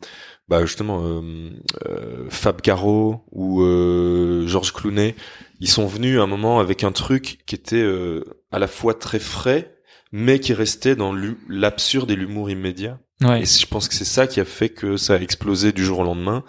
bah 0.49 0.65
justement, 0.65 1.03
euh, 1.05 1.51
euh, 1.89 2.27
Fab 2.31 2.61
Caro 2.61 3.25
ou 3.33 3.63
euh, 3.63 4.47
Georges 4.47 4.73
Clooney, 4.73 5.15
ils 5.61 5.69
sont 5.69 5.87
venus 5.87 6.19
à 6.19 6.23
un 6.23 6.27
moment 6.27 6.61
avec 6.61 6.85
un 6.85 6.93
truc 6.93 7.39
qui 7.47 7.55
était 7.55 7.77
euh, 7.77 8.25
à 8.53 8.59
la 8.59 8.67
fois 8.69 8.95
très 8.95 9.19
frais, 9.19 9.76
mais 10.13 10.39
qui 10.41 10.55
restait 10.55 10.97
dans 10.97 11.15
l'absurde 11.49 12.11
et 12.11 12.17
l'humour 12.17 12.51
immédiat. 12.51 12.99
ouais 13.23 13.43
Et 13.43 13.45
je 13.47 13.67
pense 13.67 13.89
que 13.89 13.95
c'est 13.95 14.05
ça 14.05 14.27
qui 14.27 14.41
a 14.41 14.45
fait 14.45 14.69
que 14.69 14.97
ça 14.97 15.15
a 15.15 15.19
explosé 15.19 15.73
du 15.73 15.85
jour 15.85 16.01
au 16.01 16.05
lendemain. 16.05 16.45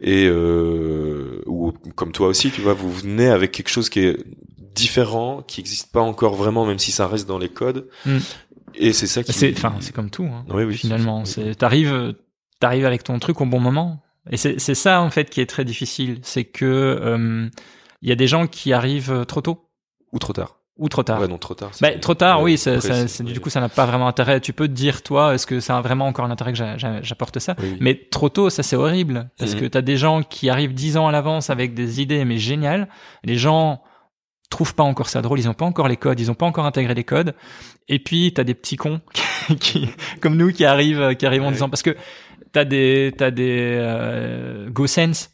Et 0.00 0.26
euh, 0.26 1.40
ou 1.46 1.72
comme 1.94 2.10
toi 2.12 2.26
aussi, 2.28 2.50
tu 2.50 2.60
vois, 2.60 2.74
vous 2.74 2.92
venez 2.92 3.28
avec 3.28 3.52
quelque 3.52 3.68
chose 3.68 3.88
qui 3.88 4.00
est 4.00 4.18
différent, 4.74 5.42
qui 5.46 5.60
n'existe 5.60 5.92
pas 5.92 6.00
encore 6.00 6.34
vraiment, 6.34 6.66
même 6.66 6.80
si 6.80 6.90
ça 6.90 7.06
reste 7.06 7.28
dans 7.28 7.38
les 7.38 7.48
codes. 7.48 7.88
Mm. 8.04 8.18
Et 8.76 8.92
c'est 8.92 9.06
ça 9.06 9.22
qui. 9.22 9.32
c'est 9.32 9.52
enfin 9.56 9.76
c'est 9.78 9.94
comme 9.94 10.10
tout 10.10 10.24
hein. 10.24 10.44
Oui, 10.48 10.64
oui, 10.64 10.76
finalement 10.76 11.24
c'est- 11.24 11.54
t'arrives 11.54 12.14
t'arrives 12.58 12.86
avec 12.86 13.04
ton 13.04 13.20
truc 13.20 13.40
au 13.40 13.46
bon 13.46 13.60
moment 13.60 14.02
et 14.28 14.36
c'est 14.36 14.58
c'est 14.58 14.74
ça 14.74 15.00
en 15.00 15.10
fait 15.10 15.30
qui 15.30 15.40
est 15.40 15.46
très 15.46 15.64
difficile 15.64 16.18
c'est 16.22 16.42
que 16.44 16.64
euh, 16.64 17.48
il 18.02 18.08
y 18.08 18.10
a 18.12 18.16
des 18.16 18.26
gens 18.26 18.48
qui 18.48 18.72
arrivent 18.72 19.24
trop 19.28 19.42
tôt 19.42 19.68
Ou 20.12 20.18
trop 20.18 20.32
tard. 20.32 20.58
Ou 20.76 20.88
trop 20.88 21.02
tard 21.04 21.20
Ouais, 21.20 21.28
non, 21.28 21.38
trop 21.38 21.54
tard. 21.54 21.70
Bah, 21.80 21.96
trop 22.00 22.14
tard, 22.14 22.42
oui, 22.42 22.58
ça, 22.58 22.80
ça- 22.80 23.22
du 23.22 23.38
coup, 23.40 23.48
ça 23.50 23.60
n'a 23.60 23.68
pas 23.68 23.86
vraiment 23.86 24.08
intérêt. 24.08 24.40
Tu 24.40 24.52
peux 24.52 24.66
te 24.66 24.72
dire, 24.72 25.02
toi, 25.02 25.34
est-ce 25.34 25.46
que 25.46 25.60
ça 25.60 25.78
a 25.78 25.80
vraiment 25.80 26.06
encore 26.06 26.24
un 26.24 26.30
intérêt 26.30 26.50
que 26.52 26.58
j'a- 26.58 26.76
j'a- 26.76 27.00
j'apporte 27.00 27.38
ça 27.38 27.54
Oui. 27.62 27.76
Mais 27.80 27.94
trop 28.10 28.28
tôt, 28.28 28.50
ça 28.50 28.62
c'est 28.64 28.74
horrible. 28.76 29.30
Parce 29.38 29.54
Mhm. 29.54 29.60
que 29.60 29.66
t'as 29.66 29.82
des 29.82 29.96
gens 29.96 30.22
qui 30.22 30.50
arrivent 30.50 30.74
dix 30.74 30.96
ans 30.96 31.06
à 31.06 31.12
l'avance 31.12 31.48
avec 31.50 31.74
des 31.74 32.00
idées, 32.02 32.24
mais 32.24 32.38
géniales. 32.38 32.88
Les 33.22 33.36
gens 33.36 33.82
trouvent 34.50 34.74
pas 34.74 34.82
encore 34.84 35.08
ça 35.08 35.22
drôle, 35.22 35.38
ils 35.40 35.48
ont 35.48 35.54
pas 35.54 35.64
encore 35.64 35.88
les 35.88 35.96
codes, 35.96 36.18
ils 36.20 36.30
ont 36.30 36.34
pas 36.34 36.46
encore 36.46 36.64
intégré 36.66 36.94
les 36.94 37.04
codes. 37.04 37.34
Et 37.88 37.98
puis, 37.98 38.32
t'as 38.34 38.44
des 38.44 38.54
petits 38.54 38.76
cons 38.76 39.00
qui, 39.60 39.88
comme 40.20 40.36
nous, 40.36 40.52
qui 40.52 40.64
arrivent, 40.64 41.14
qui 41.16 41.24
arrivent 41.26 41.42
en 41.44 41.52
disant, 41.52 41.68
parce 41.68 41.82
que 41.82 41.96
t'as 42.52 42.64
des, 42.64 43.12
t'as 43.16 43.30
des, 43.30 43.76
euh, 43.78 44.70
go 44.70 44.86
sense. 44.86 45.30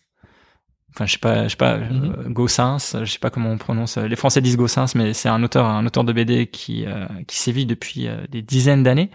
Enfin, 0.92 1.06
je 1.06 1.12
sais 1.12 1.18
pas, 1.18 1.44
je 1.44 1.48
sais 1.50 1.56
pas, 1.56 1.76
Mhm. 1.78 2.14
euh, 2.26 2.28
Gossens, 2.30 2.96
je 3.00 3.04
sais 3.10 3.18
pas 3.20 3.30
comment 3.30 3.50
on 3.50 3.58
prononce. 3.58 3.96
Les 3.96 4.16
Français 4.16 4.40
disent 4.40 4.56
Gossens, 4.56 4.94
mais 4.96 5.12
c'est 5.14 5.28
un 5.28 5.42
auteur, 5.42 5.66
un 5.66 5.86
auteur 5.86 6.02
de 6.04 6.12
BD 6.12 6.46
qui 6.48 6.84
euh, 6.86 7.06
qui 7.28 7.36
sévit 7.38 7.64
depuis 7.66 8.08
euh, 8.08 8.16
des 8.28 8.42
dizaines 8.42 8.82
d'années 8.82 9.10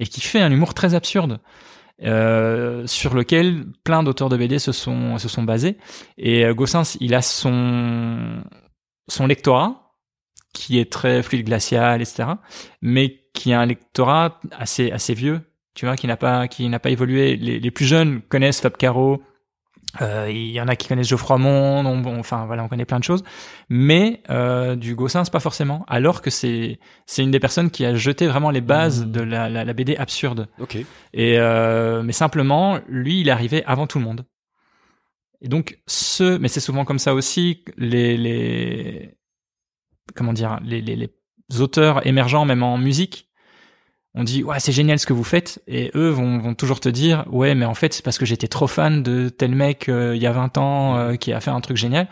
et 0.00 0.06
qui 0.06 0.20
fait 0.20 0.40
un 0.40 0.50
humour 0.50 0.74
très 0.74 0.94
absurde. 0.94 1.38
Euh, 2.02 2.86
sur 2.86 3.12
lequel 3.14 3.66
plein 3.84 4.02
d'auteurs 4.02 4.30
de 4.30 4.36
BD 4.38 4.58
se 4.58 4.72
sont 4.72 5.18
se 5.18 5.28
sont 5.28 5.42
basés 5.42 5.76
et 6.16 6.46
euh, 6.46 6.54
Gossens 6.54 6.96
il 6.98 7.14
a 7.14 7.20
son 7.20 8.42
son 9.06 9.26
lectorat 9.26 9.92
qui 10.54 10.78
est 10.78 10.90
très 10.90 11.22
fluide 11.22 11.44
glacial 11.44 12.00
etc 12.00 12.26
mais 12.80 13.20
qui 13.34 13.52
a 13.52 13.60
un 13.60 13.66
lectorat 13.66 14.40
assez 14.58 14.90
assez 14.90 15.12
vieux 15.12 15.42
tu 15.74 15.84
vois 15.84 15.96
qui 15.96 16.06
n'a 16.06 16.16
pas 16.16 16.48
qui 16.48 16.66
n'a 16.70 16.78
pas 16.78 16.88
évolué 16.88 17.36
les, 17.36 17.60
les 17.60 17.70
plus 17.70 17.84
jeunes 17.84 18.22
connaissent 18.22 18.62
Fab 18.62 18.78
Caro 18.78 19.22
euh, 20.00 20.28
il 20.30 20.50
y 20.52 20.60
en 20.60 20.68
a 20.68 20.76
qui 20.76 20.86
connaissent 20.88 21.08
Geoffroy 21.08 21.38
Monde, 21.38 21.86
on- 21.86 22.04
on- 22.08 22.20
enfin 22.20 22.44
voilà, 22.46 22.62
on 22.62 22.68
connaît 22.68 22.84
plein 22.84 22.98
de 23.00 23.04
choses, 23.04 23.24
mais 23.68 24.22
euh, 24.30 24.76
du 24.76 24.94
Gossin, 24.94 25.24
c'est 25.24 25.32
pas 25.32 25.40
forcément. 25.40 25.84
Alors 25.88 26.22
que 26.22 26.30
c'est 26.30 26.78
c'est 27.06 27.22
une 27.22 27.30
des 27.32 27.40
personnes 27.40 27.70
qui 27.70 27.84
a 27.84 27.94
jeté 27.94 28.26
vraiment 28.28 28.50
les 28.50 28.60
bases 28.60 29.04
Mmh. 29.04 29.10
de 29.12 29.20
la, 29.20 29.48
la, 29.48 29.64
la 29.64 29.72
BD 29.72 29.96
absurde. 29.96 30.48
Ok. 30.60 30.76
Et 30.76 31.38
euh, 31.38 32.02
mais 32.02 32.12
simplement, 32.12 32.78
lui, 32.88 33.20
il 33.20 33.28
est 33.28 33.32
arrivé 33.32 33.64
avant 33.64 33.86
tout 33.86 33.98
le 33.98 34.04
monde. 34.04 34.24
Et 35.42 35.48
donc 35.48 35.78
ce, 35.86 36.36
mais 36.38 36.48
c'est 36.48 36.60
souvent 36.60 36.84
comme 36.84 36.98
ça 36.98 37.14
aussi 37.14 37.64
les 37.78 38.16
les 38.16 39.14
comment 40.14 40.32
dire 40.34 40.60
les 40.62 40.80
les, 40.82 40.96
les 40.96 41.60
auteurs 41.60 42.06
émergents 42.06 42.44
même 42.44 42.62
en 42.62 42.76
musique. 42.78 43.29
On 44.14 44.24
dit 44.24 44.42
ouais 44.42 44.58
c'est 44.58 44.72
génial 44.72 44.98
ce 44.98 45.06
que 45.06 45.12
vous 45.12 45.24
faites. 45.24 45.62
Et 45.68 45.90
eux 45.94 46.08
vont, 46.08 46.38
vont 46.38 46.54
toujours 46.54 46.80
te 46.80 46.88
dire 46.88 47.24
ouais 47.30 47.54
mais 47.54 47.64
en 47.64 47.74
fait 47.74 47.94
c'est 47.94 48.04
parce 48.04 48.18
que 48.18 48.26
j'étais 48.26 48.48
trop 48.48 48.66
fan 48.66 49.02
de 49.02 49.28
tel 49.28 49.54
mec 49.54 49.88
euh, 49.88 50.16
il 50.16 50.22
y 50.22 50.26
a 50.26 50.32
20 50.32 50.58
ans 50.58 50.96
euh, 50.96 51.14
qui 51.16 51.32
a 51.32 51.40
fait 51.40 51.50
un 51.50 51.60
truc 51.60 51.76
génial. 51.76 52.08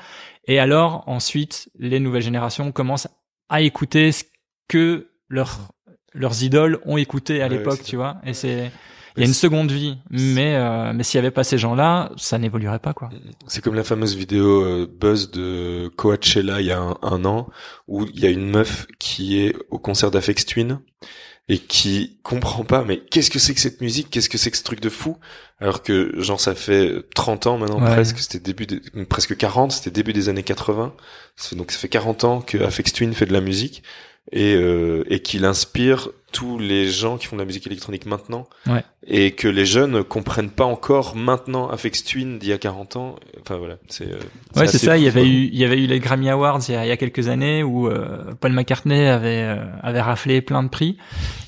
Et 0.46 0.58
alors 0.58 1.04
ensuite 1.06 1.68
les 1.78 2.00
nouvelles 2.00 2.22
générations 2.22 2.72
commencent 2.72 3.08
à 3.48 3.60
écouter 3.62 4.12
ce 4.12 4.24
que 4.68 5.08
leurs 5.28 5.72
leurs 6.14 6.42
idoles 6.42 6.78
ont 6.84 6.96
écouté 6.96 7.42
à 7.42 7.48
Ouais, 7.48 7.56
l'époque 7.56 7.82
tu 7.82 7.96
vois. 7.96 8.16
Et 8.24 8.32
c'est 8.34 8.70
il 9.16 9.22
y 9.22 9.24
a 9.24 9.26
une 9.26 9.34
seconde 9.34 9.72
vie, 9.72 9.98
mais 10.10 10.54
euh, 10.54 10.92
mais 10.94 11.02
s'il 11.02 11.18
y 11.18 11.20
avait 11.20 11.32
pas 11.32 11.42
ces 11.42 11.58
gens-là, 11.58 12.12
ça 12.16 12.38
n'évoluerait 12.38 12.78
pas 12.78 12.92
quoi. 12.92 13.10
C'est 13.48 13.60
comme 13.60 13.74
la 13.74 13.82
fameuse 13.82 14.14
vidéo 14.14 14.62
euh, 14.62 14.86
buzz 14.86 15.32
de 15.32 15.90
Coachella 15.96 16.60
il 16.60 16.68
y 16.68 16.70
a 16.70 16.78
un, 16.80 16.96
un 17.02 17.24
an 17.24 17.48
où 17.88 18.04
il 18.04 18.20
y 18.20 18.26
a 18.26 18.30
une 18.30 18.48
meuf 18.48 18.86
qui 19.00 19.40
est 19.40 19.56
au 19.70 19.80
concert 19.80 20.12
d'Afex 20.12 20.46
Twin 20.46 20.78
et 21.48 21.58
qui 21.58 22.18
comprend 22.22 22.64
pas 22.64 22.84
mais 22.84 22.98
qu'est-ce 23.10 23.30
que 23.30 23.38
c'est 23.38 23.54
que 23.54 23.60
cette 23.60 23.80
musique, 23.80 24.10
qu'est-ce 24.10 24.28
que 24.28 24.36
c'est 24.38 24.50
que 24.50 24.56
ce 24.58 24.62
truc 24.64 24.80
de 24.80 24.88
fou? 24.90 25.16
Alors 25.60 25.82
que 25.82 26.12
genre 26.20 26.40
ça 26.40 26.54
fait 26.54 27.02
30 27.14 27.46
ans 27.46 27.58
maintenant 27.58 27.80
Ouais. 27.82 27.90
presque, 27.92 28.18
c'était 28.18 28.38
début 28.38 28.66
des- 28.66 28.80
presque 29.06 29.36
40, 29.36 29.72
c'était 29.72 29.90
début 29.90 30.12
des 30.12 30.28
années 30.28 30.42
80. 30.44 30.94
Ça 31.36 31.48
fait- 31.50 31.56
Donc 31.56 31.72
ça 31.72 31.78
fait 31.78 31.88
40 31.88 32.24
ans 32.24 32.40
que 32.42 32.58
Afex 32.58 32.92
Twin 32.92 33.12
fait 33.14 33.26
de 33.26 33.32
la 33.32 33.40
musique 33.40 33.82
et 34.32 34.54
euh, 34.54 35.04
et 35.08 35.20
qu'il 35.20 35.44
inspire 35.44 36.08
tous 36.30 36.58
les 36.58 36.88
gens 36.90 37.16
qui 37.16 37.26
font 37.26 37.36
de 37.36 37.40
la 37.40 37.46
musique 37.46 37.66
électronique 37.66 38.04
maintenant 38.04 38.46
Ouais. 38.66 38.84
et 39.06 39.30
que 39.30 39.48
les 39.48 39.64
jeunes 39.64 40.04
comprennent 40.04 40.50
pas 40.50 40.66
encore 40.66 41.16
maintenant 41.16 41.70
Afex 41.70 42.04
Twin 42.04 42.38
d'il 42.38 42.50
y 42.50 42.52
a 42.52 42.58
40 42.58 42.96
ans. 42.96 43.16
Enfin 43.40 43.56
voilà, 43.56 43.76
c'est 43.88 44.04
euh, 44.12 44.18
Ouais, 44.54 44.66
c'est 44.66 44.76
ça. 44.76 44.98
Il 44.98 45.04
y 45.04 45.08
avait 45.08 45.24
eu, 45.26 45.48
il 45.50 45.56
y 45.56 45.64
avait 45.64 45.78
eu 45.82 45.86
les 45.86 45.98
Grammy 46.00 46.28
Awards 46.28 46.60
il 46.68 46.72
y 46.74 46.76
a, 46.76 46.84
il 46.84 46.88
y 46.88 46.90
a 46.92 46.98
quelques 46.98 47.28
années 47.28 47.62
où 47.62 47.88
euh, 47.88 48.34
Paul 48.38 48.52
McCartney 48.52 49.06
avait 49.08 49.42
euh, 49.42 49.64
avait 49.82 50.02
raflé 50.02 50.42
plein 50.42 50.62
de 50.62 50.68
prix 50.68 50.98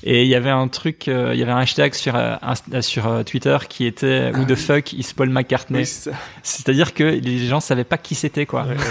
et 0.03 0.23
il 0.23 0.27
y 0.27 0.33
avait 0.33 0.49
un 0.49 0.67
truc, 0.67 1.07
euh, 1.07 1.29
il 1.35 1.39
y 1.39 1.43
avait 1.43 1.51
un 1.51 1.59
hashtag 1.59 1.93
sur 1.93 2.15
euh, 2.15 2.37
sur 2.81 3.23
Twitter 3.23 3.57
qui 3.69 3.85
était 3.85 4.31
Who 4.35 4.45
the 4.45 4.55
fuck 4.55 4.93
is 4.93 5.13
Paul 5.15 5.29
McCartney? 5.29 5.81
Oui. 5.83 6.13
C'est-à-dire 6.41 6.95
que 6.95 7.03
les 7.03 7.37
gens 7.45 7.59
savaient 7.59 7.83
pas 7.83 7.99
qui 7.99 8.15
c'était 8.15 8.47
quoi. 8.47 8.63
Ouais. 8.63 8.77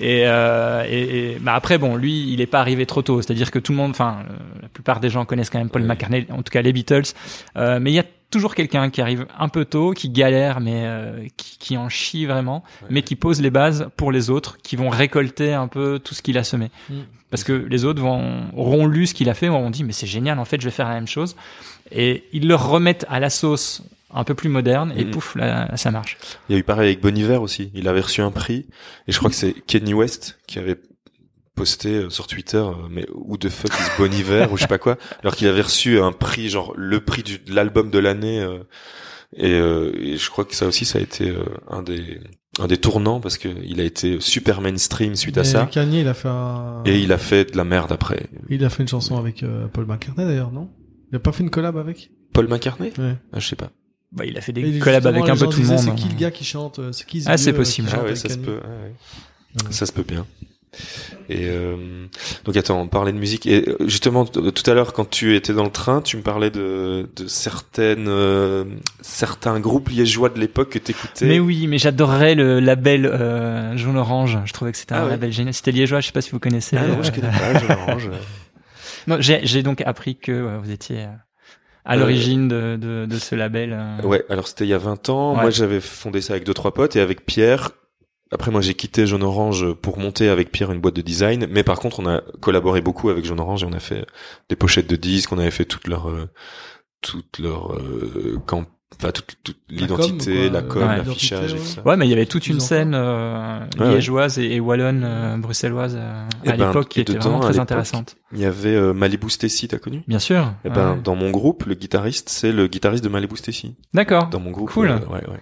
Et, 0.00 0.22
euh, 0.26 0.84
et, 0.88 1.32
et- 1.34 1.38
bah 1.40 1.54
après 1.54 1.78
bon, 1.78 1.94
lui, 1.96 2.32
il 2.32 2.40
est 2.40 2.46
pas 2.46 2.60
arrivé 2.60 2.86
trop 2.86 3.02
tôt. 3.02 3.20
C'est-à-dire 3.22 3.50
que 3.50 3.58
tout 3.58 3.72
le 3.72 3.78
monde, 3.78 3.90
enfin, 3.90 4.18
euh, 4.28 4.34
la 4.62 4.68
plupart 4.68 5.00
des 5.00 5.10
gens 5.10 5.24
connaissent 5.24 5.50
quand 5.50 5.58
même 5.58 5.70
Paul. 5.70 5.82
McCartney, 5.82 6.26
en 6.30 6.42
tout 6.42 6.50
cas 6.50 6.62
les 6.62 6.72
Beatles. 6.72 7.12
Euh, 7.56 7.78
mais 7.80 7.90
il 7.90 7.94
y 7.94 7.98
a 7.98 8.04
toujours 8.30 8.54
quelqu'un 8.54 8.90
qui 8.90 9.00
arrive 9.00 9.26
un 9.38 9.48
peu 9.48 9.64
tôt, 9.64 9.92
qui 9.92 10.08
galère, 10.08 10.60
mais 10.60 10.82
euh, 10.84 11.26
qui, 11.36 11.58
qui 11.58 11.76
en 11.76 11.88
chie 11.88 12.26
vraiment, 12.26 12.62
mais 12.88 13.02
qui 13.02 13.16
pose 13.16 13.40
les 13.40 13.50
bases 13.50 13.88
pour 13.96 14.12
les 14.12 14.30
autres, 14.30 14.56
qui 14.62 14.76
vont 14.76 14.88
récolter 14.88 15.52
un 15.52 15.66
peu 15.66 15.98
tout 16.02 16.14
ce 16.14 16.22
qu'il 16.22 16.38
a 16.38 16.44
semé. 16.44 16.70
Mm. 16.88 16.94
Parce 17.30 17.44
que 17.44 17.52
les 17.52 17.84
autres 17.84 18.00
vont, 18.00 18.44
auront 18.56 18.86
lu 18.86 19.06
ce 19.06 19.14
qu'il 19.14 19.28
a 19.28 19.34
fait, 19.34 19.48
auront 19.48 19.70
dit 19.70 19.84
mais 19.84 19.92
c'est 19.92 20.06
génial, 20.06 20.38
en 20.38 20.44
fait, 20.44 20.60
je 20.60 20.66
vais 20.66 20.70
faire 20.72 20.88
la 20.88 20.94
même 20.94 21.08
chose. 21.08 21.36
Et 21.92 22.24
ils 22.32 22.46
le 22.46 22.54
remettent 22.54 23.06
à 23.08 23.20
la 23.20 23.30
sauce 23.30 23.82
un 24.12 24.24
peu 24.24 24.34
plus 24.34 24.48
moderne, 24.48 24.92
et 24.96 25.04
Mhm. 25.04 25.10
pouf, 25.10 25.34
là, 25.36 25.76
ça 25.76 25.90
marche. 25.90 26.18
Il 26.48 26.52
y 26.52 26.56
a 26.56 26.58
eu 26.58 26.64
pareil 26.64 26.88
avec 26.88 27.00
Bon 27.00 27.16
Iver 27.16 27.36
aussi. 27.36 27.70
Il 27.74 27.88
avait 27.88 28.00
reçu 28.00 28.20
un 28.22 28.30
prix 28.30 28.66
et 29.06 29.12
je 29.12 29.18
crois 29.18 29.30
que 29.30 29.36
c'est 29.36 29.52
Kenny 29.52 29.94
West 29.94 30.38
qui 30.46 30.58
avait 30.58 30.76
posté 31.54 31.90
euh, 31.96 32.10
sur 32.10 32.26
Twitter, 32.26 32.56
euh, 32.58 32.72
mais 32.90 33.06
où 33.14 33.36
de 33.36 33.48
fuck 33.48 33.70
is 33.72 33.90
Bon 33.98 34.12
Hiver 34.12 34.52
ou 34.52 34.56
je 34.56 34.62
sais 34.62 34.68
pas 34.68 34.78
quoi, 34.78 34.96
alors 35.22 35.36
qu'il 35.36 35.46
avait 35.48 35.60
reçu 35.60 35.98
un 36.00 36.12
prix, 36.12 36.48
genre 36.48 36.72
le 36.76 37.00
prix 37.04 37.22
du, 37.22 37.38
de 37.38 37.54
l'album 37.54 37.90
de 37.90 37.98
l'année. 37.98 38.40
euh, 38.40 38.58
et, 39.36 39.52
euh, 39.52 39.92
et 39.96 40.16
je 40.16 40.28
crois 40.30 40.44
que 40.44 40.54
ça 40.56 40.66
aussi, 40.66 40.84
ça 40.84 40.98
a 40.98 41.02
été 41.02 41.30
euh, 41.30 41.44
un 41.68 41.82
des 41.82 42.20
un 42.58 42.66
des 42.66 42.78
tournants 42.78 43.20
parce 43.20 43.38
que 43.38 43.48
il 43.64 43.80
a 43.80 43.84
été 43.84 44.18
super 44.20 44.60
mainstream 44.60 45.14
suite 45.14 45.38
à 45.38 45.44
ça. 45.44 45.68
Kanye, 45.70 46.00
il 46.00 46.08
a 46.08 46.14
fait 46.14 46.28
un... 46.28 46.82
Et 46.84 46.98
il 46.98 47.12
a 47.12 47.16
fait 47.16 47.52
de 47.52 47.56
la 47.56 47.62
merde 47.64 47.92
après. 47.92 48.26
il 48.48 48.64
a 48.64 48.70
fait 48.70 48.82
une 48.82 48.88
chanson 48.88 49.16
avec 49.16 49.44
euh, 49.44 49.68
Paul 49.68 49.86
McCartney 49.86 50.26
d'ailleurs, 50.26 50.50
non? 50.50 50.68
Il 51.12 51.16
a 51.16 51.20
pas 51.20 51.30
fait 51.30 51.44
une 51.44 51.50
collab 51.50 51.76
avec? 51.76 52.10
Paul 52.32 52.48
McCartney? 52.48 52.92
Ouais. 52.98 53.14
ah, 53.32 53.38
Je 53.38 53.46
sais 53.46 53.56
pas. 53.56 53.70
Bah, 54.12 54.24
il 54.26 54.36
a 54.36 54.40
fait 54.40 54.52
des 54.52 54.78
collabs 54.80 55.06
avec 55.06 55.28
un 55.28 55.36
peu 55.36 55.46
tout 55.46 55.60
le 55.60 55.66
monde. 55.66 55.78
C'est 55.78 55.94
qui 55.94 56.08
le 56.08 56.14
gars 56.16 56.30
qui 56.30 56.44
chante 56.44 56.78
euh, 56.78 56.92
C'est 56.92 57.06
qui 57.06 57.22
ce 57.22 57.28
Ah, 57.30 57.36
c'est 57.36 57.52
euh, 57.52 57.56
possible. 57.56 57.88
Ah 57.92 58.02
ouais, 58.02 58.16
ça 58.16 58.28
se 58.28 58.38
peut. 58.38 58.60
ah 58.64 58.66
ouais. 58.68 59.64
Ouais. 59.66 59.72
Ça 59.72 59.86
se 59.86 59.92
peut 59.92 60.04
bien. 60.06 60.26
Et 61.28 61.46
euh, 61.48 62.06
donc 62.44 62.56
attends, 62.56 62.80
on 62.80 62.86
parlait 62.86 63.12
de 63.12 63.18
musique. 63.18 63.44
Et 63.46 63.68
euh, 63.68 63.76
justement, 63.88 64.24
tout 64.24 64.70
à 64.70 64.74
l'heure, 64.74 64.92
quand 64.92 65.08
tu 65.08 65.34
étais 65.34 65.52
dans 65.52 65.64
le 65.64 65.70
train, 65.70 66.00
tu 66.00 66.16
me 66.16 66.22
parlais 66.22 66.50
de, 66.50 67.08
de 67.16 67.26
certaines, 67.26 68.06
euh, 68.08 68.64
certains 69.00 69.58
groupes 69.58 69.88
liégeois 69.88 70.28
de 70.28 70.38
l'époque 70.38 70.70
que 70.70 70.78
t'écoutais. 70.78 71.26
Mais 71.26 71.40
oui, 71.40 71.66
mais 71.66 71.78
j'adorais 71.78 72.36
le 72.36 72.60
label 72.60 73.06
euh, 73.06 73.76
jaune 73.76 73.96
orange. 73.96 74.38
Je 74.44 74.52
trouvais 74.52 74.70
que 74.70 74.78
c'était 74.78 74.94
Ah 74.94 75.00
un 75.02 75.04
ouais. 75.06 75.10
label 75.10 75.32
génial. 75.32 75.54
C'était 75.54 75.72
liégeois, 75.72 76.00
je 76.00 76.06
sais 76.06 76.12
pas 76.12 76.20
si 76.22 76.30
vous 76.30 76.38
connaissez. 76.40 76.76
Ah 76.76 76.86
non, 76.86 77.02
je 77.02 77.10
connais 77.10 77.30
pas, 77.30 77.58
je 77.58 77.66
l'orange. 77.66 78.08
non, 79.08 79.16
j'ai 79.20 79.40
j'ai 79.44 79.62
donc 79.64 79.80
appris 79.80 80.16
que 80.18 80.30
euh, 80.30 80.58
vous 80.62 80.70
étiez 80.70 81.00
euh, 81.00 81.06
à 81.84 81.94
Euh, 81.94 81.96
l'origine 82.00 82.48
de, 82.48 82.76
de, 82.76 83.06
de 83.06 83.18
ce 83.18 83.34
label. 83.34 83.72
euh. 83.72 84.02
Ouais, 84.06 84.24
alors 84.28 84.46
c'était 84.48 84.64
il 84.64 84.68
y 84.70 84.74
a 84.74 84.78
20 84.78 85.08
ans. 85.08 85.34
Ouais. 85.34 85.42
Moi, 85.42 85.50
j'avais 85.50 85.80
fondé 85.80 86.20
ça 86.20 86.34
avec 86.34 86.44
deux 86.44 86.54
trois 86.54 86.72
potes 86.74 86.96
et 86.96 87.00
avec 87.00 87.24
Pierre. 87.26 87.70
Après, 88.32 88.52
moi, 88.52 88.60
j'ai 88.60 88.74
quitté 88.74 89.06
Jaune 89.08 89.24
Orange 89.24 89.72
pour 89.74 89.98
monter 89.98 90.28
avec 90.28 90.52
Pierre 90.52 90.70
une 90.70 90.80
boîte 90.80 90.94
de 90.94 91.02
design. 91.02 91.46
Mais 91.50 91.64
par 91.64 91.80
contre, 91.80 91.98
on 91.98 92.06
a 92.06 92.22
collaboré 92.40 92.80
beaucoup 92.80 93.08
avec 93.10 93.24
Jaune 93.24 93.40
Orange 93.40 93.64
et 93.64 93.66
on 93.66 93.72
a 93.72 93.80
fait 93.80 94.06
des 94.48 94.54
pochettes 94.56 94.86
de 94.88 94.94
disques. 94.96 95.32
On 95.32 95.38
avait 95.38 95.50
fait 95.50 95.64
toute 95.64 95.88
leur, 95.88 96.08
euh, 96.08 96.28
toute 97.00 97.38
leur 97.40 97.72
euh, 97.74 98.38
camp, 98.46 98.66
enfin 98.98 99.12
toute, 99.12 99.36
toute 99.42 99.56
com, 99.68 99.76
l'identité, 99.76 100.50
la 100.50 100.62
com, 100.62 100.82
Ouais. 100.82 100.96
l'affichage 100.98 101.54
et 101.54 101.56
tout 101.56 101.64
ça. 101.64 101.82
Ouais, 101.86 101.96
mais 101.96 102.06
il 102.06 102.10
y 102.10 102.12
avait 102.12 102.26
toute 102.26 102.46
une 102.48 102.60
scène 102.60 102.92
euh, 102.94 103.60
Ouais, 103.78 103.86
ouais. 103.86 103.92
liégeoise 103.94 104.38
et, 104.38 104.54
et 104.56 104.60
wallonne, 104.60 105.02
euh, 105.04 105.36
bruxelloise 105.38 105.94
euh, 105.98 106.24
Eh 106.44 106.50
à 106.50 106.56
ben, 106.56 106.66
l'époque 106.68 106.88
qui 106.88 106.98
et 106.98 107.02
était 107.02 107.12
dedans, 107.14 107.30
vraiment 107.30 107.40
très 107.40 107.58
intéressante. 107.58 108.16
Il 108.32 108.40
y 108.40 108.44
avait 108.44 108.74
euh, 108.74 108.92
Malibu 108.92 109.30
Stacy, 109.30 109.68
t'as 109.68 109.78
connu? 109.78 110.02
Bien 110.06 110.18
sûr. 110.18 110.52
Eh 110.64 110.70
ben, 110.70 110.92
Ouais. 110.94 110.98
dans 111.02 111.14
mon 111.14 111.30
groupe, 111.30 111.64
le 111.66 111.74
guitariste, 111.74 112.28
c'est 112.28 112.52
le 112.52 112.66
guitariste 112.66 113.02
de 113.04 113.08
Malibu 113.08 113.36
Stacy. 113.36 113.74
D'accord. 113.94 114.28
Dans 114.28 114.40
mon 114.40 114.50
groupe. 114.50 114.70
Cool. 114.70 114.90
euh, 114.90 114.98
ouais, 114.98 115.26
ouais. 115.28 115.40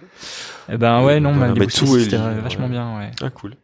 Eh 0.71 0.77
ben 0.77 1.03
ouais, 1.03 1.19
non, 1.19 1.33
Voilà, 1.33 1.53
mais 1.53 1.59
mais 1.59 1.65
est 1.65 1.69
c'était 1.71 2.15
euh, 2.15 2.41
vachement 2.41 2.65
ouais. 2.65 2.71
bien, 2.71 2.97
ouais. 2.97 3.11
Ah, 3.21 3.29
cool. 3.29 3.55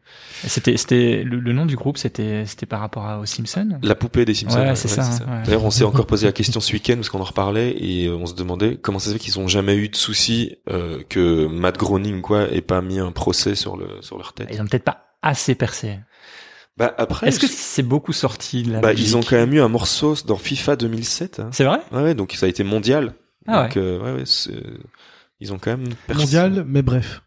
C'était, 0.47 0.77
c'était 0.77 1.23
le, 1.23 1.39
le 1.39 1.53
nom 1.53 1.65
du 1.65 1.75
groupe, 1.75 1.97
c'était, 1.97 2.45
c'était 2.45 2.65
par 2.65 2.79
rapport 2.79 3.05
à, 3.05 3.19
aux 3.19 3.25
Simpsons? 3.25 3.79
La 3.81 3.95
poupée 3.95 4.25
des 4.25 4.33
Simpsons. 4.33 4.59
Ouais, 4.59 4.75
c'est 4.75 4.87
ça, 4.87 5.03
ouais. 5.03 5.43
D'ailleurs, 5.45 5.63
on 5.65 5.71
s'est 5.71 5.83
encore 5.83 6.05
posé 6.07 6.25
la 6.27 6.31
question 6.33 6.59
ce 6.59 6.73
week-end 6.73 6.95
parce 6.95 7.09
qu'on 7.09 7.19
en 7.21 7.23
reparlait 7.25 7.71
et 7.77 8.07
euh, 8.07 8.15
on 8.15 8.25
se 8.25 8.35
demandait 8.35 8.77
comment 8.77 8.99
ça 8.99 9.07
se 9.09 9.13
fait 9.13 9.19
qu'ils 9.19 9.39
ont 9.39 9.47
jamais 9.47 9.75
eu 9.75 9.89
de 9.89 9.95
soucis 9.95 10.57
euh, 10.69 11.01
que 11.09 11.47
Matt 11.47 11.77
Groening 11.77 12.21
quoi 12.21 12.43
ait 12.51 12.61
pas 12.61 12.81
mis 12.81 12.99
un 12.99 13.11
procès 13.11 13.55
sur 13.55 13.77
le 13.77 13.87
sur 14.01 14.17
leur 14.17 14.33
tête. 14.33 14.49
Ils 14.51 14.61
ont 14.61 14.65
peut-être 14.65 14.83
pas 14.83 15.05
assez 15.21 15.55
percé. 15.55 15.99
Bah 16.77 16.93
après, 16.97 17.29
Est-ce 17.29 17.39
que 17.39 17.47
c'est 17.47 17.83
beaucoup 17.83 18.11
sorti 18.13 18.63
de 18.63 18.73
la 18.73 18.81
bah, 18.81 18.89
Belgique 18.89 19.07
ils 19.07 19.15
ont 19.17 19.21
quand 19.21 19.37
même 19.37 19.53
eu 19.53 19.61
un 19.61 19.69
morceau 19.69 20.15
dans 20.27 20.35
FIFA 20.35 20.75
2007. 20.75 21.39
hein. 21.39 21.49
C'est 21.53 21.63
vrai? 21.63 21.79
Ouais, 21.93 22.03
ouais, 22.03 22.13
donc 22.15 22.33
ça 22.33 22.45
a 22.47 22.49
été 22.49 22.63
mondial. 22.65 23.13
Ah 23.47 23.63
donc 23.63 23.77
euh, 23.77 23.99
ouais, 24.03 24.11
ouais, 24.19 24.25
c'est- 24.25 24.51
ils 25.39 25.53
ont 25.53 25.59
quand 25.59 25.77
même. 25.77 25.93
Mondial, 26.13 26.63
mais 26.65 26.81
bref. 26.81 27.21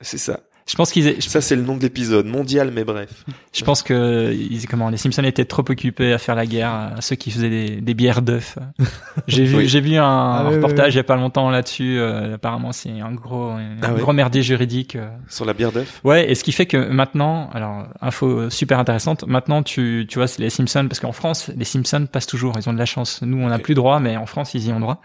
C'est 0.00 0.18
ça. 0.18 0.45
Je 0.68 0.74
pense 0.74 0.90
qu'ils, 0.90 1.22
Ça 1.22 1.40
c'est 1.40 1.54
le 1.54 1.62
nom 1.62 1.76
de 1.76 1.82
l'épisode, 1.82 2.26
mondial 2.26 2.72
mais 2.74 2.82
bref. 2.84 3.24
je 3.54 3.62
pense 3.62 3.82
que 3.84 4.32
ils, 4.32 4.66
comment 4.66 4.90
les 4.90 4.96
Simpsons 4.96 5.22
étaient 5.22 5.44
trop 5.44 5.62
occupés 5.68 6.12
à 6.12 6.18
faire 6.18 6.34
la 6.34 6.44
guerre 6.44 6.70
à 6.96 7.00
ceux 7.00 7.14
qui 7.14 7.30
faisaient 7.30 7.48
des, 7.48 7.80
des 7.80 7.94
bières 7.94 8.20
d'œufs. 8.20 8.58
J'ai 9.28 9.44
vu, 9.44 9.56
Oui. 9.58 9.68
j'ai 9.68 9.80
vu 9.80 9.96
un 9.96 10.02
Ah 10.04 10.42
reportage 10.48 10.94
il 10.94 10.96
y 10.96 11.00
a 11.00 11.04
pas 11.04 11.14
longtemps 11.16 11.50
là-dessus. 11.50 11.98
euh, 11.98 12.34
apparemment, 12.34 12.72
c'est 12.72 12.90
un 13.00 13.12
gros, 13.12 13.50
un 13.50 13.76
Ah 13.82 13.92
gros 13.92 14.12
merdier 14.12 14.42
juridique. 14.42 14.96
euh. 14.96 15.08
Sur 15.28 15.44
la 15.44 15.52
bière 15.54 15.70
d'œuf. 15.70 16.00
Ouais, 16.02 16.28
et 16.30 16.34
ce 16.34 16.42
qui 16.42 16.50
fait 16.52 16.66
que 16.66 16.76
maintenant, 16.90 17.48
alors 17.54 17.86
info 18.00 18.50
super 18.50 18.78
intéressante, 18.80 19.24
maintenant 19.26 19.62
tu 19.62 20.04
tu 20.08 20.18
vois 20.18 20.26
c'est 20.26 20.42
les 20.42 20.50
Simpsons 20.50 20.86
parce 20.88 20.98
qu'en 21.00 21.12
France 21.12 21.48
les 21.56 21.64
Simpsons 21.64 22.06
passent 22.10 22.26
toujours, 22.26 22.54
ils 22.58 22.68
ont 22.68 22.72
de 22.72 22.78
la 22.78 22.86
chance. 22.86 23.20
Nous 23.22 23.38
on 23.38 23.48
n'a 23.48 23.58
plus 23.60 23.74
droit, 23.74 24.00
mais 24.00 24.16
en 24.16 24.26
France 24.26 24.54
ils 24.54 24.66
y 24.66 24.72
ont 24.72 24.80
droit. 24.80 25.00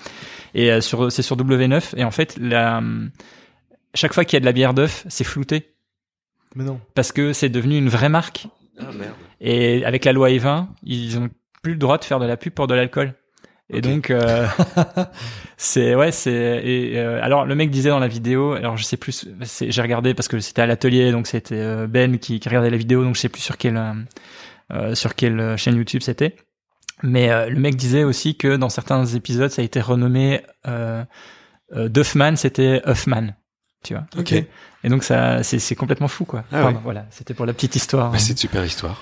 Et 0.55 0.72
euh, 0.72 0.82
sur 0.82 1.12
c'est 1.12 1.22
sur 1.22 1.38
W9 1.38 1.93
et 1.97 2.03
en 2.03 2.12
fait 2.12 2.36
la 2.41 2.82
chaque 3.94 4.14
fois 4.14 4.26
qu'il 4.26 4.36
y 4.36 4.38
a 4.38 4.39
de 4.42 4.46
la 4.46 4.52
bière 4.54 4.74
d'œuf, 4.74 5.06
c'est 5.10 5.24
flouté 5.24 5.74
Mais 6.56 6.64
non. 6.64 6.80
parce 6.96 7.12
que 7.12 7.34
c'est 7.34 7.50
devenu 7.50 7.78
une 7.78 7.89
vraie 7.89 8.10
marque 8.10 8.48
Ah 8.80 8.86
merde. 8.98 9.14
et 9.39 9.84
avec 9.86 10.06
la 10.06 10.14
loi 10.14 10.30
E20 10.30 10.68
ils 10.84 11.18
ont 11.20 11.30
plus 11.62 11.74
le 11.74 11.78
droit 11.80 11.98
de 11.98 12.04
faire 12.06 12.20
de 12.20 12.26
la 12.26 12.38
pub 12.38 12.54
pour 12.54 12.68
de 12.68 12.74
l'alcool. 12.74 13.14
Et 13.74 13.80
donc 13.80 14.10
euh, 14.10 14.48
c'est 15.58 15.96
ouais 15.96 16.12
c'est 16.12 16.62
et 16.64 17.00
euh, 17.00 17.24
alors 17.24 17.46
le 17.46 17.56
mec 17.56 17.70
disait 17.72 17.89
dans 17.89 18.00
la 18.00 18.08
vidéo 18.10 18.52
alors 18.54 18.76
je 18.78 18.84
sais 18.84 18.98
plus 18.98 19.28
c'est- 19.44 19.72
j'ai 19.72 19.82
regardé 19.82 20.14
parce 20.14 20.28
que 20.28 20.39
c'était 20.39 20.62
à 20.62 20.66
l'atelier 20.66 21.12
donc 21.12 21.28
c'était 21.28 21.56
euh, 21.56 21.88
Ben 21.88 22.20
qui, 22.20 22.39
qui 22.42 22.50
regardait 22.50 22.70
la 22.70 22.76
vidéo 22.78 23.04
donc 23.04 23.16
je 23.16 23.22
sais 23.22 23.30
plus 23.30 23.42
sur 23.42 23.58
quelle 23.58 23.80
euh, 24.74 24.94
sur 24.96 25.16
quelle 25.16 25.56
chaîne 25.58 25.76
YouTube 25.76 26.02
c'était 26.02 26.36
mais 27.04 27.32
euh, 27.32 27.50
le 27.50 27.60
mec 27.60 27.76
disait 27.78 28.04
aussi 28.04 28.36
que 28.36 28.58
dans 28.58 28.68
certains 28.70 29.06
épisodes 29.06 29.50
ça 29.52 29.62
a 29.62 29.66
été 29.66 29.80
renommé 29.80 30.42
euh, 30.68 31.04
euh, 31.74 31.88
Duffman 31.88 32.36
c'était 32.36 32.82
Huffman 32.86 33.36
tu 33.84 33.94
vois 33.94 34.06
Ok. 34.18 34.32
et 34.34 34.90
donc 34.90 35.04
ça 35.04 35.44
c'est 35.44 35.60
c'est 35.60 35.76
complètement 35.76 36.08
fou 36.08 36.26
quoi 36.26 36.44
Ah 36.52 36.62
Pardon, 36.62 36.78
ouais. 36.78 36.82
voilà 36.84 37.06
c'était 37.10 37.34
pour 37.34 37.46
la 37.46 37.54
petite 37.54 37.76
histoire 37.76 38.12
Bah, 38.12 38.20
c'est 38.20 38.32
une 38.32 38.38
super 38.38 38.64
histoire. 38.66 39.02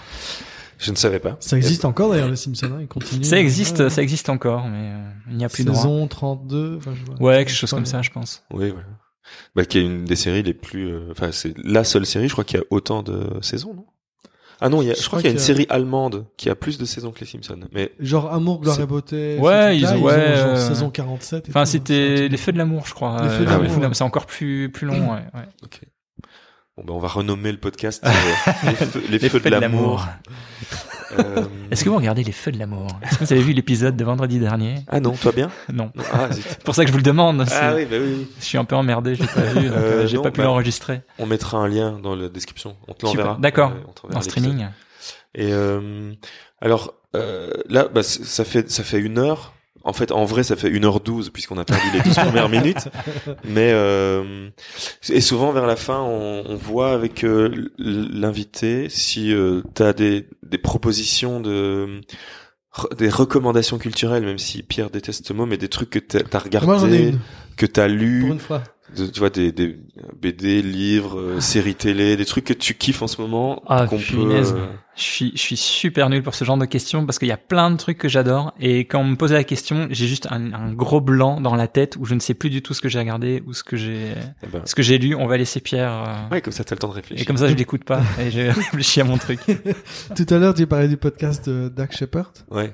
Je 0.77 0.91
ne 0.91 0.95
savais 0.95 1.19
pas. 1.19 1.35
Ça 1.41 1.57
existe 1.57 1.83
encore 1.83 2.11
d'ailleurs, 2.11 2.29
les 2.29 2.37
Simpsons, 2.37 2.67
hein, 2.73 2.77
ils 2.79 2.87
continuent. 2.87 3.23
ça 3.23 3.37
existe 3.37 3.79
Ouais. 3.79 3.89
ça 3.89 4.01
existe 4.01 4.29
encore 4.29 4.65
mais 4.69 4.91
euh, 4.93 5.09
il 5.29 5.35
n'y 5.37 5.43
a 5.43 5.49
plus 5.49 5.63
de 5.65 5.69
droit 5.71 5.81
Saison 5.81 6.07
32, 6.07 6.77
enfin, 6.77 6.91
je 6.95 7.05
vois. 7.05 7.21
ouais 7.21 7.37
quelque 7.45 7.53
chose 7.53 7.69
comme 7.69 7.79
mais- 7.79 7.85
ça 7.85 8.01
je 8.01 8.09
pense 8.11 8.43
Oui, 8.53 8.69
voilà. 8.69 8.87
Bah, 9.55 9.63
qui 9.65 9.77
est 9.77 9.83
une 9.85 10.05
des 10.05 10.15
séries 10.15 10.41
les 10.41 10.53
plus. 10.55 10.87
euh, 10.87 11.09
Enfin, 11.11 11.31
c'est 11.31 11.53
la 11.63 11.83
seule 11.83 12.05
série, 12.07 12.27
je 12.29 12.33
crois, 12.33 12.43
qui 12.45 12.57
a 12.57 12.61
autant 12.71 13.03
de 13.03 13.37
saisons, 13.41 13.75
non? 13.75 13.85
Ah 14.61 14.67
non, 14.69 14.81
il 14.81 14.87
y 14.89 14.91
a, 14.91 14.93
je, 14.93 15.01
Je 15.01 15.07
crois 15.07 15.19
crois 15.19 15.21
qu'il 15.21 15.27
y 15.29 15.31
a 15.31 15.33
une 15.33 15.39
série 15.39 15.65
allemande 15.69 16.25
qui 16.35 16.49
a 16.49 16.55
plus 16.55 16.77
de 16.77 16.85
saisons 16.85 17.11
que 17.11 17.19
les 17.21 17.25
Simpsons. 17.25 17.59
Mais 17.71 17.93
Genre 17.99 18.31
Amour, 18.33 18.59
Gloire 18.59 18.79
et 18.79 18.85
Beauté. 18.85 19.37
Ouais, 19.39 19.77
ils 19.77 19.85
ont- 19.87 20.01
ouais, 20.01 20.35
genre 20.37 20.47
euh, 20.49 20.67
saison 20.67 20.89
47. 20.89 21.47
et 21.47 21.51
Enfin, 21.51 21.61
un 21.61 21.65
c'était 21.65 22.27
les 22.27 22.37
feux 22.37 22.51
de 22.51 22.57
l'amour, 22.57 22.85
je 22.85 22.93
crois. 22.93 23.17
Les 23.21 23.27
Euh, 23.27 23.37
Feux 23.37 23.45
de 23.45 23.49
l'amour, 23.49 23.71
feux 23.71 23.79
de 23.81 23.85
ouais. 23.87 23.93
C'est 23.93 24.03
encore 24.03 24.25
plus 24.25 24.69
plus 24.71 24.85
long. 24.87 25.13
Ouais, 25.13 25.21
ouais. 25.33 25.47
ok. 25.63 25.81
Bon, 26.77 26.83
bah, 26.85 26.93
on 26.93 26.99
va 26.99 27.07
renommer 27.07 27.51
le 27.51 27.57
podcast 27.57 28.03
euh, 28.07 28.09
les, 28.65 28.73
feux, 28.75 29.03
les 29.09 29.19
feux 29.29 29.39
de 29.39 29.49
l'amour. 29.49 30.05
Euh, 31.17 31.43
Est-ce 31.71 31.83
que 31.83 31.89
vous 31.89 31.95
regardez 31.95 32.23
les 32.23 32.31
feux 32.31 32.51
de 32.51 32.59
l'amour? 32.59 32.87
Est-ce 33.01 33.17
que 33.17 33.23
vous 33.23 33.33
avez 33.33 33.41
vu 33.41 33.53
l'épisode 33.53 33.95
de 33.95 34.03
vendredi 34.03 34.39
dernier? 34.39 34.75
Ah 34.87 34.99
non, 34.99 35.13
toi 35.13 35.31
bien? 35.31 35.49
Non. 35.73 35.91
Ah. 36.13 36.29
C'est 36.31 36.63
pour 36.63 36.75
ça 36.75 36.83
que 36.83 36.87
je 36.87 36.91
vous 36.91 36.99
le 36.99 37.03
demande. 37.03 37.45
Ah 37.51 37.73
oui, 37.75 37.85
bah 37.85 37.97
oui. 37.99 38.27
Je 38.39 38.45
suis 38.45 38.57
un 38.57 38.65
peu 38.65 38.75
emmerdé, 38.75 39.15
j'ai 39.15 39.25
pas 39.25 39.41
vu, 39.41 39.67
Euh, 39.67 39.71
euh, 39.75 40.07
j'ai 40.07 40.17
pas 40.17 40.31
pu 40.31 40.39
bah, 40.41 40.45
l'enregistrer. 40.45 41.01
On 41.17 41.25
mettra 41.25 41.57
un 41.57 41.67
lien 41.67 41.99
dans 41.99 42.15
la 42.15 42.29
description. 42.29 42.75
On 42.87 42.93
te 42.93 43.05
l'enverra. 43.05 43.37
D'accord. 43.39 43.73
En 44.13 44.21
streaming. 44.21 44.67
Et 45.35 45.51
euh, 45.51 46.13
alors 46.61 46.93
euh, 47.15 47.51
là, 47.67 47.87
bah, 47.87 48.03
ça 48.03 48.43
fait 48.45 48.69
ça 48.69 48.83
fait 48.83 48.99
une 48.99 49.17
heure. 49.17 49.53
En 49.83 49.93
fait, 49.93 50.11
en 50.11 50.25
vrai, 50.25 50.43
ça 50.43 50.55
fait 50.55 50.69
une 50.69 50.85
heure 50.85 50.99
douze 50.99 51.29
puisqu'on 51.29 51.57
a 51.57 51.65
perdu 51.65 51.85
les 51.93 52.01
12 52.01 52.13
premières 52.15 52.49
minutes. 52.49 52.89
Mais 53.45 53.71
euh, 53.73 54.49
et 55.09 55.21
souvent 55.21 55.51
vers 55.51 55.65
la 55.65 55.75
fin, 55.75 55.99
on, 56.01 56.43
on 56.45 56.55
voit 56.55 56.91
avec 56.91 57.23
euh, 57.23 57.69
l'invité 57.77 58.87
si 58.89 59.33
euh, 59.33 59.61
t'as 59.73 59.93
des 59.93 60.27
des 60.43 60.57
propositions 60.57 61.39
de 61.39 62.01
des 62.97 63.09
recommandations 63.09 63.77
culturelles, 63.77 64.23
même 64.23 64.37
si 64.37 64.63
Pierre 64.63 64.89
déteste 64.89 65.27
ce 65.27 65.33
mot, 65.33 65.45
mais 65.45 65.57
des 65.57 65.69
trucs 65.69 65.89
que 65.89 65.99
t'as 65.99 66.19
t'as 66.19 66.39
regardé, 66.39 66.67
Moi, 66.67 66.77
j'en 66.77 66.91
ai 66.91 67.09
une, 67.09 67.19
que 67.57 67.65
t'as 67.65 67.87
pour 67.87 67.97
lu, 67.97 68.27
une 68.27 68.39
fois. 68.39 68.63
De- 68.97 69.07
tu 69.07 69.19
vois 69.19 69.29
des, 69.29 69.51
des 69.51 69.77
BD, 70.21 70.61
livres, 70.61 71.19
euh, 71.19 71.39
séries 71.39 71.75
télé, 71.75 72.17
des 72.17 72.25
trucs 72.25 72.45
que 72.45 72.53
tu 72.53 72.73
kiffes 72.75 73.01
en 73.01 73.07
ce 73.07 73.21
moment 73.21 73.61
Ah, 73.67 73.85
qu'on 73.87 73.97
peut. 73.97 74.03
punaise. 74.03 74.53
euh, 74.57 74.65
Je 74.95 75.03
suis, 75.03 75.31
je 75.33 75.41
suis 75.41 75.55
super 75.57 76.09
nul 76.09 76.21
pour 76.23 76.35
ce 76.35 76.43
genre 76.43 76.57
de 76.57 76.65
questions 76.65 77.05
parce 77.05 77.19
qu'il 77.19 77.27
y 77.29 77.31
a 77.31 77.37
plein 77.37 77.71
de 77.71 77.77
trucs 77.77 77.97
que 77.97 78.09
j'adore 78.09 78.53
et 78.59 78.79
quand 78.81 78.99
on 78.99 79.05
me 79.05 79.15
pose 79.15 79.31
la 79.31 79.43
question, 79.45 79.87
j'ai 79.91 80.07
juste 80.07 80.27
un, 80.29 80.51
un 80.53 80.73
gros 80.73 80.99
blanc 81.01 81.39
dans 81.39 81.55
la 81.55 81.67
tête 81.67 81.95
où 81.97 82.05
je 82.05 82.15
ne 82.15 82.19
sais 82.19 82.33
plus 82.33 82.49
du 82.49 82.61
tout 82.61 82.73
ce 82.73 82.81
que 82.81 82.89
j'ai 82.89 82.99
regardé 82.99 83.41
ou 83.47 83.53
ce 83.53 83.63
que 83.63 83.77
j'ai, 83.77 84.13
eh 84.43 84.47
ben, 84.47 84.61
ce 84.65 84.75
que 84.75 84.83
j'ai 84.83 84.97
lu. 84.97 85.15
On 85.15 85.25
va 85.27 85.37
laisser 85.37 85.61
Pierre. 85.61 85.91
euh, 86.29 86.33
ouais, 86.35 86.41
comme 86.41 86.51
ça 86.53 86.63
t'as 86.65 86.75
le 86.75 86.79
temps 86.79 86.89
de 86.89 86.93
réfléchir. 86.95 87.21
Et 87.23 87.25
comme 87.25 87.37
ça, 87.37 87.47
je 87.47 87.55
l'écoute 87.55 87.83
pas 87.85 88.01
et 88.19 88.29
je 88.31 88.39
réfléchis 88.53 88.99
à 88.99 89.05
mon 89.05 89.17
truc. 89.17 89.39
Tout 90.15 90.25
à 90.33 90.37
l'heure, 90.37 90.53
tu 90.53 90.67
parlais 90.67 90.87
du 90.89 90.97
podcast 90.97 91.49
de 91.49 91.69
Dak 91.69 91.95
Shepard. 91.95 92.33
Ouais. 92.51 92.73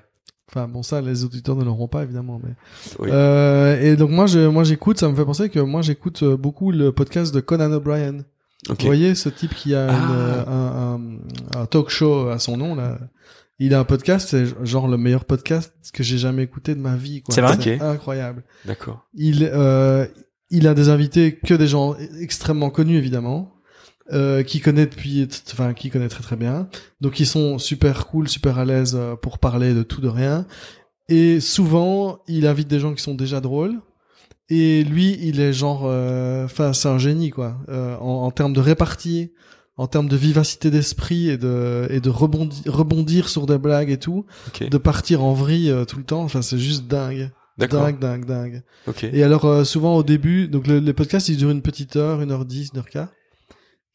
Enfin, 0.49 0.67
bon, 0.67 0.83
ça, 0.83 1.01
les 1.01 1.23
auditeurs 1.23 1.55
ne 1.55 1.63
l'auront 1.63 1.87
pas, 1.87 2.03
évidemment, 2.03 2.39
mais. 2.43 2.51
Oui. 2.99 3.09
Euh, 3.11 3.81
et 3.81 3.95
donc, 3.95 4.11
moi, 4.11 4.27
je, 4.27 4.47
moi, 4.47 4.63
j'écoute, 4.63 4.99
ça 4.99 5.09
me 5.09 5.15
fait 5.15 5.25
penser 5.25 5.49
que 5.49 5.59
moi, 5.59 5.81
j'écoute 5.81 6.21
euh, 6.23 6.37
beaucoup 6.37 6.71
le 6.71 6.91
podcast 6.91 7.33
de 7.33 7.39
Conan 7.39 7.71
O'Brien. 7.71 8.19
Ok. 8.69 8.81
Vous 8.81 8.85
voyez, 8.85 9.15
ce 9.15 9.29
type 9.29 9.53
qui 9.55 9.73
a 9.73 9.87
Ah. 9.89 9.93
une, 9.93 10.15
euh, 10.15 10.43
un, 10.47 10.99
un, 11.57 11.61
un 11.61 11.65
talk 11.65 11.89
show 11.89 12.29
à 12.29 12.39
son 12.39 12.57
nom, 12.57 12.75
là. 12.75 12.99
Il 13.57 13.73
a 13.73 13.79
un 13.79 13.85
podcast, 13.85 14.27
c'est 14.29 14.45
genre 14.65 14.87
le 14.87 14.97
meilleur 14.97 15.23
podcast 15.25 15.73
que 15.93 16.03
j'ai 16.03 16.17
jamais 16.17 16.43
écouté 16.43 16.75
de 16.75 16.79
ma 16.81 16.95
vie, 16.95 17.21
quoi. 17.21 17.33
C'est 17.33 17.41
vrai 17.41 17.53
Ok. 17.55 17.67
incroyable. 17.81 18.43
D'accord. 18.65 19.07
Il, 19.13 19.49
euh, 19.51 20.05
il 20.51 20.67
a 20.67 20.73
des 20.73 20.89
invités 20.89 21.35
que 21.35 21.53
des 21.53 21.67
gens 21.67 21.95
extrêmement 22.21 22.69
connus, 22.69 22.97
évidemment. 22.97 23.55
Euh, 24.14 24.43
qui 24.43 24.60
connaît 24.60 24.86
depuis, 24.86 25.28
enfin 25.51 25.74
qui 25.74 25.89
connaît 25.89 26.10
très 26.10 26.24
très 26.24 26.36
bien. 26.36 26.68
Donc 27.01 27.20
ils 27.20 27.26
sont 27.28 27.58
super 27.58 28.08
cool, 28.08 28.28
super 28.28 28.60
à 28.60 28.66
l'aise 28.66 28.95
euh, 28.95 29.16
pour 29.16 29.39
parler 29.39 29.74
de 29.74 29.84
tout 29.84 30.01
de 30.01 30.08
rien. 30.08 30.45
Et 31.10 31.39
souvent, 31.39 32.20
il 32.28 32.47
invite 32.47 32.68
des 32.68 32.80
gens 32.80 32.93
qui 32.93 33.01
sont 33.03 33.16
déjà 33.16 33.39
drôles. 33.41 33.80
Et 34.49 34.84
lui, 34.84 35.18
il 35.24 35.39
est 35.39 35.53
genre, 35.53 35.84
euh, 35.86 36.45
enfin, 36.45 36.72
c'est 36.74 36.88
un 36.88 36.99
génie 36.99 37.32
quoi, 37.32 37.58
euh, 37.70 37.95
en, 37.97 38.24
en 38.26 38.32
termes 38.32 38.53
de 38.53 38.60
répartie, 38.60 39.32
en 39.76 39.88
termes 39.88 40.08
de 40.08 40.16
vivacité 40.16 40.70
d'esprit 40.70 41.30
et 41.30 41.38
de 41.38 41.88
et 41.89 41.99
de 41.99 42.10
rebondir, 42.12 42.62
rebondir 42.72 43.28
sur 43.28 43.47
des 43.47 43.58
blagues 43.58 43.89
et 43.89 43.97
tout, 43.97 44.26
Ok. 44.49 44.70
de 44.70 44.78
partir 44.78 45.24
en 45.24 45.34
vrille 45.34 45.72
euh, 45.72 45.84
tout 45.86 45.97
le 45.97 46.03
temps. 46.03 46.22
Enfin, 46.22 46.43
c'est 46.43 46.60
juste 46.60 46.86
dingue, 46.88 47.32
dingue, 47.58 47.97
dingue, 47.99 48.26
dingue. 48.26 48.62
Ok. 48.88 49.03
Et 49.06 49.24
alors 49.24 49.45
euh, 49.45 49.64
souvent 49.64 49.95
au 49.95 50.03
début, 50.03 50.47
donc 50.47 50.68
le, 50.68 50.78
les 50.78 50.93
podcasts 50.93 51.28
ils 51.28 51.38
durent 51.38 51.49
une 51.49 51.64
petite 51.64 51.95
heure, 51.95 52.22
une 52.22 52.32
heure 52.32 52.45
dix, 52.45 52.70
une 52.72 52.80
heure 52.80 52.89
quart. 52.89 53.10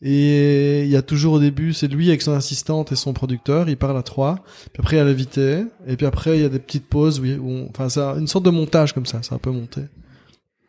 Et 0.02 0.82
il 0.84 0.88
y 0.90 0.96
a 0.96 1.02
toujours 1.02 1.34
au 1.34 1.38
début, 1.40 1.74
c'est 1.74 1.86
lui 1.88 2.08
avec 2.08 2.22
son 2.22 2.32
assistante 2.32 2.90
et 2.90 2.96
son 2.96 3.12
producteur, 3.12 3.68
il 3.68 3.76
parle 3.76 3.98
à 3.98 4.02
trois. 4.02 4.36
Puis 4.72 4.80
après 4.80 4.96
il 4.96 4.98
y 5.00 5.02
a 5.02 5.04
l'invité, 5.04 5.64
et 5.86 5.96
puis 5.96 6.06
après 6.06 6.38
il 6.38 6.42
y 6.42 6.44
a 6.44 6.48
des 6.48 6.58
petites 6.58 6.86
pauses, 6.86 7.20
où 7.20 7.24
on- 7.26 7.68
enfin 7.68 7.88
c'est 7.90 8.00
une 8.00 8.26
sorte 8.26 8.44
de 8.46 8.50
montage 8.50 8.94
comme 8.94 9.04
ça, 9.06 9.18
c'est 9.22 9.34
un 9.34 9.38
peu 9.38 9.50
monté. 9.50 9.82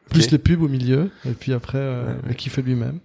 Plus 0.09 0.32
les 0.32 0.38
pubs 0.38 0.61
au 0.61 0.67
milieu, 0.67 1.09
et 1.25 1.32
puis 1.32 1.53
après 1.53 1.77
euh, 1.77 2.13
Ouais, 2.27 2.36
kiff 2.36 2.53
fait 2.55 2.61
lui-même. 2.61 2.99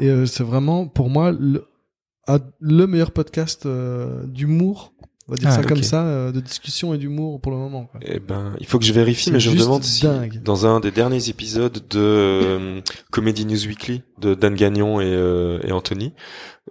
Et 0.00 0.08
euh, 0.08 0.26
c'est 0.26 0.42
vraiment 0.42 0.86
pour 0.88 1.08
moi 1.08 1.30
le 1.32 2.86
meilleur 2.86 3.12
podcast 3.12 3.64
euh, 3.66 4.24
d'humour, 4.24 4.92
on 5.28 5.32
va 5.32 5.36
dire 5.36 5.48
Ah, 5.50 5.52
ça 5.56 5.60
ok. 5.60 5.66
comme 5.68 5.82
ça, 5.82 6.04
euh, 6.06 6.32
de 6.32 6.40
discussion 6.40 6.94
et 6.94 6.98
d'humour 6.98 7.40
pour 7.40 7.52
le 7.52 7.58
moment. 7.58 7.84
Quoi. 7.86 8.00
Eh 8.04 8.18
ben, 8.18 8.54
il 8.60 8.66
faut 8.66 8.78
que 8.78 8.84
je 8.84 8.92
vérifie, 8.92 9.30
mais 9.30 9.40
je 9.40 9.50
me 9.50 9.56
demande 9.58 9.84
si 9.84 10.02
dingue. 10.04 10.42
dans 10.42 10.66
un 10.66 10.80
des 10.80 10.90
derniers 10.90 11.28
épisodes 11.28 11.80
de 11.90 11.98
euh, 12.00 12.80
Comedy 13.10 13.44
News 13.46 13.66
Weekly 13.66 14.02
de 14.20 14.34
Dan 14.34 14.54
Gagnon 14.54 15.00
et, 15.00 15.04
euh, 15.06 15.60
et 15.64 15.72
Anthony, 15.72 16.12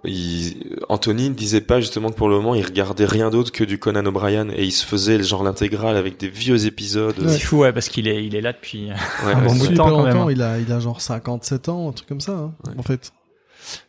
il, 0.04 0.76
Anthony 0.88 1.30
ne 1.30 1.34
disait 1.34 1.60
pas 1.60 1.80
justement 1.80 2.10
que 2.10 2.14
pour 2.16 2.28
le 2.28 2.36
moment 2.36 2.54
il 2.54 2.64
regardait 2.64 3.04
rien 3.06 3.30
d'autre 3.30 3.50
que 3.50 3.64
du 3.64 3.78
Conan 3.78 4.04
O'Brien 4.06 4.48
et 4.50 4.64
il 4.64 4.70
se 4.72 4.84
faisait 4.86 5.20
genre 5.22 5.42
l'intégrale 5.42 5.96
avec 5.96 6.18
des 6.20 6.28
vieux 6.28 6.66
épisodes. 6.66 7.18
Ouais. 7.18 7.28
C'est 7.32 7.40
fou, 7.40 7.58
ouais, 7.58 7.72
parce 7.72 7.88
qu'il 7.88 8.06
est, 8.06 8.24
il 8.24 8.34
est 8.36 8.40
là 8.40 8.52
depuis. 8.52 8.90
Ouais, 9.26 9.32
un 9.34 9.44
bon 9.44 9.54
bout 9.56 9.66
de 9.68 9.74
temps, 9.74 9.88
quand 9.90 10.02
même, 10.04 10.14
longtemps, 10.14 10.28
hein. 10.28 10.32
il 10.32 10.42
a, 10.42 10.58
il 10.60 10.70
a 10.72 10.78
genre 10.80 11.00
57 11.00 11.68
ans, 11.68 11.88
un 11.88 11.92
truc 11.92 12.08
comme 12.08 12.20
ça, 12.20 12.32
hein, 12.32 12.54
Ouais. 12.66 12.74
en 12.78 12.82
fait. 12.82 13.12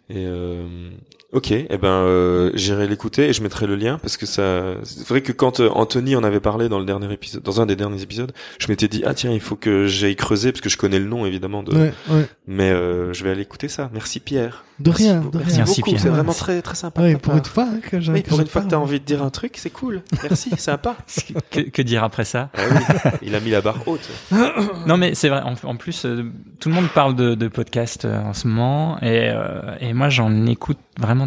Et 0.09 0.25
euh, 0.25 0.89
ok, 1.31 1.51
eh 1.51 1.77
ben 1.77 1.87
euh, 1.87 2.51
j'irai 2.55 2.87
l'écouter 2.87 3.29
et 3.29 3.33
je 3.33 3.43
mettrai 3.43 3.67
le 3.67 3.75
lien 3.75 3.97
parce 3.99 4.17
que 4.17 4.25
ça. 4.25 4.75
C'est 4.83 5.07
vrai 5.07 5.21
que 5.21 5.31
quand 5.31 5.59
euh, 5.59 5.69
Anthony 5.69 6.15
en 6.15 6.23
avait 6.23 6.39
parlé 6.39 6.69
dans 6.69 6.79
le 6.79 6.85
dernier 6.85 7.11
épisode, 7.13 7.43
dans 7.43 7.61
un 7.61 7.65
des 7.65 7.75
derniers 7.75 8.01
épisodes, 8.01 8.31
je 8.59 8.67
m'étais 8.67 8.87
dit 8.87 9.03
ah 9.05 9.13
tiens 9.13 9.31
il 9.31 9.39
faut 9.39 9.55
que 9.55 9.87
j'aille 9.87 10.15
creuser 10.15 10.51
parce 10.51 10.61
que 10.61 10.69
je 10.69 10.77
connais 10.77 10.99
le 10.99 11.05
nom 11.05 11.25
évidemment 11.25 11.63
de. 11.63 11.73
Ouais, 11.75 11.93
ouais. 12.09 12.27
Mais 12.47 12.71
euh, 12.71 13.13
je 13.13 13.23
vais 13.23 13.31
aller 13.31 13.41
écouter 13.41 13.67
ça. 13.67 13.89
Merci 13.93 14.19
Pierre. 14.19 14.63
De 14.79 14.91
Merci 14.91 15.03
rien, 15.03 15.19
de 15.19 15.37
Merci 15.37 15.49
rien. 15.49 15.57
Merci, 15.57 15.81
beaucoup. 15.81 15.89
Pierre. 15.91 16.01
C'est 16.01 16.09
vraiment 16.09 16.33
très 16.33 16.61
très 16.61 16.75
sympa. 16.75 17.01
Ouais, 17.01 17.17
pour 17.17 17.35
une 17.35 17.43
fois 17.43 17.67
hein, 17.69 17.79
que 17.81 17.99
j'ai 17.99 18.13
Oui, 18.13 18.21
pour 18.21 18.39
une 18.39 18.47
fois 18.47 18.61
que 18.61 18.69
t'as 18.69 18.77
envie 18.77 18.99
de 19.01 19.05
dire 19.05 19.21
un 19.21 19.29
truc, 19.29 19.55
c'est 19.57 19.69
cool. 19.69 20.03
Merci, 20.23 20.51
sympa. 20.57 20.95
que, 21.51 21.59
que 21.61 21.81
dire 21.81 22.03
après 22.03 22.23
ça? 22.23 22.49
Ah 22.55 22.61
oui, 22.71 23.11
il 23.23 23.35
a 23.35 23.41
mis 23.41 23.51
la 23.51 23.61
barre 23.61 23.85
haute. 23.87 24.07
Non, 24.87 24.97
mais 24.97 25.15
c'est 25.15 25.29
vrai. 25.29 25.41
En, 25.41 25.53
en 25.67 25.75
plus, 25.75 26.05
euh, 26.05 26.23
tout 26.59 26.69
le 26.69 26.75
monde 26.75 26.87
parle 26.95 27.15
de, 27.15 27.35
de 27.35 27.47
podcast 27.49 28.05
euh, 28.05 28.21
en 28.21 28.33
ce 28.33 28.47
moment, 28.47 28.97
et, 29.01 29.29
euh, 29.33 29.75
et 29.81 29.93
moi, 29.93 30.09
j'en 30.09 30.45
écoute 30.45 30.77
vraiment 30.97 31.18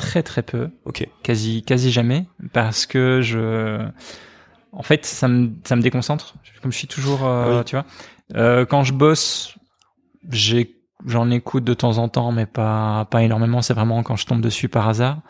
très 0.00 0.22
très 0.22 0.42
peu, 0.42 0.70
Ok. 0.84 1.06
quasi 1.22 1.62
quasi 1.62 1.92
jamais, 1.92 2.26
parce 2.52 2.86
que 2.86 3.20
je, 3.22 3.78
en 4.72 4.82
fait, 4.82 5.04
ça 5.06 5.28
me 5.28 5.50
ça 5.64 5.76
me 5.76 5.82
déconcentre. 5.82 6.34
Comme 6.62 6.72
je 6.72 6.78
suis 6.78 6.88
toujours, 6.88 7.26
euh, 7.26 7.44
Ah 7.54 7.58
oui. 7.58 7.64
tu 7.64 7.76
vois, 7.76 7.84
euh, 8.36 8.64
quand 8.66 8.82
je 8.84 8.92
bosse, 8.92 9.54
j'ai 10.30 10.76
j'en 11.06 11.30
écoute 11.30 11.64
de 11.64 11.74
temps 11.74 11.98
en 11.98 12.08
temps, 12.08 12.32
mais 12.32 12.46
pas 12.46 13.06
pas 13.10 13.22
énormément. 13.22 13.62
C'est 13.62 13.74
vraiment 13.74 14.02
quand 14.02 14.16
je 14.16 14.26
tombe 14.26 14.40
dessus 14.40 14.68
par 14.68 14.88
hasard. 14.88 15.20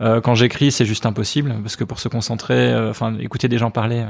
Euh, 0.00 0.20
quand 0.20 0.34
j'écris, 0.34 0.70
c'est 0.72 0.84
juste 0.84 1.06
impossible 1.06 1.54
parce 1.62 1.76
que 1.76 1.84
pour 1.84 2.00
se 2.00 2.08
concentrer, 2.08 2.74
enfin 2.90 3.16
écouter 3.18 3.48
des 3.48 3.58
gens 3.58 3.70
parler. 3.70 4.04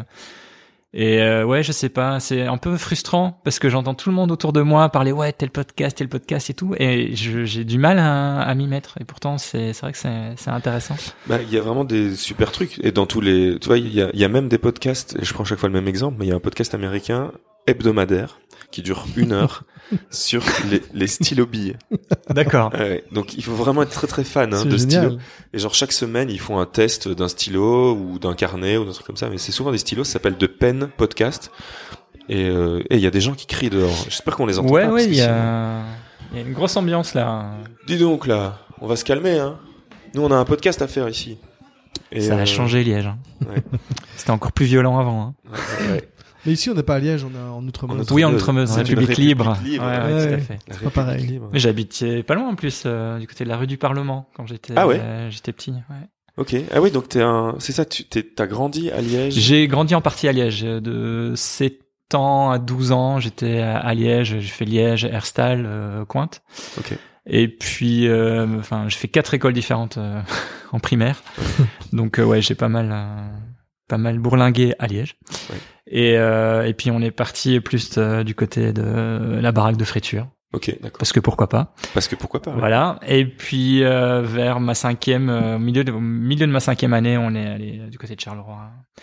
Et 0.93 1.21
euh, 1.21 1.45
ouais, 1.45 1.63
je 1.63 1.73
sais 1.73 1.89
pas, 1.89 2.21
c'est 2.21 2.43
un 2.43 2.57
peu 2.57 2.77
frustrant 2.77 3.41
parce 3.45 3.59
que 3.59 3.69
j'entends 3.69 3.95
tout 3.95 4.09
le 4.09 4.15
monde 4.15 4.31
autour 4.31 4.53
de 4.53 4.63
moi 4.63 4.89
parler 4.89 5.13
ouais 5.13 5.33
tel 5.33 5.51
podcast, 5.51 5.97
tel 5.99 6.09
podcast 6.09 6.49
et 6.51 6.55
tout, 6.55 6.75
et 6.79 7.11
j'ai 7.15 7.65
du 7.65 7.79
mal 7.79 7.99
à, 7.99 8.41
à 8.41 8.55
m'y 8.55 8.67
mettre. 8.67 8.97
Et 9.01 9.05
pourtant, 9.05 9.39
c'est 9.39 9.73
vrai 9.73 9.93
que 9.93 9.99
c'est 9.99 10.51
intéressant. 10.51 10.97
Bah, 11.27 11.39
il 11.43 11.53
y 11.53 11.59
a 11.59 11.61
vraiment 11.61 11.85
des 11.85 12.15
super 12.15 12.53
trucs. 12.53 12.79
Et 12.85 12.93
dans 12.93 13.07
tous 13.07 13.21
les, 13.21 13.59
tu 13.59 13.67
vois, 13.67 13.79
il 13.79 13.95
y 13.95 14.01
a, 14.01 14.11
y 14.15 14.25
a 14.25 14.29
même 14.29 14.49
des 14.49 14.59
podcasts, 14.59 15.17
je 15.21 15.33
prends 15.35 15.45
chaque 15.45 15.59
fois 15.59 15.69
le 15.69 15.75
même 15.75 15.89
exemple, 15.89 16.17
mais 16.19 16.27
il 16.27 16.29
y 16.29 16.33
a 16.33 16.37
un 16.37 16.41
podcast 16.41 16.75
américain 16.75 17.33
hebdomadaire 17.67 18.39
qui 18.77 18.83
dure 18.83 19.07
une 19.17 19.33
heure 19.33 19.65
sur 20.11 20.43
les, 20.71 20.83
les 20.93 21.07
stylos 21.07 21.47
billets. 21.47 21.77
D'accord. 22.29 22.71
Ouais, 22.75 23.05
donc 23.11 23.35
il 23.35 23.43
faut 23.43 23.55
vraiment 23.55 23.83
être 23.83 23.91
très 23.91 24.07
très 24.07 24.23
fan 24.25 24.53
hein, 24.53 24.65
de 24.67 24.77
génial. 24.77 25.05
stylos. 25.05 25.19
Et 25.55 25.59
genre 25.59 25.75
chaque 25.75 25.93
semaine, 25.93 26.29
ils 26.29 26.39
font 26.41 26.59
un 26.59 26.67
test 26.67 27.09
d'un 27.09 27.29
stylo 27.29 27.95
ou 27.95 28.19
d'un 28.19 28.35
carnet 28.35 28.77
ou 28.77 28.85
d'un 28.85 28.93
truc 28.93 29.07
comme 29.07 29.17
ça. 29.17 29.31
Mais 29.31 29.39
c'est 29.39 29.53
souvent 29.53 29.73
des 29.73 29.79
stylos, 29.79 30.05
ça 30.05 30.13
s'appelle 30.15 30.37
de 30.37 30.47
Pen 30.47 30.91
Podcast. 30.97 31.51
Et 32.29 32.45
euh, 32.49 32.83
il 32.91 32.99
y 32.99 33.07
a 33.07 33.11
des 33.11 33.21
gens 33.23 33.33
qui 33.33 33.47
crient 33.47 33.71
dehors. 33.71 34.05
J'espère 34.11 34.37
qu'on 34.37 34.47
les 34.47 34.59
entend 34.59 34.69
Ouais, 34.73 34.85
pas. 34.85 34.93
ouais, 34.93 35.05
il 35.07 35.15
y 35.15 35.23
a, 35.23 35.83
il 36.33 36.39
y 36.39 36.43
a 36.43 36.47
une 36.47 36.53
grosse 36.53 36.77
ambiance 36.77 37.15
là. 37.15 37.53
Dis 37.87 37.97
donc 37.99 38.27
là, 38.27 38.59
on 38.83 38.87
va 38.87 38.97
se 38.97 39.05
calmer. 39.05 39.39
Hein. 39.39 39.59
Nous, 40.15 40.23
on 40.23 40.31
a 40.31 40.37
un 40.37 40.45
podcast 40.45 40.83
à 40.83 40.89
faire 40.89 41.09
ici. 41.09 41.39
Et, 42.13 42.21
Ça 42.21 42.35
euh, 42.35 42.43
a 42.43 42.45
changé 42.45 42.85
Liège. 42.85 43.07
hein. 43.07 43.17
ouais. 43.49 43.63
C'était 44.17 44.33
encore 44.33 44.53
plus 44.53 44.67
violent 44.67 44.99
avant. 44.99 45.23
hein. 45.23 45.35
ouais, 45.53 45.93
ouais. 45.93 46.09
Mais 46.47 46.53
ici, 46.53 46.71
on 46.71 46.75
n'est 46.75 46.83
pas 46.83 46.95
à 46.95 46.99
Liège, 46.99 47.25
on 47.25 47.31
est 47.35 47.39
en 47.51 47.67
Outre-Meuse. 47.67 48.01
Outre- 48.03 48.15
Oui, 48.15 48.25
en 48.25 48.33
Outremeuse. 48.33 48.71
En 48.71 48.75
C'est 48.75 48.81
République 48.83 49.09
République 49.09 49.29
libre. 49.29 49.59
libre. 49.65 49.85
Ouais, 49.85 49.91
ouais, 49.91 50.23
tout 50.25 50.29
Ouais. 50.31 50.35
à 50.35 50.39
fait. 50.39 50.59
La 50.69 50.75
C'est 50.75 50.85
pas 50.85 50.91
pareil. 50.91 51.27
Libre. 51.27 51.49
Mais 51.53 51.59
j'habitais 51.59 52.23
pas 52.23 52.35
loin 52.35 52.49
en 52.49 52.55
plus, 52.55 52.85
euh, 52.87 53.19
du 53.19 53.27
côté 53.27 53.45
de 53.45 53.49
la 53.49 53.57
rue 53.57 53.67
du 53.67 53.77
Parlement 53.79 54.29
quand 54.37 54.47
j'étais 54.47 54.73
Ah 54.77 54.87
ouais 54.87 55.01
euh, 55.01 55.31
j'étais 55.31 55.53
petit. 55.53 55.73
Ouais. 55.73 56.07
Ok. 56.39 56.55
Ah 56.75 56.81
oui, 56.81 56.91
donc 56.91 57.09
t'es 57.09 57.23
un, 57.23 57.55
c'est 57.59 57.73
ça, 57.73 57.85
tu 57.85 58.05
t'es, 58.05 58.23
t'as 58.23 58.47
grandi 58.47 58.91
à 58.91 59.01
Liège? 59.01 59.35
J'ai 59.35 59.67
grandi 59.69 59.95
en 59.95 60.01
partie 60.03 60.29
à 60.29 60.33
Liège. 60.33 60.63
De 60.63 61.33
7 61.35 61.81
ans 62.15 62.51
à 62.51 62.59
12 62.59 62.93
ans, 62.93 63.19
j'étais 63.21 63.59
à 63.61 63.93
Liège. 63.95 64.37
J'ai 64.39 64.49
fait 64.49 64.65
Liège, 64.67 65.05
Herstal, 65.05 65.65
euh, 65.67 66.05
Cointe. 66.05 66.43
Ok. 66.79 66.93
Et 67.29 67.49
puis, 67.49 68.07
euh, 68.07 68.47
enfin, 68.61 68.85
j'ai 68.89 68.97
fait 68.99 69.09
quatre 69.09 69.35
écoles 69.35 69.53
différentes 69.55 69.97
euh, 69.99 70.21
en 70.73 70.79
primaire. 70.79 71.23
Donc, 71.93 72.21
euh, 72.21 72.25
ouais, 72.25 72.41
j'ai 72.43 72.55
pas 72.55 72.69
mal, 72.69 72.91
euh, 72.93 73.29
pas 73.89 73.99
mal 73.99 74.19
bourlingué 74.19 74.75
à 74.79 74.87
Liège. 74.87 75.17
Et, 75.89 76.17
euh, 76.19 76.67
et 76.67 76.75
puis, 76.75 76.91
on 76.91 77.01
est 77.01 77.11
parti 77.13 77.61
plus 77.61 77.97
euh, 77.99 78.25
du 78.25 78.35
côté 78.35 78.73
de 78.73 79.39
la 79.41 79.53
baraque 79.53 79.77
de 79.77 79.85
friture. 79.85 80.27
Ok, 80.53 80.69
d'accord. 80.81 80.99
Parce 80.99 81.13
que 81.13 81.21
pourquoi 81.21 81.49
pas. 81.49 81.75
Parce 81.93 82.09
que 82.09 82.15
pourquoi 82.17 82.41
pas. 82.41 82.51
ouais. 82.53 82.59
Voilà. 82.59 82.99
Et 83.07 83.27
puis 83.27 83.83
euh, 83.83 84.23
vers 84.23 84.59
ma 84.59 84.75
cinquième, 84.75 85.29
euh, 85.29 85.57
au 85.57 85.59
milieu 85.59 85.85
de, 85.85 85.93
au 85.93 86.01
milieu 86.01 86.47
de 86.47 86.53
ma 86.53 86.61
cinquième 86.61 86.95
année, 86.95 87.19
on 87.19 87.35
est 87.35 87.47
allé 87.47 87.73
du 87.91 87.99
côté 87.99 88.15
de 88.15 88.21
Charleroi. 88.21 88.57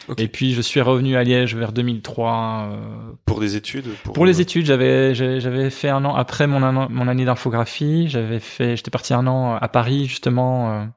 Ok. 0.08 0.20
Et 0.20 0.28
puis 0.30 0.54
je 0.54 0.62
suis 0.62 0.82
revenu 0.82 1.16
à 1.16 1.24
Liège 1.24 1.56
vers 1.56 1.72
2003. 1.74 2.70
euh, 2.72 2.78
Pour 3.26 3.40
des 3.40 3.56
études. 3.56 3.86
Pour, 4.04 4.14
pour 4.14 4.26
les 4.26 4.42
études, 4.42 4.66
j'avais 4.66 5.14
j'avais 5.14 5.70
fait 5.70 5.90
un 5.90 6.04
an 6.06 6.16
après 6.16 6.48
mon 6.48 6.64
an- 6.64 6.88
mon 6.90 7.08
année 7.08 7.26
d'infographie. 7.26 8.08
J'avais 8.08 8.40
fait, 8.40 8.76
j'étais 8.78 8.90
parti 8.92 9.14
un 9.14 9.28
an 9.28 9.56
à 9.56 9.68
Paris 9.68 10.08
justement. 10.08 10.88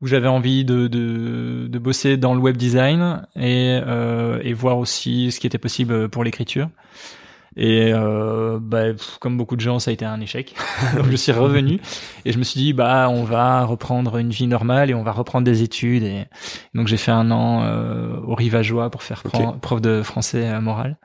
Euh, 0.00 0.04
où 0.04 0.06
j'avais 0.06 0.28
envie 0.28 0.64
de, 0.64 0.86
de, 0.88 1.66
de 1.68 1.78
bosser 1.78 2.16
dans 2.16 2.34
le 2.34 2.40
web 2.40 2.56
design 2.56 3.26
et, 3.36 3.80
euh, 3.86 4.40
et 4.42 4.52
voir 4.52 4.78
aussi 4.78 5.30
ce 5.32 5.40
qui 5.40 5.46
était 5.46 5.58
possible 5.58 6.08
pour 6.08 6.24
l'écriture. 6.24 6.68
Et 7.58 7.90
euh, 7.94 8.58
bah, 8.60 8.92
pff, 8.92 9.16
comme 9.18 9.38
beaucoup 9.38 9.56
de 9.56 9.62
gens, 9.62 9.78
ça 9.78 9.90
a 9.90 9.94
été 9.94 10.04
un 10.04 10.20
échec. 10.20 10.54
Donc 10.96 11.06
je 11.10 11.16
suis 11.16 11.32
revenu 11.32 11.80
et 12.26 12.32
je 12.32 12.38
me 12.38 12.44
suis 12.44 12.60
dit 12.60 12.72
bah 12.74 13.08
on 13.10 13.24
va 13.24 13.64
reprendre 13.64 14.18
une 14.18 14.28
vie 14.28 14.46
normale 14.46 14.90
et 14.90 14.94
on 14.94 15.02
va 15.02 15.12
reprendre 15.12 15.46
des 15.46 15.62
études. 15.62 16.02
Et 16.02 16.26
donc 16.74 16.86
j'ai 16.86 16.98
fait 16.98 17.12
un 17.12 17.30
an 17.30 17.62
euh, 17.64 18.18
au 18.26 18.34
Rivageois 18.34 18.90
pour 18.90 19.02
faire 19.02 19.22
Ok. 19.24 19.32
pren- 19.32 19.58
prof 19.58 19.80
de 19.80 20.02
français 20.02 20.46
à 20.48 20.60
Moral. 20.60 20.98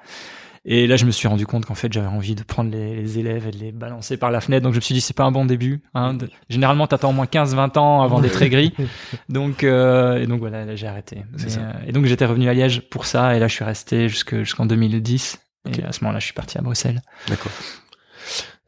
Et 0.63 0.85
là, 0.85 0.95
je 0.95 1.05
me 1.05 1.11
suis 1.11 1.27
rendu 1.27 1.47
compte 1.47 1.65
qu'en 1.65 1.73
fait, 1.73 1.91
j'avais 1.91 2.05
envie 2.07 2.35
de 2.35 2.43
prendre 2.43 2.69
les, 2.69 2.95
les 2.95 3.17
élèves 3.17 3.47
et 3.47 3.51
de 3.51 3.57
les 3.57 3.71
balancer 3.71 4.15
par 4.17 4.29
la 4.29 4.41
fenêtre. 4.41 4.63
Donc, 4.63 4.73
je 4.73 4.77
me 4.77 4.81
suis 4.81 4.93
dit, 4.93 5.01
c'est 5.01 5.15
pas 5.15 5.23
un 5.23 5.31
bon 5.31 5.43
début. 5.45 5.81
Hein. 5.95 6.13
De- 6.13 6.29
généralement, 6.49 6.85
t'attends 6.85 7.09
au 7.09 7.13
moins 7.13 7.25
15-20 7.25 7.79
ans 7.79 8.01
avant 8.03 8.19
d'être 8.21 8.39
aigri. 8.43 8.71
Donc, 9.29 9.63
euh, 9.63 10.21
et 10.21 10.27
donc 10.27 10.39
voilà, 10.39 10.63
là, 10.65 10.75
j'ai 10.75 10.85
arrêté. 10.85 11.23
C'est 11.37 11.45
Mais, 11.45 11.49
ça. 11.49 11.59
euh, 11.61 11.71
et 11.87 11.91
donc, 11.93 12.05
j'étais 12.05 12.25
revenu 12.25 12.47
à 12.47 12.53
Liège 12.53 12.81
pour 12.89 13.07
ça. 13.07 13.35
Et 13.35 13.39
là, 13.39 13.47
je 13.47 13.53
suis 13.55 13.63
resté 13.65 14.07
jusque- 14.07 14.37
jusqu'en 14.37 14.67
2010. 14.67 15.39
Ok. 15.67 15.79
Et 15.79 15.83
à 15.83 15.91
ce 15.91 16.03
moment-là, 16.03 16.19
je 16.19 16.25
suis 16.25 16.33
parti 16.35 16.59
à 16.59 16.61
Bruxelles. 16.61 17.01
D'accord. 17.27 17.51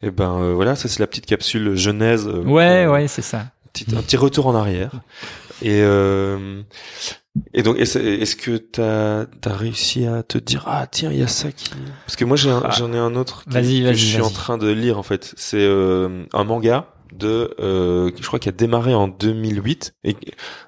Et 0.02 0.10
ben 0.12 0.36
euh, 0.42 0.54
voilà, 0.54 0.76
ça 0.76 0.90
c'est 0.90 1.00
la 1.00 1.08
petite 1.08 1.26
capsule 1.28 1.76
genèse. 1.76 2.28
euh, 2.28 2.42
Ouais, 2.44 2.86
ouais, 2.88 3.08
c'est 3.08 3.22
ça. 3.22 3.46
petit- 3.72 3.86
un 3.96 4.02
petit 4.02 4.18
retour 4.18 4.48
en 4.48 4.56
arrière. 4.56 4.92
Et 5.62 5.80
euh, 5.82 6.62
et 7.54 7.64
donc 7.64 7.78
est-ce 7.80 8.36
que 8.36 8.58
t'as 8.58 9.22
as 9.46 9.56
réussi 9.56 10.06
à 10.06 10.22
te 10.24 10.38
dire 10.38 10.64
ah 10.68 10.86
tiens 10.88 11.12
il 11.12 11.20
y 11.20 11.24
a 11.24 11.28
ça 11.28 11.52
qui 11.52 11.72
parce 12.06 12.16
que 12.16 12.26
moi 12.26 12.38
Ah. 12.64 12.70
j'en 12.78 12.94
ai 12.94 12.98
un 12.98 13.16
autre 13.16 13.44
que, 13.46 13.52
que 13.52 13.94
je 13.94 14.06
suis 14.06 14.22
en 14.22 14.30
train 14.30 14.58
de 14.58 14.70
lire 14.70 14.98
en 15.00 15.04
fait 15.04 15.34
c'est 15.36 15.58
euh, 15.58 16.26
un 16.34 16.44
manga 16.44 16.94
de 17.12 17.54
euh, 17.60 18.12
je 18.20 18.26
crois 18.28 18.40
qu'il 18.40 18.50
a 18.50 18.54
démarré 18.54 18.94
en 18.94 19.08
2008 19.08 19.96
et 20.04 20.16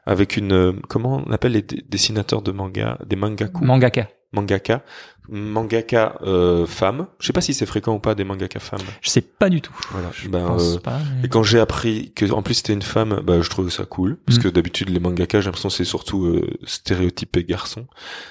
avec 0.05 0.37
une 0.37 0.53
euh, 0.53 0.73
comment 0.89 1.23
on 1.25 1.31
appelle 1.31 1.53
les 1.53 1.61
dessinateurs 1.61 2.41
de 2.41 2.51
manga 2.51 2.97
des 3.05 3.15
mangaku? 3.15 3.63
Mangaka. 3.63 4.09
mangaka, 4.31 4.83
mangaka 5.29 6.17
euh, 6.23 6.65
femme. 6.65 7.07
Je 7.19 7.27
sais 7.27 7.33
pas 7.33 7.41
si 7.41 7.53
c'est 7.53 7.65
fréquent 7.65 7.93
ou 7.95 7.99
pas 7.99 8.15
des 8.15 8.23
mangaka 8.23 8.59
femmes. 8.59 8.81
Je 9.01 9.09
sais 9.09 9.21
pas 9.21 9.49
du 9.49 9.61
tout. 9.61 9.73
Voilà. 9.91 10.09
Je 10.13 10.27
Ben, 10.29 10.45
pense 10.47 10.75
euh, 10.75 10.79
pas. 10.79 10.99
mais- 11.19 11.25
Et 11.25 11.29
quand 11.29 11.43
j'ai 11.43 11.59
appris 11.59 12.13
que 12.13 12.29
en 12.31 12.41
plus 12.43 12.55
c'était 12.55 12.73
une 12.73 12.81
femme, 12.81 13.21
bah 13.23 13.41
je 13.41 13.49
trouve 13.49 13.69
ça 13.69 13.85
cool 13.85 14.17
parce 14.25 14.37
Mm. 14.39 14.41
que 14.43 14.47
d'habitude 14.49 14.89
les 14.89 14.99
mangaka 14.99 15.39
j'ai 15.41 15.45
l'impression 15.45 15.69
que 15.69 15.75
c'est 15.75 15.85
surtout 15.85 16.25
euh, 16.25 16.47
stéréotypé 16.65 17.43
garçon. 17.43 17.87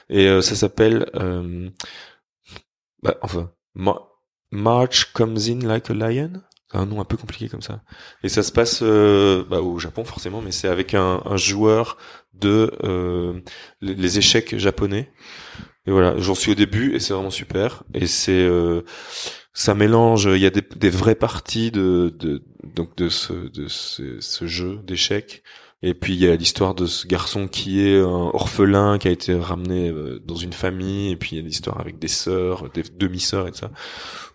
Et 0.08 0.28
euh, 0.28 0.40
ça 0.40 0.54
s'appelle 0.54 1.06
euh, 1.16 1.68
bah 3.02 3.16
enfin 3.22 3.50
Ma- 3.74 4.00
March 4.52 5.12
comes 5.12 5.36
in 5.48 5.60
like 5.66 5.90
a 5.90 5.94
lion? 5.94 6.30
C'est 6.70 6.78
un 6.78 6.86
nom 6.86 7.00
un 7.00 7.04
peu 7.04 7.16
compliqué 7.16 7.48
comme 7.48 7.62
ça. 7.62 7.82
Et 8.22 8.28
ça 8.28 8.42
se 8.42 8.50
passe 8.52 8.80
euh, 8.82 9.44
bah, 9.48 9.60
au 9.60 9.78
Japon 9.78 10.04
forcément, 10.04 10.40
mais 10.40 10.50
c'est 10.52 10.68
avec 10.68 10.94
un, 10.94 11.20
un 11.24 11.36
joueur 11.36 11.98
de 12.32 12.72
euh, 12.84 13.40
les 13.80 14.18
échecs 14.18 14.56
japonais. 14.58 15.12
Et 15.86 15.90
voilà, 15.90 16.18
j'en 16.18 16.34
suis 16.34 16.52
au 16.52 16.54
début 16.54 16.94
et 16.94 17.00
c'est 17.00 17.12
vraiment 17.12 17.30
super. 17.30 17.82
Et 17.92 18.06
c'est 18.06 18.32
euh, 18.32 18.82
ça 19.52 19.74
mélange. 19.74 20.28
Il 20.32 20.40
y 20.40 20.46
a 20.46 20.50
des, 20.50 20.62
des 20.76 20.90
vraies 20.90 21.14
parties 21.14 21.70
de, 21.70 22.14
de 22.18 22.42
donc 22.74 22.96
de 22.96 23.08
ce 23.08 23.32
de 23.32 23.68
ce, 23.68 24.20
ce 24.20 24.46
jeu 24.46 24.78
d'échecs. 24.84 25.42
Et 25.86 25.92
puis 25.92 26.14
il 26.14 26.20
y 26.20 26.26
a 26.26 26.34
l'histoire 26.34 26.74
de 26.74 26.86
ce 26.86 27.06
garçon 27.06 27.46
qui 27.46 27.86
est 27.86 27.98
un 28.00 28.30
orphelin 28.32 28.96
qui 28.96 29.08
a 29.08 29.10
été 29.10 29.34
ramené 29.34 29.90
euh, 29.90 30.18
dans 30.24 30.36
une 30.36 30.54
famille. 30.54 31.12
Et 31.12 31.16
puis 31.16 31.32
il 31.32 31.38
y 31.38 31.42
a 31.42 31.44
l'histoire 31.44 31.78
avec 31.78 31.98
des 31.98 32.08
sœurs, 32.08 32.70
des 32.70 32.82
demi-sœurs 32.82 33.48
et 33.48 33.50
tout 33.50 33.58
ça. 33.58 33.70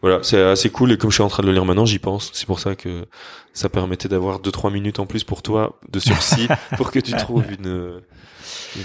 Voilà, 0.02 0.20
c'est 0.22 0.40
assez 0.40 0.70
cool. 0.70 0.92
Et 0.92 0.98
comme 0.98 1.10
je 1.10 1.16
suis 1.16 1.24
en 1.24 1.30
train 1.30 1.42
de 1.42 1.48
le 1.48 1.54
lire 1.54 1.66
maintenant, 1.66 1.88
j'y 1.88 1.98
pense. 1.98 2.30
C'est 2.36 2.46
pour 2.46 2.60
ça 2.60 2.76
que 2.76 3.08
ça 3.54 3.70
permettait 3.70 4.08
d'avoir 4.08 4.40
deux 4.40 4.52
trois 4.52 4.70
minutes 4.70 5.00
en 5.00 5.08
plus 5.08 5.24
pour 5.24 5.42
toi 5.42 5.80
de 5.90 5.98
sursis 5.98 6.48
pour 6.78 6.92
que 6.92 7.00
tu 7.00 7.14
trouves 7.14 7.52
une, 7.52 8.00
une 8.76 8.84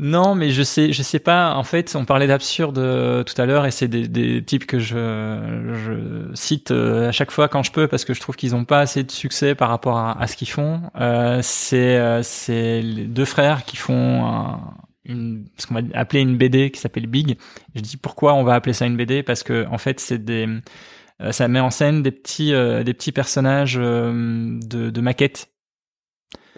Non, 0.00 0.36
mais 0.36 0.50
je 0.52 0.62
sais, 0.62 0.92
je 0.92 1.02
sais 1.02 1.18
pas. 1.18 1.54
En 1.54 1.64
fait, 1.64 1.96
on 1.96 2.04
parlait 2.04 2.28
d'absurde 2.28 2.78
euh, 2.78 3.24
tout 3.24 3.34
à 3.40 3.46
l'heure, 3.46 3.66
et 3.66 3.72
c'est 3.72 3.88
des, 3.88 4.06
des 4.06 4.44
types 4.44 4.64
que 4.64 4.78
je, 4.78 4.94
je 4.94 6.30
cite 6.34 6.70
euh, 6.70 7.08
à 7.08 7.12
chaque 7.12 7.32
fois 7.32 7.48
quand 7.48 7.64
je 7.64 7.72
peux 7.72 7.88
parce 7.88 8.04
que 8.04 8.14
je 8.14 8.20
trouve 8.20 8.36
qu'ils 8.36 8.54
ont 8.54 8.64
pas 8.64 8.78
assez 8.78 9.02
de 9.02 9.10
succès 9.10 9.56
par 9.56 9.68
rapport 9.70 9.98
à, 9.98 10.20
à 10.20 10.26
ce 10.28 10.36
qu'ils 10.36 10.50
font. 10.50 10.82
Euh, 11.00 11.40
c'est 11.42 11.96
euh, 11.98 12.22
c'est 12.22 12.80
les 12.80 13.06
deux 13.06 13.24
frères 13.24 13.64
qui 13.64 13.76
font 13.76 14.24
un- 14.24 14.60
une, 15.04 15.46
ce 15.58 15.66
qu'on 15.66 15.74
va 15.74 15.80
appeler 15.94 16.20
une 16.22 16.36
BD 16.36 16.70
qui 16.70 16.78
s'appelle 16.80 17.08
Big. 17.08 17.36
Je 17.74 17.80
dis 17.80 17.96
pourquoi 17.96 18.34
on 18.34 18.44
va 18.44 18.54
appeler 18.54 18.74
ça 18.74 18.86
une 18.86 18.96
BD 18.96 19.24
parce 19.24 19.42
que 19.42 19.66
en 19.68 19.78
fait 19.78 19.98
c'est 19.98 20.24
des 20.24 20.46
ça 21.32 21.48
met 21.48 21.60
en 21.60 21.70
scène 21.70 22.02
des 22.02 22.12
petits 22.12 22.50
des 22.52 22.94
petits 22.94 23.10
personnages 23.12 23.74
de, 23.74 24.90
de 24.90 25.00
maquettes 25.00 25.48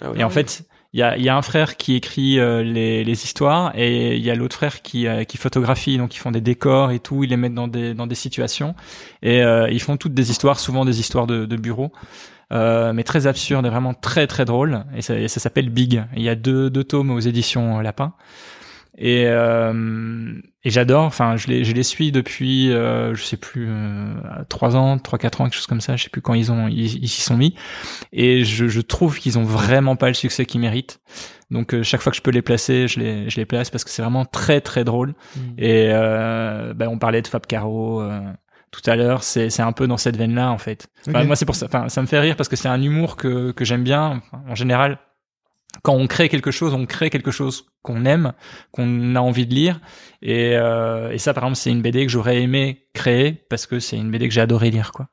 Ah 0.01 0.13
et 0.17 0.25
en 0.25 0.31
fait, 0.31 0.65
il 0.93 1.01
y 1.01 1.03
a, 1.03 1.17
y 1.17 1.29
a 1.29 1.37
un 1.37 1.43
frère 1.43 1.77
qui 1.77 1.95
écrit 1.95 2.41
euh, 2.41 2.63
les, 2.63 3.05
les 3.05 3.25
histoires 3.25 3.73
et 3.77 4.17
il 4.17 4.25
y 4.25 4.31
a 4.31 4.35
l'autre 4.35 4.57
frère 4.57 4.83
qui, 4.83 5.07
euh, 5.07 5.25
qui 5.25 5.37
photographie. 5.37 5.99
Donc 5.99 6.15
ils 6.17 6.19
font 6.19 6.33
des 6.33 6.41
décors 6.41 6.91
et 6.91 6.99
tout, 6.99 7.23
ils 7.23 7.31
les 7.31 7.37
mettent 7.37 7.55
dans 7.55 7.69
des, 7.69 7.95
dans 7.95 8.09
des 8.09 8.17
situations 8.17 8.75
et 9.23 9.43
euh, 9.43 9.71
ils 9.71 9.81
font 9.81 9.97
toutes 9.97 10.15
des 10.15 10.31
histoires, 10.31 10.59
souvent 10.59 10.85
des 10.85 10.99
histoires 10.99 11.29
de, 11.29 11.47
de 11.47 11.57
bureau, 11.57 11.93
euh, 12.53 12.93
mais 12.93 13.05
très 13.05 13.29
absurdes 13.29 13.65
et 13.67 13.71
vraiment 13.71 13.95
très 13.95 14.27
très 14.27 14.45
drôles. 14.45 14.85
Et 14.97 15.03
ça, 15.03 15.29
ça 15.29 15.41
s'appelle 15.41 15.71
Big. 15.71 16.05
Il 16.17 16.23
y 16.23 16.29
a 16.29 16.35
deux, 16.35 16.71
deux 16.71 16.85
tomes 16.85 17.13
aux 17.13 17.21
éditions 17.21 17.79
Lapin. 17.81 18.13
Et, 18.99 19.25
euh, 19.27 20.35
et 20.65 20.71
j'adore. 20.71 21.05
Enfin, 21.05 21.37
je 21.37 21.47
les, 21.49 21.65
je 21.65 21.73
les 21.73 21.83
suis 21.83 22.13
depuis, 22.13 22.71
euh, 22.71 23.15
je 23.15 23.23
sais 23.23 23.37
plus, 23.37 23.67
euh, 23.69 24.15
trois 24.49 24.77
ans, 24.77 24.99
trois 24.99 25.19
quatre 25.19 25.41
ans, 25.41 25.45
quelque 25.45 25.55
chose 25.55 25.67
comme 25.67 25.81
ça. 25.81 25.97
Je 25.97 26.05
sais 26.05 26.11
plus 26.11 26.21
quand 26.21 26.35
ils 26.35 26.53
ont, 26.53 26.69
ils 26.69 27.09
s'y 27.09 27.23
sont 27.23 27.37
mis. 27.37 27.55
Et 28.13 28.45
je, 28.45 28.69
je 28.69 28.81
trouve 28.81 29.19
qu'ils 29.19 29.39
ont 29.39 29.45
vraiment 29.45 29.97
pas 29.97 30.09
le 30.09 30.15
succès 30.15 30.45
qu'ils 30.45 30.61
méritent. 30.61 31.01
Donc 31.51 31.75
euh, 31.75 31.83
chaque 31.83 32.01
fois 32.01 32.11
que 32.11 32.17
je 32.17 32.23
peux 32.23 32.31
les 32.31 32.43
placer, 32.43 32.87
je 32.89 33.01
les, 33.01 33.31
je 33.31 33.37
les 33.37 33.45
place 33.47 33.71
parce 33.71 33.85
que 33.85 33.91
c'est 33.91 34.03
vraiment 34.03 34.25
très 34.25 34.61
très 34.61 34.85
drôle. 34.85 35.15
Et 35.59 35.89
euh, 35.91 36.75
ben, 36.75 36.89
on 36.89 36.99
parlait 36.99 37.23
de 37.23 37.27
Fab 37.27 37.47
Caro 37.47 38.01
euh, 38.01 38.21
tout 38.71 38.89
à 38.89 38.95
l'heure. 38.95 39.23
C'est 39.25 39.51
c'est 39.51 39.63
un 39.63 39.73
peu 39.73 39.87
dans 39.89 39.97
cette 39.97 40.17
veine-là 40.17 40.51
en 40.51 40.59
fait. 40.59 40.89
Enfin. 41.09 41.25
Moi 41.25 41.37
c'est 41.37 41.47
pour 41.47 41.57
ça. 41.57 41.67
Enfin 41.67 41.89
ça 41.89 42.03
me 42.03 42.07
fait 42.07 42.21
rire 42.21 42.37
parce 42.37 42.49
que 42.49 42.57
c'est 42.57 42.69
un 42.69 42.81
humour 42.81 43.17
que 43.17 43.51
que 43.51 43.65
j'aime 43.65 43.83
bien. 43.83 44.21
Enfin, 44.23 44.45
en 44.49 44.55
général, 44.55 44.99
quand 45.83 45.95
on 45.95 46.07
crée 46.07 46.29
quelque 46.29 46.53
chose, 46.53 46.73
on 46.73 46.87
crée 46.87 47.11
quelque 47.11 47.33
chose 47.33 47.67
qu'on 47.83 48.05
aime, 48.05 48.33
qu'on 48.73 49.15
a 49.17 49.21
envie 49.21 49.47
de 49.47 49.55
lire. 49.55 49.81
Et, 50.23 50.51
euh, 50.55 51.11
et 51.11 51.19
ça, 51.19 51.33
par 51.33 51.45
exemple, 51.45 51.57
c'est 51.57 51.71
une 51.71 51.81
BD 51.81 52.05
que 52.05 52.13
j'aurais 52.13 52.43
aimé 52.43 52.85
créer 52.93 53.45
parce 53.49 53.67
que 53.67 53.79
c'est 53.79 53.97
une 53.97 54.11
BD 54.11 54.27
que 54.29 54.35
j'ai 54.35 54.41
adoré 54.41 54.71
lire, 54.71 54.91
quoi. 54.93 55.07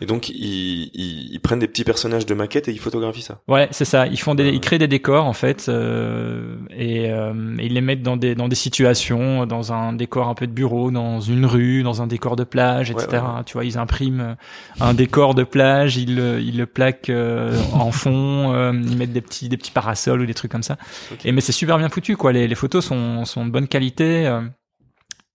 Et 0.00 0.06
donc 0.06 0.28
ils, 0.28 0.90
ils, 0.92 1.32
ils 1.32 1.40
prennent 1.40 1.60
des 1.60 1.68
petits 1.68 1.84
personnages 1.84 2.26
de 2.26 2.34
maquettes 2.34 2.66
et 2.68 2.72
ils 2.72 2.80
photographient 2.80 3.22
ça. 3.22 3.40
Ouais, 3.46 3.68
c'est 3.70 3.84
ça. 3.84 4.08
Ils 4.08 4.18
font 4.18 4.34
des, 4.34 4.42
Ouais. 4.42 4.54
ils 4.54 4.60
créent 4.60 4.78
des 4.78 4.88
décors 4.88 5.24
en 5.24 5.32
fait, 5.32 5.66
euh, 5.68 6.56
et, 6.76 7.10
euh, 7.12 7.32
ils 7.60 7.72
les 7.74 7.80
mettent 7.80 8.02
dans 8.02 8.16
des 8.16 8.34
dans 8.34 8.48
des 8.48 8.56
situations, 8.56 9.46
dans 9.46 9.72
un 9.72 9.92
décor 9.92 10.28
un 10.28 10.34
peu 10.34 10.48
de 10.48 10.52
bureau, 10.52 10.90
dans 10.90 11.20
une 11.20 11.46
rue, 11.46 11.84
dans 11.84 12.02
un 12.02 12.08
décor 12.08 12.34
de 12.34 12.42
plage, 12.44 12.90
etc. 12.90 13.06
Ouais, 13.12 13.18
ouais, 13.18 13.44
Tu 13.46 13.52
vois, 13.52 13.64
ils 13.64 13.78
impriment 13.78 14.36
un 14.80 14.92
décor 14.92 15.34
de 15.36 15.44
plage, 15.44 15.96
ils 15.96 16.16
le 16.16 16.40
ils 16.40 16.58
le 16.58 16.66
plaquent 16.66 17.08
euh, 17.08 17.56
en 17.72 17.92
fond, 17.92 18.52
euh, 18.52 18.72
ils 18.74 18.96
mettent 18.96 19.12
des 19.12 19.20
petits 19.22 19.48
des 19.48 19.56
petits 19.56 19.70
parasols 19.70 20.20
ou 20.22 20.26
des 20.26 20.34
trucs 20.34 20.50
comme 20.50 20.64
ça. 20.64 20.76
Et 21.24 21.30
mais 21.30 21.40
c'est 21.40 21.52
super 21.52 21.78
bien 21.78 21.88
foutu 21.88 22.01
quoi. 22.16 22.32
Les, 22.32 22.48
les 22.48 22.54
photos 22.54 22.84
sont 22.84 23.24
sont 23.24 23.46
de 23.46 23.50
bonne 23.50 23.68
qualité. 23.68 24.26
euh, 24.26 24.42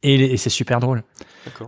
et, 0.04 0.38
c'est 0.38 0.52
super 0.52 0.80
drôle. 0.80 1.04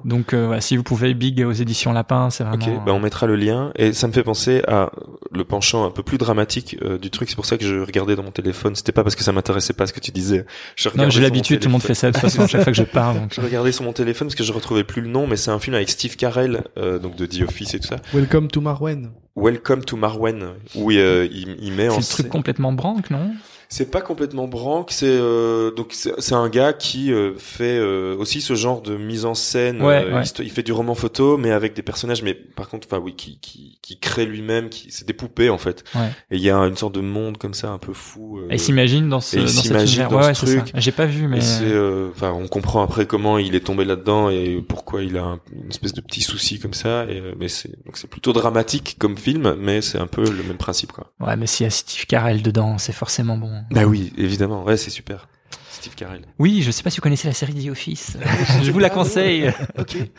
Donc 0.06 0.34
euh, 0.34 0.60
si 0.60 0.78
vous 0.78 0.84
pouvez 0.84 1.14
Big 1.14 1.44
aux 1.44 1.52
éditions 1.52 1.94
Lapin, 1.94 2.30
c'est 2.30 2.44
vraiment. 2.44 2.64
Ok, 2.64 2.86
bah 2.86 2.94
on 2.94 3.00
mettra 3.00 3.26
le 3.28 3.36
lien 3.36 3.72
et 3.76 3.94
ça 3.94 4.08
me 4.08 4.14
fait 4.14 4.24
penser 4.24 4.62
à 4.68 4.92
le 5.32 5.44
penchant 5.46 5.86
un 5.86 5.90
peu 5.90 6.04
plus 6.04 6.18
dramatique 6.18 6.78
euh, 6.84 6.98
du 6.98 7.10
truc. 7.10 7.30
C'est 7.30 7.36
pour 7.36 7.46
ça 7.46 7.58
que 7.58 7.66
je 7.66 7.80
regardais 7.80 8.16
dans 8.16 8.24
mon 8.24 8.32
téléphone. 8.32 8.76
C'était 8.76 8.92
pas 8.92 9.04
parce 9.04 9.16
que 9.16 9.24
ça 9.24 9.32
m'intéressait 9.32 9.74
pas 9.74 9.88
ce 9.88 9.94
que 9.94 10.00
tu 10.00 10.12
disais. 10.12 10.46
Je 10.76 10.90
non, 10.96 11.10
j'ai 11.10 11.22
l'habitude, 11.22 11.60
tout 11.60 11.70
le 11.70 11.72
monde 11.72 11.82
fait 11.82 11.96
ça 11.96 12.08
de 12.08 12.14
toute 12.14 12.22
façon 12.22 12.42
à 12.44 12.48
chaque 12.48 12.64
fois 12.64 12.72
que 12.72 12.78
je 12.78 12.84
parle. 12.84 13.20
Donc. 13.20 13.34
Je 13.36 13.42
regardais 13.42 13.72
sur 13.72 13.84
mon 13.84 13.94
téléphone 13.94 14.28
parce 14.28 14.36
que 14.36 14.44
je 14.44 14.54
retrouvais 14.54 14.84
plus 14.84 15.02
le 15.02 15.08
nom, 15.08 15.26
mais 15.26 15.38
c'est 15.38 15.52
un 15.52 15.60
film 15.60 15.76
avec 15.76 15.90
Steve 15.90 16.16
Carell, 16.18 16.64
euh, 16.78 17.00
donc 17.00 17.16
de 17.16 17.26
The 17.26 17.42
Office 17.44 17.74
et 17.74 17.80
tout 17.80 17.88
ça. 17.88 17.98
Welcome 18.14 18.50
to 18.50 18.62
Marwen. 18.62 19.12
Welcome 19.36 19.86
to 19.86 19.96
Marwen, 19.96 20.56
où 20.76 20.92
euh, 20.92 21.28
il, 21.32 21.58
il 21.62 21.74
met 21.74 21.90
C'est 21.90 22.00
le 22.00 22.06
truc 22.06 22.30
complètement 22.30 22.74
branque, 22.74 23.10
non? 23.10 23.32
C'est 23.72 23.92
pas 23.92 24.02
complètement 24.02 24.48
branque, 24.48 24.90
c'est 24.92 25.06
euh, 25.08 25.70
donc 25.70 25.94
c'est 25.94 26.34
un 26.34 26.50
gars 26.50 26.74
qui 26.74 27.14
euh, 27.14 27.36
fait 27.38 27.78
euh, 27.78 28.16
aussi 28.18 28.42
ce 28.42 28.56
genre 28.56 28.82
de 28.82 28.98
mise 28.98 29.26
en 29.26 29.36
scène. 29.36 29.80
Ouais, 29.84 30.04
euh, 30.06 30.16
ouais. 30.16 30.24
Il 30.40 30.50
fait 30.50 30.64
du 30.64 30.72
roman 30.72 30.96
photo, 30.96 31.38
mais 31.38 31.52
avec 31.52 31.76
des 31.76 31.84
personnages, 31.84 32.24
mais 32.24 32.34
par 32.34 32.68
contre, 32.68 32.88
enfin 32.90 33.00
oui, 33.00 33.14
qui 33.16 33.40
qui 33.42 33.78
qui 33.84 34.00
crée 34.00 34.26
lui-même, 34.26 34.70
qui 34.70 34.90
c'est 34.90 35.06
des 35.08 35.14
poupées 35.14 35.52
en 35.52 35.60
fait. 35.60 35.84
Ouais. 35.94 36.10
Et 36.32 36.38
il 36.38 36.42
y 36.42 36.50
a 36.50 36.58
une 36.58 36.76
sorte 36.78 36.96
de 36.96 37.00
monde 37.02 37.38
comme 37.38 37.54
ça, 37.54 37.70
un 37.70 37.78
peu 37.78 37.94
fou. 37.94 38.40
euh, 38.40 38.48
Et 38.50 38.56
il 38.56 38.60
s'imagine 38.60 39.08
dans 39.08 39.20
ce 39.22 39.38
et 39.38 39.42
il 39.42 39.46
dans 39.46 39.52
s'imagine 39.62 40.08
dans 40.08 40.18
Ouais, 40.20 40.34
ce 40.34 40.46
truc. 40.48 40.72
J'ai 40.74 40.92
pas 40.92 41.06
vu, 41.06 41.28
mais 41.28 41.38
euh, 41.62 42.10
enfin, 42.16 42.32
on 42.32 42.48
comprend 42.48 42.82
après 42.82 43.06
comment 43.06 43.38
il 43.38 43.54
est 43.54 43.64
tombé 43.66 43.86
là-dedans 43.86 44.32
et 44.32 44.64
pourquoi 44.68 45.04
il 45.04 45.16
a 45.16 45.24
un- 45.24 45.40
une 45.54 45.70
espèce 45.70 45.94
de 45.94 46.02
petit 46.02 46.22
souci 46.22 46.58
comme 46.58 46.74
ça. 46.74 47.06
Et, 47.06 47.22
mais 47.40 47.48
c'est 47.50 47.70
donc 47.86 47.98
c'est 47.98 48.10
plutôt 48.10 48.34
dramatique 48.34 48.96
comme 48.98 49.16
film, 49.16 49.56
mais 49.60 49.82
c'est 49.82 50.00
un 50.00 50.08
peu 50.08 50.24
le 50.24 50.42
même 50.42 50.58
principe, 50.58 50.92
quoi. 50.92 51.12
ouais, 51.20 51.36
mais 51.36 51.46
s'il 51.46 51.66
y 51.66 51.68
a 51.68 51.70
Steve 51.70 52.08
Carell 52.08 52.42
dedans, 52.42 52.80
c'est 52.80 52.94
forcément 52.94 53.38
bon. 53.38 53.59
Bah 53.72 53.84
oui, 53.86 54.14
évidemment, 54.18 54.64
ouais, 54.64 54.78
c'est 54.78 54.90
super. 54.90 55.28
Steve 55.72 55.96
Carell. 55.96 56.24
Oui, 56.40 56.62
je 56.62 56.72
sais 56.72 56.84
pas 56.84 56.90
si 56.90 56.98
vous 56.98 57.02
connaissez 57.04 57.30
la 57.30 57.34
série 57.34 57.54
The 57.54 57.70
Office. 57.70 58.18
je 58.64 58.70
vous 58.72 58.80
la 58.80 58.90
conseille. 58.90 59.50
Ok. 59.80 59.96
Et 59.96 60.10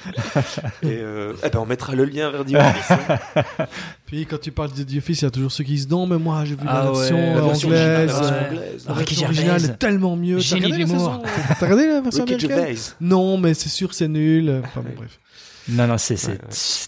euh, 0.85 1.35
eh 1.45 1.51
ben 1.51 1.59
on 1.59 1.67
mettra 1.67 1.95
le 1.95 2.05
lien 2.07 2.31
vers 2.31 2.47
The 2.47 2.55
Office. 2.55 2.91
hein. 2.91 3.45
Puis 4.07 4.25
quand 4.25 4.41
tu 4.41 4.53
parles 4.53 4.73
de 4.73 4.83
The 4.83 4.97
Office, 4.97 5.21
il 5.21 5.25
y 5.25 5.29
a 5.29 5.31
toujours 5.31 5.53
ceux 5.53 5.65
qui 5.65 5.73
se 5.73 5.83
disent 5.83 5.91
non, 5.91 6.07
mais 6.07 6.17
moi 6.17 6.47
j'ai 6.47 6.55
vu 6.55 6.62
Ah 6.67 6.85
la 6.85 6.93
ouais, 6.93 6.99
version 6.99 7.35
la 7.35 7.41
version 7.43 7.69
anglaise. 7.69 7.87
la 7.87 8.05
version 8.07 8.25
anglaise. 8.47 8.85
La 8.89 8.95
Ricky 8.95 9.15
version 9.15 9.27
originale 9.27 9.61
Gervais. 9.61 9.75
est 9.75 9.77
tellement 9.79 10.17
mieux. 10.17 10.37
T'as 10.37 10.43
Génie 10.43 10.65
regardé 10.65 10.85
de 10.85 10.89
la 10.89 10.95
l'humour. 10.95 11.12
saison 11.27 11.45
T'as 11.49 11.67
regardé 11.67 11.87
la 11.89 12.01
version 12.01 12.25
Ricky 12.25 12.35
américaine 12.47 12.67
Gervais. 12.77 12.95
Non, 13.03 13.37
mais 13.39 13.53
c'est 13.55 13.69
sûr, 13.69 13.93
c'est 13.93 14.09
nul. 14.09 14.62
Enfin 14.65 14.81
bon, 14.81 14.93
bref. 14.97 15.21
Non, 15.72 15.86
non, 15.86 15.98
c'est 15.98 16.14
Ouais, 16.28 16.38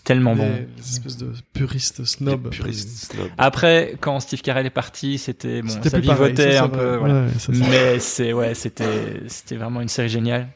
tellement 0.04 0.34
bon. 0.36 0.48
Des 0.76 0.82
espèces 0.92 1.16
de 1.16 1.32
puristes 1.52 2.04
snobs. 2.04 2.44
Les 2.44 2.50
puristes 2.50 2.88
snobs. 3.12 3.28
Après, 3.38 3.94
quand 4.00 4.18
Steve 4.20 4.40
Carell 4.42 4.66
est 4.66 4.70
parti, 4.70 5.18
c'était 5.18 5.62
bon, 5.62 5.68
C'était 5.68 5.90
ça 5.90 5.98
plus 5.98 6.06
pareil, 6.06 6.32
vivotait 6.32 6.52
ça, 6.52 6.64
un 6.64 6.68
peu. 6.68 6.84
vrai. 6.84 6.98
Voilà. 6.98 7.14
Ouais, 7.26 7.28
ça, 7.38 7.52
c'est- 7.52 7.70
Mais 7.70 7.98
c'est 7.98 8.32
ouais, 8.32 8.54
c'était 8.54 9.22
c'était 9.28 9.56
vraiment 9.56 9.80
une 9.80 9.88
série 9.88 10.08
géniale. 10.08 10.48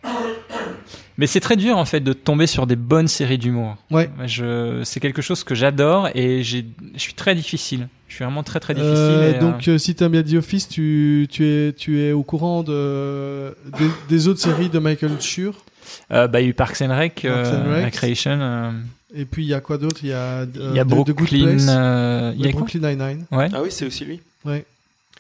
Mais 1.19 1.27
c'est 1.27 1.41
très 1.41 1.57
dur 1.57 1.79
en 1.79 1.87
fait 1.87 2.01
de 2.01 2.13
tomber 2.13 2.47
sur 2.47 2.67
des 2.67 2.77
bonnes 2.77 3.09
séries 3.09 3.39
d'humour. 3.39 3.77
Ouais. 3.91 4.11
Je 4.27 4.83
c'est 4.85 5.01
quelque 5.01 5.23
chose 5.23 5.45
que 5.45 5.55
j'adore 5.55 6.09
et 6.15 6.43
j'ai 6.43 6.67
je 6.95 7.01
suis 7.01 7.15
très 7.15 7.35
difficile. 7.35 7.89
Je 8.09 8.15
suis 8.17 8.25
vraiment 8.25 8.43
très 8.43 8.61
très 8.61 8.75
difficile. 8.75 8.95
Euh, 8.97 9.33
et, 9.33 9.37
euh, 9.37 9.41
donc, 9.41 9.67
euh, 9.67 9.79
si 9.79 9.95
t'aimes 9.95 10.13
bien 10.13 10.23
The 10.23 10.35
Office, 10.35 10.69
tu, 10.69 11.27
tu, 11.31 11.45
es, 11.45 11.73
tu 11.73 12.01
es 12.03 12.13
au 12.13 12.23
courant 12.23 12.63
de, 12.63 13.57
des, 13.79 13.89
des 14.09 14.29
autres 14.29 14.41
séries 14.41 14.69
de 14.69 14.79
Michael 14.79 15.21
Schur? 15.21 15.65
Euh, 16.13 16.29
bah 16.29 16.41
il 16.41 16.45
y 16.45 16.47
a 16.47 16.51
eu 16.51 16.55
Parks 16.55 16.81
and 16.83 16.97
Rec, 16.97 17.25
euh, 17.25 17.75
Rec. 17.75 17.85
Recreation. 17.95 18.39
euh, 18.41 18.71
Et 19.15 19.25
puis, 19.25 19.45
il 19.45 19.49
y 19.49 19.55
a 19.55 19.61
quoi 19.61 19.79
d'autre? 19.79 19.99
Il 20.03 20.09
y 20.11 20.13
a, 20.13 20.41
euh, 20.41 20.47
il 20.57 20.77
y 20.77 20.79
a 20.81 20.85
The- 20.85 20.89
The 20.89 20.91
Good 20.91 21.17
Brooklyn. 21.17 21.45
Place. 21.53 21.67
euh, 21.69 22.33
il 22.37 22.45
y 22.45 22.49
a 22.49 22.53
quoi? 22.53 22.61
Brooklyn 22.63 22.81
Nine-Nine. 22.91 23.25
Ouais. 23.33 23.49
Ah 23.53 23.61
oui, 23.63 23.69
c'est 23.71 23.87
aussi 23.87 24.05
lui. 24.05 24.21
Ouais. 24.45 24.65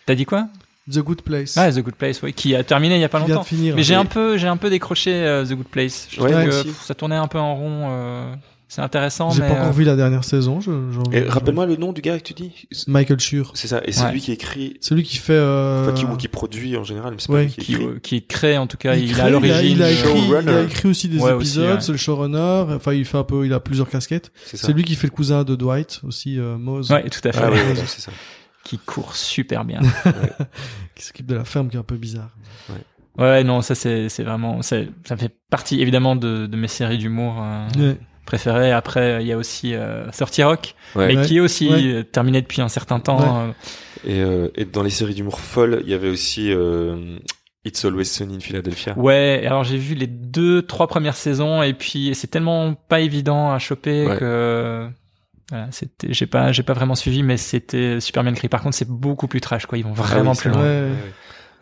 T'as 0.04 0.14
dit 0.14 0.24
quoi? 0.26 0.48
The 0.90 0.98
Good 0.98 1.22
Place. 1.22 1.56
Ah 1.56 1.72
The 1.72 1.80
Good 1.80 1.94
Place, 1.96 2.22
oui, 2.22 2.32
qui 2.32 2.54
a 2.54 2.62
terminé 2.62 2.94
il 2.94 3.00
y 3.00 3.04
a 3.04 3.08
pas 3.08 3.18
qui 3.20 3.26
vient 3.26 3.34
longtemps. 3.36 3.42
de 3.44 3.48
finir. 3.48 3.74
Mais 3.74 3.82
j'ai 3.82 3.94
un 3.96 4.04
peu, 4.04 4.36
j'ai 4.38 4.46
un 4.46 4.56
peu 4.56 4.70
décroché 4.70 5.12
euh, 5.12 5.44
The 5.44 5.54
Good 5.54 5.66
Place. 5.66 6.06
Je 6.12 6.20
Ouais, 6.20 6.30
que 6.30 6.62
pff, 6.62 6.80
ça 6.84 6.94
tournait 6.94 7.16
un 7.16 7.26
peu 7.26 7.38
en 7.40 7.56
rond. 7.56 7.90
C'est 8.68 8.80
intéressant. 8.82 9.30
J'ai 9.30 9.42
mais, 9.42 9.48
pas 9.48 9.54
encore 9.54 9.66
euh, 9.68 9.70
vu 9.72 9.84
la 9.84 9.94
dernière 9.96 10.24
saison. 10.24 10.60
Je, 10.60 10.70
je- 10.90 11.16
Et 11.16 11.24
je- 11.24 11.28
rappelle-moi 11.30 11.66
le 11.66 11.76
nom 11.76 11.92
du 11.92 12.00
gars 12.00 12.18
que 12.18 12.24
tu 12.24 12.34
dis. 12.34 12.66
Michael 12.88 13.20
Schur. 13.20 13.52
C'est 13.54 13.68
ça. 13.68 13.80
Et 13.84 13.92
c'est 13.92 14.04
Ouais. 14.04 14.12
lui 14.12 14.20
qui 14.20 14.32
écrit, 14.32 14.76
Celui 14.80 15.02
qui 15.04 15.18
fait. 15.18 15.32
Euh... 15.34 15.82
enfin, 15.84 15.92
qui, 15.92 16.04
ou 16.04 16.16
qui 16.16 16.28
produit 16.28 16.76
en 16.76 16.82
général, 16.84 17.12
mais 17.14 17.20
c'est 17.20 17.30
ouais, 17.30 17.42
pas 17.42 17.44
lui 17.44 17.50
qui 17.52 17.60
qui, 17.60 17.72
écrit. 17.74 17.84
euh, 17.86 17.98
qui 18.02 18.26
crée 18.26 18.58
en 18.58 18.66
tout 18.66 18.76
cas, 18.76 18.94
il, 18.96 19.12
crée, 19.12 19.22
est 19.22 19.24
à 19.24 19.30
l'origine. 19.30 19.56
Il 19.56 19.62
a, 19.62 19.70
il 19.72 19.82
a 19.82 19.90
écrit, 19.92 20.08
il 20.10 20.14
a 20.14 20.40
showrunner. 20.42 20.64
écrit 20.64 20.88
aussi 20.88 21.08
des 21.08 21.18
Ouais, 21.20 21.34
épisodes. 21.36 21.74
ouais. 21.76 21.80
C'est 21.80 21.92
le 21.92 21.98
showrunner. 21.98 22.64
Enfin, 22.74 22.92
il 22.92 23.04
fait 23.04 23.18
un 23.18 23.24
peu. 23.24 23.46
Il 23.46 23.52
a 23.52 23.60
plusieurs 23.60 23.88
casquettes. 23.88 24.32
C'est 24.44 24.56
ça. 24.56 24.66
C'est 24.66 24.72
lui 24.72 24.82
qui 24.84 24.94
fait 24.96 25.06
le 25.06 25.12
cousin 25.12 25.44
de 25.44 25.54
Dwight 25.54 26.00
aussi, 26.04 26.38
euh, 26.38 26.58
Mose, 26.58 26.90
Ouais, 26.90 27.08
tout 27.08 27.20
à 27.28 27.32
fait. 27.32 27.40
Ah 27.44 27.50
c'est 27.86 28.00
ça. 28.00 28.12
Qui 28.64 28.78
court 28.78 29.14
super 29.14 29.64
bien. 29.64 29.80
qui 30.96 31.04
s'occupe 31.04 31.26
de 31.26 31.36
la 31.36 31.44
ferme, 31.44 31.68
qui 31.68 31.76
est 31.76 31.80
un 31.80 31.84
peu 31.84 31.96
bizarre. 31.96 32.30
ouais, 33.18 33.44
non, 33.44 33.62
ça 33.62 33.74
c'est 33.76 34.08
c'est 34.08 34.24
vraiment, 34.24 34.60
c'est- 34.62 34.88
ça 35.04 35.16
fait 35.16 35.32
partie 35.50 35.80
évidemment 35.80 36.16
de, 36.16 36.46
de 36.46 36.56
mes 36.56 36.66
séries 36.68 36.98
d'humour 36.98 37.36
euh, 37.40 37.66
Ouais. 37.78 37.98
Préférées. 38.26 38.72
Après, 38.72 39.22
il 39.22 39.26
y 39.26 39.32
a 39.32 39.38
aussi 39.38 39.72
euh, 39.74 40.06
30 40.10 40.40
Rock, 40.44 40.74
Ouais. 40.94 41.06
mais 41.08 41.16
Ouais. 41.16 41.26
qui 41.26 41.36
est 41.38 41.40
aussi 41.40 41.68
Ouais. 41.70 41.82
euh, 41.84 42.02
terminé 42.02 42.42
depuis 42.42 42.60
un 42.60 42.68
certain 42.68 43.00
temps. 43.00 43.18
Ouais. 43.46 43.52
euh, 44.06 44.08
Et, 44.08 44.20
euh, 44.22 44.48
et 44.56 44.64
dans 44.66 44.82
les 44.82 44.90
séries 44.90 45.14
d'humour 45.14 45.40
folle, 45.40 45.80
il 45.84 45.90
y 45.90 45.94
avait 45.94 46.10
aussi 46.10 46.52
euh, 46.52 47.18
It's 47.64 47.84
Always 47.84 48.04
Sunny 48.04 48.36
in 48.36 48.40
Philadelphia. 48.40 48.94
Ouais, 48.98 49.42
alors 49.46 49.64
j'ai 49.64 49.78
vu 49.78 49.94
les 49.94 50.06
deux, 50.06 50.62
trois 50.62 50.86
premières 50.86 51.16
saisons 51.16 51.62
et 51.62 51.72
puis 51.72 52.12
c'est 52.14 52.28
tellement 52.28 52.74
pas 52.74 53.00
évident 53.00 53.50
à 53.52 53.58
choper 53.58 54.06
Ouais. 54.06 54.16
que 54.18 54.88
voilà, 55.50 55.68
c'était, 55.70 56.12
j'ai 56.12 56.26
pas, 56.26 56.52
j'ai 56.52 56.62
pas 56.64 56.72
vraiment 56.74 56.94
suivi, 56.96 57.22
mais 57.22 57.36
c'était 57.36 58.00
super 58.00 58.22
bien 58.24 58.32
écrit. 58.32 58.48
Par 58.48 58.62
contre, 58.62 58.76
c'est 58.76 58.88
beaucoup 58.88 59.28
plus 59.28 59.40
trash, 59.40 59.66
quoi. 59.66 59.78
Ils 59.78 59.84
vont 59.84 59.94
Ah 59.96 60.02
vraiment 60.02 60.32
oui, 60.32 60.36
plus 60.38 60.50
loin. 60.50 60.58
vrai. 60.58 60.68
Ouais. 60.82 60.90
Ouais. 60.90 61.12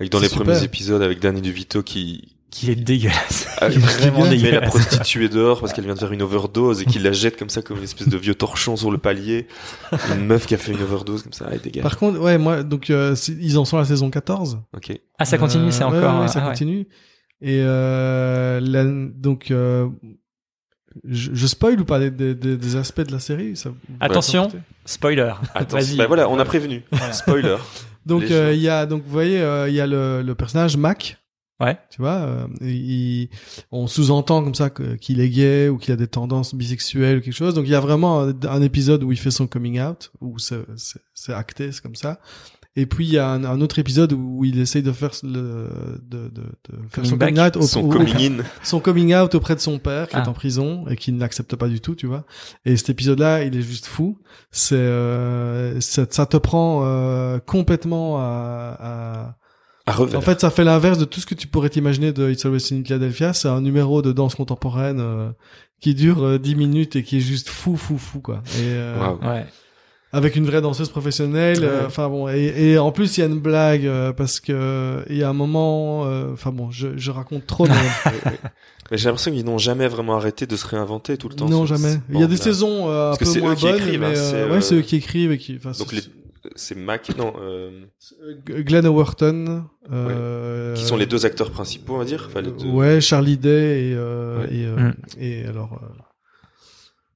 Avec 0.00 0.10
dans 0.12 0.18
les 0.20 0.28
super. 0.28 0.44
premiers 0.44 0.62
épisodes 0.64 1.02
avec 1.02 1.20
Danny 1.20 1.40
DeVito 1.40 1.82
qui 1.82 2.33
Qui 2.54 2.70
est 2.70 2.76
dégueulasse. 2.76 3.48
Ah, 3.60 3.68
Qui 3.68 3.78
est 3.78 3.80
vraiment 3.80 4.20
met 4.20 4.30
la 4.30 4.36
dégueulasse. 4.36 4.70
prostituée 4.70 5.28
dehors 5.28 5.60
parce 5.60 5.72
qu'elle 5.72 5.84
vient 5.84 5.94
de 5.94 5.98
faire 5.98 6.12
une 6.12 6.22
overdose 6.22 6.82
et 6.82 6.84
qu'il 6.84 7.02
la 7.02 7.10
jette 7.12 7.36
comme 7.36 7.48
ça 7.48 7.62
comme 7.62 7.78
une 7.78 7.82
espèce 7.84 8.08
de 8.08 8.16
vieux 8.16 8.34
torchon 8.36 8.76
sur 8.76 8.92
le 8.92 8.98
palier. 8.98 9.48
Une 10.14 10.24
meuf 10.26 10.46
qui 10.46 10.54
a 10.54 10.58
fait 10.58 10.70
une 10.72 10.80
overdose 10.82 11.24
comme 11.24 11.32
ça, 11.32 11.48
elle 11.50 11.60
dégage. 11.60 11.82
Par 11.82 11.96
contre, 11.98 12.20
ouais, 12.20 12.38
moi, 12.38 12.62
donc 12.62 12.90
euh, 12.90 13.16
ils 13.40 13.58
en 13.58 13.64
sont 13.64 13.76
à 13.76 13.80
la 13.80 13.86
saison 13.86 14.08
14. 14.08 14.60
Ok. 14.76 14.92
Ah, 15.18 15.24
ça 15.24 15.36
continue, 15.36 15.72
c'est 15.72 15.82
Euh, 15.82 15.86
encore. 15.88 16.20
ouais, 16.20 16.28
ça 16.28 16.38
ah 16.40 16.44
ouais. 16.44 16.50
continue. 16.52 16.86
Et 17.40 17.60
euh, 17.62 18.60
la- 18.60 18.84
donc, 18.84 19.50
euh, 19.50 19.88
je, 21.02 21.30
je 21.34 21.46
spoil 21.48 21.80
ou 21.80 21.84
pas 21.84 21.98
des, 21.98 22.10
des, 22.12 22.34
des- 22.36 22.56
des 22.56 22.76
aspects 22.76 23.00
de 23.02 23.10
la 23.12 23.18
série? 23.18 23.56
Ça, 23.56 23.70
Attention, 24.00 24.48
spoiler. 24.84 25.32
Vas-y. 25.70 25.96
bah 25.96 26.06
voilà, 26.06 26.28
on 26.28 26.38
a 26.38 26.44
prévenu. 26.44 26.84
Voilà. 26.92 27.12
Spoiler. 27.12 27.56
Donc 28.06 28.22
euh, 28.30 28.52
il 28.54 28.60
y 28.60 28.68
a 28.68 28.86
donc 28.86 29.02
vous 29.04 29.10
voyez 29.10 29.40
euh, 29.40 29.68
il 29.68 29.74
y 29.74 29.80
a 29.80 29.86
le, 29.86 30.22
le 30.22 30.34
personnage 30.34 30.76
Mac. 30.76 31.18
Ouais. 31.60 31.78
Tu 31.90 32.02
vois, 32.02 32.14
euh, 32.16 32.46
il- 32.60 33.28
on 33.70 33.86
sous-entend 33.86 34.42
comme 34.42 34.54
ça 34.56 34.70
qu'il 34.70 35.20
est 35.20 35.28
gay 35.30 35.68
ou 35.68 35.78
qu'il 35.78 35.92
a 35.92 35.96
des 35.96 36.08
tendances 36.08 36.54
bisexuelles 36.54 37.18
ou 37.18 37.20
quelque 37.20 37.32
chose. 37.32 37.54
Donc 37.54 37.64
il 37.66 37.70
y 37.70 37.74
a 37.76 37.80
vraiment 37.80 38.20
un, 38.22 38.34
un 38.48 38.62
épisode 38.62 39.02
où 39.04 39.12
il 39.12 39.18
fait 39.18 39.30
son 39.30 39.46
coming 39.46 39.80
out, 39.80 40.10
où 40.20 40.38
c'est 40.38 40.64
c'est- 40.76 41.00
c'est 41.14 41.32
acté, 41.32 41.70
c'est 41.70 41.80
comme 41.82 41.94
ça. 41.94 42.18
Et 42.76 42.86
puis 42.86 43.06
il 43.06 43.12
y 43.12 43.18
a 43.18 43.28
un, 43.28 43.44
un 43.44 43.60
autre 43.60 43.78
épisode 43.78 44.12
où 44.14 44.44
il 44.44 44.58
essaye 44.58 44.82
de 44.82 44.90
faire 44.90 45.12
le 45.22 45.68
de, 46.02 46.28
de, 46.28 46.28
de 46.28 46.88
faire 46.90 47.04
Coming 47.04 47.10
son 47.10 47.16
back. 47.16 47.28
coming 47.34 47.46
out 47.46 47.56
au- 47.56 47.62
Son 47.62 47.80
au- 47.84 47.88
coming 47.88 48.14
in. 48.40 48.44
son 48.64 48.80
coming 48.80 49.14
out 49.14 49.32
auprès 49.36 49.54
de 49.54 49.60
son 49.60 49.78
père 49.78 50.08
qui 50.08 50.16
Ah. 50.16 50.24
est 50.24 50.28
en 50.28 50.32
prison 50.32 50.84
et 50.88 50.96
qui 50.96 51.12
ne 51.12 51.20
l'accepte 51.20 51.54
pas 51.54 51.68
du 51.68 51.80
tout, 51.80 51.94
tu 51.94 52.08
vois. 52.08 52.24
Et 52.64 52.76
cet 52.76 52.90
épisode-là, 52.90 53.44
il 53.44 53.56
est 53.56 53.62
juste 53.62 53.86
fou. 53.86 54.18
C'est 54.50 54.74
euh, 54.74 55.80
ça, 55.80 56.04
ça 56.10 56.26
te 56.26 56.36
prend 56.36 56.80
euh, 56.84 57.38
complètement 57.38 58.18
à, 58.18 58.76
à... 58.80 59.36
À 59.86 59.92
revers. 59.92 60.18
En 60.18 60.22
fait, 60.22 60.40
ça 60.40 60.50
fait 60.50 60.64
l'inverse 60.64 60.98
de 60.98 61.04
tout 61.04 61.20
ce 61.20 61.26
que 61.26 61.34
tu 61.34 61.46
pourrais 61.46 61.68
t'imaginer 61.68 62.12
de 62.12 62.30
It's 62.30 62.44
Always 62.46 62.60
Sunny 62.60 62.80
in 62.80 62.84
Philadelphia. 62.84 63.32
C'est 63.34 63.48
un 63.48 63.60
numéro 63.60 64.00
de 64.02 64.12
danse 64.12 64.34
contemporaine 64.34 64.98
euh, 65.00 65.28
qui 65.80 65.94
dure 65.94 66.24
euh, 66.24 66.38
10 66.38 66.54
minutes 66.56 66.96
et 66.96 67.02
qui 67.02 67.18
est 67.18 67.20
juste 67.20 67.48
fou, 67.50 67.76
fou, 67.76 67.98
fou, 67.98 68.20
quoi. 68.20 68.42
Et 68.58 68.62
euh. 68.62 68.94
Ouais. 69.22 69.44
avec 70.12 70.36
une 70.36 70.46
vraie 70.46 70.62
danseuse 70.62 70.88
professionnelle. 70.88 71.58
Ouais. 71.58 71.64
euh, 71.66 71.86
Enfin 71.86 72.08
bon, 72.08 72.28
et, 72.28 72.52
et 72.72 72.78
en 72.78 72.92
plus 72.92 73.18
il 73.18 73.20
y 73.20 73.22
a 73.24 73.26
une 73.26 73.40
blague 73.40 73.84
euh, 73.86 74.12
parce 74.14 74.40
que 74.40 75.04
il 75.10 75.16
y 75.16 75.22
a 75.22 75.28
un 75.28 75.34
moment. 75.34 76.06
euh, 76.06 76.32
Enfin 76.32 76.50
bon, 76.50 76.70
je, 76.70 76.96
je 76.96 77.10
raconte 77.10 77.46
trop. 77.46 77.66
mais-. 77.66 78.32
Mais 78.90 78.96
j'ai 78.98 79.06
l'impression 79.06 79.32
qu'ils 79.32 79.44
n'ont 79.46 79.58
jamais 79.58 79.88
vraiment 79.88 80.16
arrêté 80.16 80.46
de 80.46 80.56
se 80.56 80.66
réinventer 80.66 81.16
tout 81.18 81.28
le 81.30 81.34
temps. 81.34 81.48
Non, 81.48 81.64
jamais. 81.66 81.96
Il 82.10 82.20
y 82.20 82.22
a 82.22 82.26
des 82.26 82.36
là. 82.36 82.42
saisons 82.42 82.88
euh, 82.90 83.08
un 83.12 83.16
Parce 83.16 83.18
que 83.18 83.24
peu 83.24 83.30
c'est 83.30 83.40
moins 83.40 83.52
eux 83.52 83.56
qui 83.56 83.64
bonnes, 83.64 83.76
écrivent, 83.76 84.00
mais 84.00 84.06
hein, 84.18 84.32
euh, 84.34 84.48
ouais, 84.50 84.56
euh, 84.56 84.60
c'est 84.60 84.74
eux 84.76 84.80
qui 84.82 84.96
écrivent 84.96 85.32
et 85.32 85.38
qui. 85.38 85.56
Enfin, 85.56 85.70
Donc 85.78 85.88
c'est- 85.90 85.96
les, 85.96 86.02
c'est 86.56 86.76
Mac, 86.76 87.16
non, 87.16 87.32
euh, 87.40 87.84
Glenn 88.46 88.86
Howerton, 88.86 89.64
euh, 89.92 90.74
qui 90.74 90.84
sont 90.84 90.96
les 90.96 91.06
deux 91.06 91.24
acteurs 91.26 91.50
principaux, 91.50 91.94
on 91.94 91.98
va 91.98 92.04
dire. 92.04 92.24
Enfin, 92.28 92.40
les 92.42 92.50
deux. 92.52 92.66
Ouais, 92.66 93.00
Charlie 93.00 93.36
Day 93.38 93.90
et 93.90 93.94
euh, 93.94 94.40
Ouais. 94.46 94.54
et, 94.54 94.66
euh, 94.66 94.76
Mm. 94.76 94.94
et 95.18 95.46
alors 95.46 95.80
euh, 95.82 95.86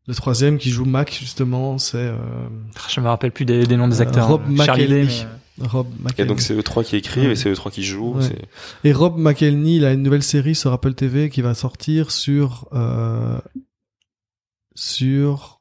le 0.07 0.15
troisième 0.15 0.59
qui 0.59 0.71
joue 0.71 0.85
Mac 0.85 1.13
justement, 1.19 1.79
c'est 1.79 1.99
euh, 1.99 2.17
Je 2.89 3.01
me 3.01 3.09
rappelle 3.09 3.33
plus 3.33 3.45
des, 3.45 3.67
des 3.67 3.77
noms 3.77 3.89
des 3.89 4.01
acteurs. 4.01 4.29
Rob 4.29 4.43
hein. 4.49 4.65
Charlie 4.65 4.87
Day, 4.87 5.03
McElhenney. 5.05 5.27
mais, 5.59 5.67
Rob 5.67 5.87
Et 6.17 6.25
donc 6.25 6.41
c'est 6.41 6.55
eux 6.55 6.63
trois 6.63 6.83
qui 6.85 6.97
écrivent 6.97 7.25
Ouais. 7.27 7.33
et 7.33 7.37
c'est 7.37 7.51
eux 7.51 7.55
trois 7.57 7.71
qui 7.71 7.83
jouent. 7.85 8.15
Ouais. 8.15 8.25
Et 8.85 8.93
Rob 8.93 9.19
McElhenney, 9.19 9.77
il 9.77 9.85
a 9.85 9.93
une 9.93 10.03
nouvelle 10.03 10.23
série 10.23 10.55
sur 10.55 10.73
Apple 10.73 10.95
TV 10.95 11.29
qui 11.31 11.43
va 11.43 11.53
sortir 11.55 12.11
sur 12.11 12.69
euh, 12.73 13.39
sur 14.75 15.58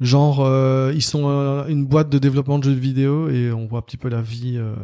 genre 0.00 0.40
euh, 0.40 0.92
ils 0.94 1.02
sont 1.02 1.24
euh, 1.28 1.66
une 1.68 1.84
boîte 1.84 2.08
de 2.08 2.18
développement 2.18 2.58
de 2.58 2.64
jeux 2.64 2.72
vidéo 2.72 3.28
et 3.28 3.52
on 3.52 3.66
voit 3.66 3.80
un 3.80 3.82
petit 3.82 3.96
peu 3.98 4.08
la 4.08 4.22
vie 4.22 4.56
euh, 4.56 4.74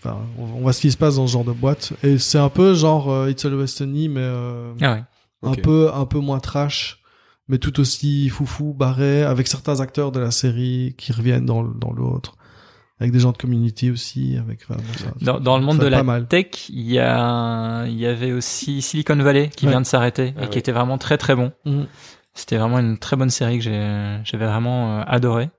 enfin 0.00 0.18
on, 0.38 0.42
on 0.44 0.60
voit 0.62 0.72
ce 0.72 0.80
qui 0.80 0.90
se 0.90 0.96
passe 0.96 1.16
dans 1.16 1.26
ce 1.26 1.32
genre 1.32 1.44
de 1.44 1.52
boîte 1.52 1.92
et 2.02 2.18
c'est 2.18 2.38
un 2.38 2.48
peu 2.48 2.74
genre 2.74 3.10
euh, 3.10 3.30
It's 3.30 3.44
Always 3.44 3.68
Sunny 3.68 4.08
mais 4.08 4.20
euh, 4.22 4.72
Ah 4.80 4.94
ouais. 4.94 5.02
un 5.42 5.54
peu 5.54 5.90
un 5.94 6.06
peu 6.06 6.18
moins 6.18 6.40
trash 6.40 7.00
mais 7.48 7.58
tout 7.58 7.78
aussi 7.80 8.28
foufou 8.30 8.72
barré 8.72 9.22
avec 9.22 9.46
certains 9.46 9.80
acteurs 9.80 10.10
de 10.10 10.18
la 10.20 10.30
série 10.32 10.94
qui 10.98 11.12
reviennent 11.12 11.46
dans 11.46 11.62
dans 11.62 11.92
l'autre 11.92 12.34
avec 13.00 13.12
des 13.12 13.18
gens 13.20 13.32
de 13.32 13.36
community 13.38 13.90
aussi 13.90 14.36
avec 14.38 14.60
enfin, 14.62 14.76
bon, 14.78 14.92
ça- 14.98 15.14
Dans, 15.24 15.40
dans 15.40 15.58
le 15.58 15.64
monde 15.64 15.78
ça 15.78 15.84
de 15.84 15.88
la 15.88 16.02
mal. 16.04 16.26
tech, 16.28 16.68
il 16.68 16.88
y 16.90 17.00
a, 17.00 17.84
il 17.86 17.98
y 17.98 18.06
avait 18.06 18.30
aussi 18.30 18.80
Silicon 18.80 19.16
Valley 19.16 19.48
qui 19.56 19.66
Ouais. 19.66 19.72
vient 19.72 19.80
de 19.80 19.86
s'arrêter 19.86 20.34
Ah 20.36 20.44
et 20.44 20.46
qui 20.46 20.52
ouais. 20.54 20.58
était 20.60 20.70
vraiment 20.72 20.98
très 20.98 21.18
très 21.18 21.34
bon. 21.34 21.50
Mhm. 21.64 21.86
C'était 22.34 22.56
vraiment 22.56 22.78
une 22.78 22.98
très 22.98 23.16
bonne 23.16 23.30
série 23.30 23.58
que 23.58 23.64
j'ai, 23.64 24.18
j'avais 24.24 24.46
vraiment 24.46 25.00
euh, 25.00 25.04
adoré. 25.06 25.50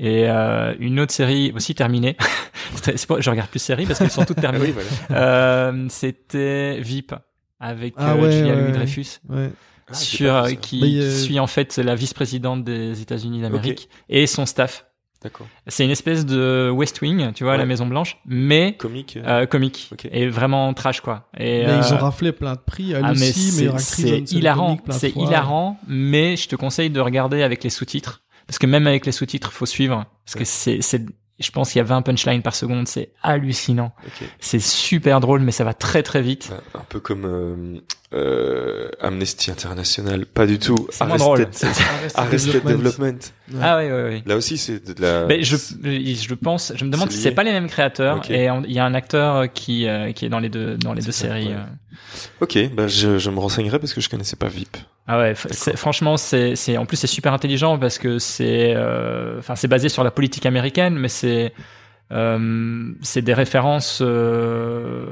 Et 0.00 0.28
euh, 0.28 0.74
une 0.78 1.00
autre 1.00 1.12
série 1.12 1.52
aussi 1.54 1.74
terminée. 1.74 2.16
Pas- 3.08 3.20
je 3.20 3.30
regarde 3.30 3.48
plus 3.50 3.58
de 3.58 3.64
séries 3.64 3.86
parce 3.86 3.98
qu'elles 3.98 4.10
sont 4.10 4.24
toutes 4.24 4.40
terminées. 4.40 4.66
oui, 4.66 4.74
voilà. 5.08 5.20
Euh, 5.20 5.86
c'était 5.88 6.78
VIP 6.80 7.14
avec 7.60 7.94
Ah 7.96 8.12
euh, 8.12 8.20
ouais, 8.22 8.30
Julia 8.32 8.52
ouais, 8.54 8.56
Louis 8.60 8.66
ouais. 8.66 8.72
Dreyfus 8.72 9.06
ouais 9.28 9.50
Ah, 9.88 9.94
sur 9.94 10.34
euh, 10.34 10.50
qui 10.52 11.10
suit 11.12 11.40
en 11.40 11.46
fait 11.48 11.78
la 11.78 11.94
vice-présidente 11.96 12.62
des 12.64 13.00
États-Unis 13.00 13.40
d'Amérique 13.42 13.88
et 14.08 14.26
son 14.26 14.46
staff. 14.46 14.86
D'accord. 15.22 15.48
C'est 15.66 15.84
une 15.84 15.90
espèce 15.90 16.24
de 16.26 16.70
West 16.72 17.00
Wing, 17.02 17.32
tu 17.32 17.42
vois, 17.42 17.54
à 17.54 17.56
la 17.56 17.64
Ouais. 17.64 17.68
Maison 17.68 17.86
Blanche, 17.86 18.18
mais 18.24 18.74
Comique. 18.78 19.16
euh, 19.16 19.42
euh, 19.42 19.46
comique 19.46 19.88
Ok. 19.92 20.06
et 20.12 20.28
vraiment 20.28 20.72
trash 20.74 21.00
quoi. 21.00 21.28
Et 21.36 21.66
mais 21.66 21.78
ils 21.78 21.92
ont 21.92 21.96
euh, 21.96 22.00
raflé 22.00 22.30
plein 22.30 22.52
de 22.54 22.60
prix 22.60 22.94
ah, 22.94 23.00
mais 23.14 23.32
c'est- 23.32 23.64
hilarant, 24.32 24.78
c'est 24.90 25.10
hilarant, 25.16 25.76
mais 25.88 26.36
je 26.36 26.46
te 26.48 26.54
conseille 26.56 26.90
de 26.90 27.00
regarder 27.00 27.42
avec 27.42 27.64
les 27.64 27.70
sous-titres 27.70 28.22
parce 28.46 28.58
que 28.58 28.66
même 28.66 28.86
avec 28.86 29.06
les 29.06 29.12
sous-titres, 29.12 29.50
faut 29.52 29.66
suivre 29.66 30.04
parce 30.24 30.34
que 30.34 30.40
Ouais. 30.40 30.44
c'est 30.44 30.82
c'est 30.82 31.04
je 31.38 31.50
pense 31.50 31.70
qu'il 31.72 31.78
y 31.78 31.80
a 31.80 31.84
20 31.84 32.02
punchlines 32.02 32.42
par 32.42 32.54
seconde, 32.54 32.88
c'est 32.88 33.10
hallucinant. 33.22 33.92
C'est 34.40 34.60
super 34.60 35.20
drôle 35.20 35.40
mais 35.40 35.52
ça 35.52 35.64
va 35.64 35.74
très 35.74 36.02
très 36.02 36.22
vite. 36.22 36.52
Un 36.74 36.84
peu 36.88 37.00
comme 37.00 37.24
euh, 37.24 37.80
euh, 38.12 38.90
Amnesty 39.00 39.50
International. 39.50 40.26
Pas 40.26 40.46
du 40.46 40.58
tout. 40.58 40.88
C'est 40.90 41.06
moins 41.06 41.16
drôle. 41.16 41.46
Arrested, 42.14 42.62
Development. 42.64 43.18
Ouais. 43.52 43.60
Ah 43.60 43.78
oui 43.78 43.84
oui 43.90 44.02
oui. 44.10 44.22
Là 44.26 44.36
aussi, 44.36 44.56
c'est 44.58 44.94
de 44.94 45.00
la. 45.00 45.26
Mais 45.26 45.42
je, 45.42 45.56
je 45.56 46.34
pense, 46.34 46.72
je 46.74 46.84
me 46.84 46.90
demande 46.90 47.10
si 47.10 47.18
c'est 47.18 47.32
pas 47.32 47.42
les 47.42 47.52
mêmes 47.52 47.68
créateurs 47.68 48.22
et 48.30 48.48
il 48.64 48.72
y 48.72 48.78
a 48.78 48.84
un 48.84 48.94
acteur 48.94 49.52
qui 49.52 49.86
euh, 49.86 50.12
qui 50.12 50.24
est 50.24 50.28
dans 50.30 50.40
les 50.40 50.48
deux 50.48 50.76
dans 50.76 50.92
les 50.94 51.02
deux 51.02 51.12
séries. 51.12 51.48
ouais. 51.48 51.54
Ok, 52.40 52.58
bah 52.74 52.86
je, 52.88 53.18
je 53.18 53.30
me 53.30 53.38
renseignerai 53.38 53.78
parce 53.78 53.92
que 53.94 54.00
je 54.00 54.08
connaissais 54.08 54.36
pas 54.36 54.48
VIP. 54.48 54.76
Ah 55.06 55.18
ouais, 55.18 55.34
franchement, 55.34 56.16
c'est, 56.16 56.54
c'est, 56.56 56.76
en 56.76 56.84
plus 56.86 56.96
c'est 56.98 57.06
super 57.06 57.32
intelligent 57.32 57.78
parce 57.78 57.98
que 57.98 58.18
c'est, 58.18 58.74
euh, 58.76 59.38
enfin, 59.38 59.56
c'est 59.56 59.68
basé 59.68 59.88
sur 59.88 60.04
la 60.04 60.10
politique 60.10 60.44
américaine, 60.46 60.96
mais 60.98 61.08
c'est, 61.08 61.52
euh, 62.12 62.92
c'est 63.02 63.22
des 63.22 63.34
références 63.34 64.00
euh, 64.02 65.06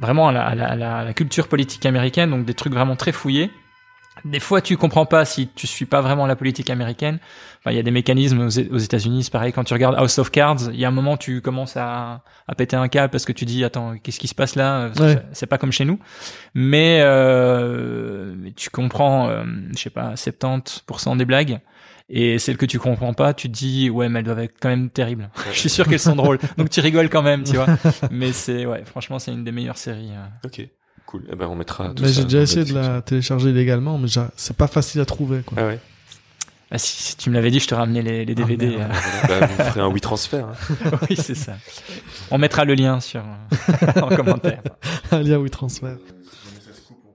vraiment 0.00 0.30
la- 0.30 0.44
à 0.46 0.54
la- 0.54 0.98
à 0.98 1.04
la 1.04 1.12
culture 1.14 1.48
politique 1.48 1.86
américaine, 1.86 2.30
donc 2.30 2.44
des 2.44 2.54
trucs 2.54 2.72
vraiment 2.74 2.96
très 2.96 3.12
fouillés. 3.12 3.50
Des 4.24 4.40
fois, 4.40 4.60
tu 4.60 4.76
comprends 4.76 5.06
pas 5.06 5.24
si 5.24 5.48
tu 5.48 5.66
suis 5.66 5.84
pas 5.84 6.00
vraiment 6.00 6.26
la 6.26 6.36
politique 6.36 6.70
américaine. 6.70 7.18
Enfin, 7.60 7.70
il 7.72 7.76
y 7.76 7.80
a 7.80 7.82
des 7.82 7.90
mécanismes 7.90 8.40
aux, 8.40 8.58
aux 8.58 8.78
États-Unis, 8.78 9.24
c'est 9.24 9.32
pareil. 9.32 9.52
Quand 9.52 9.64
tu 9.64 9.72
regardes 9.72 9.96
House 9.96 10.18
of 10.18 10.30
Cards, 10.30 10.70
il 10.72 10.78
y 10.78 10.84
a 10.84 10.88
un 10.88 10.92
moment 10.92 11.16
tu 11.16 11.40
commences 11.40 11.76
à, 11.76 12.22
à 12.46 12.54
péter 12.54 12.76
un 12.76 12.88
câble 12.88 13.10
parce 13.10 13.24
que 13.24 13.32
tu 13.32 13.44
dis 13.44 13.64
attends, 13.64 13.96
qu'est-ce 14.02 14.18
qui 14.20 14.28
se 14.28 14.34
passe 14.34 14.54
là? 14.54 14.90
Ouais. 14.98 15.22
c'est- 15.32 15.46
pas 15.46 15.58
comme 15.58 15.72
chez 15.72 15.84
nous. 15.84 15.98
Mais, 16.54 17.00
euh, 17.02 18.34
tu 18.56 18.70
comprends, 18.70 19.28
euh, 19.28 19.44
je 19.76 19.78
sais 19.80 19.90
pas, 19.90 20.14
70% 20.16 21.16
des 21.16 21.24
blagues. 21.24 21.60
Et 22.14 22.38
celles 22.38 22.56
que 22.58 22.66
tu 22.66 22.78
comprends 22.78 23.14
pas, 23.14 23.32
tu 23.32 23.48
te 23.48 23.54
dis 23.56 23.88
ouais, 23.88 24.08
mais 24.08 24.18
elles 24.18 24.24
doivent 24.24 24.40
être 24.40 24.54
quand 24.60 24.68
même 24.68 24.90
terribles. 24.90 25.30
Je 25.52 25.58
suis 25.58 25.70
sûr 25.70 25.86
qu'elles 25.88 25.98
sont 25.98 26.16
drôles. 26.16 26.38
Donc 26.58 26.68
tu 26.68 26.80
rigoles 26.80 27.08
quand 27.08 27.22
même, 27.22 27.42
tu 27.44 27.56
vois. 27.56 27.66
Mais 28.10 28.32
c'est 28.32 28.66
ouais, 28.66 28.84
franchement, 28.84 29.18
c'est 29.18 29.32
une 29.32 29.44
des 29.44 29.52
meilleures 29.52 29.78
séries. 29.78 30.10
euh. 30.12 30.46
Ok. 30.46 30.68
Cool. 31.12 31.24
Eh 31.30 31.36
ben, 31.36 31.46
on 31.46 31.54
mettra 31.54 31.90
tout 31.90 32.02
Mais 32.02 32.08
ça 32.08 32.14
j'ai 32.14 32.24
déjà 32.24 32.40
essayé 32.40 32.64
de 32.64 32.74
la 32.74 33.02
télécharger 33.02 33.50
illégalement, 33.50 33.98
mais 33.98 34.08
c'est 34.36 34.56
pas 34.56 34.66
facile 34.66 35.00
à 35.00 35.04
trouver, 35.04 35.42
quoi. 35.42 35.58
Ah 35.60 35.66
ouais. 35.66 35.78
Ah, 36.70 36.78
si, 36.78 37.02
si 37.02 37.16
tu 37.18 37.28
me 37.28 37.34
l'avais 37.34 37.50
dit, 37.50 37.60
je 37.60 37.68
te 37.68 37.74
ramenais 37.74 38.00
les, 38.00 38.24
les 38.24 38.34
DVD. 38.34 38.66
merde. 38.78 38.90
euh. 38.90 39.28
Bah, 39.40 39.46
vous 39.46 39.56
ferez 39.62 39.80
un 39.82 39.88
oui 39.88 40.00
transfert. 40.00 40.46
hein. 40.48 40.90
oui, 41.10 41.16
c'est 41.16 41.34
ça. 41.34 41.52
On 42.30 42.38
mettra 42.38 42.64
le 42.64 42.72
lien 42.74 42.98
sur 43.00 43.20
euh, 43.20 44.00
en 44.02 44.08
commentaire. 44.08 44.62
Un 45.10 45.20
lien 45.22 45.36
oui 45.36 45.50
transfert. 45.50 45.98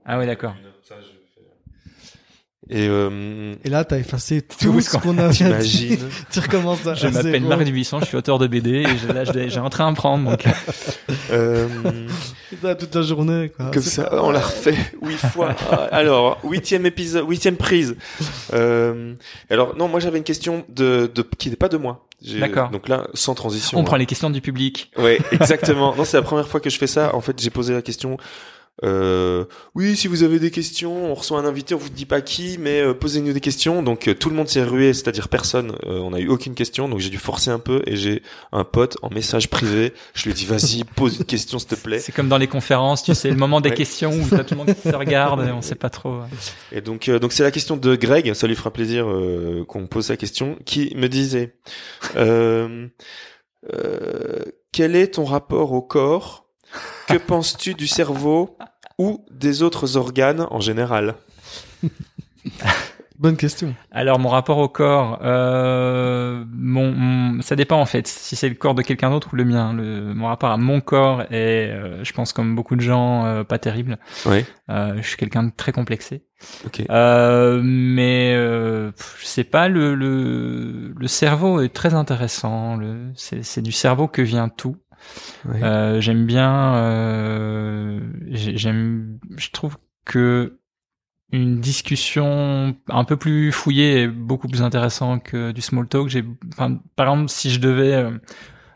Ah 0.06 0.20
ouais, 0.20 0.28
d'accord. 0.28 0.54
Et 2.70 2.88
euh, 2.90 3.56
Et 3.64 3.70
là, 3.70 3.84
t'as 3.86 3.98
effacé 3.98 4.42
tout, 4.42 4.58
Tout 4.62 4.82
ce 4.82 4.98
qu'on 4.98 5.18
a 5.18 5.30
bien 5.30 5.58
dit. 5.60 5.88
t'imagines 5.88 6.10
Tu 6.32 6.40
recommences 6.40 6.86
à 6.86 6.94
Je 6.96 7.08
m'appelle. 7.08 7.44
Marc 7.44 7.64
Dubuisson, 7.64 8.00
je 8.02 8.06
suis 8.06 8.18
auteur 8.18 8.40
de 8.40 8.48
BD 8.48 8.70
et 8.72 8.86
j'ai- 8.98 9.14
là 9.14 9.24
j'ai 9.24 9.50
j'ai 9.50 9.60
un 9.60 9.70
train 9.70 9.88
à 9.90 9.94
prendre 9.94 10.30
donc 10.30 10.44
euh, 11.32 11.68
T'as 12.62 12.76
toute 12.76 12.96
la 12.96 13.02
journée, 13.02 13.52
quoi. 13.56 13.72
Comme 13.72 13.82
ça, 13.84 14.04
pas- 14.06 14.24
on 14.24 14.32
l'a 14.32 14.40
refait 14.40 14.76
huit 15.02 15.18
fois. 15.18 15.56
Alors, 15.92 16.40
huitième 16.44 16.86
épisode, 16.86 17.26
huitième 17.28 17.56
prise. 17.58 17.96
Euh, 18.54 19.14
alors, 19.50 19.76
non, 19.76 19.88
moi 19.88 20.00
j'avais 20.00 20.18
une 20.18 20.24
question 20.24 20.66
de, 20.70 21.12
de 21.14 21.26
qui 21.38 21.50
n'est 21.50 21.56
pas 21.56 21.70
de 21.70 21.78
moi. 21.78 22.06
D'accord. 22.40 22.70
Donc 22.72 22.88
là, 22.88 23.08
sans 23.14 23.36
transition. 23.36 23.78
on 23.78 23.82
hein. 23.82 23.84
prend 23.86 23.96
les 23.98 24.06
questions 24.08 24.30
du 24.30 24.42
public. 24.42 24.92
Ouais, 24.98 25.20
exactement. 25.32 25.96
non, 25.96 26.04
c'est 26.04 26.18
la 26.18 26.24
première 26.24 26.48
fois 26.48 26.60
que 26.60 26.70
je 26.70 26.78
fais 26.78 26.88
ça. 26.88 27.14
En 27.16 27.22
fait, 27.22 27.40
j'ai 27.40 27.50
posé 27.52 27.74
la 27.74 27.82
question. 27.82 28.18
Euh, 28.84 29.46
oui, 29.74 29.96
si 29.96 30.08
vous 30.08 30.22
avez 30.24 30.38
des 30.40 30.52
questions, 30.52 31.10
on 31.12 31.14
reçoit 31.16 31.40
un 31.40 31.46
invité, 31.46 31.74
on 31.74 31.80
vous 31.80 31.90
dit 31.90 32.06
pas 32.06 32.22
qui, 32.22 32.58
mais 32.60 32.80
euh, 32.82 32.94
posez-nous 32.94 33.34
des 33.34 33.40
questions. 33.40 33.82
Donc 33.82 34.08
euh, 34.08 34.14
tout 34.14 34.30
le 34.30 34.36
monde 34.36 34.48
s'est 34.50 34.64
rué, 34.64 34.94
c'est-à-dire 34.94 35.30
personne. 35.30 35.72
Euh, 35.88 35.98
on 36.00 36.14
a 36.14 36.20
eu 36.20 36.28
aucune 36.28 36.54
question, 36.54 36.88
donc 36.88 37.00
j'ai 37.00 37.10
dû 37.10 37.18
forcer 37.18 37.50
un 37.50 37.60
peu. 37.60 37.82
Et 37.88 37.96
j'ai 37.96 38.22
un 38.52 38.64
pote 38.64 38.98
en 39.02 39.10
message 39.10 39.50
privé. 39.50 39.94
Je 40.14 40.24
lui 40.26 40.32
ai 40.32 40.34
dit 40.36 40.46
vas-y, 40.46 40.84
pose 40.84 41.18
une 41.18 41.26
question 41.26 41.58
s'il 41.60 41.70
te 41.70 41.76
plaît. 41.76 42.00
C'est 42.00 42.12
comme 42.12 42.30
dans 42.30 42.38
les 42.38 42.48
conférences, 42.48 43.02
tu 43.04 43.16
sais, 43.16 43.30
le 43.30 43.36
moment 43.36 43.62
des 43.62 43.70
Ouais. 43.70 43.76
questions 43.76 44.12
où 44.14 44.28
t'as 44.30 44.44
tout 44.44 44.54
le 44.54 44.58
monde 44.64 44.76
qui 44.76 44.88
se 44.90 44.96
regarde 44.96 45.42
et 45.48 45.52
on 45.52 45.62
sait 45.62 45.76
pas 45.76 45.90
trop. 45.90 46.20
Et 46.72 46.82
donc, 46.82 47.10
euh, 47.10 47.18
donc 47.20 47.34
c'est 47.34 47.44
la 47.44 47.52
question 47.52 47.78
de 47.78 47.96
Greg. 47.96 48.34
Ça 48.34 48.46
lui 48.48 48.56
fera 48.56 48.72
plaisir 48.72 49.08
euh, 49.10 49.66
qu'on 49.66 49.88
pose 49.88 50.06
sa 50.06 50.18
question, 50.18 50.58
qui 50.66 50.94
me 50.96 51.08
disait 51.10 51.56
euh, 52.16 52.88
euh, 53.74 54.44
quel 54.72 54.96
est 54.96 55.16
ton 55.16 55.26
rapport 55.26 55.72
au 55.74 55.82
corps 55.82 56.47
Que 57.08 57.18
penses-tu 57.18 57.74
du 57.74 57.88
cerveau 57.88 58.58
ou 58.98 59.26
des 59.32 59.64
autres 59.64 59.98
organes 59.98 60.46
en 60.52 60.60
général? 60.60 61.16
Bonne 63.20 63.36
question. 63.36 63.74
Alors 63.92 64.20
mon 64.20 64.30
rapport 64.30 64.60
au 64.60 64.68
corps, 64.70 65.18
euh, 65.24 66.46
mon, 66.54 66.92
mon- 66.92 67.42
ça 67.42 67.56
dépend 67.56 67.82
en 67.82 67.86
fait 67.88 68.08
si 68.08 68.36
c'est 68.36 68.48
le 68.48 68.54
corps 68.54 68.76
de 68.76 68.84
quelqu'un 68.84 69.10
d'autre 69.10 69.30
ou 69.34 69.36
le 69.36 69.44
mien. 69.44 69.74
Le, 69.74 70.14
mon 70.14 70.28
rapport 70.28 70.52
à 70.52 70.58
mon 70.58 70.82
corps 70.82 71.24
est, 71.32 71.72
euh, 71.72 72.04
je 72.04 72.14
pense 72.14 72.32
comme 72.32 72.56
beaucoup 72.56 72.76
de 72.76 72.82
gens, 72.82 73.26
euh, 73.26 73.44
pas 73.44 73.58
terrible. 73.58 73.98
Ouais. 74.28 74.46
Euh, 74.70 74.98
je 75.02 75.08
suis 75.08 75.18
quelqu'un 75.18 75.42
de 75.44 75.52
très 75.56 75.72
complexé. 75.72 76.26
Ok. 76.68 76.84
Euh, 76.92 77.60
mais 77.64 78.36
euh, 78.36 78.92
je 79.20 79.26
sais 79.26 79.44
pas, 79.44 79.68
le, 79.68 79.96
le, 79.96 80.94
le 80.96 81.08
cerveau 81.08 81.62
est 81.62 81.74
très 81.74 81.96
intéressant. 81.96 82.76
Le, 82.76 83.12
c'est, 83.16 83.44
c'est 83.44 83.64
du 83.64 83.72
cerveau 83.72 84.08
que 84.08 84.22
vient 84.22 84.48
tout. 84.48 84.78
Euh, 85.64 86.02
j'aime 86.02 86.26
bien, 86.26 86.76
euh, 86.76 88.00
j'ai- 88.30 88.58
j'aime, 88.58 89.20
je 89.38 89.50
trouve 89.52 89.78
que 90.06 90.58
une 91.32 91.60
discussion 91.60 92.76
un 92.90 93.04
peu 93.04 93.18
plus 93.18 93.52
fouillée 93.52 94.04
est 94.04 94.08
beaucoup 94.08 94.48
plus 94.48 94.62
intéressant 94.62 95.20
que 95.20 95.52
du 95.52 95.62
small 95.62 95.88
talk. 95.88 96.08
J'ai, 96.08 96.24
enfin, 96.54 96.80
par 96.96 97.08
exemple, 97.10 97.30
si 97.30 97.50
je 97.52 97.60
devais 97.60 98.06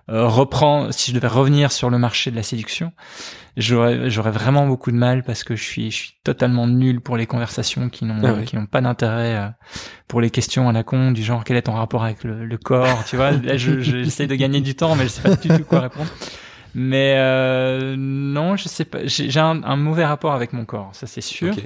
euh, 0.10 0.28
reprendre, 0.28 0.94
si 0.94 1.11
je 1.11 1.15
devais 1.15 1.28
revenir 1.28 1.72
sur 1.72 1.90
le 1.90 1.98
marché 1.98 2.32
de 2.32 2.36
la 2.36 2.44
séduction, 2.44 2.91
j'aurais, 3.57 4.10
j'aurais 4.10 4.32
vraiment 4.32 4.65
beaucoup 4.68 4.91
de 4.91 4.98
mal 4.98 5.23
parce 5.23 5.44
que 5.44 5.56
je 5.56 5.64
suis, 5.64 5.91
je 5.91 5.95
suis 5.95 6.14
totalement 6.23 6.68
nul 6.68 7.02
pour 7.02 7.18
les 7.18 7.28
conversations 7.28 7.90
qui 7.90 8.06
n'ont, 8.06 8.22
Ah 8.23 8.41
qui 8.44 8.56
n'ont 8.56 8.65
pas 8.65 8.82
d'intérêt 8.82 9.36
euh, 9.38 9.48
pour 10.07 10.22
les 10.22 10.30
questions 10.30 10.68
à 10.69 10.72
la 10.73 10.84
con 10.84 11.11
du 11.11 11.23
genre 11.23 11.44
quel 11.44 11.57
est 11.57 11.64
ton 11.64 11.73
rapport 11.73 12.03
avec 12.03 12.23
le, 12.23 12.45
le 12.45 12.57
corps, 12.57 13.03
tu 13.06 13.15
vois? 13.15 13.32
Là, 13.32 13.57
je, 13.57 13.82
je- 13.82 13.98
j'essaie 14.03 14.28
de 14.28 14.36
gagner 14.36 14.61
du 14.61 14.76
temps, 14.76 14.95
mais 14.95 15.03
je 15.03 15.10
sais 15.10 15.22
pas 15.22 15.36
du 15.36 15.48
tout 15.48 15.65
quoi 15.65 15.82
répondre. 15.82 16.10
Mais 16.73 17.15
euh, 17.18 17.95
non, 17.98 18.56
je 18.56 18.69
sais 18.69 18.86
pas. 18.86 19.06
J'ai, 19.06 19.30
j'ai 19.30 19.40
un, 19.40 19.61
un 19.64 19.76
mauvais 19.76 20.06
rapport 20.06 20.34
avec 20.34 20.53
mon 20.53 20.65
corps, 20.65 20.90
ça 20.94 21.06
c'est 21.07 21.22
sûr. 21.22 21.52
Ok. 21.52 21.64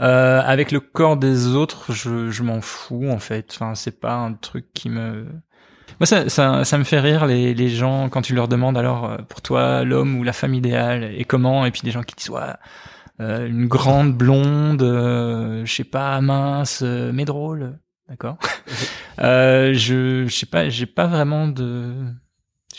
Euh, 0.00 0.40
avec 0.42 0.72
le 0.72 0.80
corps 0.80 1.18
des 1.18 1.48
autres, 1.48 1.92
je, 1.92 2.30
je 2.30 2.42
m'en 2.42 2.60
fous 2.62 3.08
en 3.10 3.18
fait. 3.18 3.50
Enfin, 3.54 3.74
c'est 3.74 4.00
pas 4.00 4.14
un 4.14 4.32
truc 4.32 4.72
qui 4.72 4.88
me. 4.88 5.26
Moi, 6.00 6.06
ça, 6.06 6.28
ça, 6.30 6.64
ça 6.64 6.78
me 6.78 6.84
fait 6.84 6.98
rire 7.00 7.26
les, 7.26 7.54
les 7.54 7.68
gens 7.68 8.08
quand 8.08 8.22
tu 8.22 8.34
leur 8.34 8.48
demandes 8.48 8.78
alors 8.78 9.04
euh, 9.04 9.18
pour 9.28 9.42
toi 9.42 9.84
l'homme 9.84 10.18
ou 10.18 10.22
la 10.24 10.32
femme 10.32 10.54
idéale 10.54 11.12
et 11.16 11.24
comment 11.24 11.66
et 11.66 11.70
puis 11.70 11.82
des 11.84 11.90
gens 11.90 12.02
qui 12.02 12.14
disent 12.16 12.30
ouais, 12.30 12.40
euh, 13.20 13.46
une 13.46 13.66
grande 13.68 14.14
blonde, 14.16 14.82
euh, 14.82 15.64
je 15.66 15.74
sais 15.74 15.84
pas 15.84 16.20
mince 16.22 16.80
euh, 16.82 17.12
mais 17.12 17.26
drôle, 17.26 17.78
d'accord? 18.08 18.38
euh, 19.20 19.74
je, 19.74 20.24
je 20.26 20.34
sais 20.34 20.46
pas, 20.46 20.68
j'ai 20.70 20.86
pas 20.86 21.06
vraiment 21.06 21.48
de. 21.48 21.92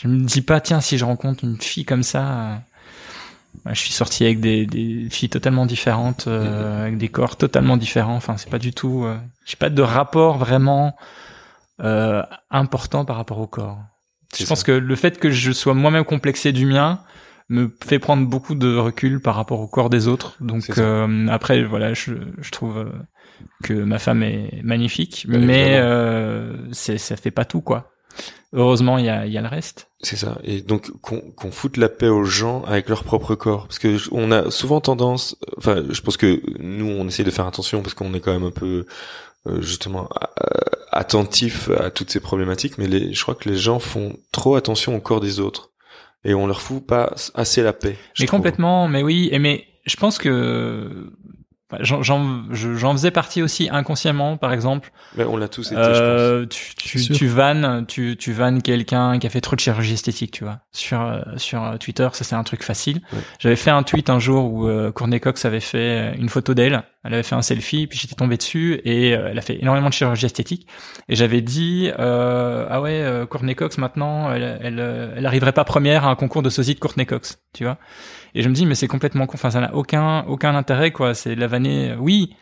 Je 0.00 0.08
me 0.08 0.24
dis 0.24 0.42
pas 0.42 0.60
tiens 0.60 0.80
si 0.80 0.98
je 0.98 1.04
rencontre 1.04 1.44
une 1.44 1.60
fille 1.60 1.84
comme 1.84 2.02
ça. 2.02 2.24
euh, 2.26 2.56
je 3.66 3.78
suis 3.80 3.92
sorti 3.92 4.24
avec 4.24 4.40
des, 4.40 4.66
des 4.66 5.08
filles 5.10 5.28
totalement 5.28 5.66
différentes, 5.66 6.26
euh, 6.26 6.82
avec 6.82 6.98
des 6.98 7.08
corps 7.08 7.36
totalement 7.36 7.76
différents. 7.76 8.16
Enfin, 8.16 8.36
c'est 8.36 8.50
pas 8.50 8.58
du 8.58 8.72
tout. 8.72 9.04
Euh, 9.04 9.16
j'ai 9.44 9.56
pas 9.56 9.70
de 9.70 9.82
rapport 9.82 10.38
vraiment 10.38 10.96
euh, 11.80 12.22
important 12.50 13.04
par 13.04 13.16
rapport 13.16 13.38
au 13.38 13.46
corps. 13.46 13.78
Je 14.36 14.46
pense 14.46 14.62
que 14.62 14.72
le 14.72 14.96
fait 14.96 15.18
que 15.18 15.30
je 15.30 15.52
sois 15.52 15.74
moi-même 15.74 16.04
complexé 16.04 16.52
du 16.52 16.66
mien 16.66 17.00
me 17.48 17.70
fait 17.84 17.98
prendre 17.98 18.26
beaucoup 18.26 18.54
de 18.54 18.76
recul 18.76 19.20
par 19.20 19.34
rapport 19.34 19.60
au 19.60 19.68
corps 19.68 19.90
des 19.90 20.08
autres. 20.08 20.36
Donc 20.40 20.78
euh, 20.78 21.26
après, 21.28 21.62
voilà, 21.64 21.92
je, 21.92 22.14
je 22.40 22.50
trouve 22.50 22.78
euh, 22.78 22.92
que 23.62 23.74
ma 23.74 23.98
femme 23.98 24.22
est 24.22 24.62
magnifique, 24.62 25.26
mais 25.28 25.76
euh, 25.76 26.56
ça 26.72 27.16
fait 27.16 27.30
pas 27.30 27.44
tout 27.44 27.60
quoi. 27.60 27.90
Heureusement, 28.54 28.98
il 28.98 29.06
y 29.06 29.08
a, 29.08 29.26
y 29.26 29.38
a 29.38 29.40
le 29.40 29.48
reste. 29.48 29.90
C'est 30.00 30.16
ça. 30.16 30.38
Et 30.44 30.60
donc 30.60 30.90
qu'on 31.00 31.20
qu'on 31.32 31.50
foute 31.50 31.78
la 31.78 31.88
paix 31.88 32.08
aux 32.08 32.24
gens 32.24 32.62
avec 32.64 32.88
leur 32.88 33.04
propre 33.04 33.34
corps, 33.34 33.66
parce 33.66 33.78
que 33.78 33.96
on 34.12 34.30
a 34.30 34.50
souvent 34.50 34.80
tendance. 34.80 35.36
Enfin, 35.56 35.82
je 35.88 36.00
pense 36.02 36.16
que 36.18 36.42
nous, 36.58 36.86
on 36.86 37.06
essaie 37.08 37.24
de 37.24 37.30
faire 37.30 37.46
attention 37.46 37.80
parce 37.82 37.94
qu'on 37.94 38.12
est 38.12 38.20
quand 38.20 38.32
même 38.32 38.44
un 38.44 38.50
peu 38.50 38.86
justement 39.60 40.08
euh, 40.20 40.58
attentif 40.90 41.70
à 41.70 41.90
toutes 41.90 42.10
ces 42.10 42.20
problématiques. 42.20 42.78
Mais 42.78 42.86
les, 42.86 43.12
je 43.12 43.22
crois 43.22 43.34
que 43.34 43.48
les 43.48 43.56
gens 43.56 43.78
font 43.78 44.16
trop 44.30 44.56
attention 44.56 44.96
au 44.96 45.00
corps 45.00 45.20
des 45.20 45.40
autres 45.40 45.70
et 46.24 46.34
on 46.34 46.46
leur 46.46 46.60
fout 46.60 46.86
pas 46.86 47.14
assez 47.34 47.62
la 47.62 47.72
paix. 47.72 47.96
Mais 48.20 48.26
trouve. 48.26 48.38
complètement, 48.38 48.88
mais 48.88 49.02
oui, 49.02 49.28
et 49.32 49.38
mais 49.38 49.66
je 49.84 49.96
pense 49.96 50.18
que 50.18 51.10
j'en 51.80 52.02
j'en 52.02 52.42
je- 52.52 52.74
j'en 52.74 52.92
faisais 52.92 53.10
partie 53.10 53.42
aussi 53.42 53.68
inconsciemment, 53.70 54.36
par 54.36 54.52
exemple. 54.52 54.92
Mais 55.16 55.24
on 55.24 55.36
l'a 55.36 55.48
tous 55.48 55.66
été, 55.72 55.76
Euh, 55.80 56.46
tu 56.46 56.74
tu 56.76 56.98
C'est 56.98 57.04
sûr. 57.06 57.16
tu 57.16 57.26
vannes, 57.26 57.84
tu 57.86 58.16
tu 58.16 58.32
vannes 58.32 58.62
quelqu'un 58.62 59.18
qui 59.18 59.26
a 59.26 59.30
fait 59.30 59.40
trop 59.40 59.56
de 59.56 59.60
chirurgie 59.60 59.94
esthétique, 59.94 60.30
tu 60.32 60.44
vois. 60.44 60.60
Sur 60.72 61.00
euh, 61.02 61.20
sur 61.36 61.62
euh, 61.64 61.76
Twitter, 61.76 62.08
ça 62.12 62.24
c'est 62.24 62.34
un 62.34 62.42
truc 62.44 62.62
facile. 62.62 63.00
Ouais. 63.12 63.18
J'avais 63.38 63.56
fait 63.56 63.70
un 63.70 63.82
tweet 63.82 64.10
un 64.10 64.18
jour 64.18 64.52
où 64.52 64.68
euh, 64.68 64.92
Courtney 64.92 65.20
Cox 65.20 65.44
avait 65.44 65.60
fait 65.60 66.14
une 66.18 66.28
photo 66.28 66.54
d'elle, 66.54 66.82
elle 67.04 67.14
avait 67.14 67.22
fait 67.22 67.34
un 67.34 67.42
selfie, 67.42 67.86
puis 67.86 67.98
j'étais 67.98 68.14
tombé 68.14 68.36
dessus 68.36 68.80
et 68.84 69.14
euh, 69.14 69.28
elle 69.30 69.38
a 69.38 69.42
fait 69.42 69.60
énormément 69.60 69.88
de 69.88 69.94
chirurgie 69.94 70.26
esthétique. 70.26 70.66
Et 71.08 71.16
j'avais 71.16 71.40
dit 71.40 71.90
euh, 71.98 72.66
ah 72.70 72.80
ouais, 72.80 73.02
euh, 73.02 73.26
Courtney 73.26 73.54
Cox 73.54 73.78
maintenant, 73.78 74.32
elle 74.32 74.58
elle 74.62 75.12
elle 75.16 75.26
arriverait 75.26 75.52
pas 75.52 75.64
première 75.64 76.04
à 76.06 76.10
un 76.10 76.14
concours 76.14 76.42
de 76.42 76.50
sosie 76.50 76.74
de 76.74 76.80
Courtney 76.80 77.06
Cox, 77.06 77.38
tu 77.52 77.64
vois. 77.64 77.78
Et 78.34 78.42
je 78.42 78.48
me 78.48 78.54
dis 78.54 78.66
mais 78.66 78.74
c'est 78.74 78.88
complètement 78.88 79.26
con, 79.26 79.34
enfin 79.34 79.50
ça 79.50 79.60
n'a 79.60 79.74
aucun 79.74 80.24
aucun 80.26 80.54
intérêt 80.54 80.90
quoi. 80.90 81.14
C'est 81.14 81.34
de 81.34 81.40
la 81.40 81.46
vanner. 81.46 81.94
Oui, 81.98 82.34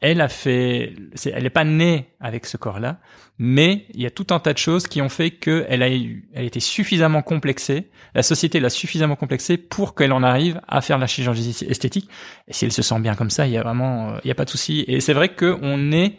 elle 0.00 0.20
a 0.20 0.28
fait, 0.28 0.92
elle 1.24 1.44
n'est 1.44 1.50
pas 1.50 1.64
née 1.64 2.10
avec 2.20 2.44
ce 2.44 2.58
corps-là, 2.58 3.00
mais 3.38 3.86
il 3.94 4.02
y 4.02 4.06
a 4.06 4.10
tout 4.10 4.26
un 4.30 4.38
tas 4.38 4.52
de 4.52 4.58
choses 4.58 4.86
qui 4.86 5.00
ont 5.00 5.08
fait 5.08 5.30
qu'elle 5.30 5.82
a 5.82 5.90
eu, 5.90 6.28
elle 6.34 6.44
était 6.44 6.60
suffisamment 6.60 7.22
complexée, 7.22 7.90
la 8.14 8.22
société 8.22 8.60
l'a 8.60 8.68
suffisamment 8.68 9.16
complexée 9.16 9.56
pour 9.56 9.94
qu'elle 9.94 10.12
en 10.12 10.22
arrive 10.22 10.60
à 10.68 10.82
faire 10.82 10.98
la 10.98 11.06
chirurgie 11.06 11.56
esthétique. 11.66 12.10
Et 12.48 12.52
si 12.52 12.66
elle 12.66 12.72
se 12.72 12.82
sent 12.82 13.00
bien 13.00 13.14
comme 13.14 13.30
ça, 13.30 13.46
il 13.46 13.54
y 13.54 13.56
a 13.56 13.62
vraiment, 13.62 14.10
euh, 14.10 14.18
il 14.24 14.28
y 14.28 14.30
a 14.30 14.34
pas 14.34 14.44
de 14.44 14.50
souci. 14.50 14.84
Et 14.88 15.00
c'est 15.00 15.14
vrai 15.14 15.30
que 15.30 15.56
on 15.62 15.90
est, 15.90 16.18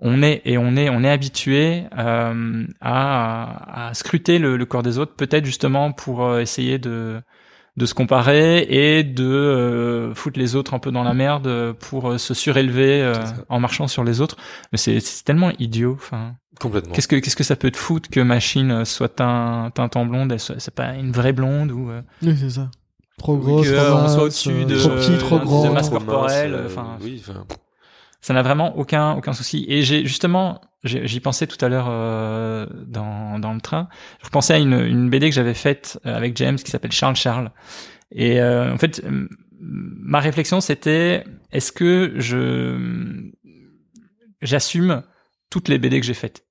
on 0.00 0.22
est 0.24 0.42
et 0.44 0.58
on 0.58 0.74
est, 0.74 0.90
on 0.90 1.04
est 1.04 1.10
habitué 1.10 1.84
euh, 1.96 2.66
à, 2.80 3.88
à 3.88 3.94
scruter 3.94 4.40
le, 4.40 4.56
le 4.56 4.66
corps 4.66 4.82
des 4.82 4.98
autres, 4.98 5.14
peut-être 5.14 5.44
justement 5.44 5.92
pour 5.92 6.24
euh, 6.24 6.40
essayer 6.40 6.78
de 6.78 7.20
de 7.76 7.86
se 7.86 7.94
comparer 7.94 8.66
et 8.68 9.04
de 9.04 9.24
euh, 9.24 10.14
foutre 10.14 10.38
les 10.38 10.56
autres 10.56 10.74
un 10.74 10.78
peu 10.78 10.90
dans 10.90 11.02
la 11.02 11.14
merde 11.14 11.72
pour 11.80 12.10
euh, 12.10 12.18
se 12.18 12.34
surélever 12.34 13.02
euh, 13.02 13.14
en 13.48 13.60
marchant 13.60 13.88
sur 13.88 14.04
les 14.04 14.20
autres. 14.20 14.36
Mais 14.72 14.78
c'est 14.78 15.00
c'est 15.00 15.24
tellement 15.24 15.52
idiot. 15.58 15.94
Enfin, 15.96 16.34
Complètement. 16.58 16.92
qu'est-ce 16.92 17.08
que 17.08 17.16
qu'est-ce 17.16 17.36
que 17.36 17.44
ça 17.44 17.56
peut 17.56 17.70
te 17.70 17.76
foutre 17.78 18.10
que 18.10 18.20
machine 18.20 18.84
soit 18.84 19.08
teint 19.08 19.70
teinte 19.74 19.96
en 19.96 20.04
blonde, 20.04 20.32
elle 20.32 20.40
soit 20.40 20.56
c'est 20.58 20.74
pas 20.74 20.94
une 20.94 21.12
vraie 21.12 21.32
blonde 21.32 21.70
ou 21.70 21.90
euh, 21.90 22.02
Oui, 22.22 22.36
c'est 22.38 22.50
ça. 22.50 22.70
Trop 23.18 23.36
grosse, 23.36 23.66
euh, 23.68 23.76
trop 23.76 23.98
on 23.98 24.08
soit 24.08 24.16
mince, 24.16 24.16
au-dessus 24.18 24.50
euh, 24.50 24.64
de 24.64 24.76
trop 24.78 24.88
petit, 24.90 25.18
trop 25.18 25.38
de 25.38 25.44
grand. 25.44 25.72
masse 25.72 25.90
Trop 25.90 26.00
mince, 26.00 26.06
corporelle, 26.06 26.54
euh, 26.54 26.66
enfin, 26.66 26.96
oui, 27.02 27.22
enfin, 27.26 27.44
ça 28.20 28.34
n'a 28.34 28.42
vraiment 28.42 28.76
aucun 28.76 29.12
aucun 29.12 29.32
souci. 29.32 29.64
Et 29.68 29.82
j'ai 29.82 30.04
justement, 30.04 30.60
j'y 30.84 31.20
pensais 31.20 31.46
tout 31.46 31.62
à 31.64 31.68
l'heure 31.68 31.88
euh, 31.88 32.66
dans 32.86 33.38
dans 33.38 33.54
le 33.54 33.60
train. 33.60 33.88
Je 34.20 34.26
repensais 34.26 34.54
à 34.54 34.58
une 34.58 34.78
une 34.78 35.10
BD 35.10 35.28
que 35.28 35.34
j'avais 35.34 35.54
faite 35.54 35.98
euh, 36.06 36.16
avec 36.16 36.36
James 36.36 36.56
qui 36.56 36.70
s'appelle 36.70 36.92
Charles 36.92 37.16
Charles. 37.16 37.50
Et 38.12 38.40
euh, 38.40 38.72
en 38.72 38.78
fait, 38.78 39.04
ma 39.60 40.20
réflexion 40.20 40.60
c'était 40.60 41.24
est-ce 41.52 41.72
que 41.72 42.14
je 42.16 43.30
j'assume 44.42 45.02
toutes 45.50 45.68
les 45.68 45.78
BD 45.78 46.00
que 46.00 46.06
j'ai 46.06 46.14
faites? 46.14 46.44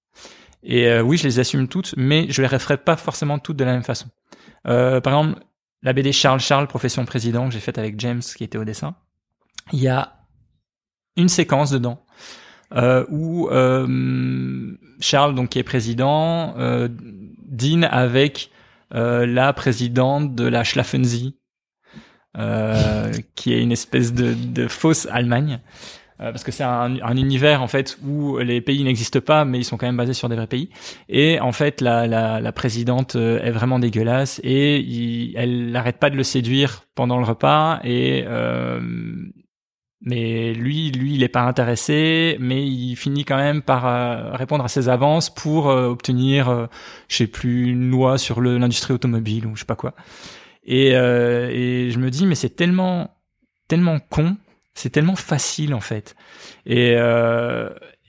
Et 0.64 0.88
euh, 0.88 1.02
oui, 1.02 1.18
je 1.18 1.24
les 1.24 1.40
assume 1.40 1.68
toutes, 1.68 1.94
mais 1.98 2.28
je 2.30 2.42
les 2.42 2.48
referai 2.48 2.78
pas 2.78 2.98
forcément 2.98 3.40
toutes 3.40 3.58
de 3.58 3.64
la 3.64 3.74
même 3.74 3.84
façon. 3.84 4.08
Euh, 4.68 5.00
par 5.02 5.14
exemple, 5.14 5.44
la 5.82 5.94
BD 5.94 6.12
Charles 6.12 6.42
Charles, 6.42 6.68
profession 6.68 7.06
président, 7.06 7.48
que 7.48 7.54
j'ai 7.54 7.60
faite 7.60 7.78
avec 7.78 8.00
James, 8.00 8.22
qui 8.22 8.44
était 8.44 8.58
au 8.58 8.66
dessin. 8.66 8.96
Il 9.72 9.80
y 9.80 9.88
a 9.88 10.19
une 11.20 11.30
séquence 11.30 11.70
dedans 11.70 12.04
euh, 12.76 13.06
où 13.10 13.50
euh, 13.50 14.76
Charles, 15.00 15.34
donc 15.34 15.50
qui 15.50 15.60
est 15.60 15.64
président, 15.64 16.54
euh, 16.58 16.88
dîne 17.48 17.86
avec 17.86 18.52
la 18.92 19.54
présidente 19.54 20.34
de 20.34 20.46
la 20.46 20.64
Schlafensie, 20.64 21.36
qui 23.36 23.54
est 23.54 23.62
une 23.62 23.72
espèce 23.72 24.14
de, 24.14 24.68
fausse 24.68 25.08
Allemagne. 25.12 25.60
Parce 26.18 26.44
que 26.44 26.52
c'est 26.52 26.64
un, 26.64 27.00
un 27.02 27.16
univers 27.16 27.62
en 27.62 27.68
fait 27.68 27.98
où 28.04 28.40
les 28.40 28.62
pays 28.62 28.84
n'existent 28.84 29.22
pas, 29.22 29.46
mais 29.46 29.60
ils 29.60 29.64
sont 29.64 29.78
quand 29.78 29.86
même 29.86 29.96
basés 29.96 30.14
sur 30.14 30.28
des 30.28 30.36
vrais 30.36 30.48
pays. 30.48 30.70
Et 31.08 31.40
en 31.40 31.52
fait, 31.52 31.82
la, 31.82 32.08
la, 32.08 32.42
la 32.42 32.52
présidente 32.52 33.16
est 33.16 33.52
vraiment 33.52 33.78
dégueulasse 33.78 34.42
et 34.44 35.34
elle 35.38 35.72
n'arrête 35.72 35.98
pas 35.98 36.10
de 36.10 36.18
le 36.18 36.24
séduire 36.24 36.84
pendant 36.96 37.20
le 37.20 37.26
repas. 37.26 37.80
Et 37.84 38.26
mais 40.02 40.54
lui, 40.54 40.92
lui, 40.92 41.16
il 41.16 41.24
est 41.24 41.30
pas 41.30 41.42
intéressé, 41.42 42.38
mais 42.40 42.66
il 42.66 42.96
finit 42.96 43.26
quand 43.26 43.38
même 43.38 43.62
par 43.62 43.86
euh, 43.86 44.32
répondre 44.32 44.64
à 44.64 44.70
ses 44.70 44.88
avances 44.88 45.30
pour 45.30 45.70
euh, 45.70 45.88
obtenir, 45.88 46.50
euh, 46.50 46.68
je 47.10 47.18
sais 47.18 47.28
plus, 47.28 47.72
une 47.72 47.90
loi 47.90 48.18
sur 48.18 48.40
l'industrie 48.42 48.94
automobile 48.94 49.46
ou 49.46 49.56
je 49.56 49.62
sais 49.62 49.66
pas 49.66 49.76
quoi. 49.76 49.94
Et, 50.64 50.96
euh, 50.96 51.50
et 51.52 51.92
je 51.92 52.00
me 52.00 52.10
dis, 52.10 52.26
mais 52.26 52.36
c'est 52.36 52.56
tellement, 52.56 53.14
tellement 53.68 54.00
con, 54.00 54.38
c'est 54.74 54.90
tellement 54.90 55.18
facile 55.18 55.74
en 55.74 55.82
fait. 55.82 56.16
Et, 56.66 56.96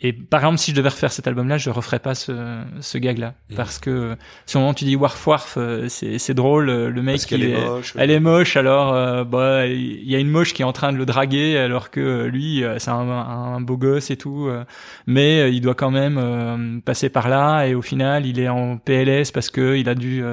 et 0.03 0.15
par 0.15 0.41
exemple, 0.41 0.59
si 0.59 0.71
je 0.71 0.77
devais 0.77 0.89
refaire 0.89 1.13
cet 1.13 1.27
album-là, 1.27 1.59
je 1.59 1.69
referais 1.69 1.99
pas 1.99 2.15
ce, 2.15 2.63
ce 2.81 2.97
gag-là, 2.97 3.35
parce 3.55 3.79
que 3.79 4.17
si 4.47 4.57
au 4.57 4.61
moment 4.61 4.73
tu 4.73 4.87
dis 4.87 4.97
warf 4.97 5.27
warf, 5.27 5.55
euh, 5.59 5.89
c'est 5.89 6.33
drôle, 6.33 6.71
euh, 6.71 6.89
le 6.89 7.03
mec 7.03 7.17
Parce 7.17 7.31
il 7.33 7.45
est 7.45 7.63
moche. 7.63 7.93
elle 7.99 8.11
est 8.11 8.21
moche, 8.21 8.57
alors 8.57 8.95
euh, 8.95 9.25
bah 9.25 9.67
il 9.67 10.09
y 10.09 10.17
a 10.17 10.19
une 10.19 10.31
moche 10.31 10.55
qui 10.55 10.63
est 10.63 10.65
en 10.65 10.73
train 10.73 10.93
de 10.93 10.97
le 10.97 11.05
draguer, 11.05 11.59
alors 11.59 11.91
que 11.91 12.25
lui 12.25 12.65
c'est 12.79 12.91
un, 12.91 13.11
un 13.11 13.61
beau 13.61 13.77
gosse 13.77 14.11
et 14.11 14.17
tout, 14.17 14.47
euh, 14.49 14.65
mais 15.07 15.53
il 15.53 15.61
doit 15.61 15.75
quand 15.75 15.91
même 15.91 16.17
euh, 16.19 16.81
passer 16.83 17.11
par 17.11 17.29
là 17.29 17.67
et 17.67 17.75
au 17.75 17.83
final 17.83 18.25
il 18.25 18.41
est 18.41 18.49
en 18.49 18.79
PLS 18.79 19.33
parce 19.33 19.51
que 19.51 19.77
il 19.77 19.89
a 19.89 19.95
dû 19.95 20.25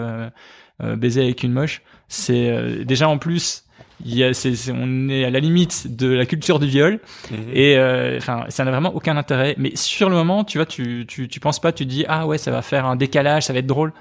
baiser 0.80 1.24
avec 1.24 1.44
une 1.44 1.52
moche. 1.52 1.82
C'est 2.08 2.86
déjà 2.86 3.10
en 3.10 3.18
plus 3.18 3.67
il 4.06 4.16
y 4.16 4.24
a, 4.24 4.34
c'est, 4.34 4.56
c'est- 4.56 4.72
on 4.74 5.10
est 5.10 5.26
à 5.26 5.30
la 5.30 5.40
limite 5.40 5.96
de 5.96 6.08
la 6.08 6.26
culture 6.26 6.60
du 6.60 6.68
viol 6.68 7.00
Mhm. 7.32 7.38
et 7.54 7.78
euh, 7.78 8.18
enfin 8.18 8.46
ça 8.50 8.64
n'a 8.64 8.72
vraiment 8.72 8.94
aucun 8.96 9.18
intérêt. 9.18 9.56
Mais 9.58 9.72
sur 9.76 10.10
le 10.10 10.16
moment 10.16 10.44
tu 10.44 10.58
vois 10.60 10.66
tu 10.66 11.06
tu 11.08 11.28
tu 11.28 11.40
penses 11.40 11.60
pas, 11.60 11.72
tu 11.72 11.86
dis 11.86 12.06
ah 12.08 12.28
ouais 12.28 12.38
ça 12.38 12.52
va 12.52 12.62
faire 12.62 12.86
un 12.86 12.96
décalage, 12.96 13.44
ça 13.44 13.54
va 13.54 13.60
être 13.60 13.66
drôle. 13.68 13.94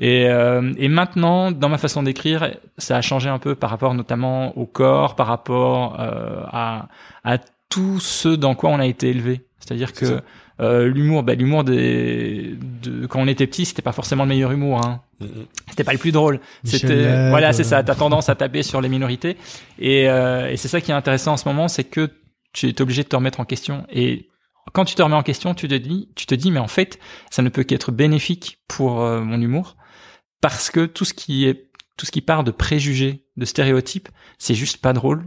Et, 0.00 0.28
euh, 0.28 0.72
et 0.78 0.86
maintenant, 0.86 1.50
dans 1.50 1.68
ma 1.68 1.76
façon 1.78 2.04
d'écrire, 2.04 2.52
ça 2.76 2.96
a 2.96 3.00
changé 3.00 3.28
un 3.28 3.40
peu 3.40 3.56
par 3.56 3.68
rapport 3.70 3.94
notamment 3.94 4.56
au 4.56 4.64
corps, 4.64 5.16
par 5.16 5.26
rapport 5.26 5.96
euh, 5.98 6.42
à, 6.52 6.86
à 7.24 7.38
tout 7.68 7.98
ce 7.98 8.28
dans 8.28 8.54
quoi 8.54 8.70
on 8.70 8.78
a 8.78 8.86
été 8.86 9.08
élevé. 9.08 9.40
C'est-à-dire 9.58 9.90
C'est 9.92 10.06
que. 10.06 10.20
Euh, 10.60 10.88
l'humour, 10.88 11.22
bah, 11.22 11.34
l'humour 11.34 11.64
des, 11.64 12.56
de, 12.82 13.06
quand 13.06 13.20
on 13.20 13.28
était 13.28 13.46
petit, 13.46 13.64
c'était 13.64 13.82
pas 13.82 13.92
forcément 13.92 14.24
le 14.24 14.30
meilleur 14.30 14.52
humour. 14.52 14.84
Hein. 14.84 15.02
Mhm. 15.20 15.46
C'était 15.70 15.84
pas 15.84 15.92
le 15.92 15.98
plus 15.98 16.12
drôle. 16.12 16.40
C'était 16.64 17.28
voilà, 17.30 17.52
c'est 17.52 17.64
ça. 17.64 17.82
T'as 17.82 17.94
tendance 17.94 18.28
à 18.28 18.34
taper 18.34 18.62
sur 18.62 18.80
les 18.80 18.88
minorités, 18.88 19.36
et, 19.78 20.08
euh, 20.08 20.50
et 20.50 20.56
c'est 20.56 20.68
ça 20.68 20.80
qui 20.80 20.90
est 20.90 20.94
intéressant 20.94 21.32
en 21.32 21.36
ce 21.36 21.48
moment, 21.48 21.68
c'est 21.68 21.84
que 21.84 22.10
tu 22.52 22.68
es 22.68 22.82
obligé 22.82 23.02
de 23.02 23.08
te 23.08 23.16
remettre 23.16 23.40
en 23.40 23.44
question. 23.44 23.86
Et 23.92 24.28
quand 24.72 24.84
tu 24.84 24.94
te 24.94 25.02
remets 25.02 25.16
en 25.16 25.22
question, 25.22 25.54
tu 25.54 25.68
te 25.68 25.74
dis, 25.74 26.08
tu 26.14 26.26
te 26.26 26.34
dis, 26.34 26.50
mais 26.50 26.60
en 26.60 26.68
fait, 26.68 26.98
ça 27.30 27.42
ne 27.42 27.48
peut 27.48 27.62
qu'être 27.62 27.92
bénéfique 27.92 28.58
pour 28.68 29.02
euh, 29.02 29.20
mon 29.20 29.40
humour, 29.40 29.76
parce 30.40 30.70
que 30.70 30.86
tout 30.86 31.04
ce 31.04 31.14
qui 31.14 31.46
est, 31.46 31.70
tout 31.96 32.06
ce 32.06 32.10
qui 32.10 32.20
part 32.20 32.44
de 32.44 32.50
préjugés, 32.50 33.24
de 33.36 33.44
stéréotypes, 33.44 34.08
c'est 34.38 34.54
juste 34.54 34.78
pas 34.78 34.92
drôle. 34.92 35.24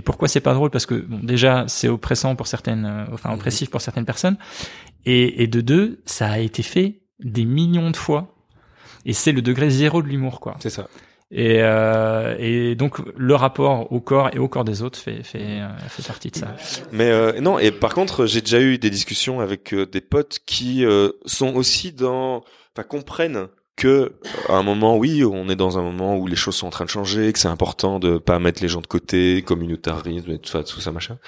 Et 0.00 0.02
pourquoi 0.02 0.28
c'est 0.28 0.40
pas 0.40 0.54
drôle? 0.54 0.70
Parce 0.70 0.86
que 0.86 0.94
bon, 0.94 1.20
déjà, 1.22 1.64
c'est 1.68 1.88
oppressant 1.88 2.34
pour 2.36 2.46
certaines, 2.46 2.86
euh, 2.86 3.04
enfin 3.12 3.28
Mhm. 3.28 3.34
oppressif 3.34 3.68
pour 3.68 3.82
certaines 3.82 4.06
personnes, 4.06 4.38
et, 5.04 5.42
et 5.42 5.46
de 5.46 5.60
deux, 5.60 6.00
ça 6.06 6.30
a 6.30 6.38
été 6.38 6.62
fait 6.62 7.00
des 7.22 7.44
millions 7.44 7.90
de 7.90 7.96
fois. 7.96 8.34
Et 9.04 9.12
c'est 9.12 9.32
le 9.32 9.42
degré 9.42 9.68
zéro 9.68 10.00
de 10.02 10.08
l'humour, 10.08 10.40
quoi. 10.40 10.56
C'est 10.60 10.70
ça. 10.70 10.88
Et, 11.32 11.58
euh, 11.60 12.34
et 12.38 12.74
donc 12.76 12.98
le 13.16 13.34
rapport 13.34 13.92
au 13.92 14.00
corps 14.00 14.30
et 14.34 14.38
au 14.38 14.48
corps 14.48 14.64
des 14.64 14.82
autres 14.82 14.98
fait 14.98 15.22
fait, 15.22 15.60
euh, 15.60 15.68
fait 15.88 16.04
partie 16.06 16.30
de 16.30 16.36
ça. 16.36 16.56
Mais 16.92 17.10
euh, 17.10 17.40
non, 17.40 17.58
et 17.58 17.70
par 17.70 17.92
contre, 17.94 18.24
j'ai 18.26 18.40
déjà 18.40 18.60
eu 18.60 18.78
des 18.78 18.90
discussions 18.90 19.40
avec 19.40 19.72
euh, 19.74 19.84
des 19.86 20.00
potes 20.00 20.38
qui 20.46 20.82
sont 21.26 21.54
aussi 21.54 21.92
dans, 21.92 22.42
enfin, 22.74 22.86
comprennent 22.88 23.46
que 23.80 24.12
à 24.48 24.56
un 24.56 24.62
moment, 24.62 24.98
oui, 24.98 25.24
on 25.24 25.48
est 25.48 25.56
dans 25.56 25.78
un 25.78 25.82
moment 25.82 26.16
où 26.16 26.26
les 26.26 26.36
choses 26.36 26.54
sont 26.54 26.66
en 26.66 26.70
train 26.70 26.84
de 26.84 26.90
changer, 26.90 27.32
que 27.32 27.38
c'est 27.38 27.48
important 27.48 27.98
de 27.98 28.18
pas 28.18 28.38
mettre 28.38 28.62
les 28.62 28.68
gens 28.68 28.82
de 28.82 28.86
côté, 28.86 29.42
communautarisme 29.42 30.30
et 30.30 30.38
tout 30.38 30.50
ça, 30.50 30.62
tout 30.62 30.80
ça 30.80 30.92
machin. 30.92 31.18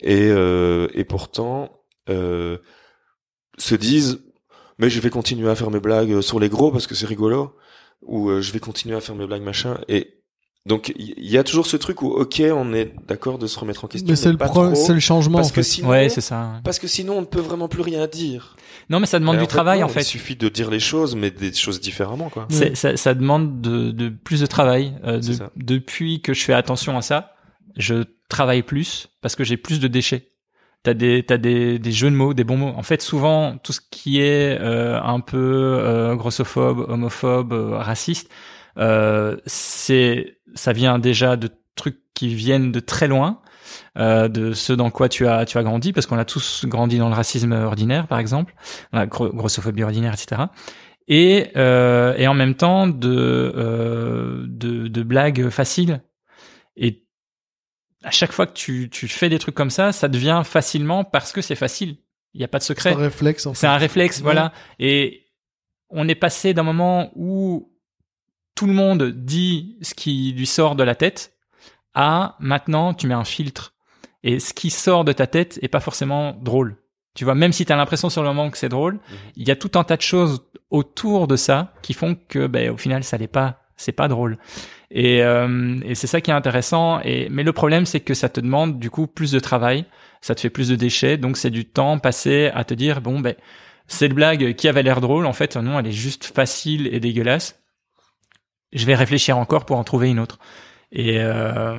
Et 0.00 0.28
euh, 0.30 0.86
et 0.94 1.04
pourtant 1.04 1.82
euh, 2.08 2.58
se 3.58 3.74
disent, 3.74 4.20
mais 4.78 4.90
je 4.90 5.00
vais 5.00 5.10
continuer 5.10 5.50
à 5.50 5.56
faire 5.56 5.70
mes 5.70 5.80
blagues 5.80 6.20
sur 6.20 6.38
les 6.38 6.48
gros 6.48 6.70
parce 6.70 6.86
que 6.86 6.94
c'est 6.94 7.06
rigolo, 7.06 7.56
ou 8.02 8.30
euh, 8.30 8.40
je 8.40 8.52
vais 8.52 8.60
continuer 8.60 8.96
à 8.96 9.00
faire 9.00 9.16
mes 9.16 9.26
blagues 9.26 9.42
machin. 9.42 9.78
Et 9.88 10.17
donc 10.68 10.92
il 10.96 11.28
y, 11.28 11.36
a 11.38 11.42
toujours 11.42 11.66
ce 11.66 11.76
truc 11.76 12.02
où 12.02 12.08
ok, 12.10 12.42
on 12.54 12.72
est 12.74 12.92
d'accord 13.08 13.38
de 13.38 13.46
se 13.46 13.58
remettre 13.58 13.84
en 13.84 13.88
question, 13.88 14.06
Mais 14.08 14.16
c'est 14.16 14.30
le, 14.30 14.36
pro- 14.36 14.68
le 14.70 15.00
changement, 15.00 15.38
parce 15.38 15.50
en 15.50 15.54
que 15.54 15.62
sinon, 15.62 15.88
Ouais, 15.88 16.08
c'est 16.08 16.20
ça. 16.20 16.60
parce 16.62 16.78
que 16.78 16.86
sinon 16.86 17.18
on 17.18 17.20
ne 17.22 17.26
peut 17.26 17.40
vraiment 17.40 17.68
plus 17.68 17.82
rien 17.82 18.06
dire. 18.06 18.54
Non, 18.90 19.00
mais 19.00 19.06
ça 19.06 19.18
demande 19.18 19.36
Et 19.36 19.40
du 19.40 19.46
travail 19.46 19.80
non, 19.80 19.86
en 19.86 19.88
fait. 19.88 20.00
Il 20.02 20.04
suffit 20.04 20.36
de 20.36 20.48
dire 20.48 20.70
les 20.70 20.80
choses, 20.80 21.16
mais 21.16 21.30
des 21.30 21.52
choses 21.52 21.80
différemment, 21.80 22.28
quoi. 22.28 22.46
C'est- 22.50 22.74
Ça, 22.74 22.96
ça 22.96 23.14
demande 23.14 23.60
de, 23.60 23.90
de 23.90 24.08
plus 24.08 24.40
de 24.40 24.46
travail. 24.46 24.94
Euh, 25.04 25.18
de- 25.20 25.38
depuis 25.56 26.20
que 26.22 26.32
je 26.34 26.44
fais 26.44 26.54
attention 26.54 26.96
à 26.96 27.02
ça, 27.02 27.34
je 27.76 28.04
travaille 28.28 28.62
plus 28.62 29.08
parce 29.20 29.34
que 29.36 29.44
j'ai 29.44 29.56
plus 29.56 29.80
de 29.80 29.88
déchets. 29.88 30.28
T'as 30.84 30.94
des 30.94 31.22
t'as 31.24 31.38
des, 31.38 31.78
des 31.78 31.92
jeux 31.92 32.10
de 32.10 32.14
mots, 32.14 32.34
des 32.34 32.44
bons 32.44 32.56
mots. 32.56 32.72
En 32.76 32.82
fait, 32.82 33.02
souvent 33.02 33.56
tout 33.58 33.72
ce 33.72 33.80
qui 33.90 34.20
est 34.20 34.56
euh, 34.60 35.00
un 35.02 35.20
peu 35.20 35.36
euh, 35.80 36.14
grossophobe, 36.14 36.86
homophobe, 36.88 37.52
euh, 37.52 37.76
raciste, 37.78 38.30
euh, 38.78 39.36
c'est 39.46 40.37
ça 40.54 40.72
vient 40.72 40.98
déjà 40.98 41.36
de 41.36 41.48
trucs 41.74 42.00
qui 42.14 42.34
viennent 42.34 42.72
de 42.72 42.80
très 42.80 43.06
loin, 43.08 43.40
euh, 43.98 44.28
de 44.28 44.52
ce 44.52 44.72
dans 44.72 44.90
quoi 44.90 45.08
tu 45.08 45.26
as 45.26 45.44
tu 45.44 45.58
as 45.58 45.62
grandi, 45.62 45.92
parce 45.92 46.06
qu'on 46.06 46.18
a 46.18 46.24
tous 46.24 46.64
grandi 46.66 46.98
dans 46.98 47.08
le 47.08 47.14
racisme 47.14 47.52
ordinaire, 47.52 48.06
par 48.06 48.18
exemple, 48.18 48.54
la 48.92 49.06
gro- 49.06 49.30
grossophobie 49.32 49.82
ordinaire, 49.84 50.14
etc. 50.14 50.42
Et 51.06 51.48
euh, 51.56 52.14
et 52.16 52.26
en 52.26 52.34
même 52.34 52.54
temps 52.54 52.86
de 52.86 53.52
euh, 53.56 54.44
de, 54.48 54.88
de 54.88 55.02
blagues 55.02 55.48
faciles. 55.50 56.02
Et 56.76 57.04
à 58.04 58.10
chaque 58.10 58.32
fois 58.32 58.46
que 58.46 58.52
tu 58.52 58.88
tu 58.90 59.08
fais 59.08 59.28
des 59.28 59.38
trucs 59.38 59.54
comme 59.54 59.70
ça, 59.70 59.92
ça 59.92 60.08
devient 60.08 60.42
facilement 60.44 61.04
parce 61.04 61.32
que 61.32 61.40
c'est 61.40 61.54
facile. 61.56 61.96
Il 62.34 62.38
n'y 62.38 62.44
a 62.44 62.48
pas 62.48 62.58
de 62.58 62.62
C'est 62.62 62.68
secret. 62.74 62.92
un 62.92 62.96
réflexe, 62.96 63.46
en 63.46 63.54
fait. 63.54 63.60
C'est 63.60 63.66
un 63.66 63.76
réflexe, 63.78 64.18
Ouais. 64.18 64.22
voilà. 64.24 64.52
Et 64.78 65.24
on 65.90 66.06
est 66.08 66.14
passé 66.14 66.52
d'un 66.52 66.62
moment 66.62 67.10
où 67.16 67.72
tout 68.58 68.66
le 68.66 68.72
monde 68.72 69.12
dit 69.12 69.76
ce 69.82 69.94
qui 69.94 70.34
lui 70.36 70.44
sort 70.44 70.74
de 70.74 70.82
la 70.82 70.96
tête 70.96 71.32
à 71.94 72.34
maintenant 72.40 72.92
tu 72.92 73.06
mets 73.06 73.14
un 73.14 73.22
filtre. 73.22 73.72
Et 74.24 74.40
ce 74.40 74.52
qui 74.52 74.70
sort 74.70 75.04
de 75.04 75.12
ta 75.12 75.28
tête 75.28 75.60
est 75.62 75.68
pas 75.68 75.78
forcément 75.78 76.36
drôle. 76.42 76.74
Tu 77.14 77.24
vois, 77.24 77.36
même 77.36 77.52
si 77.52 77.64
tu 77.64 77.72
as 77.72 77.76
l'impression 77.76 78.10
sur 78.10 78.22
le 78.24 78.28
moment 78.30 78.50
que 78.50 78.58
c'est 78.58 78.68
drôle, 78.68 78.98
il 79.36 79.46
y 79.46 79.52
a 79.52 79.56
tout 79.56 79.70
un 79.78 79.84
tas 79.84 79.96
de 79.96 80.02
choses 80.02 80.42
autour 80.70 81.28
de 81.28 81.36
ça 81.36 81.72
qui 81.82 81.94
font 81.94 82.16
que 82.28 82.48
ben, 82.48 82.70
au 82.70 82.76
final 82.76 83.04
ça 83.04 83.16
n'est 83.16 83.28
pas 83.28 83.60
c'est 83.76 83.92
pas 83.92 84.08
drôle. 84.08 84.38
Et, 84.90 85.22
euh, 85.22 85.78
et 85.84 85.94
c'est 85.94 86.08
ça 86.08 86.20
qui 86.20 86.32
est 86.32 86.34
intéressant. 86.34 86.98
Et 87.04 87.28
mais 87.30 87.44
le 87.44 87.52
problème 87.52 87.86
c'est 87.86 88.00
que 88.00 88.14
ça 88.14 88.28
te 88.28 88.40
demande 88.40 88.80
du 88.80 88.90
coup 88.90 89.06
plus 89.06 89.30
de 89.30 89.38
travail, 89.38 89.84
ça 90.20 90.34
te 90.34 90.40
fait 90.40 90.50
plus 90.50 90.66
de 90.66 90.74
déchets, 90.74 91.16
donc 91.16 91.36
c'est 91.36 91.50
du 91.50 91.64
temps 91.64 92.00
passé 92.00 92.50
à 92.52 92.64
te 92.64 92.74
dire 92.74 93.02
bon 93.02 93.20
ben 93.20 93.36
cette 93.86 94.14
blague 94.14 94.56
qui 94.56 94.66
avait 94.66 94.82
l'air 94.82 95.00
drôle 95.00 95.26
en 95.26 95.32
fait 95.32 95.56
non 95.56 95.78
elle 95.78 95.86
est 95.86 95.92
juste 95.92 96.24
facile 96.24 96.88
et 96.92 96.98
dégueulasse. 96.98 97.54
Je 98.72 98.84
vais 98.86 98.94
réfléchir 98.94 99.38
encore 99.38 99.64
pour 99.64 99.76
en 99.76 99.84
trouver 99.84 100.10
une 100.10 100.18
autre. 100.20 100.38
Et, 100.90 101.18
euh, 101.20 101.76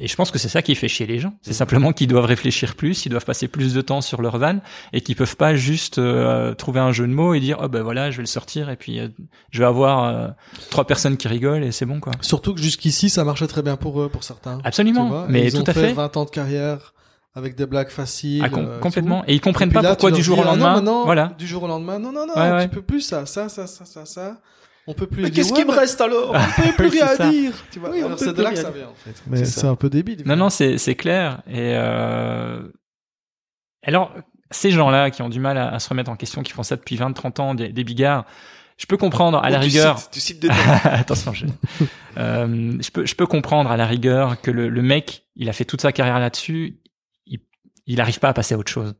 et 0.00 0.08
je 0.08 0.16
pense 0.16 0.30
que 0.30 0.38
c'est 0.38 0.48
ça 0.48 0.62
qui 0.62 0.74
fait 0.74 0.88
chier 0.88 1.06
les 1.06 1.18
gens. 1.18 1.34
C'est 1.42 1.52
simplement 1.52 1.92
qu'ils 1.92 2.06
doivent 2.08 2.24
réfléchir 2.24 2.76
plus, 2.76 3.04
ils 3.04 3.10
doivent 3.10 3.26
passer 3.26 3.46
plus 3.46 3.74
de 3.74 3.82
temps 3.82 4.00
sur 4.00 4.22
leur 4.22 4.38
van 4.38 4.60
et 4.94 5.02
qu'ils 5.02 5.16
peuvent 5.16 5.36
pas 5.36 5.54
juste 5.54 5.98
euh, 5.98 6.54
trouver 6.54 6.80
un 6.80 6.90
jeu 6.92 7.06
de 7.06 7.12
mots 7.12 7.34
et 7.34 7.40
dire 7.40 7.58
oh 7.62 7.68
ben 7.68 7.82
voilà 7.82 8.10
je 8.10 8.16
vais 8.16 8.22
le 8.22 8.26
sortir 8.26 8.70
et 8.70 8.76
puis 8.76 9.00
euh, 9.00 9.08
je 9.50 9.58
vais 9.58 9.66
avoir 9.66 10.32
trois 10.70 10.86
personnes 10.86 11.18
qui 11.18 11.28
rigolent 11.28 11.62
et 11.62 11.72
c'est 11.72 11.84
bon 11.84 12.00
quoi. 12.00 12.12
Surtout 12.22 12.54
que 12.54 12.60
jusqu'ici, 12.62 13.10
ça 13.10 13.22
marchait 13.22 13.46
très 13.48 13.60
bien 13.62 13.76
pour 13.76 14.00
eux, 14.00 14.08
pour 14.08 14.24
certains. 14.24 14.60
Absolument, 14.64 15.08
vois, 15.08 15.26
mais 15.28 15.44
ils 15.44 15.52
tout 15.52 15.58
ont 15.60 15.64
à 15.64 15.72
fait. 15.74 15.92
20 15.92 16.16
ans 16.16 16.24
de 16.24 16.30
carrière 16.30 16.94
avec 17.34 17.54
des 17.54 17.66
blagues 17.66 17.90
faciles. 17.90 18.40
Ah, 18.42 18.48
com- 18.48 18.66
euh, 18.66 18.78
complètement. 18.80 19.24
Et 19.26 19.34
ils 19.34 19.40
comprennent 19.42 19.68
Et 19.70 19.74
pas 19.74 19.82
là, 19.82 19.90
pourquoi 19.90 20.10
du 20.10 20.22
jour 20.22 20.38
au 20.38 20.40
ah 20.40 20.44
non, 20.46 20.50
lendemain. 20.52 20.74
maintenant, 20.76 21.04
voilà. 21.04 21.26
Du 21.38 21.46
jour 21.46 21.64
au 21.64 21.68
lendemain, 21.68 21.98
non, 21.98 22.12
non, 22.12 22.26
non, 22.26 22.34
Ouais, 22.34 22.50
ouais. 22.50 22.62
tu 22.68 22.74
peux 22.74 22.82
plus 22.82 23.02
ça, 23.02 23.26
ça, 23.26 23.50
ça, 23.50 23.66
ça, 23.66 23.84
ça, 23.84 24.06
ça. 24.06 24.38
On 24.90 24.94
peut 24.94 25.06
plus 25.06 25.22
Mais 25.22 25.30
qu'est-ce 25.30 25.52
ouais, 25.52 25.58
qui 25.60 25.64
me 25.66 25.72
mais 25.72 25.78
reste 25.80 26.00
alors? 26.00 26.34
On 26.34 26.62
peut 26.62 26.72
plus 26.76 26.88
rien 26.88 27.08
ça. 27.08 27.28
dire. 27.30 27.52
Tu 27.70 27.78
vois, 27.78 27.90
Oui, 27.90 28.02
c'est 28.16 28.32
de 28.34 28.42
là 28.42 28.50
que 28.50 28.56
ça 28.56 28.70
vient, 28.70 28.88
en 28.88 28.94
fait. 28.94 29.14
Mais 29.26 29.44
C'est 29.44 29.66
un 29.66 29.74
peu 29.76 29.90
débile. 29.90 30.22
Non, 30.24 30.34
non, 30.36 30.48
c'est 30.50 30.78
c'est 30.78 30.94
clair. 30.94 31.42
Et 31.46 31.74
euh... 31.76 32.62
alors, 33.84 34.12
ces 34.50 34.70
gens-là 34.70 35.10
qui 35.10 35.22
ont 35.22 35.28
du 35.28 35.40
mal 35.40 35.58
à, 35.58 35.68
à 35.74 35.78
se 35.78 35.88
remettre 35.90 36.10
en 36.10 36.16
question, 36.16 36.42
qui 36.42 36.52
font 36.52 36.62
ça 36.62 36.76
depuis 36.76 36.96
20, 36.96 37.12
30 37.12 37.40
ans, 37.40 37.54
des, 37.54 37.68
des 37.68 37.84
bigards, 37.84 38.24
je 38.78 38.86
peux 38.86 38.96
comprendre 38.96 39.38
à 39.44 39.50
la 39.50 39.58
Oh, 39.58 39.60
tu 39.60 39.66
rigueur. 39.66 39.98
cites- 39.98 40.10
Tu 40.10 40.20
cites 40.20 40.40
des 40.40 40.48
noms. 40.48 40.54
Attention, 40.84 41.32
je... 41.34 41.46
Euh, 42.16 42.78
je 42.80 42.90
peux 42.90 43.04
je 43.06 43.14
peux 43.14 43.26
comprendre 43.26 43.70
à 43.70 43.76
la 43.76 43.86
rigueur 43.86 44.40
que 44.40 44.50
le, 44.50 44.68
le 44.68 44.82
mec, 44.82 45.24
il 45.36 45.48
a 45.48 45.52
fait 45.52 45.64
toute 45.64 45.80
sa 45.82 45.92
carrière 45.92 46.18
là-dessus, 46.18 46.80
il 47.26 47.40
il 47.86 48.00
arrive 48.00 48.18
pas 48.20 48.28
à 48.30 48.32
passer 48.32 48.54
à 48.54 48.58
autre 48.58 48.70
chose. 48.72 48.94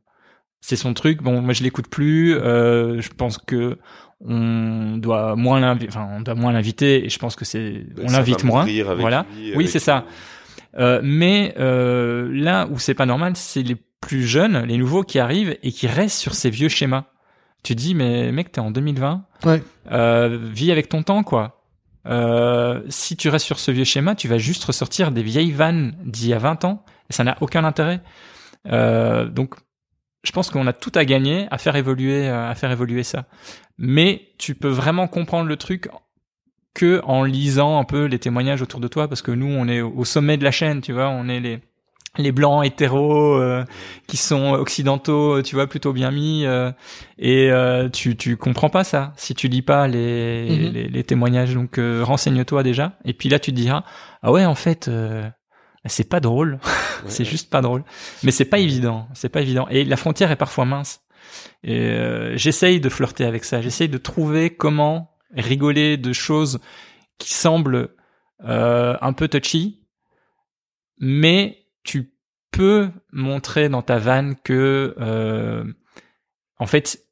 C'est 0.61 0.75
son 0.75 0.93
truc. 0.93 1.21
Bon, 1.21 1.41
moi 1.41 1.53
je 1.53 1.63
l'écoute 1.63 1.87
plus. 1.87 2.35
Euh, 2.35 3.01
je 3.01 3.09
pense 3.09 3.37
que 3.37 3.77
on 4.21 4.97
doit 4.97 5.35
moins 5.35 5.59
l'inviter. 5.59 5.87
Enfin, 5.89 6.07
on 6.11 6.21
doit 6.21 6.35
moins 6.35 6.51
l'inviter. 6.51 7.05
Et 7.05 7.09
je 7.09 7.19
pense 7.19 7.35
que 7.35 7.45
c'est 7.45 7.85
on 8.01 8.09
Ça 8.09 8.17
l'invite 8.17 8.41
va 8.41 8.47
moins. 8.47 8.67
Voilà. 8.97 9.25
lui, 9.35 9.55
Oui, 9.55 9.67
c'est 9.67 9.79
ça. 9.79 10.05
Euh, 10.77 10.99
mais 11.03 11.55
euh, 11.59 12.29
là 12.31 12.67
où 12.69 12.77
c'est 12.79 12.93
pas 12.93 13.05
normal, 13.05 13.33
c'est 13.35 13.63
les 13.63 13.77
plus 14.01 14.23
jeunes, 14.23 14.65
les 14.65 14.77
nouveaux 14.77 15.03
qui 15.03 15.19
arrivent 15.19 15.57
et 15.63 15.71
qui 15.71 15.87
restent 15.87 16.19
sur 16.19 16.33
ces 16.33 16.49
vieux 16.49 16.69
schémas. 16.69 17.05
Tu 17.63 17.75
dis, 17.75 17.95
mais 17.95 18.31
mec, 18.31 18.51
t'es 18.51 18.61
en 18.61 18.71
2020. 18.71 19.25
Ouais. 19.45 19.63
Euh, 19.91 20.37
vis 20.41 20.71
avec 20.71 20.89
ton 20.89 21.03
temps, 21.03 21.23
quoi. 21.23 21.63
Euh, 22.07 22.81
si 22.87 23.17
tu 23.17 23.29
restes 23.29 23.45
sur 23.45 23.59
ce 23.59 23.71
vieux 23.71 23.83
schéma, 23.83 24.15
tu 24.15 24.27
vas 24.27 24.37
juste 24.37 24.63
ressortir 24.63 25.11
des 25.11 25.23
vieilles 25.23 25.51
vannes 25.51 25.95
d'il 26.05 26.29
y 26.29 26.33
a 26.33 26.39
20 26.39 26.63
ans. 26.65 26.85
Et 27.09 27.13
ça 27.13 27.23
n'a 27.23 27.37
aucun 27.41 27.63
intérêt. 27.65 28.01
Euh, 28.71 29.25
donc, 29.25 29.55
je 30.23 30.31
pense 30.31 30.49
qu'on 30.49 30.67
a 30.67 30.73
tout 30.73 30.91
à 30.95 31.05
gagner 31.05 31.47
à 31.51 31.57
faire 31.57 31.75
évoluer, 31.75 32.27
euh, 32.27 32.49
à 32.49 32.55
faire 32.55 32.71
évoluer 32.71 33.03
ça. 33.03 33.25
Mais 33.77 34.29
tu 34.37 34.55
peux 34.55 34.67
vraiment 34.69 35.07
comprendre 35.07 35.47
le 35.47 35.55
truc 35.55 35.89
que 36.75 37.01
en 37.03 37.23
lisant 37.23 37.79
un 37.79 37.83
peu 37.83 38.05
les 38.05 38.19
témoignages 38.19 38.61
autour 38.61 38.79
de 38.79 38.87
toi, 38.87 39.07
parce 39.07 39.21
que 39.21 39.31
nous, 39.31 39.47
on 39.47 39.67
est 39.67 39.81
au 39.81 40.05
sommet 40.05 40.37
de 40.37 40.43
la 40.43 40.51
chaîne, 40.51 40.81
tu 40.81 40.93
vois, 40.93 41.09
on 41.09 41.27
est 41.29 41.39
les 41.39 41.59
les 42.17 42.31
blancs 42.31 42.65
hétéros 42.65 43.35
euh, 43.37 43.63
qui 44.07 44.17
sont 44.17 44.53
occidentaux, 44.53 45.43
tu 45.43 45.53
vois, 45.55 45.67
plutôt 45.67 45.93
bien 45.93 46.09
mis, 46.09 46.43
euh, 46.43 46.71
et 47.19 47.51
euh, 47.51 47.87
tu 47.87 48.15
tu 48.17 48.35
comprends 48.35 48.69
pas 48.69 48.83
ça 48.83 49.13
si 49.15 49.35
tu 49.35 49.47
lis 49.47 49.61
pas 49.61 49.87
les 49.87 50.49
Mhm. 50.49 50.73
les, 50.73 50.87
les 50.89 51.03
témoignages. 51.03 51.53
Donc 51.53 51.77
euh, 51.77 52.01
renseigne-toi 52.03 52.63
déjà, 52.63 52.93
et 53.05 53.13
puis 53.13 53.29
là 53.29 53.37
tu 53.39 53.51
te 53.51 53.55
diras 53.55 53.83
ah 54.23 54.31
ouais 54.31 54.43
en 54.45 54.55
fait 54.55 54.87
euh, 54.87 55.29
c'est 55.85 56.09
pas 56.09 56.19
drôle, 56.19 56.59
c'est 57.07 57.25
juste 57.25 57.49
pas 57.49 57.61
drôle, 57.61 57.83
mais 58.23 58.31
c'est 58.31 58.45
pas 58.45 58.59
évident, 58.59 59.07
c'est 59.13 59.29
pas 59.29 59.41
évident, 59.41 59.67
et 59.69 59.85
la 59.85 59.97
frontière 59.97 60.31
est 60.31 60.35
parfois 60.35 60.65
mince. 60.65 61.01
Et 61.63 61.79
euh, 61.79 62.35
j'essaye 62.37 62.79
de 62.79 62.89
flirter 62.89 63.25
avec 63.25 63.45
ça, 63.45 63.61
j'essaye 63.61 63.89
de 63.89 63.97
trouver 63.97 64.49
comment 64.49 65.17
rigoler 65.35 65.97
de 65.97 66.13
choses 66.13 66.59
qui 67.17 67.33
semblent 67.33 67.89
euh, 68.43 68.97
un 69.01 69.13
peu 69.13 69.27
touchy, 69.27 69.85
mais 70.99 71.65
tu 71.83 72.13
peux 72.51 72.89
montrer 73.11 73.69
dans 73.69 73.81
ta 73.81 73.97
vanne 73.97 74.35
que 74.43 74.95
euh, 74.99 75.63
en 76.57 76.65
fait 76.65 77.05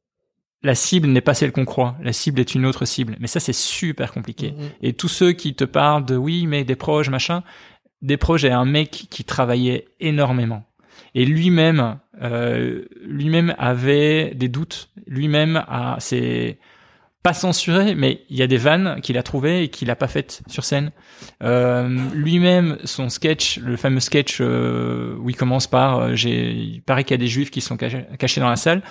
la 0.64 0.74
cible 0.74 1.08
n'est 1.08 1.22
pas 1.22 1.34
celle 1.34 1.52
qu'on 1.52 1.66
croit, 1.66 1.96
la 2.02 2.14
cible 2.14 2.40
est 2.40 2.56
une 2.56 2.66
autre 2.66 2.86
cible. 2.86 3.16
Mais 3.20 3.28
ça 3.28 3.40
c'est 3.40 3.54
super 3.54 4.12
compliqué. 4.12 4.52
Mhm. 4.52 4.70
Et 4.82 4.94
tous 4.94 5.08
ceux 5.08 5.34
qui 5.34 5.54
te 5.54 5.64
parlent 5.64 6.06
de 6.06 6.16
oui, 6.16 6.48
mais 6.48 6.64
des 6.64 6.76
proches, 6.76 7.10
machin, 7.10 7.44
des 8.02 8.18
proches 8.18 8.44
est 8.44 8.52
un 8.52 8.66
mec 8.66 9.08
qui 9.10 9.24
travaillait 9.24 9.86
énormément. 10.00 10.64
Et 11.16 11.26
lui-même, 11.26 12.00
euh, 12.22 12.86
lui-même 13.04 13.56
avait 13.58 14.34
des 14.36 14.50
doutes. 14.50 14.90
Lui-même 15.08 15.64
a, 15.68 15.98
c'est 16.00 16.60
pas 17.28 17.34
censuré, 17.34 17.96
mais 17.96 18.22
il 18.30 18.38
y 18.38 18.42
a 18.42 18.48
des 18.48 18.58
vannes 18.58 19.02
qu'il 19.02 19.18
a 19.18 19.24
trouvées 19.24 19.64
et 19.64 19.68
qu'il 19.68 19.90
a 19.90 19.96
pas 19.96 20.08
faites 20.08 20.44
sur 20.48 20.64
scène. 20.64 20.92
Euh, 21.44 21.90
lui-même, 22.14 22.78
son 22.86 23.10
sketch, 23.10 23.60
le 23.60 23.76
fameux 23.76 24.00
sketch 24.00 24.38
euh, 24.40 25.18
où 25.20 25.30
il 25.30 25.36
commence 25.36 25.68
par, 25.68 26.00
euh, 26.00 26.16
j'ai, 26.16 26.52
il 26.52 26.82
paraît 26.82 27.04
qu'il 27.04 27.16
y 27.16 27.20
a 27.20 27.24
des 27.24 27.28
juifs 27.28 27.52
qui 27.52 27.60
sont 27.60 27.76
cachés 27.76 28.40
dans 28.40 28.50
la 28.50 28.56
salle. 28.56 28.82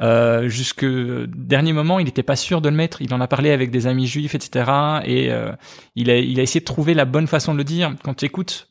Euh, 0.00 0.48
jusque 0.48 0.84
dernier 0.84 1.72
moment, 1.72 1.98
il 1.98 2.04
n'était 2.04 2.22
pas 2.22 2.36
sûr 2.36 2.60
de 2.60 2.68
le 2.68 2.74
mettre. 2.74 3.00
Il 3.02 3.14
en 3.14 3.20
a 3.20 3.28
parlé 3.28 3.50
avec 3.50 3.70
des 3.70 3.86
amis 3.86 4.06
juifs, 4.06 4.34
etc. 4.34 4.70
Et 5.04 5.30
euh, 5.30 5.52
il 5.94 6.10
a, 6.10 6.18
il 6.18 6.40
a 6.40 6.42
essayé 6.42 6.60
de 6.60 6.64
trouver 6.64 6.94
la 6.94 7.04
bonne 7.04 7.26
façon 7.26 7.52
de 7.52 7.58
le 7.58 7.64
dire. 7.64 7.94
Quand 8.02 8.14
tu 8.14 8.24
écoutes 8.24 8.70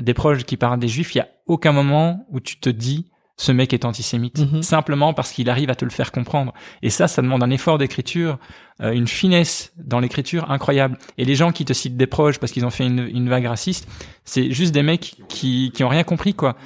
des 0.00 0.14
proches 0.14 0.44
qui 0.44 0.56
parlent 0.56 0.78
des 0.78 0.88
juifs, 0.88 1.14
il 1.14 1.18
y 1.18 1.22
a 1.22 1.28
aucun 1.46 1.72
moment 1.72 2.26
où 2.30 2.40
tu 2.40 2.58
te 2.58 2.68
dis 2.68 3.10
ce 3.38 3.52
mec 3.52 3.72
est 3.74 3.84
antisémite. 3.84 4.38
Mhm. 4.38 4.62
Simplement 4.62 5.12
parce 5.12 5.32
qu'il 5.32 5.50
arrive 5.50 5.70
à 5.70 5.74
te 5.74 5.84
le 5.84 5.90
faire 5.90 6.10
comprendre. 6.10 6.54
Et 6.82 6.90
ça, 6.90 7.06
ça 7.06 7.20
demande 7.20 7.42
un 7.42 7.50
effort 7.50 7.78
d'écriture, 7.78 8.38
euh, 8.80 8.92
une 8.92 9.06
finesse 9.06 9.72
dans 9.76 10.00
l'écriture 10.00 10.50
incroyable. 10.50 10.98
Et 11.18 11.24
les 11.24 11.34
gens 11.34 11.52
qui 11.52 11.64
te 11.64 11.72
citent 11.72 11.96
des 11.96 12.06
proches 12.06 12.38
parce 12.38 12.52
qu'ils 12.52 12.64
ont 12.64 12.70
fait 12.70 12.86
une, 12.86 13.06
une 13.12 13.28
vague 13.28 13.46
raciste, 13.46 13.88
c'est 14.24 14.50
juste 14.50 14.72
des 14.72 14.82
mecs 14.82 15.16
qui, 15.28 15.70
qui 15.74 15.84
ont 15.84 15.88
rien 15.88 16.04
compris, 16.04 16.34
quoi. 16.34 16.56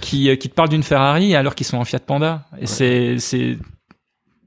Qui, 0.00 0.30
euh, 0.30 0.36
qui 0.36 0.48
te 0.48 0.54
parlent 0.54 0.68
d'une 0.70 0.82
Ferrari 0.82 1.34
alors 1.34 1.54
qu'ils 1.54 1.66
sont 1.66 1.76
en 1.76 1.84
Fiat 1.84 2.00
Panda. 2.00 2.46
Et 2.58 2.66
c'est, 2.66 3.18
c'est, 3.18 3.58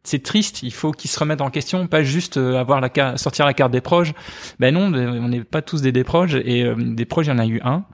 c'est 0.04 0.24
triste. 0.24 0.64
Il 0.64 0.74
faut 0.74 0.92
qu'ils 0.92 1.10
se 1.10 1.20
remettent 1.20 1.42
en 1.42 1.50
question, 1.50 1.88
pas 1.88 2.04
juste 2.04 2.38
euh, 2.38 2.60
avoir 2.60 2.82
la 2.82 2.90
carte, 2.90 3.18
sortir 3.18 3.46
la 3.46 3.54
carte 3.54 3.72
des 3.72 3.82
proches. 3.82 4.14
Ben 4.60 4.74
non, 4.74 4.94
on 4.94 5.28
n'est 5.28 5.44
pas 5.44 5.62
tous 5.62 5.82
des 5.82 5.92
des 5.92 6.04
proches. 6.04 6.36
Et 6.44 6.64
euh, 6.64 6.76
des 6.78 7.06
proches, 7.06 7.28
il 7.28 7.30
y 7.30 7.34
en 7.34 7.40
a 7.40 7.46
eu 7.46 7.62
un. 7.64 7.86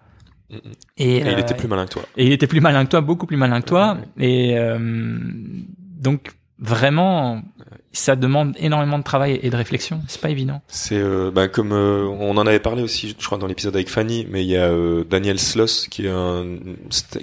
Et, 0.49 0.57
Et 0.98 1.18
il 1.19 1.27
euh, 1.27 1.38
était 1.38 1.53
plus 1.53 1.68
malin 1.68 1.86
que 1.86 1.91
toi. 1.91 2.03
et 2.18 2.26
il 2.26 2.31
était 2.31 2.48
plus 2.48 2.61
malin 2.61 2.84
que 2.84 2.90
toi, 2.90 3.02
beaucoup 3.02 3.27
plus 3.27 3.38
malin 3.38 3.61
que 3.61 3.68
toi. 3.68 3.98
Et 4.18 4.57
euh, 4.57 4.80
donc 4.80 6.31
vraiment, 6.57 7.41
ça 7.91 8.15
demande 8.15 8.55
énormément 8.59 8.99
de 8.99 9.03
travail 9.03 9.39
et 9.41 9.49
de 9.49 9.55
réflexion. 9.55 10.01
C'est 10.07 10.21
pas 10.21 10.29
évident. 10.29 10.61
C'est 10.67 10.95
euh, 10.97 11.31
bah, 11.31 11.47
comme 11.47 11.71
euh, 11.71 12.05
on 12.05 12.37
en 12.37 12.45
avait 12.45 12.59
parlé 12.59 12.83
aussi, 12.83 13.15
je 13.19 13.25
crois 13.25 13.37
dans 13.39 13.47
l'épisode 13.47 13.75
avec 13.75 13.89
Fanny, 13.89 14.27
mais 14.29 14.43
il 14.43 14.49
y 14.49 14.57
a 14.57 14.65
euh, 14.69 15.03
Daniel 15.03 15.39
Sloss 15.39 15.87
qui 15.87 16.05
est 16.05 16.09
un 16.09 16.45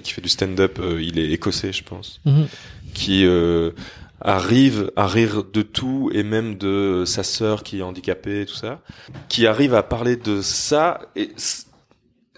qui 0.03 0.11
fait 0.11 0.21
du 0.21 0.29
stand-up, 0.29 0.77
euh, 0.79 1.01
il 1.01 1.19
est 1.19 1.31
écossais, 1.31 1.71
je 1.71 1.83
pense, 1.83 2.19
Mhm. 2.25 2.47
qui 2.93 3.25
euh, 3.25 3.71
arrive 4.19 4.91
à 4.95 5.07
rire 5.07 5.43
de 5.43 5.61
tout 5.61 6.09
et 6.13 6.23
même 6.23 6.57
de 6.57 7.03
sa 7.05 7.23
sœur 7.23 7.63
qui 7.63 7.79
est 7.79 7.83
handicapée, 7.83 8.41
et 8.41 8.45
tout 8.45 8.55
ça, 8.55 8.81
qui 9.29 9.47
arrive 9.47 9.73
à 9.73 9.83
parler 9.83 10.15
de 10.17 10.41
ça 10.41 10.99
et 11.15 11.29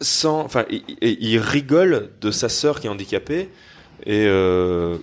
sans, 0.02 0.42
enfin, 0.42 0.66
et, 0.70 0.84
et 1.02 1.18
il 1.22 1.40
rigole 1.40 2.12
de 2.22 2.32
sa 2.32 2.48
sœur 2.50 2.80
qui 2.80 2.88
est 2.88 2.90
handicapée 2.90 3.50
et 4.06 4.26
euh, 4.28 4.98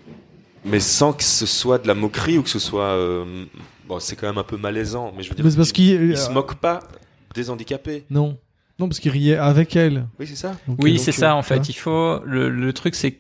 mais 0.66 0.80
sans 0.80 1.12
que 1.12 1.22
ce 1.24 1.46
soit 1.46 1.78
de 1.78 1.88
la 1.88 1.94
moquerie 1.94 2.38
ou 2.38 2.42
que 2.42 2.50
ce 2.50 2.58
soit 2.58 2.84
euh, 2.90 3.44
bon, 3.88 3.98
c'est 4.00 4.16
quand 4.16 4.26
même 4.26 4.38
un 4.38 4.42
peu 4.44 4.56
malaisant, 4.56 5.12
mais 5.16 5.22
je 5.22 5.30
veux 5.30 5.34
dire, 5.36 5.44
Mais 5.44 5.50
c'est 5.50 5.56
parce 5.56 5.70
il- 5.70 5.72
qu'il 5.74 6.10
il 6.10 6.16
se 6.18 6.30
moque 6.30 6.56
pas 6.56 6.80
des 7.34 7.50
handicapés. 7.50 8.04
Non. 8.10 8.38
Non, 8.78 8.88
parce 8.88 9.00
qu'il 9.00 9.10
riait 9.10 9.36
avec 9.38 9.74
elle. 9.74 10.06
Oui, 10.20 10.26
c'est 10.26 10.36
ça. 10.36 10.54
Donc, 10.68 10.78
Oui, 10.82 10.96
euh, 10.96 10.98
c'est 10.98 11.12
ça 11.12 11.30
euh, 11.32 11.34
en 11.34 11.42
fait. 11.42 11.68
Il 11.70 11.74
faut 11.74 12.20
le, 12.24 12.50
le 12.50 12.72
truc, 12.74 12.94
c'est 12.94 13.18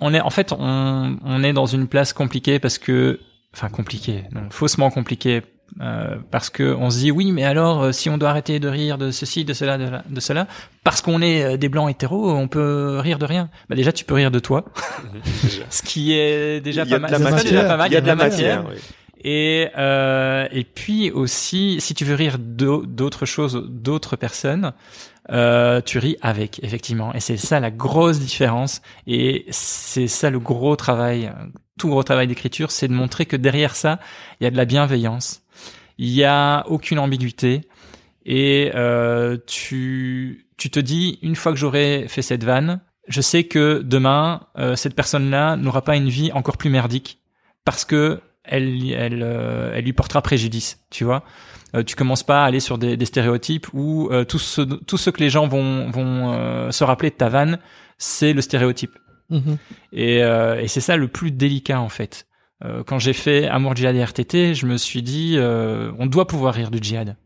on 0.00 0.12
est 0.12 0.20
en 0.20 0.30
fait 0.30 0.52
on, 0.52 1.16
on 1.24 1.42
est 1.44 1.52
dans 1.52 1.66
une 1.66 1.86
place 1.86 2.12
compliquée 2.12 2.58
parce 2.58 2.78
que 2.78 3.20
enfin 3.54 3.68
compliquée, 3.68 4.24
non, 4.32 4.48
faussement 4.50 4.90
compliquée. 4.90 5.42
Euh, 5.80 6.16
parce 6.30 6.48
que 6.50 6.74
on 6.78 6.90
se 6.90 6.98
dit 6.98 7.10
oui 7.10 7.32
mais 7.32 7.44
alors 7.44 7.82
euh, 7.82 7.92
si 7.92 8.08
on 8.08 8.16
doit 8.18 8.30
arrêter 8.30 8.58
de 8.60 8.68
rire 8.68 8.96
de 8.98 9.10
ceci 9.10 9.44
de 9.44 9.52
cela 9.52 9.76
de, 9.78 9.84
la- 9.88 10.04
de 10.08 10.20
cela 10.20 10.46
parce 10.84 11.02
qu'on 11.02 11.20
est 11.20 11.44
euh, 11.44 11.56
des 11.56 11.68
blancs 11.68 11.90
hétéros 11.90 12.30
on 12.30 12.48
peut 12.48 12.98
rire 13.00 13.18
de 13.18 13.26
rien 13.26 13.50
bah 13.68 13.76
déjà 13.76 13.92
tu 13.92 14.04
peux 14.04 14.14
rire 14.14 14.30
de 14.30 14.38
toi 14.38 14.64
ce 15.70 15.82
qui 15.82 16.12
est 16.14 16.60
déjà 16.60 16.82
il 16.84 16.90
y 16.90 16.94
a 16.94 17.00
pas 17.00 17.08
de 17.08 17.12
la 17.12 17.18
mal 17.18 17.32
matière. 17.34 17.66
pas 17.68 17.76
mal 17.76 17.90
Il 17.90 17.94
y 17.94 17.96
a 17.96 18.00
de 18.00 18.06
la 18.06 18.14
matière. 18.16 18.64
oui. 18.68 18.76
et 19.24 19.68
euh, 19.76 20.46
et 20.52 20.64
puis 20.64 21.10
aussi, 21.10 21.76
si 21.80 21.94
tu 21.94 22.04
veux 22.04 22.14
rire 22.14 22.36
d'au- 22.38 22.86
d'autres 22.86 23.26
choses, 23.26 23.64
d'autres 23.68 24.14
personnes, 24.16 24.72
euh, 25.32 25.80
tu 25.84 25.98
ris 25.98 26.16
avec, 26.22 26.62
effectivement. 26.62 27.12
Et 27.14 27.20
c'est 27.20 27.36
ça 27.36 27.58
la 27.58 27.70
grosse 27.72 28.20
différence. 28.20 28.80
Et 29.08 29.44
c'est 29.50 30.06
ça 30.06 30.30
le 30.30 30.38
gros 30.38 30.76
travail, 30.76 31.32
tout 31.78 31.88
gros 31.88 32.04
travail 32.04 32.28
d'écriture, 32.28 32.70
c'est 32.70 32.86
de 32.88 32.92
montrer 32.92 33.26
que 33.26 33.36
derrière 33.36 33.74
ça, 33.74 33.98
il 34.40 34.44
y 34.44 34.46
a 34.46 34.50
de 34.50 34.56
la 34.56 34.64
bienveillance. 34.66 35.42
Il 35.98 36.10
y 36.10 36.24
a 36.24 36.64
aucune 36.68 36.98
ambiguïté. 36.98 37.62
Et 38.24 38.72
euh, 38.74 39.38
tu 39.46 40.46
tu 40.56 40.70
te 40.70 40.80
dis 40.80 41.18
une 41.22 41.36
fois 41.36 41.52
que 41.52 41.58
j'aurai 41.58 42.06
fait 42.08 42.22
cette 42.22 42.42
vanne, 42.42 42.80
je 43.08 43.20
sais 43.20 43.44
que 43.44 43.82
demain 43.84 44.46
euh, 44.58 44.74
cette 44.74 44.94
personne-là 44.94 45.56
n'aura 45.56 45.82
pas 45.82 45.96
une 45.96 46.08
vie 46.08 46.32
encore 46.32 46.56
plus 46.56 46.70
merdique 46.70 47.20
parce 47.64 47.84
que 47.84 48.20
elle, 48.42 48.92
elle, 48.92 49.22
euh, 49.22 49.72
elle 49.74 49.84
lui 49.84 49.92
portera 49.92 50.22
préjudice, 50.22 50.84
tu 50.90 51.04
vois. 51.04 51.24
Euh, 51.74 51.82
tu 51.82 51.96
commences 51.96 52.22
pas 52.22 52.44
à 52.44 52.46
aller 52.46 52.60
sur 52.60 52.78
des, 52.78 52.96
des 52.96 53.04
stéréotypes 53.04 53.66
où 53.72 54.08
euh, 54.10 54.24
tout 54.24 54.38
ce 54.38 54.62
tout 54.62 54.96
ce 54.96 55.10
que 55.10 55.20
les 55.20 55.30
gens 55.30 55.46
vont 55.46 55.90
vont 55.90 56.32
euh, 56.32 56.70
se 56.70 56.84
rappeler 56.84 57.10
de 57.10 57.16
ta 57.16 57.28
vanne, 57.28 57.58
c'est 57.98 58.32
le 58.32 58.40
stéréotype. 58.40 58.96
Mhm. 59.30 59.56
Et, 59.92 60.22
euh, 60.22 60.60
et 60.60 60.68
c'est 60.68 60.80
ça 60.80 60.96
le 60.96 61.08
plus 61.08 61.32
délicat 61.32 61.80
en 61.80 61.88
fait. 61.88 62.26
Euh, 62.64 62.82
quand 62.84 62.98
j'ai 62.98 63.12
fait 63.12 63.46
Amour 63.46 63.76
djihad 63.76 63.94
et 63.96 64.02
RTT, 64.02 64.54
je 64.54 64.66
me 64.66 64.76
suis 64.76 65.02
dit 65.02 65.34
euh, 65.36 65.92
on 65.98 66.06
doit 66.06 66.26
pouvoir 66.26 66.54
rire 66.54 66.70
du 66.70 66.78
djihad. 66.80 67.16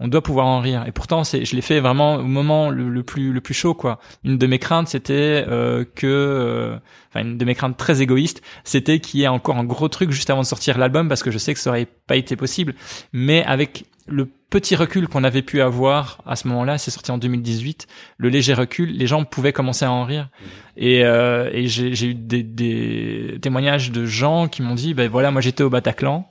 on 0.00 0.08
doit 0.08 0.22
pouvoir 0.22 0.46
en 0.46 0.60
rire. 0.60 0.84
Et 0.86 0.92
pourtant, 0.92 1.24
c'est, 1.24 1.44
je 1.44 1.54
l'ai 1.54 1.62
fait 1.62 1.80
vraiment 1.80 2.16
au 2.16 2.24
moment 2.24 2.70
le, 2.70 3.02
plus 3.02 3.32
le 3.32 3.40
plus 3.40 3.54
chaud, 3.54 3.74
quoi. 3.74 3.98
Une 4.24 4.38
de 4.38 4.46
mes 4.46 4.58
craintes, 4.58 4.88
c'était 4.88 5.44
euh, 5.48 5.84
que, 5.94 6.78
enfin, 7.10 7.24
une 7.24 7.38
de 7.38 7.44
mes 7.44 7.54
craintes 7.54 7.76
très 7.76 8.02
égoïstes, 8.02 8.42
c'était 8.64 8.98
qu'il 8.98 9.20
y 9.20 9.22
ait 9.22 9.28
encore 9.28 9.56
un 9.56 9.64
gros 9.64 9.88
truc 9.88 10.10
juste 10.10 10.30
avant 10.30 10.42
de 10.42 10.46
sortir 10.46 10.78
l'album, 10.78 11.08
parce 11.08 11.22
que 11.22 11.30
je 11.30 11.38
sais 11.38 11.54
que 11.54 11.60
ça 11.60 11.70
aurait 11.70 11.86
pas 12.06 12.16
été 12.16 12.36
possible. 12.36 12.74
Mais 13.12 13.44
avec 13.44 13.84
le 14.06 14.26
petit 14.26 14.76
recul 14.76 15.08
qu'on 15.08 15.24
avait 15.24 15.42
pu 15.42 15.60
avoir 15.60 16.22
à 16.26 16.36
ce 16.36 16.48
moment-là, 16.48 16.78
c'est 16.78 16.90
sorti 16.90 17.10
en 17.10 17.18
2018, 17.18 17.86
le 18.18 18.28
léger 18.28 18.54
recul, 18.54 18.90
les 18.90 19.06
gens 19.06 19.24
pouvaient 19.24 19.52
commencer 19.52 19.84
à 19.84 19.92
en 19.92 20.04
rire. 20.04 20.28
Et, 20.76 21.04
euh, 21.04 21.50
et 21.52 21.66
j'ai, 21.66 21.94
j'ai 21.94 22.08
eu 22.08 22.14
des, 22.14 22.42
des 22.42 23.38
témoignages 23.40 23.90
de 23.90 24.06
gens 24.06 24.48
qui 24.48 24.62
m'ont 24.62 24.74
dit, 24.74 24.94
ben 24.94 25.10
voilà, 25.10 25.30
moi 25.30 25.40
j'étais 25.40 25.64
au 25.64 25.70
Bataclan 25.70 26.30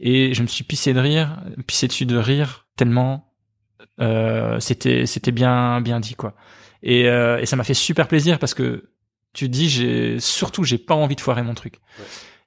et 0.00 0.34
je 0.34 0.42
me 0.42 0.46
suis 0.46 0.64
pissé 0.64 0.92
de 0.92 1.00
rire, 1.00 1.40
pissé 1.66 1.86
dessus 1.88 2.06
de 2.06 2.16
rire 2.16 2.66
tellement 2.76 3.30
euh, 4.00 4.58
c'était 4.60 5.06
c'était 5.06 5.30
bien 5.30 5.80
bien 5.80 6.00
dit 6.00 6.14
quoi. 6.14 6.34
Et, 6.82 7.08
euh, 7.08 7.38
et 7.40 7.46
ça 7.46 7.56
m'a 7.56 7.64
fait 7.64 7.74
super 7.74 8.08
plaisir 8.08 8.38
parce 8.38 8.54
que 8.54 8.90
tu 9.32 9.48
dis 9.48 9.68
j'ai 9.68 10.20
surtout 10.20 10.64
j'ai 10.64 10.78
pas 10.78 10.94
envie 10.94 11.16
de 11.16 11.20
foirer 11.20 11.42
mon 11.42 11.54
truc. 11.54 11.80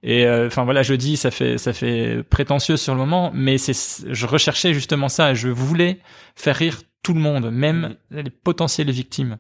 Et 0.04 0.26
euh, 0.26 0.48
enfin 0.48 0.64
voilà, 0.64 0.84
je 0.84 0.94
dis 0.94 1.18
ça 1.18 1.32
fait 1.32 1.58
ça 1.58 1.74
fait 1.74 2.24
prétentieux 2.30 2.78
sur 2.78 2.94
le 2.94 3.00
moment, 3.00 3.32
mais 3.34 3.58
c'est 3.58 3.74
je 4.12 4.26
recherchais 4.26 4.74
justement 4.74 5.10
ça. 5.10 5.34
Je 5.34 5.50
voulais 5.50 6.00
faire 6.36 6.56
rire 6.56 6.82
tout 7.04 7.14
le 7.14 7.20
monde, 7.20 7.50
même 7.52 7.96
les 8.12 8.30
potentielles 8.30 8.92
victimes. 8.92 9.38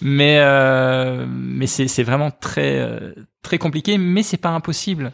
Mais 0.00 0.38
euh, 0.40 1.26
mais 1.28 1.66
c'est 1.66 1.88
c'est 1.88 2.02
vraiment 2.02 2.30
très 2.30 2.78
euh, 2.78 3.12
très 3.42 3.58
compliqué, 3.58 3.98
mais 3.98 4.22
c'est 4.22 4.36
pas 4.38 4.50
impossible. 4.50 5.12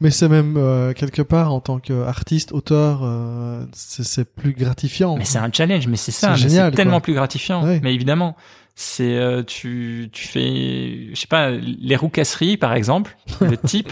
Mais 0.00 0.10
c'est 0.10 0.28
même 0.28 0.56
euh, 0.56 0.92
quelque 0.92 1.22
part 1.22 1.52
en 1.52 1.60
tant 1.60 1.80
qu'artiste, 1.80 2.52
auteur, 2.52 3.00
euh, 3.02 3.64
c'est 3.72 4.04
c'est 4.04 4.24
plus 4.24 4.52
gratifiant. 4.52 5.16
Mais 5.16 5.24
c'est 5.24 5.38
un 5.38 5.50
challenge, 5.52 5.88
mais 5.88 5.96
c'est 5.96 6.12
ça, 6.12 6.36
C'est 6.36 6.70
tellement 6.70 6.92
quoi. 6.98 7.00
plus 7.00 7.14
gratifiant. 7.14 7.64
Ouais. 7.64 7.80
Mais 7.82 7.92
évidemment, 7.94 8.36
c'est 8.80 9.16
euh, 9.16 9.42
tu 9.42 10.08
tu 10.12 10.28
fais, 10.28 11.08
je 11.12 11.16
sais 11.16 11.26
pas, 11.26 11.50
les 11.50 11.96
roucasseries 11.96 12.56
par 12.56 12.74
exemple. 12.74 13.16
Le 13.40 13.56
type 13.66 13.90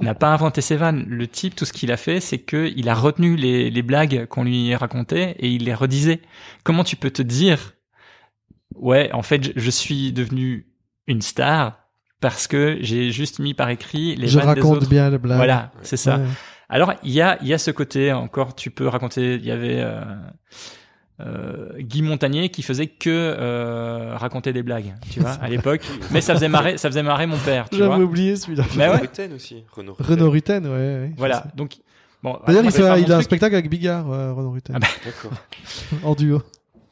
n'a 0.00 0.14
pas 0.14 0.28
inventé 0.28 0.60
ses 0.60 0.76
vannes. 0.76 1.06
Le 1.08 1.26
type, 1.26 1.56
tout 1.56 1.64
ce 1.64 1.72
qu'il 1.72 1.90
a 1.90 1.96
fait, 1.96 2.20
c'est 2.20 2.36
que 2.36 2.70
il 2.76 2.90
a 2.90 2.94
retenu 2.94 3.34
les 3.34 3.70
les 3.70 3.80
blagues 3.82 4.26
qu'on 4.26 4.44
lui 4.44 4.74
racontait 4.74 5.36
et 5.38 5.48
il 5.48 5.64
les 5.64 5.72
redisait. 5.72 6.20
Comment 6.64 6.84
tu 6.84 6.96
peux 6.96 7.10
te 7.10 7.22
dire, 7.22 7.72
ouais, 8.74 9.10
en 9.14 9.22
fait, 9.22 9.42
je, 9.42 9.52
je 9.56 9.70
suis 9.70 10.12
devenu 10.12 10.66
une 11.06 11.22
star 11.22 11.78
parce 12.20 12.46
que 12.46 12.76
j'ai 12.82 13.12
juste 13.12 13.38
mis 13.38 13.54
par 13.54 13.70
écrit 13.70 14.16
les 14.16 14.28
je 14.28 14.38
vannes 14.38 14.54
des 14.54 14.60
raconte 14.60 14.76
autres. 14.82 14.90
bien 14.90 15.08
les 15.08 15.16
blagues. 15.16 15.38
Voilà, 15.38 15.72
c'est 15.80 15.96
ça. 15.96 16.18
Ouais. 16.18 16.26
Alors 16.68 16.92
il 17.02 17.12
y 17.12 17.22
a 17.22 17.38
il 17.40 17.48
y 17.48 17.54
a 17.54 17.58
ce 17.58 17.70
côté 17.70 18.12
encore 18.12 18.54
tu 18.54 18.70
peux 18.70 18.86
raconter 18.86 19.36
il 19.36 19.46
y 19.46 19.50
avait 19.50 19.80
euh, 19.80 20.04
euh, 21.26 21.68
Guy 21.78 22.02
Montagnier 22.02 22.48
qui 22.48 22.62
faisait 22.62 22.86
que 22.86 23.08
euh, 23.10 24.14
raconter 24.16 24.52
des 24.52 24.62
blagues 24.62 24.94
tu 25.10 25.20
vois 25.20 25.32
à 25.40 25.48
l'époque 25.54 25.82
mais 26.10 26.20
ça 26.20 26.34
faisait 26.34 26.48
marrer 26.48 26.78
ça 26.78 26.88
faisait 26.88 27.02
marrer 27.02 27.26
mon 27.26 27.36
père 27.38 27.68
tu 27.68 27.76
J'avais 27.78 27.88
vois 27.94 27.98
oublié 28.04 28.36
celui-là. 28.36 28.64
Mais 28.76 28.88
Renaud 28.88 29.02
ouais. 29.02 29.32
Aussi. 29.34 29.64
Renaud 29.72 29.92
Rutten. 29.94 30.06
Renaud 30.16 30.30
Rutten, 30.30 30.66
ouais. 30.66 30.70
ouais, 30.72 31.12
voilà 31.16 31.44
donc 31.54 31.76
bon 32.22 32.38
D'ailleurs, 32.46 32.64
il, 32.64 32.70
faire 32.72 32.98
il 32.98 33.12
a 33.12 33.16
un 33.18 33.22
spectacle 33.22 33.54
avec 33.54 33.68
Bigard, 33.70 34.08
ouais, 34.08 34.30
Renaud 34.30 34.50
Rutten, 34.52 34.76
Ah 34.76 34.78
bah. 34.80 34.86
D'accord. 35.04 35.32
en 36.04 36.14
duo. 36.14 36.42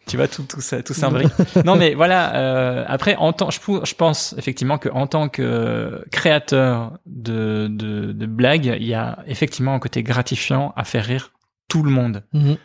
tu 0.07 0.17
vois 0.17 0.29
tout 0.29 0.43
tout 0.49 0.61
ça 0.63 0.83
tout 0.83 0.95
s'imbrique 0.95 1.29
non 1.67 1.77
mais 1.77 1.95
voilà 1.95 2.35
euh, 2.35 2.85
après 2.89 3.15
en 3.17 3.33
tant 3.35 3.51
je 3.51 3.95
pense 3.95 4.35
effectivement 4.39 4.79
que 4.79 4.89
en 4.89 5.07
tant 5.07 5.29
que 5.29 6.03
créateur 6.11 6.99
de, 7.07 7.67
de 7.71 8.13
de 8.13 8.27
blagues 8.27 8.75
il 8.81 8.87
y 8.87 8.95
a 8.95 9.19
effectivement 9.27 9.75
un 9.75 9.79
côté 9.79 10.03
gratifiant 10.03 10.73
à 10.77 10.85
faire 10.85 11.05
rire 11.05 11.33
tout 11.69 11.83
le 11.83 11.91
monde 11.91 12.23
Mhm. 12.33 12.57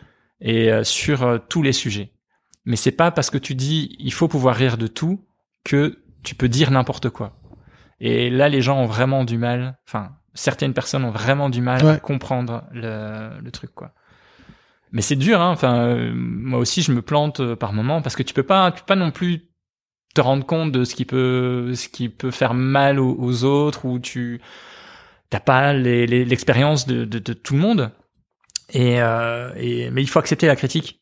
Et 0.44 0.70
euh, 0.70 0.84
sur 0.84 1.24
euh, 1.24 1.38
tous 1.48 1.62
les 1.62 1.72
sujets. 1.72 2.12
Mais 2.64 2.76
c'est 2.76 2.92
pas 2.92 3.10
parce 3.10 3.28
que 3.30 3.38
tu 3.38 3.54
dis 3.56 3.96
il 3.98 4.12
faut 4.12 4.28
pouvoir 4.28 4.54
rire 4.54 4.78
de 4.78 4.86
tout 4.86 5.24
que 5.64 5.98
tu 6.22 6.36
peux 6.36 6.48
dire 6.48 6.70
n'importe 6.70 7.10
quoi. 7.10 7.36
Et 8.00 8.30
là, 8.30 8.48
les 8.48 8.62
gens 8.62 8.78
ont 8.78 8.86
vraiment 8.86 9.24
du 9.24 9.36
mal. 9.38 9.78
Enfin, 9.88 10.12
certaines 10.34 10.72
personnes 10.74 11.04
ont 11.04 11.10
vraiment 11.10 11.50
du 11.50 11.60
mal 11.60 11.80
à 11.90 11.98
comprendre 11.98 12.64
le, 12.72 13.40
le 13.40 13.50
truc, 13.50 13.74
quoi. 13.74 13.92
Mais 14.92 15.02
c'est 15.02 15.16
dur, 15.16 15.40
hein. 15.40 15.50
Enfin, 15.50 15.76
euh, 15.78 16.12
moi 16.14 16.58
aussi, 16.58 16.80
je 16.82 16.92
me 16.92 17.02
plante 17.02 17.40
euh, 17.40 17.56
par 17.56 17.72
moment 17.72 18.00
parce 18.00 18.14
que 18.16 18.22
tu 18.22 18.32
peux 18.32 18.42
pas, 18.44 18.70
tu 18.72 18.80
peux 18.80 18.86
pas 18.86 18.96
non 18.96 19.10
plus 19.10 19.48
te 20.14 20.20
rendre 20.20 20.46
compte 20.46 20.70
de 20.72 20.84
ce 20.84 20.94
qui 20.94 21.04
peut, 21.04 21.74
ce 21.74 21.88
qui 21.88 22.08
peut 22.08 22.30
faire 22.30 22.54
mal 22.54 23.00
aux, 23.00 23.16
aux 23.18 23.42
autres 23.44 23.84
ou 23.84 23.98
tu 23.98 24.40
t'as 25.30 25.40
pas 25.40 25.72
les- 25.72 26.06
les- 26.06 26.24
l'expérience 26.24 26.86
de, 26.86 27.04
de, 27.04 27.18
de 27.18 27.32
tout 27.32 27.54
le 27.54 27.60
monde. 27.60 27.90
Et, 28.74 29.00
euh, 29.00 29.52
et 29.56 29.90
mais 29.90 30.02
il 30.02 30.08
faut 30.08 30.18
accepter 30.18 30.46
la 30.46 30.56
critique. 30.56 31.00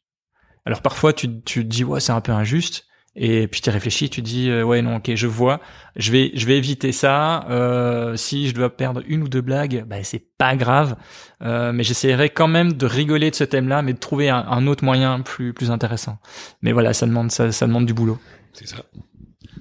Alors 0.65 0.83
parfois 0.83 1.13
tu 1.13 1.43
tu 1.43 1.65
te 1.65 1.69
dis 1.69 1.83
ouais 1.83 1.99
c'est 1.99 2.13
un 2.13 2.21
peu 2.21 2.33
injuste 2.33 2.87
et 3.15 3.47
puis 3.49 3.61
tu 3.61 3.69
réfléchis 3.69 4.09
tu 4.09 4.23
dis 4.23 4.49
euh, 4.49 4.63
ouais 4.63 4.81
non 4.81 4.97
ok 4.97 5.15
je 5.15 5.27
vois 5.27 5.61
je 5.97 6.13
vais 6.13 6.31
je 6.35 6.47
vais 6.47 6.57
éviter 6.57 6.93
ça 6.93 7.45
euh, 7.51 8.17
si 8.17 8.49
je 8.49 8.55
dois 8.55 8.75
perdre 8.75 9.03
une 9.07 9.23
ou 9.23 9.29
deux 9.29 9.43
blagues 9.43 9.85
bah 9.87 10.03
c'est 10.03 10.25
pas 10.39 10.57
grave 10.57 10.97
euh, 11.43 11.73
mais 11.73 11.83
j'essaierai 11.83 12.31
quand 12.31 12.49
même 12.49 12.73
de 12.73 12.87
rigoler 12.87 13.31
de 13.31 13.35
ce 13.35 13.45
thème-là 13.45 13.83
mais 13.83 13.93
de 13.93 13.99
trouver 13.99 14.31
un, 14.31 14.39
un 14.39 14.67
autre 14.67 14.85
moyen 14.85 15.21
plus 15.21 15.53
plus 15.53 15.71
intéressant. 15.71 16.19
Mais 16.63 16.73
voilà 16.73 16.93
ça 16.95 17.07
demande 17.07 17.31
ça 17.31 17.53
ça 17.53 17.67
demande 17.67 17.87
du 17.87 17.93
boulot. 17.93 18.19
C'est 18.53 18.69
ça. 18.69 18.85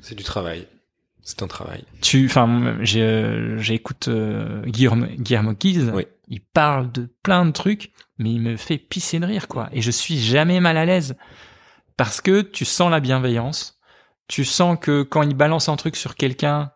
C'est 0.02 0.16
du 0.16 0.24
travail. 0.24 0.68
C'est 1.32 1.44
un 1.44 1.48
travail. 1.48 1.86
Tu 2.02 2.26
enfin 2.26 2.78
euh, 2.96 3.58
j'écoute 3.58 4.10
euh, 4.10 4.64
Guillermo 4.66 5.06
Guillermo 5.18 5.54
Guise 5.54 5.90
Oui. 5.94 6.06
il 6.28 6.42
parle 6.42 6.92
de 6.92 7.10
plein 7.24 7.46
de 7.46 7.52
trucs, 7.52 7.92
mais 8.18 8.32
il 8.34 8.42
me 8.42 8.58
fait 8.58 8.78
pisser 8.78 9.18
de 9.22 9.26
rire, 9.26 9.48
quoi. 9.48 9.70
Et 9.72 9.82
je 9.82 9.92
suis 9.92 10.18
jamais 10.20 10.60
mal 10.60 10.76
à 10.76 10.84
l'aise. 10.86 11.16
Parce 11.96 12.20
que 12.20 12.42
tu 12.42 12.66
sens 12.66 12.92
la 12.92 13.00
bienveillance. 13.00 13.80
Tu 14.28 14.44
sens 14.44 14.78
que 14.80 15.04
quand 15.04 15.22
il 15.22 15.34
balance 15.36 15.70
un 15.70 15.78
truc 15.78 15.96
sur 15.96 16.16
quelqu'un, 16.16 16.72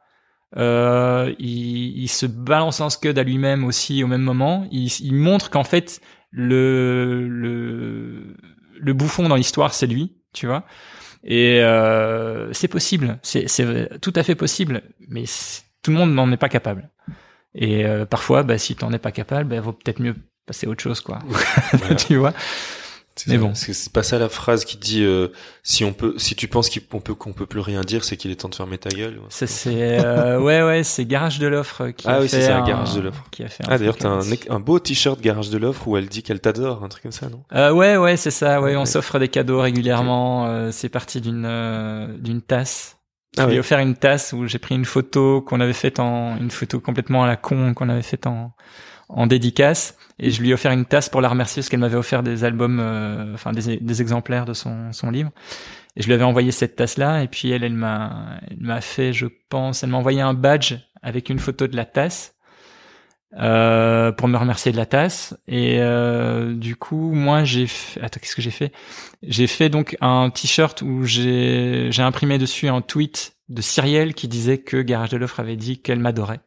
euh, 0.55 1.33
il, 1.37 1.97
il 2.03 2.07
se 2.07 2.25
balance 2.25 2.79
un 2.79 2.89
scud 2.89 3.19
à 3.19 3.23
lui-même 3.23 3.65
aussi 3.65 4.03
au 4.05 4.07
même 4.07 4.21
moment. 4.21 4.67
Il, 4.71 4.87
il 5.01 5.15
montre 5.15 5.49
qu'en 5.49 5.65
fait, 5.65 5.99
le, 6.31 7.27
le, 7.27 8.37
le 8.79 8.93
bouffon 8.93 9.27
dans 9.27 9.35
l'histoire, 9.35 9.73
c'est 9.73 9.87
lui, 9.87 10.15
tu 10.33 10.47
vois. 10.47 10.63
Et 11.25 11.59
euh, 11.61 12.53
c'est 12.53 12.67
possible. 12.67 13.17
C'est 13.23 13.99
tout 13.99 14.13
à 14.15 14.23
fait 14.23 14.35
possible. 14.35 14.81
Mais 15.09 15.25
tout 15.81 15.91
le 15.91 15.97
monde 15.97 16.13
n'en 16.13 16.31
est 16.31 16.37
pas 16.37 16.49
capable. 16.49 16.89
Et 17.55 17.85
euh, 17.85 18.05
parfois, 18.05 18.43
bah, 18.43 18.57
si 18.57 18.75
t'en 18.75 18.91
es 18.93 18.99
pas 18.99 19.11
capable, 19.11 19.49
bah, 19.49 19.61
vaut 19.61 19.73
peut-être 19.73 20.01
mieux 20.01 20.15
passer 20.45 20.67
à 20.67 20.69
autre 20.69 20.83
chose, 20.83 21.01
quoi. 21.01 21.19
Voilà. 21.25 21.95
tu 22.07 22.17
vois? 22.17 22.33
Mais 23.27 23.37
bon. 23.37 23.53
C'est 23.55 23.93
pas 23.93 24.03
ça 24.03 24.19
la 24.19 24.27
phrase 24.27 24.65
qui 24.65 24.75
dit 24.75 25.03
euh, 25.03 25.29
si 25.63 25.85
on 25.85 25.93
peut, 25.93 26.15
si 26.17 26.35
tu 26.35 26.49
penses 26.49 26.69
qu'on 26.69 26.99
peut 26.99 27.15
qu'on 27.15 27.31
peut 27.31 27.45
plus 27.45 27.61
rien 27.61 27.79
dire, 27.81 28.03
c'est 28.03 28.17
qu'il 28.17 28.29
est 28.29 28.35
temps 28.35 28.49
de 28.49 28.55
fermer 28.55 28.77
ta 28.77 28.89
gueule. 28.89 29.21
Ça, 29.29 29.47
c'est 29.47 30.03
euh, 30.03 30.37
ouais, 30.39 30.61
ouais, 30.63 30.83
c'est 30.83 31.05
Garage 31.05 31.39
de 31.39 31.47
l'offre 31.47 31.87
qui 31.91 32.05
Ah 32.09 32.15
a 32.15 32.19
oui, 32.19 32.27
fait 32.27 32.41
c'est 32.41 32.47
ça, 32.47 32.57
un- 32.57 32.67
Garage 32.67 32.93
de 32.93 32.99
l'offre. 32.99 33.23
Qui 33.31 33.43
a 33.43 33.47
fait 33.47 33.63
un 33.63 33.67
Ah 33.71 33.77
d'ailleurs 33.77 33.95
t'as 33.97 34.09
un, 34.49 34.59
beau 34.59 34.79
t-shirt 34.79 35.21
garage 35.21 35.49
de 35.49 35.57
l'offre 35.57 35.87
où 35.87 35.95
elle 35.95 36.07
dit 36.09 36.23
qu'elle 36.23 36.41
t'adore, 36.41 36.83
un 36.83 36.89
truc 36.89 37.03
comme 37.03 37.11
ça, 37.13 37.29
non? 37.29 37.43
Euh, 37.53 37.71
ouais, 37.71 37.95
ouais, 37.95 38.17
c'est 38.17 38.31
ça. 38.31 38.59
Ouais, 38.59 38.71
Ouais. 38.71 38.75
on 38.75 38.85
s'offre 38.85 39.17
des 39.17 39.29
cadeaux 39.29 39.61
régulièrement. 39.61 40.47
Euh, 40.47 40.71
c'est 40.71 40.89
parti 40.89 41.21
d'une 41.21 41.45
euh, 41.45 42.07
d'une 42.17 42.41
tasse. 42.41 42.97
Je 43.37 43.41
Ah 43.41 43.45
lui 43.45 43.53
ai 43.53 43.55
oui. 43.55 43.59
offert 43.59 43.79
une 43.79 43.95
tasse 43.95 44.33
où 44.33 44.45
j'ai 44.47 44.59
pris 44.59 44.75
une 44.75 44.85
photo 44.85 45.41
qu'on 45.41 45.59
avait 45.61 45.73
faite 45.73 45.99
en 45.99 46.37
une 46.37 46.51
photo 46.51 46.79
complètement 46.81 47.23
à 47.23 47.27
la 47.27 47.35
con 47.37 47.73
qu'on 47.73 47.89
avait 47.89 48.01
faite 48.01 48.27
en 48.27 48.51
en 49.09 49.27
dédicace 49.27 49.97
et 50.19 50.31
je 50.31 50.41
lui 50.41 50.49
ai 50.49 50.53
offert 50.53 50.71
une 50.71 50.85
tasse 50.85 51.09
pour 51.09 51.21
la 51.21 51.29
remercier 51.29 51.61
parce 51.61 51.69
qu'elle 51.69 51.79
m'avait 51.79 51.97
offert 51.97 52.23
des 52.23 52.43
albums, 52.43 52.79
euh, 52.79 53.33
enfin 53.33 53.51
des, 53.51 53.77
des 53.77 54.01
exemplaires 54.01 54.45
de 54.45 54.53
son 54.53 54.91
son 54.93 55.11
livre. 55.11 55.31
Et 55.95 56.01
je 56.01 56.07
lui 56.07 56.13
avais 56.13 56.23
envoyé 56.23 56.51
cette 56.51 56.75
tasse 56.75 56.97
là 56.97 57.21
et 57.23 57.27
puis 57.27 57.51
elle 57.51 57.63
elle 57.63 57.73
m'a 57.73 58.39
elle 58.49 58.57
m'a 58.59 58.81
fait 58.81 59.13
je 59.13 59.27
pense 59.49 59.83
elle 59.83 59.89
m'a 59.89 59.97
envoyé 59.97 60.21
un 60.21 60.33
badge 60.33 60.75
avec 61.01 61.29
une 61.29 61.39
photo 61.39 61.67
de 61.67 61.75
la 61.75 61.85
tasse 61.85 62.35
euh, 63.37 64.11
pour 64.13 64.27
me 64.27 64.37
remercier 64.37 64.71
de 64.71 64.77
la 64.77 64.85
tasse. 64.85 65.37
Et 65.47 65.77
euh, 65.79 66.53
du 66.53 66.75
coup 66.75 67.11
moi 67.13 67.43
j'ai 67.43 67.67
fait 67.67 68.01
attends 68.01 68.19
qu'est-ce 68.21 68.35
que 68.35 68.41
j'ai 68.41 68.51
fait? 68.51 68.71
J'ai 69.21 69.47
fait 69.47 69.69
donc 69.69 69.97
un 70.01 70.29
t-shirt 70.29 70.81
où 70.81 71.03
j'ai 71.03 71.89
j'ai 71.91 72.01
imprimé 72.01 72.37
dessus 72.37 72.67
un 72.69 72.81
tweet 72.81 73.33
de 73.49 73.61
Cyrielle 73.61 74.13
qui 74.13 74.27
disait 74.27 74.57
que 74.57 74.81
Garage 74.81 75.09
de 75.09 75.17
l'offre 75.17 75.39
avait 75.39 75.57
dit 75.57 75.79
qu'elle 75.79 75.99
m'adorait 75.99 76.39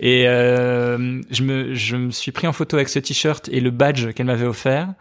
et 0.00 0.28
euh, 0.28 1.20
je 1.30 1.42
me 1.42 1.74
je 1.74 1.96
me 1.96 2.10
suis 2.10 2.32
pris 2.32 2.46
en 2.46 2.52
photo 2.52 2.76
avec 2.76 2.88
ce 2.88 2.98
t-shirt 2.98 3.48
et 3.50 3.60
le 3.60 3.70
badge 3.70 4.12
qu'elle 4.12 4.26
m'avait 4.26 4.46
offert 4.46 4.94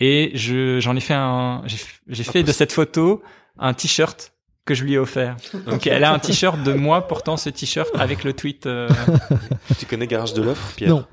et 0.00 0.30
je 0.34 0.80
j'en 0.80 0.96
ai 0.96 1.00
fait 1.00 1.14
un 1.14 1.62
j'ai 1.66 1.78
j'ai 2.08 2.24
fait 2.24 2.42
de 2.42 2.52
cette 2.52 2.72
photo 2.72 3.22
un 3.58 3.74
t-shirt 3.74 4.32
que 4.64 4.74
je 4.74 4.84
lui 4.84 4.94
ai 4.94 4.98
offert. 4.98 5.36
Donc 5.66 5.86
elle 5.86 6.04
a 6.04 6.12
un 6.12 6.18
t-shirt 6.18 6.62
de 6.62 6.72
moi 6.72 7.06
portant 7.06 7.36
ce 7.36 7.50
t-shirt 7.50 7.90
avec 7.94 8.24
le 8.24 8.32
tweet. 8.32 8.66
euh, 8.66 8.88
Tu 9.78 9.86
connais 9.86 10.06
Garage 10.06 10.34
de 10.34 10.42
l'offre, 10.42 10.72
Pierre? 10.76 10.90
Non. 10.90 11.04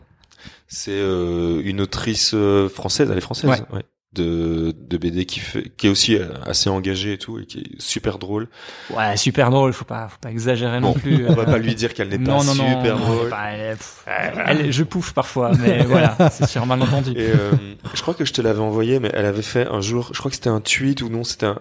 C'est 0.67 0.91
euh, 0.91 1.61
une 1.65 1.81
autrice 1.81 2.31
euh, 2.33 2.69
française, 2.69 3.09
elle 3.11 3.17
est 3.17 3.21
française. 3.21 3.49
Ouais. 3.49 3.59
ouais. 3.75 3.83
De, 4.13 4.73
de 4.77 4.97
BD 4.97 5.25
qui 5.25 5.39
fait, 5.39 5.71
qui 5.77 5.87
est 5.87 5.89
aussi 5.89 6.15
euh, 6.17 6.27
assez 6.45 6.69
engagée 6.69 7.13
et 7.13 7.17
tout, 7.17 7.39
et 7.39 7.45
qui 7.45 7.59
est 7.59 7.81
super 7.81 8.17
drôle. 8.19 8.49
Ouais, 8.89 9.15
super 9.15 9.49
drôle. 9.49 9.71
Faut 9.71 9.85
pas, 9.85 10.09
faut 10.09 10.17
pas 10.19 10.31
exagérer 10.31 10.79
non 10.81 10.93
plus. 10.93 11.25
On 11.29 11.33
va 11.33 11.43
euh, 11.43 11.45
pas 11.45 11.57
lui 11.57 11.75
dire 11.75 11.93
qu'elle 11.93 12.09
n'est 12.09 12.17
pas 12.19 12.31
non, 12.31 12.43
non, 12.43 12.53
super 12.53 12.97
non, 12.97 13.05
drôle. 13.05 13.29
bah, 13.29 13.51
elle 13.51 13.59
est- 13.71 13.75
pff, 13.75 14.03
elle- 14.07 14.71
je 14.71 14.83
pouffe 14.83 15.13
parfois, 15.13 15.51
mais 15.59 15.83
voilà, 15.85 16.17
c'est 16.29 16.47
sur 16.47 16.65
malentendu. 16.65 17.11
Et 17.11 17.29
euh, 17.29 17.51
je 17.93 18.01
crois 18.01 18.13
que 18.13 18.25
je 18.25 18.33
te 18.33 18.41
l'avais 18.41 18.59
envoyé, 18.59 18.99
mais 18.99 19.09
elle 19.13 19.25
avait 19.25 19.41
fait 19.41 19.65
un 19.67 19.79
jour, 19.81 20.09
je 20.13 20.19
crois 20.19 20.29
que 20.29 20.35
c'était 20.35 20.49
un 20.49 20.61
tweet 20.61 21.01
ou 21.01 21.09
non, 21.09 21.23
c'était 21.23 21.45
un. 21.45 21.59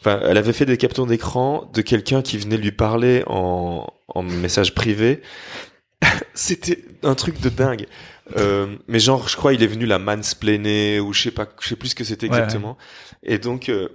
Enfin, 0.00 0.20
elle 0.22 0.36
avait 0.36 0.52
fait 0.52 0.66
des 0.66 0.76
captures 0.76 1.06
d'écran 1.06 1.70
de 1.72 1.80
quelqu'un 1.80 2.20
qui 2.20 2.36
venait 2.36 2.58
lui 2.58 2.72
parler 2.72 3.24
en, 3.26 3.86
en 4.08 4.22
message 4.22 4.74
privé. 4.74 5.22
c'était 6.34 6.84
un 7.02 7.14
truc 7.14 7.40
de 7.40 7.48
dingue. 7.48 7.86
Euh, 8.36 8.76
mais 8.88 8.98
genre, 8.98 9.28
je 9.28 9.36
crois, 9.36 9.52
il 9.54 9.62
est 9.62 9.66
venu 9.68 9.86
la 9.86 9.98
mansplainer 9.98 10.98
ou 11.00 11.12
je 11.12 11.22
sais 11.22 11.30
pas, 11.30 11.46
je 11.60 11.68
sais 11.68 11.76
plus 11.76 11.90
ce 11.90 11.94
que 11.94 12.04
c'était 12.04 12.28
Ouais, 12.28 12.38
exactement. 12.38 12.76
Et 13.22 13.38
donc, 13.38 13.68
euh, 13.68 13.88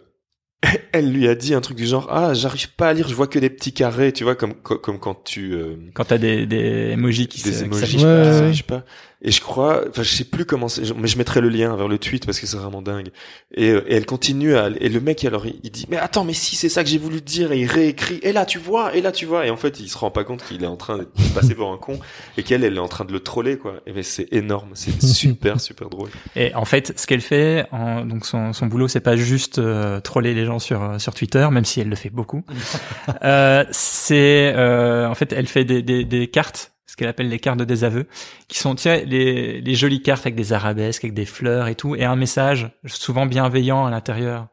elle 0.94 1.12
lui 1.12 1.28
a 1.28 1.36
dit 1.36 1.54
un 1.54 1.62
truc 1.62 1.78
du 1.78 1.86
genre, 1.86 2.08
ah, 2.12 2.34
j'arrive 2.34 2.70
pas 2.76 2.90
à 2.90 2.94
lire, 2.94 3.08
je 3.10 3.16
vois 3.16 3.28
que 3.28 3.40
des 3.40 3.50
petits 3.50 3.74
carrés, 3.74 4.14
tu 4.14 4.24
vois, 4.24 4.36
comme 4.36 4.54
comme, 4.56 4.80
comme 4.80 5.00
quand 5.00 5.24
tu 5.24 5.54
euh, 5.54 5.76
Quand 5.94 6.06
t'as 6.06 6.18
des, 6.18 6.46
des 6.46 6.92
emojis 6.92 7.28
qui 7.28 7.42
des 7.44 7.52
se- 7.52 7.64
emojis, 7.66 7.98
Ouais, 8.06 8.54
pas. 8.68 8.86
Et 9.24 9.32
je 9.32 9.42
crois, 9.42 9.84
enfin, 9.88 10.04
je 10.04 10.10
sais 10.10 10.24
plus 10.24 10.46
comment 10.46 10.68
c'est, 10.68 10.96
mais 10.96 11.08
je 11.08 11.18
mettrai 11.18 11.42
le 11.42 11.50
lien 11.50 11.76
vers 11.76 11.88
le 11.88 11.98
tweet 12.00 12.26
parce 12.26 12.40
que 12.40 12.48
c'est 12.48 12.58
vraiment 12.58 12.82
dingue. 12.82 13.10
Et, 13.54 13.68
et 13.68 13.94
elle 13.94 14.06
continue 14.06 14.56
à, 14.56 14.70
et 14.80 14.90
le 14.90 15.00
mec, 15.00 15.24
alors, 15.26 15.46
il, 15.46 15.60
il 15.64 15.72
dit, 15.72 15.86
mais 15.90 15.98
attends, 15.98 16.24
mais 16.24 16.34
si, 16.34 16.56
c'est 16.56 16.70
ça 16.70 16.84
que 16.84 16.90
j'ai 16.90 16.98
voulu 16.98 17.22
te 17.22 17.28
dire, 17.28 17.52
et 17.52 17.60
il 17.60 17.68
réécrit, 17.68 18.20
et 18.24 18.34
là, 18.34 18.46
tu 18.46 18.58
vois, 18.58 18.96
et 18.96 19.02
là, 19.02 19.12
tu 19.12 19.26
vois. 19.26 19.46
Et 19.46 19.50
en 19.50 19.58
fait, 19.58 19.80
il 19.80 19.90
se 19.90 19.98
rend 19.98 20.12
pas 20.12 20.24
compte 20.24 20.44
qu'il 20.44 20.64
est 20.64 20.68
en 20.68 20.78
train 20.78 20.98
de 20.98 21.08
passer 21.36 21.56
pour 21.56 21.72
un 21.72 21.78
con, 21.78 22.00
et 22.38 22.44
qu'elle, 22.44 22.64
elle 22.64 22.76
est 22.76 22.80
en 22.80 22.88
train 22.88 23.06
de 23.06 23.14
le 23.14 23.20
troller, 23.20 23.58
quoi. 23.58 23.76
Et 23.86 23.94
mais 23.94 24.04
c'est 24.04 24.28
énorme, 24.32 24.72
c'est 24.74 25.02
super, 25.04 25.62
super 25.62 25.90
drôle. 25.90 26.10
Et 26.36 26.54
en 26.56 26.66
fait, 26.66 26.98
ce 27.00 27.06
qu'elle 27.06 27.22
fait, 27.22 27.66
en, 27.72 28.06
donc 28.06 28.26
son, 28.26 28.54
son 28.54 28.66
boulot, 28.68 28.88
c'est 28.88 29.00
pas 29.02 29.16
juste 29.16 29.60
euh, 29.60 30.00
troller 30.00 30.34
les 30.34 30.46
gens 30.46 30.60
sur 30.60 30.82
euh, 30.82 30.98
sur 30.98 31.14
Twitter, 31.14 31.48
même 31.52 31.66
si 31.66 31.82
elle 31.82 31.90
le 31.90 31.96
fait 31.96 32.10
beaucoup. 32.10 32.44
euh, 33.24 33.66
c'est 33.72 34.54
euh, 34.56 35.08
en 35.08 35.16
fait, 35.16 35.34
elle 35.34 35.48
fait 35.48 35.66
des, 35.66 35.82
des, 35.82 36.06
des 36.06 36.28
cartes, 36.28 36.71
ce 36.92 36.98
qu'elle 36.98 37.08
appelle 37.08 37.30
les 37.30 37.40
cartes 37.40 37.58
de 37.58 37.64
désaveu, 37.64 38.06
qui 38.50 38.60
sont 38.60 38.76
tu 38.76 38.82
sais, 38.82 39.06
les 39.06 39.62
les 39.62 39.76
jolies 39.76 40.02
cartes 40.02 40.26
avec 40.26 40.36
des 40.36 40.52
arabesques, 40.52 41.06
avec 41.06 41.14
des 41.14 41.26
fleurs 41.26 41.70
et 41.70 41.76
tout, 41.76 41.96
et 41.96 42.04
un 42.04 42.18
message 42.18 42.70
souvent 42.86 43.26
bienveillant 43.26 43.86
à 43.86 43.90
l'intérieur. 43.90 44.48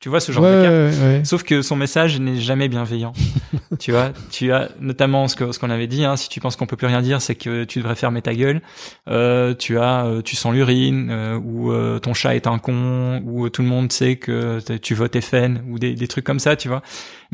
Tu 0.00 0.08
vois 0.08 0.20
ce 0.20 0.32
genre 0.32 0.42
ouais, 0.42 0.56
de 0.56 0.62
carte 0.62 0.74
ouais, 0.74 1.16
ouais. 1.18 1.24
Sauf 1.24 1.44
que 1.44 1.62
son 1.62 1.76
message 1.76 2.20
n'est 2.20 2.36
jamais 2.36 2.68
bienveillant. 2.68 3.12
tu 3.78 3.92
vois, 3.92 4.12
tu 4.30 4.52
as 4.52 4.68
notamment 4.80 5.28
ce 5.28 5.36
que 5.36 5.52
ce 5.52 5.58
qu'on 5.58 5.70
avait 5.70 5.86
dit. 5.86 6.04
Hein, 6.04 6.16
si 6.16 6.28
tu 6.28 6.40
penses 6.40 6.56
qu'on 6.56 6.66
peut 6.66 6.76
plus 6.76 6.88
rien 6.88 7.00
dire, 7.00 7.22
c'est 7.22 7.36
que 7.36 7.64
tu 7.64 7.78
devrais 7.78 7.94
fermer 7.94 8.20
ta 8.20 8.34
gueule. 8.34 8.60
Euh, 9.08 9.54
tu 9.54 9.78
as, 9.78 10.04
euh, 10.04 10.20
tu 10.20 10.36
sens 10.36 10.52
l'urine, 10.52 11.08
euh, 11.10 11.38
ou 11.38 11.72
euh, 11.72 12.00
ton 12.00 12.12
chat 12.12 12.34
est 12.34 12.46
un 12.46 12.58
con, 12.58 13.22
ou 13.24 13.46
euh, 13.46 13.50
tout 13.50 13.62
le 13.62 13.68
monde 13.68 13.92
sait 13.92 14.16
que 14.16 14.58
tu 14.76 14.94
votes 14.94 15.18
FN, 15.20 15.62
ou 15.70 15.78
des, 15.78 15.94
des 15.94 16.08
trucs 16.08 16.24
comme 16.24 16.40
ça, 16.40 16.56
tu 16.56 16.68
vois. 16.68 16.82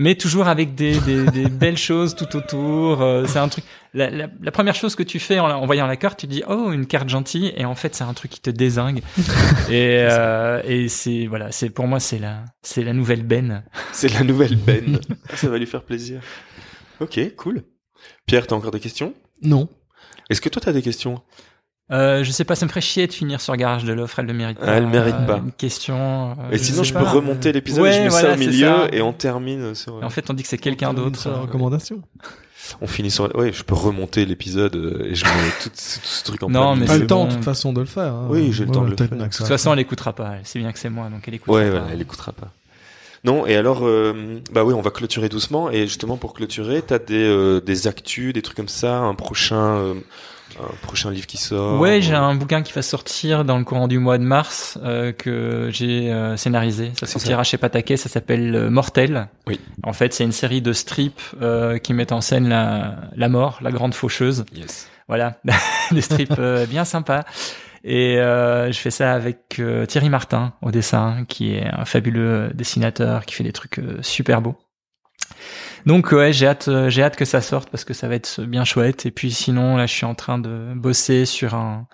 Mais 0.01 0.15
toujours 0.15 0.49
avec 0.49 0.75
des, 0.75 0.99
des, 1.01 1.27
des 1.27 1.45
belles 1.51 1.77
choses 1.77 2.17
tout 2.17 2.35
autour. 2.35 3.03
euh, 3.03 3.27
c'est 3.27 3.39
un 3.39 3.49
truc. 3.49 3.65
La, 3.93 4.09
la, 4.09 4.29
la 4.41 4.51
première 4.51 4.75
chose 4.75 4.97
que 4.97 5.03
tu 5.03 5.19
fais 5.19 5.39
en, 5.39 5.67
voyant 5.67 5.87
la 5.87 5.97
carte, 5.97 6.21
tu 6.21 6.27
dis 6.27 6.43
oh 6.49 6.73
une 6.73 6.87
carte 6.87 7.11
gentille, 7.11 7.53
et 7.55 7.67
en 7.67 7.75
fait 7.75 7.95
c'est 7.95 8.05
un 8.05 8.15
truc 8.15 8.31
qui 8.31 8.41
te 8.41 8.49
désingue. 8.49 9.03
et 9.69 9.99
euh, 10.09 10.63
et 10.65 10.89
c'est 10.89 11.27
voilà, 11.27 11.53
c'est 11.53 11.69
pour 11.69 11.87
moi 11.87 12.01
c'est 12.01 12.19
la 12.19 12.47
c'est 12.63 12.83
la 12.83 12.95
nouvelle 12.95 13.25
Ben. 13.25 13.63
C'est 13.93 14.11
la 14.15 14.25
nouvelle 14.25 14.57
Ben. 14.67 15.01
Ah, 15.31 15.37
ça 15.37 15.51
va 15.51 15.59
lui 15.59 15.67
faire 15.67 15.83
plaisir. 15.83 16.23
Ok, 17.01 17.21
cool. 17.37 17.65
Pierre, 18.25 18.47
t'as 18.47 18.57
encore 18.57 18.71
des 18.71 18.81
questions? 18.81 19.13
Non. 19.43 19.69
Est-ce 20.31 20.41
que 20.41 20.49
toi, 20.49 20.63
t'as 20.65 20.73
des 20.73 20.83
questions? 20.83 21.21
Euh, 21.93 22.23
je 22.23 22.31
sais 22.31 22.45
pas, 22.45 22.55
ça 22.55 22.67
me 22.67 22.71
ferait 22.71 22.81
chier 22.81 23.07
de 23.09 23.13
finir 23.13 23.41
sur 23.41 23.57
Garage 23.57 23.85
de 23.85 23.93
l'offre, 23.93 24.19
elle 24.21 24.27
le 24.27 24.33
mérite 24.33 24.59
pas. 24.59 24.67
Ah, 24.69 24.75
elle 24.77 24.87
mérite 24.87 25.15
Euh, 25.19 25.27
pas. 25.27 25.37
Une 25.39 25.51
question. 25.53 26.31
euh, 26.33 26.51
Et 26.53 26.59
sinon, 26.59 26.85
je 26.85 26.93
peux 26.95 27.01
pas. 27.03 27.11
remonter 27.11 27.53
l'épisode 27.53 27.81
et 27.81 27.83
Ouais, 27.89 27.93
je 27.93 28.03
mets 28.03 28.09
voilà, 28.09 28.29
ça 28.29 28.35
au 28.35 28.39
milieu 28.39 28.67
ça. 28.67 28.89
et 28.93 29.03
on 29.03 29.13
termine 29.13 29.75
sur. 29.75 30.01
Et 30.01 30.05
En 30.05 30.11
fait, 30.11 30.31
on 30.31 30.35
dit 30.35 30.43
que 30.45 30.49
c'est 30.49 30.59
quelqu'un 30.59 30.95
d'autre. 30.95 31.19
sur 31.21 31.31
la 31.31 31.39
euh, 31.39 31.41
recommandation. 31.41 32.01
On 32.81 32.87
finit 32.87 33.11
sur. 33.11 33.35
Ouais, 33.37 33.53
je 33.53 33.65
peux 33.65 33.75
remonter 33.75 34.25
l'épisode 34.25 34.77
et 35.05 35.15
je 35.17 35.25
mets 35.25 35.31
tout, 35.63 35.69
tout 35.71 35.75
ce 35.75 36.23
truc 36.25 36.43
en 36.45 36.49
Non, 36.51 36.73
plein 36.75 36.81
mais 36.81 36.87
Pas 36.87 36.99
le 36.99 37.07
temps, 37.09 37.25
bon. 37.25 37.29
de 37.31 37.35
toute 37.35 37.45
façon, 37.45 37.73
de 37.73 37.81
le 37.81 37.87
faire. 37.87 38.13
hein. 38.15 38.27
Oui, 38.31 38.53
j'ai 38.53 38.67
le 38.67 38.71
temps 38.71 38.85
de 38.85 38.91
le 38.91 38.97
faire. 38.97 39.09
De 39.09 39.25
toute 39.25 39.47
façon, 39.47 39.73
elle 39.73 39.81
écoutera 39.81 40.13
pas. 40.13 40.35
Elle 40.39 40.47
sait 40.47 40.61
bien 40.61 40.71
que 40.71 40.79
c'est 40.79 40.91
moi, 40.91 41.09
donc 41.09 41.23
elle 41.27 41.35
écoutera 41.35 41.57
Ouais, 41.59 41.65
pas. 41.71 41.79
voilà, 41.81 41.87
elle 41.93 42.01
écoutera 42.01 42.31
pas. 42.33 42.49
Non, 43.25 43.47
et 43.47 43.57
alors, 43.57 43.81
euh, 43.87 44.39
bah 44.53 44.63
oui, 44.65 44.73
on 44.75 44.81
va 44.81 44.91
clôturer 44.91 45.29
doucement. 45.29 45.71
Et 45.71 45.87
justement, 45.89 46.17
pour 46.17 46.33
clôturer, 46.35 46.81
t'as 46.83 46.99
des 47.01 47.25
euh, 47.25 47.61
des 47.61 47.87
actus, 47.89 48.33
des 48.33 48.43
trucs 48.43 48.57
comme 48.57 48.69
ça, 48.69 48.99
un 48.99 49.15
prochain 49.15 49.77
euh, 49.77 49.95
un 50.63 50.75
prochain 50.83 51.11
livre 51.11 51.27
qui 51.27 51.37
sort. 51.37 51.81
Ouais, 51.81 52.01
j'ai 52.03 52.15
un 52.15 52.35
bouquin 52.35 52.63
qui 52.63 52.73
va 52.73 52.83
sortir 52.83 53.45
dans 53.45 53.59
le 53.59 53.65
courant 53.65 53.89
du 53.89 53.99
mois 53.99 54.19
de 54.19 54.25
mars 54.25 54.79
euh, 54.83 55.13
que 55.13 55.69
j'ai 55.73 56.13
euh, 56.13 56.37
scénarisé. 56.37 56.93
Ça 56.99 57.07
sortira 57.07 57.43
chez 57.43 57.59
Pataquet, 57.59 57.97
ça 57.97 58.09
s'appelle 58.09 58.55
euh, 58.55 58.71
Mortel. 58.71 59.29
Oui. 59.47 59.61
En 59.83 59.93
fait, 59.93 60.13
c'est 60.13 60.25
une 60.25 60.33
série 60.33 60.63
de 60.63 60.73
strips 60.73 61.21
euh, 61.41 61.79
qui 61.79 61.95
mettent 61.95 62.13
en 62.13 62.21
scène 62.21 62.49
la, 62.49 62.97
la 63.17 63.29
mort, 63.29 63.59
la 63.63 63.71
grande 63.71 63.95
faucheuse. 63.95 64.45
Yes. 64.55 64.89
Voilà, 65.11 65.41
des 65.91 66.03
strips 66.03 66.39
euh, 66.39 66.67
bien 66.67 66.85
sympas. 66.85 67.25
Et 67.83 68.21
euh, 68.21 68.71
je 68.71 68.79
fais 68.79 68.93
ça 68.93 69.13
avec 69.13 69.57
euh, 69.59 69.85
Thierry 69.85 70.09
Martin 70.09 70.53
au 70.63 70.71
dessin, 70.71 71.25
qui 71.29 71.55
est 71.55 71.67
un 71.67 71.85
fabuleux 71.85 72.53
dessinateur, 72.55 73.27
qui 73.27 73.35
fait 73.35 73.43
des 73.43 73.53
trucs 73.53 73.81
super 74.03 74.41
beaux. 74.41 74.57
Donc 75.87 76.13
ouais, 76.13 76.33
j'ai 76.33 76.47
hâte, 76.47 76.69
euh, 76.69 76.91
j'ai 76.91 77.03
hâte 77.03 77.17
que 77.17 77.25
ça 77.25 77.41
sorte 77.41 77.71
parce 77.71 77.85
que 77.85 77.95
ça 77.95 78.09
va 78.09 78.15
être 78.15 78.43
bien 78.43 78.65
chouette. 78.65 79.07
Et 79.07 79.11
puis 79.11 79.31
sinon, 79.31 79.77
là, 79.77 79.87
je 79.87 79.95
suis 79.95 80.07
en 80.07 80.15
train 80.15 80.39
de 80.39 80.73
bosser 80.75 81.25
sur 81.27 81.55
un 81.55 81.87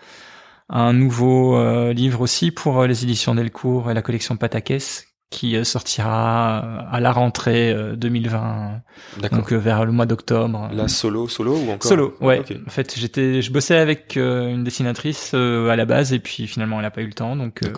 un 0.68 0.92
nouveau 0.92 1.56
euh, 1.56 1.92
livre 1.92 2.20
aussi 2.20 2.50
pour 2.50 2.80
euh, 2.80 2.86
les 2.86 3.04
éditions 3.04 3.34
Delcourt 3.34 3.90
et 3.90 3.94
la 3.94 4.02
collection 4.02 4.36
Patakès 4.36 5.06
qui 5.30 5.56
euh, 5.56 5.64
sortira 5.64 6.58
à 6.90 7.00
la 7.00 7.12
rentrée 7.12 7.72
euh, 7.72 7.96
2020, 7.96 8.80
D'accord. 9.18 9.38
donc 9.38 9.52
vers 9.52 9.84
le 9.84 9.92
mois 9.92 10.06
d'octobre. 10.06 10.68
La 10.72 10.88
solo, 10.88 11.28
solo 11.28 11.56
ou 11.56 11.70
encore? 11.70 11.88
Solo, 11.88 12.16
ouais. 12.20 12.42
En 12.66 12.70
fait, 12.70 12.94
j'étais, 12.96 13.42
je 13.42 13.52
bossais 13.52 13.76
avec 13.76 14.16
une 14.16 14.64
dessinatrice 14.64 15.34
à 15.34 15.76
la 15.76 15.84
base 15.84 16.12
et 16.12 16.20
puis 16.20 16.46
finalement 16.46 16.78
elle 16.78 16.86
a 16.86 16.90
pas 16.90 17.02
eu 17.02 17.06
le 17.06 17.12
temps, 17.12 17.36
donc 17.36 17.62
euh. 17.64 17.72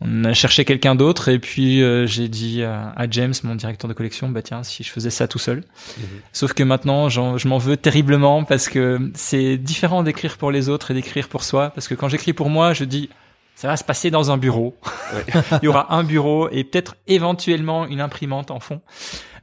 On 0.00 0.24
a 0.24 0.32
cherché 0.32 0.64
quelqu'un 0.64 0.94
d'autre 0.94 1.28
et 1.28 1.38
puis 1.38 1.82
euh, 1.82 2.06
j'ai 2.06 2.28
dit 2.28 2.62
à, 2.62 2.92
à 2.96 3.08
James, 3.10 3.34
mon 3.44 3.54
directeur 3.54 3.88
de 3.88 3.94
collection, 3.94 4.28
bah 4.30 4.42
tiens, 4.42 4.62
si 4.62 4.82
je 4.82 4.90
faisais 4.90 5.10
ça 5.10 5.28
tout 5.28 5.38
seul. 5.38 5.58
Mhm. 5.98 6.04
Sauf 6.32 6.54
que 6.54 6.62
maintenant, 6.62 7.08
je 7.08 7.48
m'en 7.48 7.58
veux 7.58 7.76
terriblement 7.76 8.44
parce 8.44 8.68
que 8.68 8.98
c'est 9.14 9.58
différent 9.58 10.02
d'écrire 10.02 10.38
pour 10.38 10.50
les 10.50 10.68
autres 10.68 10.90
et 10.90 10.94
d'écrire 10.94 11.28
pour 11.28 11.44
soi. 11.44 11.70
Parce 11.70 11.86
que 11.86 11.94
quand 11.94 12.08
j'écris 12.08 12.32
pour 12.32 12.48
moi, 12.48 12.72
je 12.72 12.84
dis 12.84 13.10
ça 13.54 13.68
va 13.68 13.76
se 13.76 13.84
passer 13.84 14.10
dans 14.10 14.30
un 14.30 14.38
bureau. 14.38 14.74
Ouais. 15.12 15.42
Il 15.62 15.66
y 15.66 15.68
aura 15.68 15.94
un 15.94 16.02
bureau 16.02 16.48
et 16.50 16.64
peut-être 16.64 16.96
éventuellement 17.06 17.86
une 17.86 18.00
imprimante 18.00 18.50
en 18.50 18.58
fond. 18.58 18.80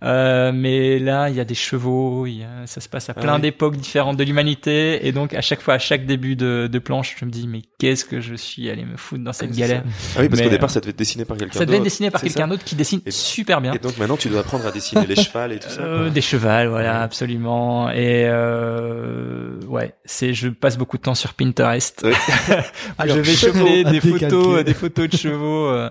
Euh, 0.04 0.52
mais 0.54 1.00
là, 1.00 1.30
il 1.30 1.36
y 1.36 1.40
a 1.40 1.46
des 1.46 1.56
chevaux, 1.56 2.26
il 2.28 2.40
y 2.40 2.44
a- 2.44 2.66
ça 2.68 2.82
se 2.82 2.90
passe 2.90 3.10
à 3.10 3.14
plein 3.14 3.40
d'époques 3.40 3.78
différentes 3.78 4.18
de 4.18 4.24
l'humanité. 4.24 5.08
Et 5.08 5.12
donc, 5.12 5.34
à 5.34 5.42
chaque 5.42 5.62
fois, 5.62 5.74
à 5.76 5.80
chaque 5.80 6.06
début 6.06 6.36
de, 6.36 6.68
de 6.72 6.80
planche, 6.80 7.16
je 7.20 7.26
me 7.26 7.32
dis, 7.32 7.48
mais 7.48 7.62
qu'est-ce 7.80 8.06
que 8.06 8.22
je 8.22 8.36
suis 8.36 8.70
allé 8.70 8.86
me 8.86 8.96
foutre 8.98 9.24
dans 9.24 9.34
cette 9.34 9.52
galère 9.56 9.84
Ah 10.16 10.20
oui, 10.22 10.30
parce 10.30 10.42
qu'au 10.42 10.50
départ, 10.50 10.70
ça 10.70 10.80
devait 10.80 10.92
être 10.92 10.98
dessiné 10.98 11.26
par 11.26 11.38
quelqu'un 11.38 11.54
Ça 11.58 11.66
devait 11.66 11.78
être 11.78 11.82
d'autre. 11.82 11.84
dessiné 11.92 12.12
par 12.12 12.22
quelqu'un 12.22 12.48
d'autre 12.48 12.64
qui 12.64 12.76
dessine 12.76 13.02
Et- 13.06 13.12
super 13.12 13.60
bien. 13.62 13.74
Et 13.74 13.80
donc 13.80 13.98
maintenant, 13.98 14.18
tu 14.18 14.30
dois 14.30 14.42
apprendre 14.42 14.66
à 14.68 14.72
dessiner 14.72 15.06
les 15.08 15.16
chevals 15.16 15.52
et 15.54 15.60
tout 15.60 15.70
ça. 15.70 15.82
Euh, 15.82 16.10
des 16.10 16.22
chevals, 16.22 16.68
voilà, 16.68 16.98
Ouais. 17.00 17.04
absolument. 17.04 17.90
Et 17.90 18.26
euh, 18.28 19.60
ouais, 19.68 19.94
c'est, 20.06 20.34
je 20.34 20.50
passe 20.50 20.78
beaucoup 20.78 20.98
de 20.98 21.02
temps 21.04 21.16
sur 21.16 21.34
Pinterest. 21.34 22.04
Ouais. 22.04 22.14
je 23.08 23.14
vais 23.20 23.34
choper 23.34 23.84
des 23.84 24.00
décalquer. 24.00 24.30
photos, 24.30 24.64
des 24.64 24.74
photos 24.74 25.10
de 25.10 25.18
chevaux. 25.18 25.68
euh, 25.68 25.90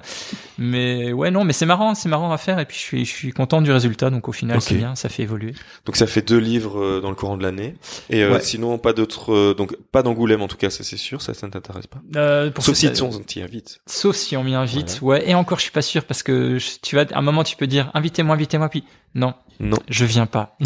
mais 0.58 1.12
ouais, 1.12 1.30
non, 1.30 1.44
mais 1.44 1.52
c'est 1.52 1.66
marrant, 1.66 1.94
c'est 1.94 2.08
marrant 2.08 2.32
à 2.32 2.38
faire. 2.38 2.58
Et 2.58 2.64
puis 2.64 2.76
je 2.76 2.82
suis, 2.82 3.04
je 3.04 3.10
suis 3.12 3.32
content 3.32 3.60
du 3.62 3.70
résultat. 3.72 3.95
Donc 3.96 4.28
au 4.28 4.32
final, 4.32 4.60
c'est 4.60 4.74
bien, 4.74 4.94
ça 4.94 5.08
fait 5.08 5.22
évoluer. 5.22 5.54
Donc 5.84 5.96
ça 5.96 6.06
fait 6.06 6.22
deux 6.22 6.38
livres 6.38 6.78
euh, 6.80 7.00
dans 7.00 7.10
le 7.10 7.16
courant 7.16 7.36
de 7.36 7.42
l'année. 7.42 7.74
Et 8.10 8.22
euh, 8.22 8.34
Ouais. 8.34 8.40
sinon, 8.40 8.78
pas 8.78 8.92
d'autres. 8.92 9.32
euh, 9.32 9.54
donc 9.54 9.76
pas 9.92 10.02
d'Angoulême 10.02 10.42
en 10.42 10.48
tout 10.48 10.56
cas, 10.56 10.70
ça 10.70 10.84
c'est 10.84 10.96
sûr. 10.96 11.22
Ça, 11.22 11.34
ça 11.34 11.46
ne 11.46 11.52
t'intéresse 11.52 11.86
pas. 11.86 11.98
Euh, 12.16 12.50
pour 12.50 12.62
Sauf 12.64 12.76
si 12.76 12.88
on 13.02 13.10
t'y 13.20 13.40
invite. 13.42 13.78
Sauf 13.86 14.14
si 14.16 14.36
on 14.36 14.44
m'y 14.44 14.54
invite, 14.54 15.00
ouais. 15.02 15.28
Et 15.28 15.34
encore, 15.34 15.58
je 15.58 15.62
suis 15.64 15.72
pas 15.72 15.82
sûr 15.82 16.04
parce 16.04 16.22
que 16.22 16.58
je- 16.58 16.78
tu 16.82 16.94
vas, 16.96 17.02
à 17.12 17.18
un 17.18 17.22
moment, 17.22 17.42
tu 17.44 17.56
peux 17.56 17.66
dire, 17.66 17.90
invitez-moi, 17.94 18.34
invitez-moi, 18.34 18.68
puis 18.68 18.84
non, 19.14 19.32
Non. 19.60 19.78
je 19.88 20.04
viens 20.04 20.26
pas, 20.26 20.56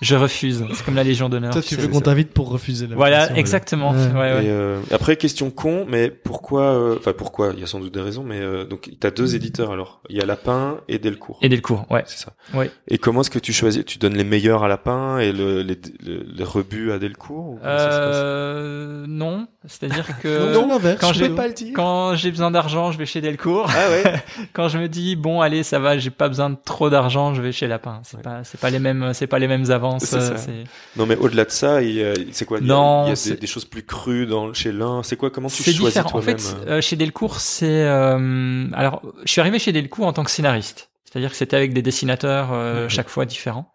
je 0.00 0.14
refuse. 0.14 0.64
C'est 0.74 0.84
comme 0.84 0.94
la 0.94 1.02
Légion 1.04 1.28
d'honneur. 1.28 1.52
Toi, 1.52 1.62
tu 1.62 1.74
veux 1.74 1.88
qu'on 1.88 2.00
t'invite 2.00 2.30
pour 2.32 2.50
refuser 2.50 2.86
la 2.86 2.94
Voilà, 2.94 3.36
exactement. 3.36 3.90
Ouais. 3.92 4.06
Ouais, 4.06 4.12
ouais. 4.14 4.44
Et 4.44 4.48
euh, 4.50 4.80
après, 4.92 5.16
question 5.16 5.50
con, 5.50 5.84
mais 5.88 6.10
pourquoi 6.10 6.62
euh, 6.76 6.96
Enfin, 6.98 7.12
pourquoi 7.12 7.50
Il 7.54 7.60
y 7.60 7.64
a 7.64 7.66
sans 7.66 7.80
doute 7.80 7.92
des 7.94 8.00
raisons, 8.00 8.22
mais 8.22 8.40
euh, 8.40 8.64
donc 8.64 8.90
t'as 9.00 9.10
deux 9.10 9.34
éditeurs 9.34 9.72
alors. 9.72 10.00
Il 10.08 10.16
y 10.16 10.20
a 10.20 10.26
Lapin 10.26 10.78
et 10.88 10.98
Delcourt. 10.98 11.38
Et 11.42 11.48
Delcourt, 11.48 11.84
ouais. 11.90 12.04
C'est 12.06 12.18
ça. 12.18 12.34
Ouais. 12.54 12.70
Et 12.88 12.98
comment 12.98 13.22
est-ce 13.22 13.30
que 13.30 13.38
tu 13.40 13.52
choisis 13.52 13.84
Tu 13.84 13.98
donnes 13.98 14.14
les 14.14 14.22
meilleurs 14.24 14.62
à 14.62 14.68
Lapin 14.68 15.18
et 15.18 15.32
le, 15.32 15.62
les, 15.62 15.76
le- 16.04 16.24
les 16.32 16.44
rebuts 16.44 16.92
à 16.92 16.98
Delcourt 17.00 17.50
ou 17.50 17.58
comment 17.60 17.78
ça 17.78 17.84
se 17.84 17.98
passe 17.98 18.16
Euh, 18.16 19.04
non, 19.08 19.48
c'est-à-dire 19.66 20.06
que 20.22 20.52
Non, 20.54 20.68
l'inverse. 20.68 21.00
quand 21.00 21.12
j'ai 21.12 21.28
pas 21.28 21.48
le 21.48 21.52
dire. 21.52 21.72
quand 21.74 22.14
j'ai 22.14 22.30
besoin 22.30 22.50
d'argent, 22.52 22.92
je 22.92 22.98
vais 22.98 23.06
chez 23.06 23.20
Delcourt. 23.20 23.68
Ah 23.70 23.90
ouais. 23.90 24.22
quand 24.52 24.68
je 24.68 24.78
me 24.78 24.88
dis 24.88 25.16
bon 25.16 25.40
allez 25.40 25.62
ça 25.64 25.78
va, 25.80 25.98
j'ai 25.98 26.10
pas 26.10 26.28
besoin 26.28 26.50
de 26.50 26.56
trop 26.64 26.88
d'argent, 26.88 27.34
je 27.34 27.42
vais 27.42 27.50
chez 27.52 27.66
Lapin. 27.66 28.00
C'est 28.04 28.22
pas, 28.22 28.44
c'est 28.44 28.60
pas 28.60 28.70
les 28.70 28.78
mêmes, 28.78 29.10
c'est 29.14 29.26
pas 29.26 29.38
les 29.40 29.48
mêmes 29.48 29.68
avances. 29.72 30.04
C'est 30.04 30.20
ça. 30.20 30.34
euh, 30.48 30.64
Non, 30.96 31.06
mais 31.06 31.16
au-delà 31.16 31.44
de 31.44 31.50
ça, 31.50 31.82
il 31.82 31.92
y 31.94 32.04
a- 32.04 32.14
c'est 32.30 32.44
quoi? 32.44 32.58
Il 32.60 32.66
y 32.66 32.70
a, 32.70 32.74
Non, 32.74 33.06
il 33.06 33.08
y 33.08 33.12
a 33.12 33.34
des, 33.34 33.40
des 33.40 33.46
choses 33.48 33.64
plus 33.64 33.82
crues 33.82 34.26
dans, 34.26 34.52
chez 34.54 34.70
l'un. 34.70 35.02
C'est 35.02 35.16
quoi? 35.16 35.30
Comment 35.30 35.48
tu 35.48 35.62
choisis 35.62 35.80
différent. 35.82 36.06
En 36.06 36.10
toi-même 36.20 36.38
fait, 36.38 36.56
euh? 36.68 36.76
euh, 36.76 36.80
chez 36.80 36.94
Delcourt, 36.96 37.40
c'est 37.40 37.66
euh, 37.66 38.66
alors 38.74 39.02
je 39.24 39.30
suis 39.32 39.40
arrivé 39.40 39.58
chez 39.58 39.72
Delcourt 39.72 40.06
en 40.06 40.12
tant 40.12 40.22
que 40.22 40.30
scénariste, 40.30 40.88
c'est-à-dire 41.08 41.30
que 41.30 41.36
c'était 41.36 41.56
avec 41.56 41.72
des 41.72 41.82
dessinateurs 41.82 42.52
euh, 42.52 42.88
chaque 42.88 43.08
fois 43.08 43.24
différents, 43.24 43.72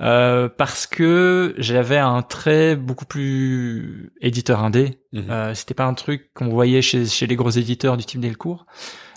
euh, 0.00 0.48
parce 0.48 0.86
que 0.86 1.54
j'avais 1.58 1.98
un 1.98 2.22
trait 2.22 2.74
beaucoup 2.76 3.04
plus 3.04 4.12
éditeur 4.20 4.62
indé. 4.62 4.98
Mhm. 5.12 5.30
Euh, 5.30 5.54
c'était 5.54 5.74
pas 5.74 5.84
un 5.84 5.94
truc 5.94 6.30
qu'on 6.34 6.48
voyait 6.48 6.82
chez 6.82 7.06
chez 7.06 7.26
les 7.26 7.36
gros 7.36 7.50
éditeurs 7.50 7.96
du 7.96 8.04
type 8.04 8.20
Delcourt. 8.20 8.66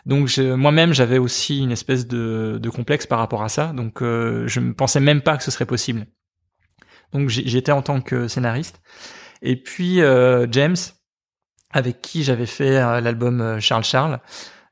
Donc 0.06 0.28
je- 0.28 0.54
moi-même 0.54 0.94
j'avais 0.94 1.18
aussi 1.18 1.60
une 1.60 1.72
espèce 1.72 2.08
de, 2.08 2.60
de 2.62 2.70
complexe 2.70 3.06
par 3.08 3.20
rapport 3.20 3.44
à 3.44 3.50
ça. 3.50 3.68
Donc 3.74 4.02
euh, 4.02 4.48
je 4.48 4.60
ne 4.60 4.72
pensais 4.74 5.00
même 5.00 5.22
pas 5.22 5.38
que 5.38 5.44
ce 5.44 5.52
serait 5.52 5.66
possible. 5.66 6.06
Donc 7.14 7.30
j'étais 7.30 7.72
en 7.72 7.82
tant 7.82 8.02
que 8.02 8.28
scénariste. 8.28 8.80
Et 9.42 9.56
puis 9.56 10.02
euh, 10.02 10.46
James, 10.52 10.76
avec 11.72 12.02
qui 12.02 12.24
j'avais 12.24 12.46
fait 12.46 12.78
euh, 12.78 13.02
l'album 13.02 13.60
Charles 13.60 13.84
Charles, 13.84 14.20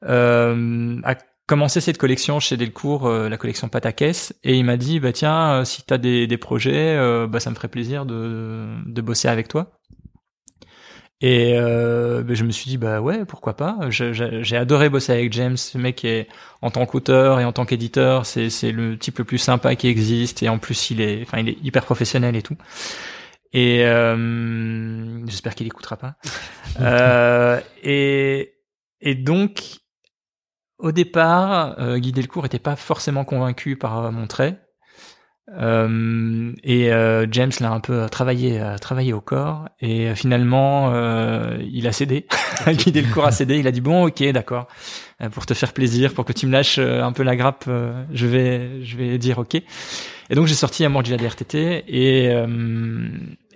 euh, 0.03 0.99
a 1.03 1.15
commencé 1.47 1.81
cette 1.81 1.97
collection 1.97 2.39
chez 2.39 2.57
Delcourt, 2.57 3.07
euh, 3.07 3.29
la 3.29 3.37
collection 3.37 3.69
Patakès, 3.69 4.33
et 4.43 4.55
il 4.55 4.65
m'a 4.65 4.77
dit 4.77 4.99
bah 4.99 5.13
tiens 5.13 5.61
euh, 5.61 5.65
si 5.65 5.83
t'as 5.83 5.97
des, 5.97 6.27
des 6.27 6.37
projets, 6.37 6.95
euh, 6.95 7.27
bah 7.27 7.39
ça 7.39 7.49
me 7.49 7.55
ferait 7.55 7.67
plaisir 7.67 8.05
de, 8.05 8.67
de 8.85 9.01
bosser 9.01 9.27
avec 9.27 9.47
toi. 9.47 9.71
Et 11.21 11.53
euh, 11.55 12.23
bah, 12.23 12.33
je 12.33 12.43
me 12.43 12.51
suis 12.51 12.69
dit 12.69 12.77
bah 12.77 12.99
ouais 13.01 13.25
pourquoi 13.25 13.55
pas. 13.55 13.77
J'ai 13.89 14.57
adoré 14.57 14.89
bosser 14.89 15.13
avec 15.13 15.31
James, 15.33 15.55
ce 15.55 15.77
mec 15.77 16.03
est 16.03 16.27
en 16.61 16.71
tant 16.71 16.85
qu'auteur 16.85 17.39
et 17.39 17.45
en 17.45 17.53
tant 17.53 17.65
qu'éditeur, 17.65 18.25
c'est 18.25 18.49
c'est 18.49 18.71
le 18.71 18.97
type 18.97 19.17
le 19.19 19.23
plus 19.23 19.37
sympa 19.37 19.75
qui 19.75 19.87
existe 19.87 20.43
et 20.43 20.49
en 20.49 20.59
plus 20.59 20.91
il 20.91 21.01
est 21.01 21.21
enfin 21.21 21.39
il 21.39 21.49
est 21.49 21.57
hyper 21.63 21.85
professionnel 21.85 22.35
et 22.35 22.41
tout. 22.41 22.57
Et 23.53 23.85
euh, 23.85 25.25
j'espère 25.27 25.55
qu'il 25.55 25.67
écoutera 25.67 25.95
pas. 25.95 26.15
euh, 26.81 27.61
et 27.81 28.55
et 28.99 29.15
donc 29.15 29.61
au 30.85 30.91
départ, 30.91 31.75
euh, 31.79 31.97
Guy 31.97 32.11
Delcourt 32.11 32.45
était 32.45 32.59
pas 32.59 32.75
forcément 32.75 33.25
convaincu 33.25 33.75
par 33.75 34.05
euh, 34.05 34.11
mon 34.11 34.27
trait. 34.27 34.59
Euh, 35.57 36.53
et 36.63 36.91
euh, 36.91 37.25
James 37.31 37.51
l'a 37.59 37.71
un 37.71 37.79
peu 37.79 38.07
travaillé, 38.07 38.61
travaillé 38.79 39.11
au 39.11 39.19
corps. 39.19 39.67
Et 39.79 40.13
finalement, 40.13 40.91
euh, 40.93 41.57
il 41.71 41.87
a 41.87 41.91
cédé. 41.91 42.27
Guy 42.67 42.91
Delcourt 42.91 43.25
a 43.25 43.31
cédé. 43.31 43.57
Il 43.57 43.65
a 43.65 43.71
dit 43.71 43.81
bon, 43.81 44.05
ok, 44.05 44.23
d'accord. 44.31 44.67
Pour 45.31 45.47
te 45.47 45.55
faire 45.55 45.73
plaisir, 45.73 46.13
pour 46.13 46.23
que 46.23 46.33
tu 46.33 46.45
me 46.45 46.51
lâches 46.51 46.77
un 46.77 47.11
peu 47.13 47.23
la 47.23 47.35
grappe, 47.35 47.65
je 48.11 48.27
vais, 48.27 48.83
je 48.83 48.95
vais 48.97 49.17
dire 49.17 49.39
ok. 49.39 49.55
Et 50.29 50.35
donc 50.35 50.47
j'ai 50.47 50.55
sorti 50.55 50.83
Amour 50.83 51.03
de 51.03 51.11
la 51.11 51.17
DRTT 51.17 51.83
et 51.87 52.29
euh, 52.29 52.47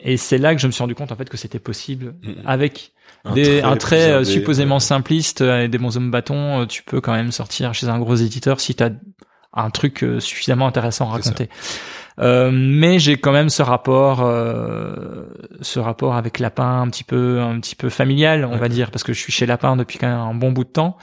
et 0.01 0.17
c'est 0.17 0.37
là 0.37 0.55
que 0.55 0.61
je 0.61 0.67
me 0.67 0.71
suis 0.71 0.81
rendu 0.81 0.95
compte 0.95 1.11
en 1.11 1.15
fait 1.15 1.29
que 1.29 1.37
c'était 1.37 1.59
possible 1.59 2.13
Mhm. 2.23 2.35
avec 2.45 2.91
des, 3.33 3.61
un 3.61 3.75
trait 3.75 4.11
euh, 4.11 4.23
supposément 4.23 4.75
ouais. 4.75 4.79
simpliste 4.79 5.41
euh, 5.41 5.63
et 5.63 5.67
des 5.67 5.77
bons 5.77 5.97
hommes 5.97 6.11
bâtons, 6.11 6.61
euh, 6.61 6.65
tu 6.65 6.83
peux 6.83 7.01
quand 7.01 7.13
même 7.13 7.31
sortir 7.31 7.73
chez 7.73 7.87
un 7.89 7.99
gros 7.99 8.15
éditeur 8.15 8.59
si 8.59 8.75
t'as 8.75 8.89
un 9.53 9.69
truc 9.71 10.05
suffisamment 10.19 10.67
intéressant 10.67 11.09
à 11.09 11.13
raconter. 11.13 11.49
Euh, 12.19 12.51
mais 12.53 12.99
j'ai 12.99 13.17
quand 13.17 13.31
même 13.31 13.49
ce 13.49 13.61
rapport, 13.63 14.21
euh, 14.21 15.23
ce 15.61 15.79
rapport 15.79 16.15
avec 16.15 16.39
Lapin 16.39 16.81
un 16.81 16.89
petit 16.89 17.03
peu, 17.03 17.39
un 17.41 17.59
petit 17.59 17.75
peu 17.75 17.89
familial, 17.89 18.45
on 18.45 18.51
Ouais. 18.53 18.57
va 18.57 18.67
dire, 18.69 18.91
parce 18.91 19.03
que 19.03 19.11
je 19.13 19.19
suis 19.19 19.31
chez 19.31 19.45
Lapin 19.45 19.75
depuis 19.77 19.97
quand 19.97 20.07
même 20.07 20.17
un 20.19 20.33
bon 20.35 20.51
bout 20.51 20.65
de 20.65 20.69
temps. 20.69 20.97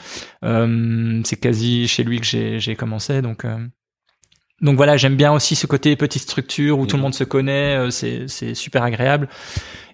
Euh, 0.45 1.21
c'est 1.25 1.41
quasi 1.41 1.89
chez 1.89 2.05
lui 2.05 2.21
que 2.21 2.27
j'ai, 2.27 2.61
j'ai 2.61 2.77
commencé, 2.77 3.21
donc. 3.23 3.45
Donc 4.63 4.77
voilà, 4.77 4.97
j'aime 4.97 5.17
bien 5.17 5.33
aussi 5.33 5.55
ce 5.57 5.67
côté 5.67 5.97
petite 5.97 6.23
structure 6.23 6.79
où 6.79 6.87
tout 6.87 6.97
le 6.97 7.01
Mhm. 7.01 7.03
monde 7.05 7.15
se 7.15 7.25
connaît, 7.25 7.77
euh, 7.77 7.91
c'est 7.91 8.27
c'est 8.29 8.55
super 8.55 8.83
agréable. 8.83 9.29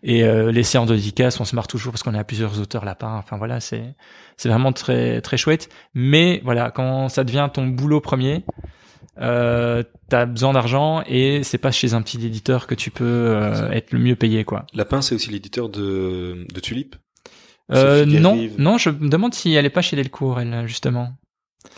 Et 0.04 0.24
euh, 0.24 0.50
les 0.52 0.62
séances 0.64 0.88
de 0.88 0.94
dédicaces, 0.96 1.40
on 1.40 1.44
se 1.44 1.54
marre 1.54 1.68
toujours 1.68 1.92
parce 1.92 2.02
qu'on 2.02 2.14
a 2.14 2.24
plusieurs 2.24 2.60
auteurs 2.60 2.84
lapins. 2.84 3.16
Enfin 3.16 3.36
voilà, 3.38 3.60
c'est 3.60 3.94
c'est 4.36 4.48
vraiment 4.48 4.72
très 4.72 5.20
très 5.20 5.36
chouette. 5.36 5.68
Mais 5.94 6.40
voilà, 6.44 6.70
quand 6.70 7.08
ça 7.08 7.22
devient 7.24 7.48
ton 7.52 7.66
boulot 7.66 8.00
premier, 8.00 8.44
euh, 9.20 9.82
t'as 10.08 10.26
besoin 10.26 10.52
d'argent 10.54 11.02
et 11.06 11.42
c'est 11.42 11.58
pas 11.58 11.70
chez 11.70 11.94
un 11.94 12.02
petit 12.02 12.24
éditeur 12.24 12.66
que 12.66 12.74
tu 12.74 12.90
peux 12.90 13.04
euh, 13.04 13.54
Ça. 13.54 13.74
être 13.74 13.92
le 13.92 13.98
mieux 13.98 14.16
payé 14.16 14.44
quoi. 14.44 14.66
Lapin, 14.74 15.02
c'est 15.02 15.14
aussi 15.14 15.30
l'éditeur 15.30 15.68
de, 15.68 16.46
de 16.52 16.60
Tulip. 16.60 16.96
Euh, 17.72 18.04
non, 18.04 18.38
non, 18.58 18.76
je 18.78 18.90
me 18.90 19.08
demande 19.08 19.34
si 19.34 19.54
elle 19.54 19.64
est 19.66 19.70
pas 19.70 19.82
chez 19.82 19.96
Delcourt, 19.96 20.40
elle 20.40 20.66
justement. 20.66 21.14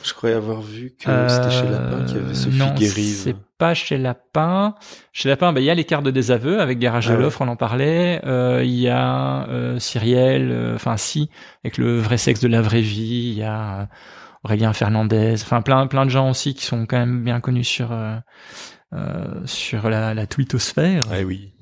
Je 0.03 0.13
croyais 0.15 0.35
avoir 0.35 0.61
vu 0.63 0.95
que 0.99 1.05
c'était 1.29 1.51
chez 1.51 1.69
Lapin 1.69 2.05
qu'il 2.07 2.17
y 2.17 2.21
avait 2.21 2.31
Euh, 2.31 2.35
Sophie 2.35 2.57
non, 2.59 2.75
Guérive. 2.75 3.15
c'est 3.15 3.37
pas 3.59 3.75
chez 3.75 3.97
Lapin. 3.99 4.75
Chez 5.13 5.29
Lapin, 5.29 5.53
bah, 5.53 5.61
il 5.61 5.65
y 5.65 5.71
a 5.71 5.75
les 5.75 5.85
cartes 5.85 6.05
de 6.05 6.11
désaveu 6.11 6.61
avec 6.61 6.79
Garage 6.79 7.09
Ah 7.09 7.13
de 7.13 7.17
ouais. 7.17 7.23
l'offre, 7.23 7.41
on 7.43 7.49
en 7.49 7.57
parlait. 7.57 8.21
Euh, 8.25 8.63
Il 8.65 8.75
y 8.75 8.89
a 8.89 9.47
euh, 9.49 9.79
Cyriel, 9.79 10.51
euh, 10.53 10.75
enfin 10.75 10.97
si, 10.97 11.31
avec 11.65 11.79
le 11.79 11.99
vrai 11.99 12.19
sexe 12.19 12.41
de 12.41 12.49
la 12.49 12.61
vraie 12.61 12.81
vie. 12.83 13.31
Il 13.33 13.39
y 13.39 13.43
a 13.43 13.81
euh, 13.81 13.87
Aurélien 14.45 14.73
Fernandez, 14.75 15.35
enfin 15.41 15.63
plein 15.63 15.87
plein 15.87 16.05
de 16.05 16.11
gens 16.11 16.29
aussi 16.31 16.55
qui 16.55 16.65
sont 16.67 16.85
quand 16.87 16.99
même 16.99 17.25
bien 17.25 17.41
connus 17.41 17.65
sur 17.65 17.93
euh, 17.93 18.17
euh, 18.93 19.25
sur 19.47 19.89
la, 19.89 20.13
la 20.13 20.27
twittosphère. 20.27 21.03
Ah 21.11 21.23
oui. 21.25 21.54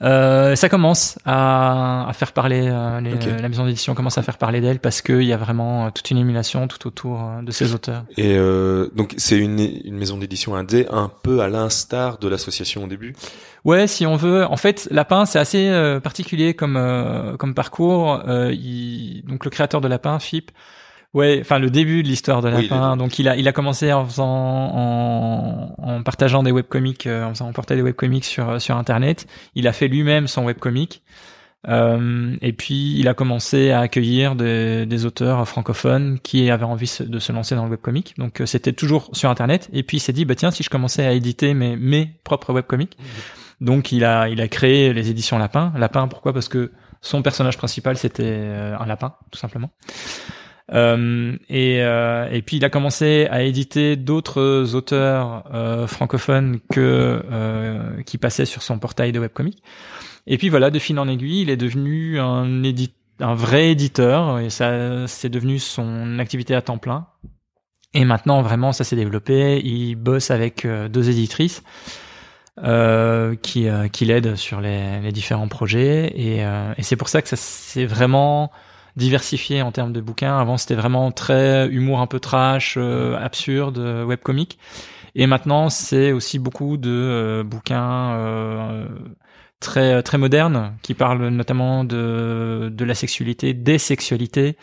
Euh, 0.00 0.54
ça 0.54 0.68
commence 0.68 1.18
à, 1.24 2.08
à 2.08 2.12
faire 2.12 2.32
parler, 2.32 2.68
euh, 2.70 3.00
les- 3.00 3.14
Ok. 3.14 3.26
la 3.42 3.48
maison 3.48 3.66
d'édition 3.66 3.94
commence 3.96 4.16
à 4.16 4.22
faire 4.22 4.38
parler 4.38 4.60
d'elle 4.60 4.78
parce 4.78 5.02
qu'il 5.02 5.22
y 5.24 5.32
a 5.32 5.36
vraiment 5.36 5.86
euh, 5.86 5.90
toute 5.92 6.08
une 6.12 6.18
émulation 6.18 6.68
tout 6.68 6.86
autour 6.86 7.20
euh, 7.20 7.42
de 7.42 7.50
ces 7.50 7.74
auteurs. 7.74 8.04
Et 8.16 8.36
euh, 8.36 8.88
donc 8.94 9.14
c'est 9.18 9.36
une, 9.38 9.58
une 9.58 9.96
maison 9.96 10.16
d'édition 10.16 10.54
indé 10.54 10.86
un 10.90 11.10
peu 11.22 11.40
à 11.40 11.48
l'instar 11.48 12.18
de 12.18 12.28
l'association 12.28 12.84
au 12.84 12.86
début? 12.86 13.16
Ouais, 13.64 13.88
si 13.88 14.06
on 14.06 14.14
veut. 14.14 14.44
En 14.46 14.56
fait, 14.56 14.86
Lapin, 14.92 15.26
c'est 15.26 15.40
assez 15.40 15.68
euh, 15.68 15.98
particulier 15.98 16.54
comme 16.54 16.76
euh, 16.76 17.36
comme 17.36 17.54
parcours. 17.54 18.22
Euh, 18.28 18.52
il- 18.52 19.24
donc 19.26 19.44
le 19.44 19.50
créateur 19.50 19.80
de 19.80 19.88
Lapin, 19.88 20.20
Philippe. 20.20 20.52
Ouais, 21.14 21.38
enfin 21.40 21.58
le 21.58 21.70
début 21.70 22.02
de 22.02 22.08
l'histoire 22.08 22.42
de 22.42 22.48
Lapin. 22.48 22.96
donc 22.96 23.18
il 23.18 23.28
a 23.28 23.36
il 23.36 23.48
a 23.48 23.52
commencé 23.52 23.92
en 23.92 24.04
faisant 24.04 24.26
en, 24.26 25.74
en 25.78 26.02
partageant 26.02 26.42
des 26.42 26.52
webcomics, 26.52 27.06
euh, 27.06 27.24
en 27.24 27.30
faisant 27.30 27.50
porter 27.52 27.76
des 27.76 27.82
webcomics 27.82 28.26
sur 28.26 28.60
sur 28.60 28.76
internet. 28.76 29.26
Il 29.54 29.66
a 29.66 29.72
fait 29.72 29.88
lui-même 29.88 30.28
son 30.28 30.44
webcomic. 30.44 31.02
Euh, 31.66 32.36
et 32.40 32.52
puis 32.52 32.94
il 32.98 33.08
a 33.08 33.14
commencé 33.14 33.72
à 33.72 33.80
accueillir 33.80 34.36
des, 34.36 34.86
des 34.86 35.06
auteurs 35.06 35.46
francophones 35.48 36.20
qui 36.22 36.50
avaient 36.50 36.64
envie 36.64 36.90
de 37.00 37.18
se 37.18 37.32
lancer 37.32 37.56
dans 37.56 37.64
le 37.64 37.70
webcomic. 37.70 38.14
Donc 38.16 38.40
euh, 38.40 38.46
c'était 38.46 38.72
toujours 38.72 39.10
sur 39.12 39.28
internet. 39.28 39.68
Et 39.72 39.82
puis 39.82 39.96
il 39.96 40.00
s'est 40.00 40.12
dit 40.12 40.24
bah 40.24 40.34
tiens 40.36 40.50
si 40.50 40.62
je 40.62 40.70
commençais 40.70 41.04
à 41.04 41.12
éditer 41.12 41.54
mes 41.54 41.76
mes 41.76 42.10
propres 42.22 42.52
webcomics. 42.52 42.96
Donc 43.60 43.92
il 43.92 44.04
a 44.04 44.28
il 44.28 44.40
a 44.40 44.48
créé 44.48 44.92
les 44.92 45.10
éditions 45.10 45.38
Lapin. 45.38 45.72
Lapin 45.76 46.06
pourquoi? 46.06 46.32
Parce 46.32 46.48
que 46.48 46.70
son 47.00 47.22
personnage 47.22 47.56
principal 47.56 47.96
c'était 47.96 48.22
euh, 48.24 48.76
un 48.78 48.86
lapin 48.86 49.14
tout 49.30 49.38
simplement. 49.38 49.70
Euh, 50.72 51.36
et, 51.48 51.82
euh, 51.82 52.28
et 52.30 52.42
puis 52.42 52.58
il 52.58 52.64
a 52.64 52.70
commencé 52.70 53.26
à 53.30 53.42
éditer 53.42 53.96
d'autres 53.96 54.74
auteurs 54.74 55.44
euh, 55.54 55.86
francophones 55.86 56.58
que 56.70 57.22
euh, 57.30 58.02
qui 58.02 58.18
passaient 58.18 58.44
sur 58.44 58.62
son 58.62 58.78
portail 58.78 59.12
de 59.12 59.18
webcomic. 59.18 59.62
Et 60.26 60.36
puis 60.36 60.50
voilà, 60.50 60.70
de 60.70 60.78
fil 60.78 60.98
en 60.98 61.08
aiguille, 61.08 61.42
il 61.42 61.50
est 61.50 61.56
devenu 61.56 62.20
un 62.20 62.62
édi 62.62 62.92
un 63.20 63.34
vrai 63.34 63.70
éditeur 63.70 64.38
et 64.38 64.48
ça 64.50 65.06
c'est 65.08 65.28
devenu 65.28 65.58
son 65.58 66.18
activité 66.18 66.54
à 66.54 66.62
temps 66.62 66.78
plein. 66.78 67.06
Et 67.94 68.04
maintenant 68.04 68.42
vraiment 68.42 68.72
ça 68.72 68.84
s'est 68.84 68.96
développé. 68.96 69.60
Il 69.64 69.96
bosse 69.96 70.30
avec 70.30 70.64
euh, 70.64 70.88
deux 70.88 71.08
éditrices 71.08 71.62
euh, 72.62 73.34
qui 73.36 73.68
euh, 73.68 73.88
qui 73.88 74.04
l'aident 74.04 74.36
sur 74.36 74.60
les, 74.60 75.00
les 75.00 75.12
différents 75.12 75.48
projets 75.48 76.12
et, 76.14 76.44
euh, 76.44 76.74
et 76.76 76.82
c'est 76.82 76.96
pour 76.96 77.08
ça 77.08 77.22
que 77.22 77.28
ça 77.28 77.36
s'est 77.36 77.86
vraiment 77.86 78.52
diversifié 78.98 79.62
en 79.62 79.72
termes 79.72 79.92
de 79.92 80.00
bouquins. 80.02 80.38
Avant, 80.38 80.58
c'était 80.58 80.74
vraiment 80.74 81.10
très 81.12 81.68
humour 81.68 82.00
un 82.00 82.06
peu 82.06 82.20
trash, 82.20 82.74
euh, 82.76 83.16
absurde, 83.16 83.78
euh, 83.78 84.04
webcomic. 84.04 84.58
Et 85.14 85.26
maintenant, 85.26 85.70
c'est 85.70 86.12
aussi 86.12 86.38
beaucoup 86.38 86.76
de 86.76 86.90
euh, 86.90 87.42
bouquins 87.42 88.12
euh, 88.12 88.86
très 89.60 90.02
très 90.02 90.18
modernes 90.18 90.74
qui 90.82 90.94
parlent 90.94 91.28
notamment 91.28 91.84
de 91.84 92.70
de 92.72 92.84
la 92.84 92.94
sexualité, 92.94 93.54
des 93.54 93.78
sexualités, 93.78 94.56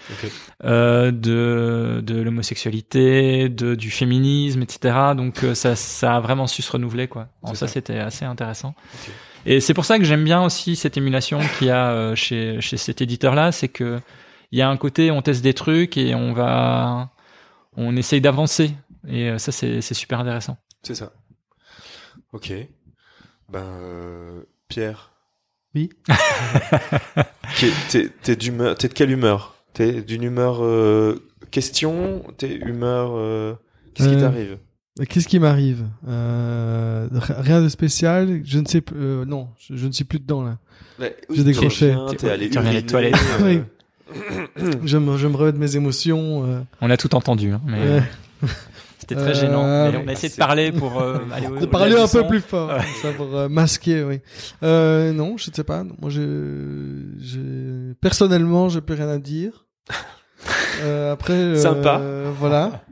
euh, 0.64 1.12
de 1.12 2.02
de 2.02 2.22
l'homosexualité, 2.22 3.50
de 3.50 3.76
du 3.76 3.92
féminisme, 3.92 4.62
etc. 4.62 5.14
Donc 5.16 5.44
euh, 5.44 5.54
ça 5.54 5.76
ça 5.76 6.16
a 6.16 6.20
vraiment 6.20 6.48
su 6.48 6.62
se 6.62 6.72
renouveler 6.72 7.08
quoi. 7.08 7.28
Alors, 7.44 7.56
ça, 7.56 7.68
ça. 7.68 7.74
c'était 7.74 8.00
assez 8.00 8.26
intéressant. 8.26 8.74
Et 9.46 9.60
c'est 9.60 9.74
pour 9.74 9.86
ça 9.86 10.00
que 10.00 10.06
j'aime 10.06 10.24
bien 10.24 10.42
aussi 10.44 10.76
cette 10.76 10.98
émulation 10.98 11.40
qu'il 11.58 11.68
y 11.68 11.72
a 11.72 11.90
euh, 11.92 12.16
chez 12.16 12.62
chez 12.62 12.78
cet 12.78 13.02
éditeur 13.02 13.36
là, 13.36 13.52
c'est 13.52 13.68
que 13.68 14.00
il 14.56 14.60
y 14.60 14.62
a 14.62 14.70
un 14.70 14.78
côté 14.78 15.12
on 15.12 15.22
teste 15.22 15.44
des 15.44 15.54
trucs 15.54 15.98
et 15.98 16.16
on 16.16 16.32
va 16.32 17.10
on 17.76 17.98
essaye 17.98 18.22
d'avancer 18.22 18.72
et 19.06 19.30
euh, 19.32 19.38
ça 19.38 19.52
c'est 19.52 19.82
c'est 19.82 19.94
super 19.94 20.22
intéressant. 20.22 20.58
C'est 20.82 20.96
ça. 20.96 21.12
Ok. 22.32 22.54
Ben 23.52 23.60
euh, 23.60 24.44
Pierre. 24.70 25.12
Oui. 25.76 25.90
T'es 27.90 28.10
t'es 28.24 28.36
d'humeur. 28.38 28.76
T'es 28.78 28.88
de 28.88 28.94
quelle 28.94 29.12
humeur? 29.12 29.56
T'es 29.74 30.02
d'une 30.02 30.24
humeur 30.24 30.64
euh, 30.64 31.28
question? 31.52 32.24
T'es 32.38 32.56
humeur. 32.56 33.12
euh, 33.16 33.56
Qu'est-ce 33.94 34.10
qui 34.10 34.18
t'arrive? 34.18 34.58
Qu'est-ce 35.10 35.28
qui 35.28 35.40
m'arrive? 35.40 35.86
Euh, 36.08 37.10
Rien 37.12 37.62
de 37.62 37.68
spécial. 37.68 38.40
Je 38.46 38.60
ne 38.60 38.66
sais 38.66 38.80
plus. 38.80 38.98
euh, 38.98 39.26
non, 39.26 39.50
je, 39.60 39.76
je 39.76 39.88
ne 39.88 39.92
suis 39.92 40.06
plus 40.06 40.20
dedans 40.20 40.44
là. 40.44 40.58
J'ai 41.30 41.44
décroché. 41.44 41.94
T'es 42.18 42.30
allé 42.30 42.48
uriner, 42.54 42.86
toilettes. 42.86 43.16
euh, 44.60 44.72
je 44.84 44.98
me, 44.98 45.18
je 45.18 45.28
me 45.28 45.36
remets 45.36 45.52
de 45.54 45.58
mes 45.58 45.76
émotions. 45.76 46.44
euh. 46.46 46.60
On 46.82 46.90
a 46.90 46.98
tout 46.98 47.14
entendu, 47.16 47.52
hein, 47.52 47.62
mais 47.66 47.80
Ouais. 47.80 48.04
c'était 49.00 49.16
très 49.16 49.32
Euh, 49.32 49.34
gênant. 49.34 49.92
Mais 49.92 49.98
on 50.04 50.08
a 50.08 50.12
essayé 50.12 50.30
de 50.32 50.38
parler 50.38 50.72
pour 50.72 51.02
euh, 51.02 51.18
aller 51.34 51.48
au- 51.48 51.58
de 51.58 51.64
au- 51.66 51.68
parler 51.68 51.96
un 51.96 52.08
peu 52.08 52.26
plus 52.28 52.42
fort, 52.42 52.70
Ouais. 52.70 52.82
ça 53.02 53.12
pour 53.14 53.36
euh, 53.36 53.50
masquer, 53.50 54.04
oui. 54.04 54.20
Euh, 54.64 55.12
non, 55.14 55.38
je 55.38 55.50
ne 55.50 55.56
sais 55.56 55.64
pas. 55.64 55.84
Moi, 55.84 56.10
je, 56.10 57.94
personnellement, 58.02 58.70
j'ai 58.70 58.82
plus 58.82 58.96
rien 58.96 59.10
à 59.10 59.18
dire. 59.18 59.66
Euh, 60.84 61.14
après, 61.14 61.34
euh, 61.34 61.56
Sympa. 61.56 62.02
voilà. 62.38 62.84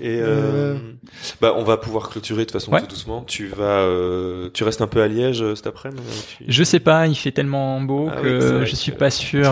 Et 0.00 0.20
euh, 0.22 0.74
Euh. 0.74 0.78
bah, 1.40 1.52
on 1.56 1.64
va 1.64 1.76
pouvoir 1.76 2.08
clôturer 2.08 2.42
de 2.42 2.44
toute 2.44 2.52
façon 2.52 2.70
Ouais. 2.72 2.80
tout 2.80 2.86
doucement. 2.86 3.24
Tu 3.26 3.46
vas, 3.48 3.80
euh, 3.80 4.48
tu 4.54 4.62
restes 4.64 4.80
un 4.80 4.86
peu 4.86 5.02
à 5.02 5.08
Liège 5.08 5.42
euh, 5.42 5.54
cet 5.56 5.66
après-midi. 5.66 6.00
tu- 6.38 6.44
Je 6.46 6.64
sais 6.64 6.78
pas, 6.80 7.06
il 7.08 7.14
fait 7.16 7.32
tellement 7.32 7.80
beau 7.80 8.08
Ah 8.10 8.20
que 8.22 8.60
oui, 8.60 8.66
je 8.66 8.74
suis 8.76 8.92
que- 8.92 8.96
pas 8.98 9.10
sûr. 9.10 9.42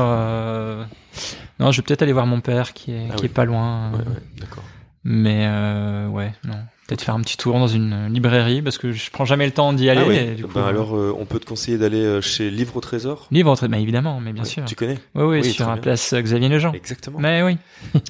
Non, 1.61 1.71
je 1.73 1.81
vais 1.81 1.83
peut-être 1.85 2.03
aller 2.03 2.13
voir 2.13 2.27
mon 2.27 2.41
père 2.41 2.73
qui 2.73 2.93
est 2.93 3.09
Ah 3.11 3.15
qui 3.15 3.23
oui. 3.23 3.27
est 3.27 3.35
pas 3.35 3.45
loin. 3.45 3.91
Ouais, 3.93 3.99
euh, 3.99 4.11
ouais, 4.11 4.17
d'accord. 4.41 4.65
Mais 5.05 5.47
euh, 5.47 6.07
ouais, 6.09 6.33
non. 6.45 6.55
Peut-être 6.89 7.03
faire 7.03 7.15
un 7.15 7.21
petit 7.21 7.37
tour 7.37 7.55
dans 7.59 7.69
une 7.69 8.09
librairie 8.13 8.61
parce 8.61 8.77
que 8.77 8.93
je 8.93 9.11
prends 9.11 9.25
jamais 9.25 9.47
le 9.47 9.53
temps 9.53 9.73
d'y 9.73 9.89
aller. 9.89 10.03
ah 10.05 10.09
oui. 10.09 10.17
et 10.17 10.35
du 10.35 10.45
coup, 10.45 10.53
Ben 10.55 10.63
euh, 10.63 10.67
alors, 10.67 10.95
euh, 10.97 11.15
on 11.19 11.25
peut 11.25 11.39
te 11.39 11.47
conseiller 11.47 11.79
d'aller 11.79 12.03
euh, 12.03 12.21
chez 12.21 12.51
Livre 12.51 12.77
au 12.77 12.81
Trésor? 12.81 13.29
Livre, 13.31 13.55
très- 13.57 13.69
bah, 13.69 13.79
évidemment, 13.79 14.21
mais 14.21 14.33
bien 14.33 14.43
Ouais, 14.43 14.49
sûr. 14.49 14.65
Tu 14.65 14.75
connais? 14.75 14.99
Oui, 15.15 15.23
oui, 15.25 15.41
Oui, 15.43 15.51
sur 15.53 15.69
la 15.71 15.77
place 15.77 16.13
Xavier 16.13 16.49
Lejean. 16.49 16.73
Exactement. 16.73 17.19
Mais 17.21 17.43
oui. 17.43 17.57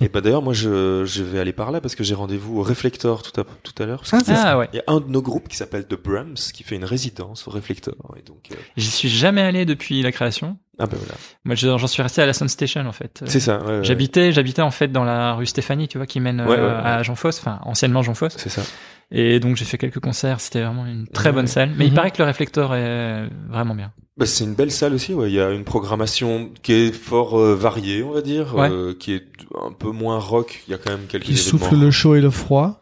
Et 0.00 0.08
bah 0.08 0.20
d'ailleurs, 0.20 0.42
moi, 0.42 0.52
je, 0.54 1.04
je 1.04 1.22
vais 1.22 1.38
aller 1.38 1.52
par 1.52 1.70
là 1.70 1.80
parce 1.80 1.94
que 1.94 2.02
j'ai 2.02 2.14
rendez-vous 2.14 2.58
au 2.60 2.62
Reflector 2.62 3.22
tout 3.22 3.38
à, 3.40 3.44
tout 3.62 3.82
à 3.82 3.86
l'heure. 3.86 4.02
Ah, 4.10 4.18
c'est 4.24 4.32
Ah 4.34 4.58
ouais. 4.58 4.68
Il 4.72 4.76
y 4.76 4.80
a 4.80 4.84
un 4.88 5.00
de 5.00 5.08
nos 5.08 5.22
groupes 5.22 5.48
qui 5.48 5.56
s'appelle 5.56 5.86
The 5.86 6.02
Brahms 6.02 6.34
qui 6.52 6.62
fait 6.64 6.74
une 6.76 6.84
résidence 6.86 7.46
au 7.46 7.50
Reflector. 7.50 7.94
Et 8.18 8.22
donc, 8.22 8.48
euh, 8.52 8.54
J'y 8.76 8.90
suis 8.90 9.08
jamais 9.10 9.42
allé 9.42 9.64
depuis 9.64 10.02
la 10.02 10.12
création. 10.12 10.56
Ah 10.82 10.86
ben 10.86 10.96
voilà. 10.98 11.14
Moi, 11.44 11.54
je- 11.54 11.78
j'en 11.78 11.86
suis 11.86 12.02
resté 12.02 12.20
à 12.22 12.26
la 12.26 12.32
Sound 12.32 12.50
Station 12.50 12.84
en 12.86 12.92
fait. 12.92 13.22
C'est 13.26 13.40
ça. 13.40 13.58
ouais, 13.62 13.78
ouais. 13.78 13.84
J'habitais, 13.84 14.32
j'habitais 14.32 14.62
en 14.62 14.70
fait 14.70 14.88
dans 14.88 15.04
la 15.04 15.34
rue 15.34 15.46
Stéphanie, 15.46 15.86
tu 15.88 15.98
vois, 15.98 16.06
qui 16.06 16.18
mène 16.20 16.40
euh, 16.40 16.44
Ouais, 16.46 16.56
ouais, 16.56 16.62
ouais. 16.62 16.68
à 16.84 17.02
Jean 17.02 17.14
Fosse, 17.14 17.38
enfin 17.38 17.60
anciennement 17.64 18.02
Jean 18.02 18.14
Fosse. 18.14 18.34
C'est 18.36 18.48
ça. 18.48 18.62
Et 19.10 19.40
donc 19.40 19.56
j'ai 19.56 19.64
fait 19.64 19.78
quelques 19.78 20.00
concerts. 20.00 20.40
C'était 20.40 20.62
vraiment 20.62 20.86
une 20.86 21.06
très 21.06 21.28
Ouais. 21.28 21.34
bonne 21.34 21.46
salle. 21.46 21.70
Mais 21.76 21.84
il 21.86 21.90
Mhm. 21.90 21.96
paraît 21.96 22.10
que 22.10 22.18
le 22.18 22.24
réflecteur 22.24 22.74
est 22.74 23.28
vraiment 23.48 23.74
bien. 23.74 23.92
Bah, 24.16 24.26
c'est 24.26 24.44
une 24.44 24.54
belle 24.54 24.70
salle 24.70 24.94
aussi. 24.94 25.14
Ouais. 25.14 25.30
Il 25.30 25.34
y 25.34 25.40
a 25.40 25.50
une 25.50 25.64
programmation 25.64 26.50
qui 26.62 26.72
est 26.72 26.92
fort 26.92 27.38
euh, 27.38 27.54
variée, 27.54 28.02
on 28.02 28.10
va 28.12 28.20
dire, 28.22 28.54
Ouais. 28.54 28.70
euh, 28.70 28.94
qui 28.98 29.12
est 29.14 29.24
un 29.62 29.72
peu 29.72 29.90
moins 29.90 30.18
rock. 30.18 30.62
Il 30.66 30.72
y 30.72 30.74
a 30.74 30.78
quand 30.78 30.90
même 30.90 31.06
quelques 31.08 31.24
Qui 31.24 31.32
événements. 31.32 31.50
souffle 31.50 31.76
le 31.76 31.90
chaud 31.90 32.14
et 32.14 32.20
le 32.20 32.30
froid. 32.30 32.78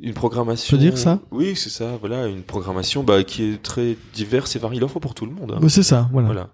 Une 0.00 0.12
programmation. 0.12 0.76
Faut 0.76 0.82
dire 0.82 0.98
ça? 0.98 1.20
Oui, 1.30 1.54
c'est 1.54 1.70
ça. 1.70 1.96
Voilà, 2.00 2.26
une 2.26 2.42
programmation 2.42 3.02
bah, 3.04 3.22
qui 3.22 3.44
est 3.52 3.62
très 3.62 3.96
diverse 4.12 4.56
et 4.56 4.58
variée. 4.58 4.78
Il 4.80 4.84
en 4.84 4.88
faut 4.88 5.00
pour 5.00 5.14
tout 5.14 5.24
le 5.24 5.32
monde. 5.32 5.52
hein. 5.54 5.58
Oui, 5.62 5.70
c'est 5.70 5.82
ça, 5.84 6.08
voilà. 6.12 6.26
Voilà. 6.26 6.48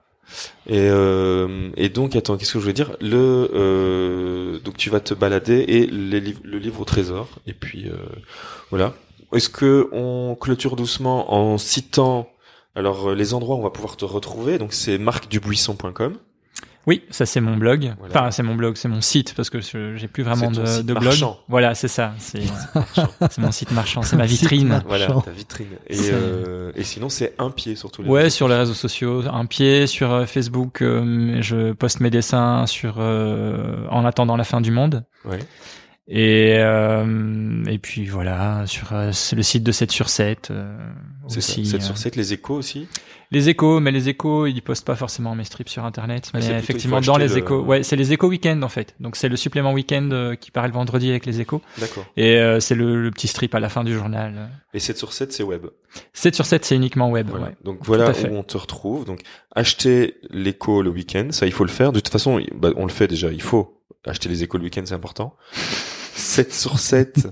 Et, 0.66 0.88
euh, 0.88 1.70
et 1.76 1.88
donc, 1.88 2.16
attends, 2.16 2.36
qu'est-ce 2.36 2.52
que 2.52 2.58
je 2.58 2.64
voulais 2.64 2.74
dire? 2.74 2.96
Le, 3.00 3.50
euh, 3.54 4.58
donc 4.60 4.76
tu 4.76 4.90
vas 4.90 5.00
te 5.00 5.14
balader 5.14 5.64
et 5.68 5.86
le 5.86 6.58
livre 6.58 6.80
au 6.80 6.84
trésor. 6.84 7.28
Et 7.46 7.52
puis 7.52 7.88
euh, 7.88 7.96
voilà. 8.70 8.94
Est-ce 9.32 9.48
que 9.48 9.88
on 9.92 10.34
clôture 10.34 10.76
doucement 10.76 11.32
en 11.34 11.56
citant 11.58 12.28
alors 12.74 13.12
les 13.12 13.34
endroits 13.34 13.56
où 13.56 13.60
on 13.60 13.62
va 13.62 13.70
pouvoir 13.70 13.96
te 13.96 14.04
retrouver? 14.04 14.58
Donc 14.58 14.72
c'est 14.72 14.98
marcdubuisson.com. 14.98 16.14
Oui, 16.86 17.02
ça 17.10 17.26
c'est 17.26 17.40
mon 17.42 17.56
blog. 17.58 17.92
Voilà. 17.98 18.14
Enfin, 18.20 18.30
c'est 18.30 18.42
mon 18.42 18.54
blog, 18.54 18.76
c'est 18.76 18.88
mon 18.88 19.02
site 19.02 19.34
parce 19.34 19.50
que 19.50 19.60
je- 19.60 19.96
j'ai 19.96 20.08
plus 20.08 20.22
vraiment 20.22 20.50
de, 20.50 20.64
site 20.64 20.86
de 20.86 20.94
blog. 20.94 21.04
marchand. 21.04 21.38
Voilà, 21.46 21.74
c'est 21.74 21.88
ça. 21.88 22.14
C'est 22.18 22.40
c'est 23.30 23.38
mon 23.38 23.52
site 23.52 23.70
marchand, 23.72 24.00
c'est 24.02 24.16
ma 24.16 24.24
vitrine. 24.26 24.82
Voilà, 24.86 25.06
ta 25.24 25.30
vitrine. 25.30 25.66
Et, 25.88 25.96
euh, 26.10 26.72
et 26.74 26.82
sinon 26.82 27.08
c'est 27.10 27.34
un 27.38 27.50
pied 27.50 27.76
sur 27.76 27.90
tous 27.90 28.02
les. 28.02 28.08
Ouais, 28.08 28.30
sur 28.30 28.48
les 28.48 28.56
réseaux 28.56 28.72
sociaux, 28.74 29.22
un 29.30 29.44
pied 29.46 29.86
sur 29.86 30.10
euh, 30.12 30.24
Facebook. 30.26 30.80
euh, 30.82 31.38
je 31.42 31.72
poste 31.72 32.00
mes 32.00 32.10
dessins 32.10 32.66
sur 32.66 32.94
euh, 32.98 33.86
en 33.90 34.04
attendant 34.06 34.36
la 34.36 34.44
fin 34.44 34.60
du 34.62 34.70
monde. 34.70 35.04
Ouais. 35.26 35.38
Et 36.12 36.56
euh, 36.58 37.62
et 37.68 37.78
puis 37.78 38.06
voilà 38.06 38.64
sur 38.66 38.92
euh, 38.94 39.12
le 39.36 39.42
site 39.42 39.62
de 39.62 39.70
7 39.70 39.92
sur 39.92 40.08
7 40.08 40.48
euh, 40.50 40.76
C'est 41.28 41.40
ça. 41.40 41.52
aussi. 41.52 41.66
7 41.66 41.80
euh, 41.80 41.84
sur 41.84 41.98
7, 41.98 42.16
les 42.16 42.32
échos 42.32 42.54
aussi. 42.56 42.88
Les 43.32 43.48
échos, 43.48 43.78
mais 43.78 43.92
les 43.92 44.08
échos, 44.08 44.46
ils 44.46 44.60
postent 44.60 44.84
pas 44.84 44.96
forcément 44.96 45.36
mes 45.36 45.44
strips 45.44 45.68
sur 45.68 45.84
internet. 45.84 46.30
Ah, 46.34 46.38
mais 46.40 46.58
effectivement, 46.58 47.00
dans 47.00 47.16
les 47.16 47.28
le- 47.28 47.38
échos, 47.38 47.60
ouais, 47.62 47.84
c'est 47.84 47.94
les 47.94 48.12
échos 48.12 48.26
week-end 48.26 48.60
en 48.62 48.68
fait. 48.68 48.96
Donc 48.98 49.14
c'est 49.14 49.28
le 49.28 49.36
supplément 49.36 49.72
week-end 49.72 50.08
euh, 50.10 50.34
qui 50.34 50.50
paraît 50.50 50.66
le 50.66 50.74
vendredi 50.74 51.10
avec 51.10 51.26
les 51.26 51.40
échos. 51.40 51.62
D'accord. 51.78 52.04
Et 52.16 52.38
euh, 52.38 52.58
c'est 52.58 52.74
le, 52.74 53.00
le 53.00 53.10
petit 53.12 53.28
strip 53.28 53.54
à 53.54 53.60
la 53.60 53.68
fin 53.68 53.84
du 53.84 53.94
journal. 53.94 54.50
Et 54.74 54.80
7 54.80 54.98
sur 54.98 55.12
7, 55.12 55.32
c'est 55.32 55.44
web. 55.44 55.66
7 56.12 56.34
sur 56.34 56.44
7, 56.44 56.64
c'est 56.64 56.74
uniquement 56.74 57.08
web. 57.08 57.28
Voilà. 57.30 57.46
Ouais. 57.46 57.56
Donc 57.62 57.78
voilà 57.82 58.10
où 58.10 58.34
on 58.34 58.42
te 58.42 58.56
retrouve. 58.58 59.04
Donc 59.04 59.20
acheter 59.54 60.16
l'écho 60.30 60.82
le 60.82 60.90
week-end, 60.90 61.28
ça 61.30 61.46
il 61.46 61.52
faut 61.52 61.64
le 61.64 61.70
faire. 61.70 61.92
De 61.92 62.00
toute 62.00 62.12
façon, 62.12 62.40
bah, 62.56 62.70
on 62.76 62.84
le 62.84 62.90
fait 62.92 63.06
déjà. 63.06 63.30
Il 63.30 63.42
faut 63.42 63.80
acheter 64.06 64.28
les 64.28 64.42
échos 64.42 64.58
le 64.58 64.64
week-end, 64.64 64.82
c'est 64.84 64.94
important. 64.94 65.36
7 66.14 66.52
sur 66.52 66.80
7, 66.80 67.28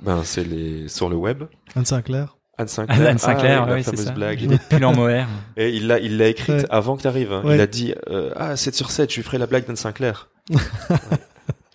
ben 0.00 0.22
c'est 0.24 0.44
les 0.44 0.88
sur 0.88 1.10
le 1.10 1.16
web. 1.16 1.44
Anne 1.76 1.84
Sinclair. 1.84 2.37
Anne 2.58 2.68
Sinclair, 2.68 3.08
Anne 3.08 3.18
Sinclair, 3.18 3.62
ah, 3.62 3.66
oui, 3.66 3.70
oui, 3.72 3.76
la 3.78 3.82
c'est 3.84 3.90
fameuse 3.92 4.04
ça. 4.06 4.12
blague. 4.12 4.46
Des 4.46 4.58
pulls 4.58 4.84
en 4.84 4.92
mohair. 4.94 5.28
Et 5.56 5.70
il 5.70 5.86
l'a, 5.86 5.98
il 6.00 6.18
l'a 6.18 6.26
écrite 6.28 6.56
Ouais. 6.56 6.66
avant 6.70 6.96
que 6.96 7.02
t'arrives. 7.02 7.32
hein. 7.32 7.42
Ouais. 7.44 7.54
Il 7.54 7.60
a 7.60 7.66
dit 7.68 7.94
euh, 8.10 8.30
ah 8.36 8.56
7 8.56 8.74
sur 8.74 8.90
7, 8.90 9.10
je 9.10 9.16
lui 9.16 9.22
ferai 9.22 9.38
la 9.38 9.46
blague 9.46 9.64
d'Anne 9.66 9.76
Sinclair. 9.76 10.28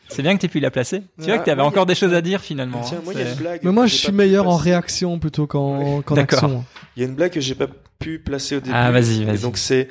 C'est 0.09 0.21
bien 0.21 0.35
que 0.35 0.41
tu 0.41 0.47
pu 0.49 0.59
la 0.59 0.69
placer. 0.69 1.01
Tu 1.19 1.25
vois 1.25 1.39
que 1.39 1.45
tu 1.45 1.49
avais 1.49 1.61
encore 1.63 1.83
il 1.83 1.89
a- 1.89 1.93
des 1.93 1.95
choses 1.95 2.13
à 2.13 2.21
dire 2.21 2.39
finalement. 2.41 2.81
Tiens, 2.81 2.97
hein. 2.99 3.01
moi 3.03 3.13
il 3.13 3.19
y 3.19 3.23
a 3.23 3.25
C'est- 3.25 3.31
une 3.33 3.37
blague. 3.39 3.61
Mais 3.63 3.71
moi, 3.71 3.87
je 3.87 3.95
suis 3.95 4.11
meilleur 4.11 4.47
en 4.47 4.57
réaction 4.57 5.17
plutôt 5.17 5.47
qu'en 5.47 6.01
qu'en 6.03 6.13
D'accord. 6.15 6.43
action. 6.43 6.65
Il 6.95 7.01
y 7.01 7.05
a 7.05 7.09
une 7.09 7.15
blague 7.15 7.31
que 7.31 7.41
j'ai 7.41 7.55
pas 7.55 7.67
pu 7.97 8.19
placer 8.19 8.57
au 8.57 8.59
début. 8.59 8.75
Ah, 8.75 8.91
vas-y, 8.91 9.23
Et 9.23 9.25
vas-y. 9.25 9.39
donc 9.39 9.57
c'est 9.57 9.87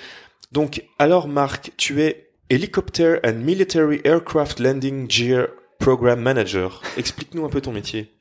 donc 0.53 0.85
alors 1.01 1.27
Marc, 1.27 1.73
tu 1.77 2.03
es 2.03 2.29
Helicopter 2.51 3.17
and 3.27 3.35
Military 3.39 4.01
Aircraft 4.05 4.61
Landing 4.61 5.11
Gear 5.11 5.47
Program 5.81 6.21
Manager. 6.21 6.83
Explique-nous 6.97 7.45
un 7.45 7.49
peu 7.49 7.61
ton 7.61 7.73
métier. 7.73 8.13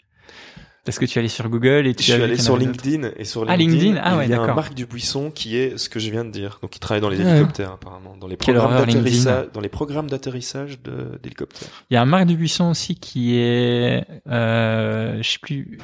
Parce 0.83 0.97
que 0.97 1.05
tu 1.05 1.17
es 1.17 1.19
allé 1.19 1.27
sur 1.29 1.47
Google 1.47 1.85
et 1.85 1.93
tu 1.93 2.03
Je 2.03 2.13
suis 2.13 2.21
allé 2.21 2.37
sur. 2.37 2.57
LinkedIn 2.57 3.11
et 3.15 3.23
sur 3.23 3.45
Ah, 3.47 3.55
LinkedIn, 3.55 3.81
LinkedIn, 3.83 4.01
ah 4.03 4.17
ouais, 4.17 4.25
il 4.25 4.31
y 4.31 4.33
a 4.33 4.41
un. 4.41 4.53
Marc 4.55 4.73
Dubuisson 4.73 5.29
qui 5.29 5.55
est 5.55 5.77
ce 5.77 5.89
que 5.89 5.99
je 5.99 6.09
viens 6.09 6.25
de 6.25 6.31
dire. 6.31 6.57
Donc 6.63 6.75
il 6.75 6.79
travaille 6.79 7.01
dans 7.01 7.09
les 7.09 7.19
Ouais. 7.19 7.29
hélicoptères 7.29 7.71
apparemment, 7.73 8.17
dans 8.19 8.27
les 8.27 8.35
Quelle 8.35 8.55
programmes 8.55 8.79
d'atterrissage, 8.85 9.45
dans 9.53 9.61
les 9.61 9.69
programmes 9.69 10.09
d'atterrissage 10.09 10.79
d'hélicoptères. 10.81 11.67
Il 11.89 11.93
y 11.93 11.97
a 11.97 12.01
un 12.01 12.05
Marc 12.05 12.25
Dubuisson 12.25 12.71
aussi 12.71 12.95
qui 12.95 13.35
est, 13.37 14.03
euh, 14.27 15.21
je 15.21 15.29
sais 15.29 15.39
plus, 15.39 15.77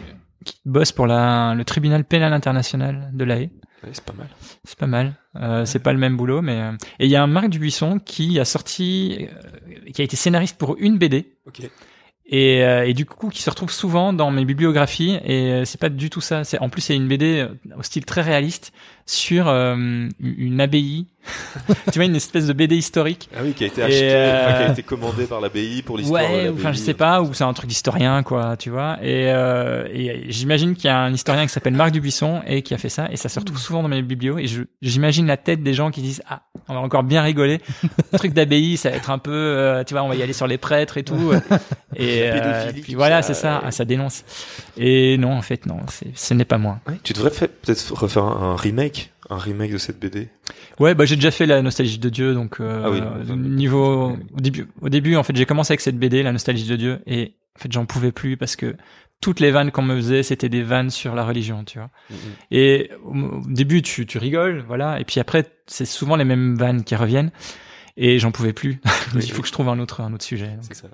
qui 0.44 0.56
bosse 0.66 0.92
pour 0.92 1.06
la, 1.06 1.54
le 1.56 1.64
tribunal 1.64 2.04
pénal 2.04 2.34
international 2.34 3.12
de 3.14 3.24
La 3.24 3.36
Haye. 3.40 3.50
Ouais, 3.84 3.90
c'est 3.94 4.04
pas 4.04 4.14
mal. 4.14 4.28
C'est 4.64 4.80
pas 4.80 4.88
mal. 4.88 5.14
Euh, 5.36 5.66
c'est 5.66 5.78
pas 5.80 5.94
le 5.94 6.00
même 6.00 6.18
boulot, 6.18 6.42
mais 6.42 6.60
euh, 6.60 6.72
et 7.00 7.06
il 7.06 7.12
y 7.12 7.16
a 7.16 7.22
un 7.22 7.28
Marc 7.28 7.50
Dubuisson 7.50 8.00
qui 8.00 8.40
a 8.40 8.46
sorti, 8.46 9.28
euh, 9.30 9.92
qui 9.94 10.02
a 10.02 10.04
été 10.06 10.16
scénariste 10.16 10.58
pour 10.58 10.76
une 10.80 10.98
BD 10.98 11.34
Ok. 11.46 11.70
Et, 12.30 12.64
euh, 12.64 12.86
et 12.86 12.94
du 12.94 13.06
coup 13.06 13.30
qui 13.30 13.42
se 13.42 13.50
retrouve 13.50 13.72
souvent 13.72 14.12
dans 14.12 14.32
mes 14.32 14.44
bibliographies 14.44 15.18
et 15.24 15.52
euh, 15.52 15.66
c'est 15.66 15.80
pas 15.80 15.90
du 15.90 16.10
tout 16.10 16.22
ça. 16.22 16.44
C'est 16.44 16.60
en 16.60 16.70
plus 16.70 16.82
c'est 16.82 16.96
une 16.96 17.08
BD 17.08 17.40
euh, 17.40 17.78
au 17.78 17.84
style 17.84 18.06
très 18.06 18.22
réaliste 18.22 18.74
sur 19.08 19.48
euh, 19.48 19.76
une 20.20 20.62
abbaye. 20.62 21.08
tu 21.92 22.00
vois 22.00 22.06
une 22.06 22.16
espèce 22.16 22.48
de 22.48 22.54
BD 22.54 22.76
historique. 22.78 23.30
Ah 23.36 23.40
oui, 23.44 23.52
qui 23.54 23.64
a 23.66 23.68
été 23.68 23.82
Et, 23.82 23.84
acheté, 23.84 24.12
euh, 24.14 24.46
enfin, 24.46 24.58
qui 24.58 24.64
a 24.64 24.72
été 24.72 24.84
commandé 24.84 25.26
par 25.26 25.42
l'abbaye 25.42 25.82
pour 25.82 25.98
l'histoire. 25.98 26.22
Ouais, 26.22 26.50
enfin 26.54 26.72
je 26.72 26.78
sais 26.78 26.94
pas, 26.94 27.22
ou 27.22 27.34
c'est 27.34 27.44
un 27.44 27.52
truc 27.54 27.68
d'historien 27.68 28.24
quoi, 28.24 28.56
tu 28.56 28.70
vois. 28.70 28.98
Et, 29.02 29.26
euh, 29.30 29.86
et 29.92 30.26
j'imagine 30.30 30.74
qu'il 30.76 30.86
y 30.86 30.90
a 30.90 30.98
un 31.00 31.12
historien 31.14 31.46
qui 31.46 31.52
s'appelle 31.52 31.74
Marc 31.74 31.92
Dubuisson 31.92 32.42
et 32.48 32.62
qui 32.62 32.74
a 32.74 32.78
fait 32.78 32.88
ça, 32.88 33.10
et 33.12 33.18
ça 33.18 33.28
se 33.28 33.40
retrouve 33.40 33.58
souvent 33.60 33.82
dans 33.82 33.90
mes 33.90 34.02
biblios. 34.02 34.38
Et 34.38 34.48
je- 34.48 34.64
j'imagine 34.82 35.28
la 35.28 35.36
tête 35.38 35.64
des 35.64 35.74
gens 35.74 35.92
qui 35.92 36.02
disent 36.02 36.22
ah, 36.30 36.44
on 36.70 36.74
va 36.76 36.80
encore 36.80 37.04
bien 37.04 37.22
rigoler. 37.22 37.60
Le 38.14 38.18
truc 38.18 38.34
d'abbaye, 38.34 38.78
ça 38.78 38.90
va 38.90 38.96
être 38.96 39.10
un 39.10 39.18
peu, 39.18 39.32
euh, 39.34 39.84
tu 39.84 39.94
vois, 39.96 40.04
on 40.04 40.08
va 40.10 40.16
y 40.16 40.24
aller 40.24 40.34
sur 40.34 40.48
les 40.48 40.58
prêtres 40.58 40.98
et 40.98 41.04
tout. 41.04 41.34
et 41.96 42.22
euh, 42.24 42.40
pédophilie, 42.40 42.82
puis 42.84 42.96
voilà, 42.96 43.22
c'est 43.22 43.34
ça, 43.34 43.56
ouais. 43.56 43.62
ah, 43.66 43.72
ça 43.72 43.84
dénonce. 43.84 44.24
Et 44.78 45.18
non, 45.18 45.32
en 45.34 45.42
fait 45.42 45.66
non, 45.66 45.78
ce 46.16 46.34
n'est 46.34 46.46
pas 46.46 46.58
moi. 46.58 46.80
Ouais, 46.88 46.96
Tu 47.04 47.14
devrais 47.14 47.32
peut-être 47.32 47.94
refaire 47.94 48.24
un, 48.24 48.52
un 48.52 48.56
remake, 48.56 49.12
un 49.30 49.38
remake 49.38 49.72
de 49.72 49.78
cette 49.78 50.00
BD. 50.00 50.30
Ouais, 50.80 50.94
bah 50.96 51.06
j'ai 51.06 51.16
déjà 51.16 51.32
fait 51.32 51.46
la 51.46 51.62
nostalgie 51.62 51.98
de 52.00 52.10
Dieu, 52.10 52.34
donc 52.34 52.60
euh, 52.60 52.84
Ah 52.86 52.92
oui. 52.92 53.38
niveau 53.38 54.12
au 54.36 54.40
début, 54.42 54.68
au 54.82 54.90
début 54.90 55.16
en 55.16 55.24
fait 55.24 55.36
j'ai 55.36 55.46
commencé 55.46 55.72
avec 55.74 55.82
cette 55.82 55.98
BD, 55.98 56.22
la 56.24 56.32
nostalgie 56.32 56.68
de 56.68 56.76
Dieu, 56.76 57.00
et 57.08 57.34
en 57.58 57.60
fait 57.60 57.72
j'en 57.72 57.86
pouvais 57.86 58.12
plus 58.12 58.38
parce 58.38 58.56
que 58.56 58.76
toutes 59.20 59.40
les 59.40 59.50
vannes 59.50 59.72
qu'on 59.72 59.82
me 59.82 59.96
faisait 59.96 60.22
c'était 60.22 60.50
des 60.50 60.62
vannes 60.62 60.92
sur 60.92 61.16
la 61.16 61.26
religion, 61.26 61.64
tu 61.64 61.80
vois. 61.80 61.90
Et 62.52 62.92
au, 63.04 63.14
au 63.16 63.42
début 63.48 63.82
tu 63.82 64.06
tu 64.06 64.18
rigoles, 64.20 64.64
voilà, 64.68 65.00
et 65.00 65.04
puis 65.06 65.20
après 65.20 65.46
c'est 65.66 65.86
souvent 65.86 66.16
les 66.16 66.26
mêmes 66.26 66.56
vannes 66.56 66.84
qui 66.84 66.96
reviennent. 66.96 67.32
Et 68.00 68.20
j'en 68.20 68.32
pouvais 68.32 68.54
plus. 68.54 68.80
Il 69.16 69.32
faut 69.32 69.42
que 69.42 69.48
je 69.48 69.52
trouve 69.52 69.70
un 69.70 69.80
autre, 69.80 70.02
un 70.02 70.14
autre 70.14 70.24
sujet. 70.24 70.46
Donc, 70.48 70.60
C'est 70.68 70.76
ça. 70.76 70.88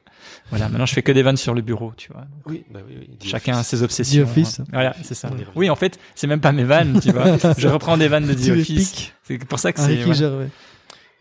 voilà. 0.50 0.70
Maintenant, 0.70 0.86
je 0.86 0.94
fais 0.94 1.02
que 1.02 1.12
des 1.12 1.22
vannes 1.22 1.36
sur 1.36 1.54
le 1.54 1.62
bureau, 1.62 1.92
tu 1.98 2.12
vois. 2.14 2.24
Oui, 2.46 2.64
bah 2.72 2.80
oui, 2.88 2.96
oui. 2.98 3.10
The 3.20 3.26
Chacun 3.28 3.54
a 3.54 3.60
Office. 3.60 3.68
ses 3.68 3.84
obsessions. 3.84 4.24
The 4.26 4.30
Office. 4.30 4.60
hein. 4.62 4.66
Voilà, 4.72 4.96
c'est 5.04 5.14
ça. 5.14 5.30
Oui, 5.56 5.70
en 5.70 5.76
fait, 5.76 6.00
c'est 6.16 6.28
même 6.28 6.40
pas 6.40 6.54
mes 6.54 6.64
vannes, 6.64 7.00
tu 7.04 7.12
vois. 7.12 7.26
Je 7.58 7.68
reprends 7.68 7.98
des 7.98 8.08
vannes 8.08 8.26
de 8.28 8.34
The 8.34 8.58
Office. 8.58 9.12
C'est 9.24 9.38
pour 9.46 9.60
ça 9.60 9.74
que 9.74 9.82
Avec 9.82 10.02
c'est. 10.04 10.14
Gervais. 10.14 10.48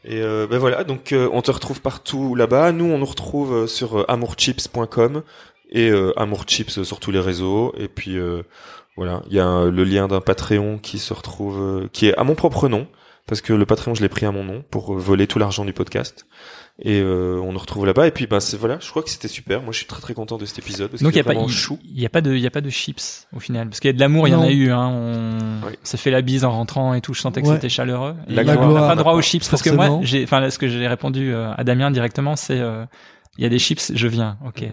Et 0.05 0.21
euh, 0.21 0.47
ben 0.49 0.59
voilà, 0.59 0.83
donc 0.85 1.13
euh, 1.13 1.29
on 1.33 1.43
te 1.43 1.51
retrouve 1.53 1.81
partout 1.81 2.35
là-bas. 2.35 2.73
Nous, 2.73 2.85
on 2.87 2.99
nous 2.99 3.05
retrouve 3.07 3.53
euh, 3.53 3.67
sur 3.69 4.01
euh, 4.01 4.05
amourchips.com 4.11 5.23
et 5.71 5.91
euh, 5.91 6.13
Amour 6.19 6.45
Chips 6.47 6.83
sur 6.83 6.99
tous 7.01 7.11
les 7.13 7.21
réseaux. 7.21 7.73
Et 7.79 7.87
puis 7.89 8.19
euh, 8.19 8.43
voilà, 8.97 9.23
il 9.29 9.35
y 9.37 9.41
a 9.41 9.47
un- 9.47 9.71
le 9.71 9.85
lien 9.85 10.09
d'un 10.09 10.21
Patreon 10.21 10.79
qui 10.79 10.99
se 10.99 11.15
retrouve, 11.15 11.61
euh, 11.61 11.89
qui 11.93 12.09
est 12.09 12.17
à 12.19 12.25
mon 12.25 12.35
propre 12.35 12.69
nom, 12.69 12.87
parce 13.27 13.41
que 13.41 13.53
le 13.53 13.65
Patreon 13.67 13.95
je 13.95 14.03
l'ai 14.03 14.09
pris 14.09 14.27
à 14.27 14.33
mon 14.33 14.45
nom 14.45 14.65
pour 14.71 14.93
euh, 14.95 14.97
voler 14.99 15.27
tout 15.27 15.39
l'argent 15.39 15.65
du 15.65 15.73
podcast. 15.73 16.27
Et 16.83 17.01
euh, 17.01 17.39
on 17.45 17.53
nous 17.53 17.59
retrouve 17.59 17.85
là-bas. 17.85 18.07
Et 18.07 18.11
puis 18.11 18.27
ben 18.27 18.41
c'est 18.41 18.57
voilà, 18.57 18.79
je 18.81 18.89
crois 18.89 19.03
que 19.03 19.11
c'était 19.11 19.29
super. 19.29 19.61
Moi 19.63 19.73
je 19.73 19.77
suis 19.79 19.87
très 19.87 20.01
très 20.01 20.15
content 20.15 20.39
de 20.39 20.47
cet 20.47 20.59
épisode 20.59 20.91
parce 20.91 21.03
Donc 21.03 21.13
il 21.13 21.19
y 21.19 21.21
a 21.21 21.25
pas, 21.25 21.35
il, 21.35 21.49
chou. 21.49 21.79
il 21.85 22.01
y 22.01 22.07
a 22.07 22.09
pas 22.09 22.23
de, 22.23 22.35
il 22.35 22.41
y 22.41 22.47
a 22.47 22.51
pas 22.51 22.63
de 22.63 22.71
chips 22.71 23.27
au 23.37 23.41
final, 23.41 23.69
parce 23.69 23.79
qu'il 23.79 23.89
y 23.89 23.91
a 23.91 23.93
de 23.93 24.01
l'amour, 24.01 24.27
il 24.27 24.31
y 24.33 24.35
en 24.35 24.43
a 24.43 24.51
eu. 24.51 24.71
Hein, 24.71 24.89
on 24.89 25.67
Oui. 25.67 25.75
s'est 25.83 25.99
fait 25.99 26.11
la 26.11 26.23
bise 26.23 26.45
en 26.45 26.51
rentrant 26.51 26.95
et 26.95 27.01
tout. 27.03 27.13
Je 27.15 27.21
sentais 27.21 27.43
que 27.43 27.47
Ouais. 27.49 27.55
c'était 27.55 27.69
chaleureux. 27.69 28.17
Et 28.29 28.35
La 28.35 28.43
on 28.59 28.73
n'a 28.73 28.81
pas 28.89 28.97
droit 28.97 29.13
aux 29.13 29.23
chips 29.23 29.47
parce 29.49 29.63
que 29.63 29.71
moi, 29.71 30.01
j'ai, 30.03 30.25
enfin 30.25 30.41
là, 30.41 30.51
ce 30.51 30.59
que 30.59 30.67
j'ai 30.67 30.89
répondu 30.89 31.33
euh, 31.33 31.53
à 31.55 31.63
Damien 31.63 31.91
directement, 31.91 32.37
c'est 32.37 32.59
euh, 32.59 32.85
il 33.39 33.45
y 33.45 33.47
a 33.47 33.51
des 33.51 33.59
chips, 33.59 33.93
je 33.95 34.09
viens. 34.09 34.39
Ok. 34.47 34.63
Mhm. 34.63 34.71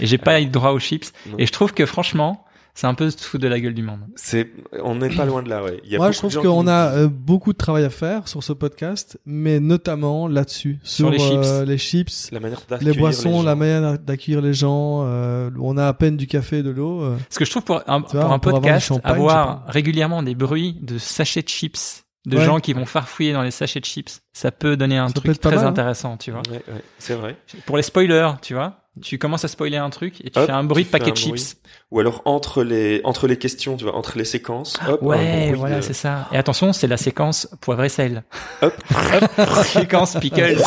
Et 0.00 0.06
j'ai 0.06 0.18
pas 0.18 0.40
eu 0.40 0.46
droit 0.46 0.72
aux 0.72 0.80
chips. 0.80 1.12
Non. 1.26 1.36
Et 1.38 1.46
je 1.46 1.52
trouve 1.52 1.72
que 1.72 1.86
franchement, 1.86 2.44
c'est 2.80 2.86
un 2.86 2.94
peu 2.94 3.10
se 3.10 3.16
foutre 3.18 3.42
de 3.42 3.48
la 3.48 3.58
gueule 3.58 3.74
du 3.74 3.82
monde. 3.82 3.98
C'est, 4.14 4.52
on 4.84 4.94
n'est 4.94 5.08
pas 5.08 5.24
loin 5.24 5.42
de 5.42 5.48
là, 5.48 5.64
ouais. 5.64 5.80
Il 5.82 5.90
y 5.90 5.96
a 5.96 5.98
Moi, 5.98 6.12
je 6.12 6.18
trouve 6.18 6.32
qu'on 6.36 6.62
qui 6.62 6.70
a 6.70 6.90
euh, 6.92 7.08
beaucoup 7.08 7.52
de 7.52 7.58
travail 7.58 7.82
à 7.82 7.90
faire 7.90 8.28
sur 8.28 8.44
ce 8.44 8.52
podcast, 8.52 9.18
mais 9.26 9.58
notamment 9.58 10.28
là-dessus, 10.28 10.78
sur, 10.84 11.10
les 11.10 11.18
chips. 11.18 11.40
euh, 11.44 11.64
les 11.64 11.76
chips, 11.76 12.30
la 12.30 12.38
manière 12.38 12.60
les 12.80 12.92
boissons, 12.92 13.38
gens. 13.38 13.42
la 13.42 13.56
manière 13.56 13.98
d'accueillir 13.98 14.40
les 14.40 14.54
gens. 14.54 15.00
euh, 15.02 15.50
on 15.60 15.76
a 15.76 15.88
à 15.88 15.92
peine 15.92 16.16
du 16.16 16.28
café 16.28 16.58
et 16.58 16.62
de 16.62 16.70
l'eau. 16.70 17.02
euh. 17.02 17.16
Parce 17.28 17.38
que 17.38 17.44
je 17.44 17.50
trouve 17.50 17.64
pour 17.64 17.82
un, 17.88 17.98
vois, 17.98 18.06
pour 18.08 18.32
un 18.32 18.38
pour 18.38 18.48
avoir 18.56 18.62
du 18.62 18.68
podcast, 18.68 18.92
avoir, 19.02 19.64
régulièrement 19.66 20.22
des 20.22 20.36
bruits 20.36 20.78
de 20.80 20.98
sachets 20.98 21.42
de 21.42 21.48
chips, 21.48 22.04
de 22.26 22.36
Ouais. 22.36 22.44
gens 22.44 22.60
qui 22.60 22.74
vont 22.74 22.86
farfouiller 22.86 23.32
dans 23.32 23.42
les 23.42 23.50
sachets 23.50 23.80
de 23.80 23.86
chips, 23.86 24.20
ça 24.32 24.52
peut 24.52 24.76
donner 24.76 24.98
un 24.98 25.08
Ça 25.08 25.14
truc 25.14 25.40
très 25.40 25.56
mal, 25.56 25.64
hein. 25.64 25.68
intéressant, 25.68 26.16
tu 26.16 26.30
vois. 26.30 26.42
Ouais, 26.48 26.62
ouais, 26.72 26.82
c'est 27.00 27.14
vrai. 27.14 27.36
Pour 27.66 27.76
les 27.76 27.82
spoilers, 27.82 28.32
tu 28.40 28.54
vois, 28.54 28.82
tu 29.00 29.18
commences 29.18 29.44
à 29.44 29.48
spoiler 29.48 29.76
un 29.76 29.90
truc 29.90 30.20
et 30.24 30.30
tu 30.30 30.38
Hop, 30.38 30.46
fais 30.46 30.52
un 30.52 30.64
bruit 30.64 30.84
de 30.84 30.88
paquet 30.88 31.10
de 31.12 31.16
chips. 31.16 31.56
Ou 31.90 32.00
alors 32.00 32.22
entre 32.24 32.62
les 32.62 33.00
entre 33.04 33.26
les 33.26 33.36
questions, 33.38 33.76
tu 33.76 33.84
vois, 33.84 33.94
entre 33.96 34.18
les 34.18 34.24
séquences. 34.24 34.76
Hop, 34.88 35.00
un 35.02 35.06
Ouais, 35.06 35.52
voilà, 35.54 35.76
de- 35.76 35.80
c'est 35.82 35.92
ça. 35.94 36.28
Et 36.32 36.36
attention, 36.36 36.72
c'est 36.72 36.86
la 36.86 36.96
séquence 36.96 37.48
poivre 37.60 37.84
et 37.84 37.88
sel. 37.88 38.24
Hop. 38.62 38.74
Hop, 38.90 39.40
séquence 39.64 40.16
pickles. 40.20 40.58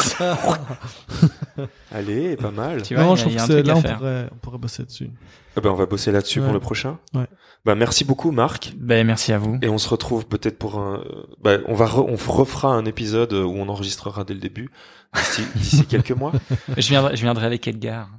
Allez, 1.91 2.35
pas 2.37 2.51
mal. 2.51 2.81
Tu 2.83 2.95
vois, 2.95 3.03
non, 3.03 3.15
je 3.15 3.21
a- 3.21 3.23
trouve 3.25 3.33
il 3.33 3.37
y 3.37 3.39
a 3.39 3.43
un 3.43 3.47
que 3.47 3.53
là, 3.67 3.73
à 3.73 3.75
on 3.77 3.81
faire. 3.81 3.97
pourrait, 3.97 4.29
on 4.31 4.35
pourrait 4.37 4.57
bosser 4.57 4.83
dessus. 4.83 5.09
Ah 5.57 5.61
ben, 5.61 5.69
on 5.69 5.75
va 5.75 5.85
bosser 5.85 6.11
là-dessus 6.11 6.39
Ouais. 6.39 6.45
pour 6.45 6.53
le 6.53 6.59
prochain. 6.59 6.97
Ouais. 7.13 7.25
Bah, 7.65 7.75
merci 7.75 8.05
beaucoup, 8.05 8.31
Marc. 8.31 8.73
Ben, 8.77 9.05
merci 9.05 9.33
à 9.33 9.37
vous. 9.37 9.59
Et 9.61 9.69
on 9.69 9.77
se 9.77 9.89
retrouve 9.89 10.25
peut-être 10.25 10.57
pour 10.57 10.79
un. 10.79 11.03
Bah, 11.41 11.57
on 11.67 11.75
va 11.75 11.85
re- 11.85 12.05
on 12.09 12.15
refera 12.33 12.69
un 12.69 12.85
épisode 12.85 13.33
où 13.33 13.53
on 13.55 13.67
enregistrera 13.69 14.23
dès 14.23 14.33
le 14.33 14.39
début 14.39 14.69
d'ici 15.13 15.41
d'ici 15.55 15.85
quelques 15.89 16.11
mois. 16.11 16.31
Je 16.77 16.87
viendrai, 16.87 17.15
je 17.17 17.21
viendrai 17.21 17.45
avec 17.45 17.67
Edgar. 17.67 18.09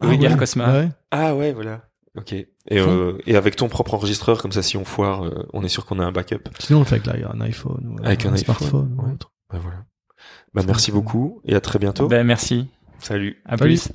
Ah 0.00 0.08
ouais. 0.08 0.36
Cosma. 0.36 0.72
Ouais. 0.72 0.88
Ah 1.10 1.34
ouais, 1.34 1.52
voilà. 1.52 1.82
Ok. 2.16 2.32
Et 2.32 2.48
euh, 2.72 3.18
et 3.26 3.36
avec 3.36 3.56
ton 3.56 3.68
propre 3.68 3.94
enregistreur, 3.94 4.40
comme 4.40 4.52
ça, 4.52 4.62
si 4.62 4.76
on 4.76 4.84
foire, 4.84 5.24
euh, 5.24 5.46
on 5.52 5.62
est 5.64 5.68
sûr 5.68 5.84
qu'on 5.84 5.98
a 5.98 6.04
un 6.04 6.12
backup. 6.12 6.40
Sinon, 6.58 6.78
on 6.78 6.82
le 6.82 6.86
fait 6.86 6.96
avec 6.96 7.06
là, 7.06 7.30
un 7.32 7.40
iPhone 7.40 7.86
ou 7.86 8.04
Avec 8.04 8.24
un 8.24 8.32
iPhone, 8.32 8.38
smartphone 8.38 8.96
ou 8.98 9.12
autre. 9.12 9.32
Bah 9.50 9.58
voilà. 9.60 9.84
Bah 10.54 10.62
merci 10.66 10.92
beaucoup 10.92 11.40
et 11.44 11.54
à 11.54 11.60
très 11.60 11.78
bientôt. 11.78 12.06
Ben, 12.08 12.24
merci. 12.24 12.68
Salut. 13.00 13.42
À 13.44 13.56
Salut. 13.56 13.74
plus. 13.74 13.92